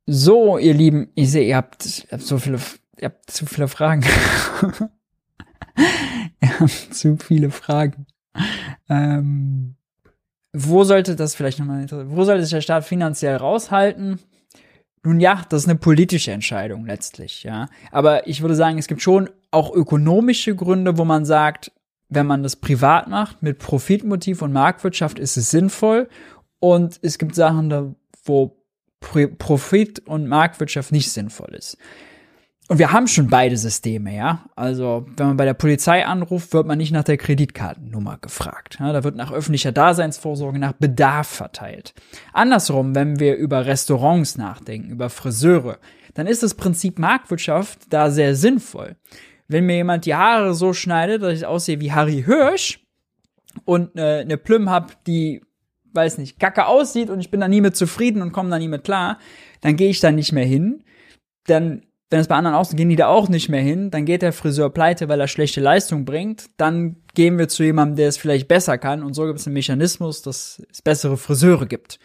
So, 0.07 0.59
ihr 0.59 0.75
Lieben, 0.75 1.09
ich 1.15 1.31
sehe, 1.31 1.47
ihr 1.49 1.57
habt, 1.57 2.05
ihr 2.05 2.13
habt 2.13 2.23
so 2.23 2.39
viele, 2.39 2.59
ihr 3.01 3.07
habt 3.07 3.31
zu 3.31 3.47
viele 3.47 3.69
Fragen. 3.69 4.05
zu 6.91 7.17
viele 7.17 7.51
Fragen. 7.51 8.07
Ähm, 8.89 9.77
wo 10.53 10.85
sollte 10.85 11.17
das 11.17 11.35
vielleicht 11.35 11.59
nochmal, 11.59 11.87
wo 11.91 12.25
sollte 12.25 12.43
sich 12.43 12.53
der 12.53 12.61
Staat 12.61 12.85
finanziell 12.85 13.37
raushalten? 13.37 14.19
Nun 15.05 15.21
ja, 15.21 15.45
das 15.49 15.63
ist 15.63 15.69
eine 15.69 15.79
politische 15.79 16.33
Entscheidung 16.33 16.87
letztlich, 16.87 17.43
ja. 17.45 17.69
Aber 17.93 18.27
ich 18.27 18.43
würde 18.43 18.55
sagen, 18.55 18.79
es 18.79 18.89
gibt 18.89 19.03
schon 19.03 19.31
auch 19.51 19.73
ökonomische 19.73 20.55
Gründe, 20.55 20.99
wo 20.99 21.05
man 21.05 21.25
sagt, 21.25 21.73
wenn 22.09 22.27
man 22.27 22.43
das 22.43 22.57
privat 22.57 23.09
macht, 23.09 23.43
mit 23.43 23.59
Profitmotiv 23.59 24.43
und 24.43 24.53
Marktwirtschaft, 24.53 25.19
ist 25.19 25.37
es 25.37 25.51
sinnvoll. 25.51 26.09
Und 26.59 26.99
es 27.03 27.19
gibt 27.19 27.35
Sachen, 27.35 27.97
wo 28.25 28.57
Profit 29.01 30.01
und 30.01 30.27
Marktwirtschaft 30.27 30.91
nicht 30.91 31.13
sinnvoll 31.13 31.55
ist. 31.55 31.79
Und 32.69 32.79
wir 32.79 32.93
haben 32.93 33.09
schon 33.09 33.29
beide 33.29 33.57
Systeme, 33.57 34.15
ja. 34.15 34.45
Also, 34.55 35.07
wenn 35.17 35.29
man 35.29 35.37
bei 35.39 35.47
der 35.47 35.55
Polizei 35.55 36.05
anruft, 36.05 36.53
wird 36.53 36.67
man 36.67 36.77
nicht 36.77 36.93
nach 36.93 37.03
der 37.03 37.17
Kreditkartennummer 37.17 38.19
gefragt. 38.19 38.77
Ja, 38.79 38.93
da 38.93 39.05
wird 39.05 39.17
nach 39.17 39.33
öffentlicher 39.33 39.73
Daseinsvorsorge, 39.73 40.59
nach 40.59 40.75
Bedarf 40.75 41.29
verteilt. 41.29 41.95
Andersrum, 42.35 42.95
wenn 42.95 43.19
wir 43.19 43.37
über 43.37 43.65
Restaurants 43.65 44.37
nachdenken, 44.37 44.91
über 44.91 45.09
Friseure, 45.09 45.79
dann 46.13 46.27
ist 46.27 46.43
das 46.43 46.55
Prinzip 46.55 46.99
Marktwirtschaft 46.99 47.91
da 47.91 48.11
sehr 48.11 48.35
sinnvoll. 48.35 48.97
Wenn 49.47 49.65
mir 49.65 49.77
jemand 49.77 50.05
die 50.05 50.15
Haare 50.15 50.53
so 50.53 50.75
schneidet, 50.75 51.23
dass 51.23 51.33
ich 51.33 51.47
aussehe 51.47 51.81
wie 51.81 51.93
Harry 51.93 52.23
Hirsch 52.23 52.81
und 53.65 53.97
äh, 53.97 54.21
eine 54.21 54.37
Plüm 54.37 54.69
hab, 54.69 55.03
die 55.05 55.41
weiß 55.95 56.19
nicht, 56.19 56.39
kacke 56.39 56.67
aussieht 56.67 57.09
und 57.09 57.21
ich 57.21 57.31
bin 57.31 57.41
da 57.41 57.49
nie 57.49 57.63
mit 57.63 57.77
zufrieden 57.77 58.21
und 58.21 58.33
komme 58.33 58.51
da 58.51 58.59
nie 58.59 58.69
mit 58.69 58.85
klar, 58.85 59.19
dann 59.63 59.77
gehe 59.77 59.89
ich 59.89 60.01
da 60.01 60.13
nicht 60.13 60.33
mehr 60.33 60.45
hin. 60.45 60.85
Dann, 61.47 61.83
wenn 62.11 62.21
es 62.21 62.29
bei 62.29 62.37
anderen 62.37 62.57
außen 62.57 62.77
gehen 62.77 62.89
die 62.89 62.97
da 62.97 63.09
auch 63.09 63.29
nicht 63.29 63.49
mehr 63.49 63.61
hin, 63.61 63.91
dann 63.91 64.05
geht 64.05 64.23
der 64.23 64.33
Friseur 64.33 64.71
pleite, 64.71 65.09
weil 65.09 65.21
er 65.21 65.29
schlechte 65.29 65.61
Leistung 65.61 66.05
bringt. 66.05 66.47
Dann 66.57 66.97
gehen 67.15 67.39
wir 67.39 67.49
zu 67.49 67.63
jemandem, 67.65 67.97
der 67.97 68.09
es 68.09 68.17
vielleicht 68.17 68.49
besser 68.49 68.79
kann 68.79 69.03
und 69.03 69.15
so 69.15 69.27
gibt 69.27 69.39
es 69.39 69.47
einen 69.47 69.55
Mechanismus, 69.55 70.23
dass 70.23 70.63
es 70.71 70.83
bessere 70.83 71.17
Friseure 71.17 71.67
gibt. 71.67 71.99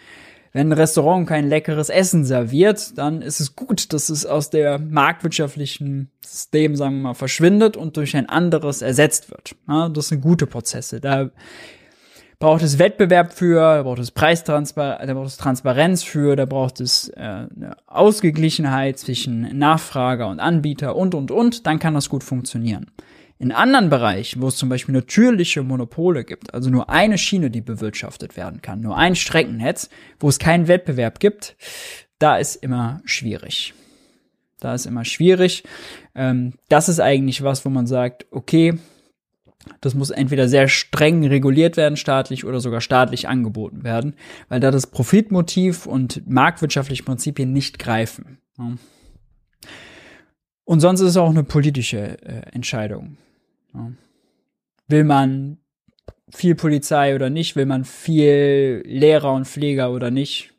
Wenn 0.51 0.69
ein 0.69 0.73
Restaurant 0.73 1.27
kein 1.27 1.49
leckeres 1.49 1.89
Essen 1.89 2.25
serviert, 2.25 2.95
dann 2.97 3.23
ist 3.23 3.39
es 3.39 3.55
gut, 3.55 3.91
dass 3.91 4.09
es 4.09 4.23
aus 4.23 4.51
der 4.51 4.77
marktwirtschaftlichen 4.77 6.11
System, 6.23 6.75
sagen 6.75 6.97
wir 6.97 7.09
mal, 7.09 7.13
verschwindet 7.15 7.75
und 7.75 7.97
durch 7.97 8.15
ein 8.15 8.29
anderes 8.29 8.83
ersetzt 8.83 9.31
wird. 9.31 9.55
Ja, 9.67 9.89
das 9.89 10.09
sind 10.09 10.21
gute 10.21 10.45
Prozesse. 10.45 11.01
Da 11.01 11.31
braucht 12.43 12.61
es 12.61 12.77
Wettbewerb 12.77 13.31
für, 13.31 13.61
da 13.61 13.83
braucht 13.83 13.99
es 13.99 14.11
Preistransparenz, 14.11 15.07
da 15.07 15.13
braucht 15.13 15.27
es 15.27 15.37
Transparenz 15.37 16.03
für, 16.03 16.35
da 16.35 16.43
braucht 16.43 16.81
es 16.81 17.07
äh, 17.07 17.21
eine 17.21 17.77
Ausgeglichenheit 17.87 18.99
zwischen 18.99 19.57
Nachfrager 19.57 20.27
und 20.27 20.41
Anbieter 20.41 20.97
und 20.97 21.15
und 21.15 21.31
und, 21.31 21.65
dann 21.65 21.79
kann 21.79 21.93
das 21.93 22.09
gut 22.09 22.21
funktionieren. 22.21 22.91
In 23.39 23.53
anderen 23.53 23.89
Bereichen, 23.89 24.41
wo 24.41 24.49
es 24.49 24.57
zum 24.57 24.67
Beispiel 24.67 24.93
natürliche 24.93 25.63
Monopole 25.63 26.25
gibt, 26.25 26.53
also 26.53 26.69
nur 26.69 26.89
eine 26.89 27.17
Schiene, 27.17 27.49
die 27.49 27.61
bewirtschaftet 27.61 28.35
werden 28.35 28.61
kann, 28.61 28.81
nur 28.81 28.97
ein 28.97 29.15
Streckennetz, 29.15 29.89
wo 30.19 30.27
es 30.27 30.37
keinen 30.37 30.67
Wettbewerb 30.67 31.21
gibt, 31.21 31.55
da 32.19 32.35
ist 32.35 32.57
immer 32.57 32.99
schwierig. 33.05 33.73
Da 34.59 34.73
ist 34.73 34.85
immer 34.85 35.05
schwierig. 35.05 35.63
Ähm, 36.13 36.55
das 36.67 36.89
ist 36.89 36.99
eigentlich 36.99 37.41
was, 37.41 37.63
wo 37.63 37.69
man 37.69 37.87
sagt, 37.87 38.25
okay, 38.31 38.73
das 39.81 39.93
muss 39.93 40.09
entweder 40.09 40.47
sehr 40.47 40.67
streng 40.67 41.25
reguliert 41.25 41.77
werden, 41.77 41.95
staatlich 41.97 42.45
oder 42.45 42.59
sogar 42.59 42.81
staatlich 42.81 43.27
angeboten 43.27 43.83
werden, 43.83 44.15
weil 44.49 44.59
da 44.59 44.71
das 44.71 44.87
Profitmotiv 44.87 45.85
und 45.85 46.27
marktwirtschaftliche 46.29 47.03
Prinzipien 47.03 47.53
nicht 47.53 47.79
greifen. 47.79 48.39
Und 50.65 50.79
sonst 50.79 51.01
ist 51.01 51.09
es 51.09 51.17
auch 51.17 51.29
eine 51.29 51.43
politische 51.43 52.21
äh, 52.21 52.41
Entscheidung. 52.51 53.17
Will 54.87 55.03
man 55.03 55.57
viel 56.29 56.55
Polizei 56.55 57.15
oder 57.15 57.29
nicht? 57.29 57.55
Will 57.55 57.65
man 57.65 57.85
viel 57.85 58.83
Lehrer 58.85 59.33
und 59.33 59.47
Pfleger 59.47 59.91
oder 59.91 60.11
nicht? 60.11 60.53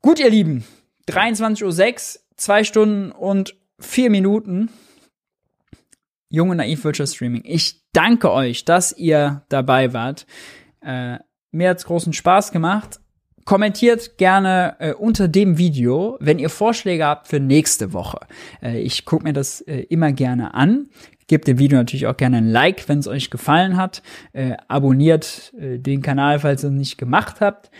Gut, 0.00 0.18
ihr 0.18 0.30
Lieben. 0.30 0.64
23.06 1.08 1.62
Uhr, 1.64 2.22
zwei 2.36 2.64
Stunden 2.64 3.12
und 3.12 3.56
vier 3.82 4.10
Minuten. 4.10 4.70
Junge 6.28 6.56
Naiv 6.56 6.84
Virtual 6.84 7.06
Streaming. 7.06 7.42
Ich 7.44 7.82
danke 7.92 8.32
euch, 8.32 8.64
dass 8.64 8.96
ihr 8.96 9.44
dabei 9.50 9.92
wart. 9.92 10.26
Äh, 10.80 11.18
mir 11.50 11.68
hat's 11.68 11.84
großen 11.84 12.14
Spaß 12.14 12.52
gemacht. 12.52 13.00
Kommentiert 13.44 14.16
gerne 14.18 14.76
äh, 14.78 14.94
unter 14.94 15.28
dem 15.28 15.58
Video, 15.58 16.16
wenn 16.20 16.38
ihr 16.38 16.48
Vorschläge 16.48 17.04
habt 17.04 17.28
für 17.28 17.40
nächste 17.40 17.92
Woche. 17.92 18.20
Äh, 18.62 18.80
ich 18.80 19.04
gucke 19.04 19.24
mir 19.24 19.32
das 19.32 19.60
äh, 19.62 19.80
immer 19.90 20.12
gerne 20.12 20.54
an. 20.54 20.88
Gebt 21.26 21.48
dem 21.48 21.58
Video 21.58 21.76
natürlich 21.78 22.06
auch 22.06 22.16
gerne 22.16 22.38
ein 22.38 22.48
Like, 22.48 22.88
wenn 22.88 23.00
es 23.00 23.08
euch 23.08 23.30
gefallen 23.30 23.76
hat. 23.76 24.02
Äh, 24.32 24.56
abonniert 24.68 25.52
äh, 25.58 25.78
den 25.78 26.02
Kanal, 26.02 26.38
falls 26.38 26.64
ihr 26.64 26.70
es 26.70 26.74
nicht 26.74 26.98
gemacht 26.98 27.40
habt. 27.40 27.70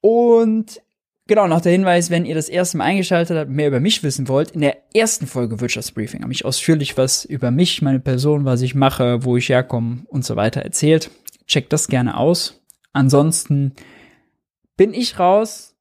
Und 0.00 0.80
genau, 1.26 1.46
noch 1.46 1.60
der 1.60 1.72
Hinweis, 1.72 2.10
wenn 2.10 2.24
ihr 2.24 2.34
das 2.34 2.48
erste 2.48 2.78
Mal 2.78 2.84
eingeschaltet 2.84 3.36
habt, 3.36 3.50
mehr 3.50 3.68
über 3.68 3.80
mich 3.80 4.02
wissen 4.02 4.28
wollt, 4.28 4.52
in 4.52 4.60
der 4.60 4.76
ersten 4.94 5.26
Folge 5.26 5.60
Wirtschaftsbriefing 5.60 6.22
habe 6.22 6.32
ich 6.32 6.44
ausführlich 6.44 6.96
was 6.96 7.24
über 7.24 7.50
mich, 7.50 7.82
meine 7.82 8.00
Person, 8.00 8.44
was 8.44 8.62
ich 8.62 8.74
mache, 8.74 9.24
wo 9.24 9.36
ich 9.36 9.48
herkomme 9.48 10.04
und 10.06 10.24
so 10.24 10.36
weiter 10.36 10.62
erzählt. 10.62 11.10
Checkt 11.46 11.72
das 11.72 11.88
gerne 11.88 12.16
aus. 12.16 12.62
Ansonsten 12.92 13.72
bin 14.76 14.94
ich 14.94 15.18
raus. 15.18 15.74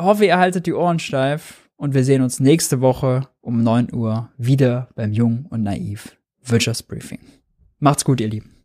Hoffe, 0.00 0.26
ihr 0.26 0.38
haltet 0.38 0.66
die 0.66 0.74
Ohren 0.74 0.98
steif 0.98 1.70
und 1.76 1.94
wir 1.94 2.04
sehen 2.04 2.22
uns 2.22 2.40
nächste 2.40 2.80
Woche 2.80 3.28
um 3.40 3.62
9 3.62 3.92
Uhr 3.94 4.30
wieder 4.36 4.88
beim 4.94 5.12
Jung 5.12 5.46
und 5.50 5.62
Naiv 5.62 6.16
Wirtschaftsbriefing. 6.42 7.20
Macht's 7.78 8.04
gut, 8.04 8.20
ihr 8.20 8.28
Lieben. 8.28 8.59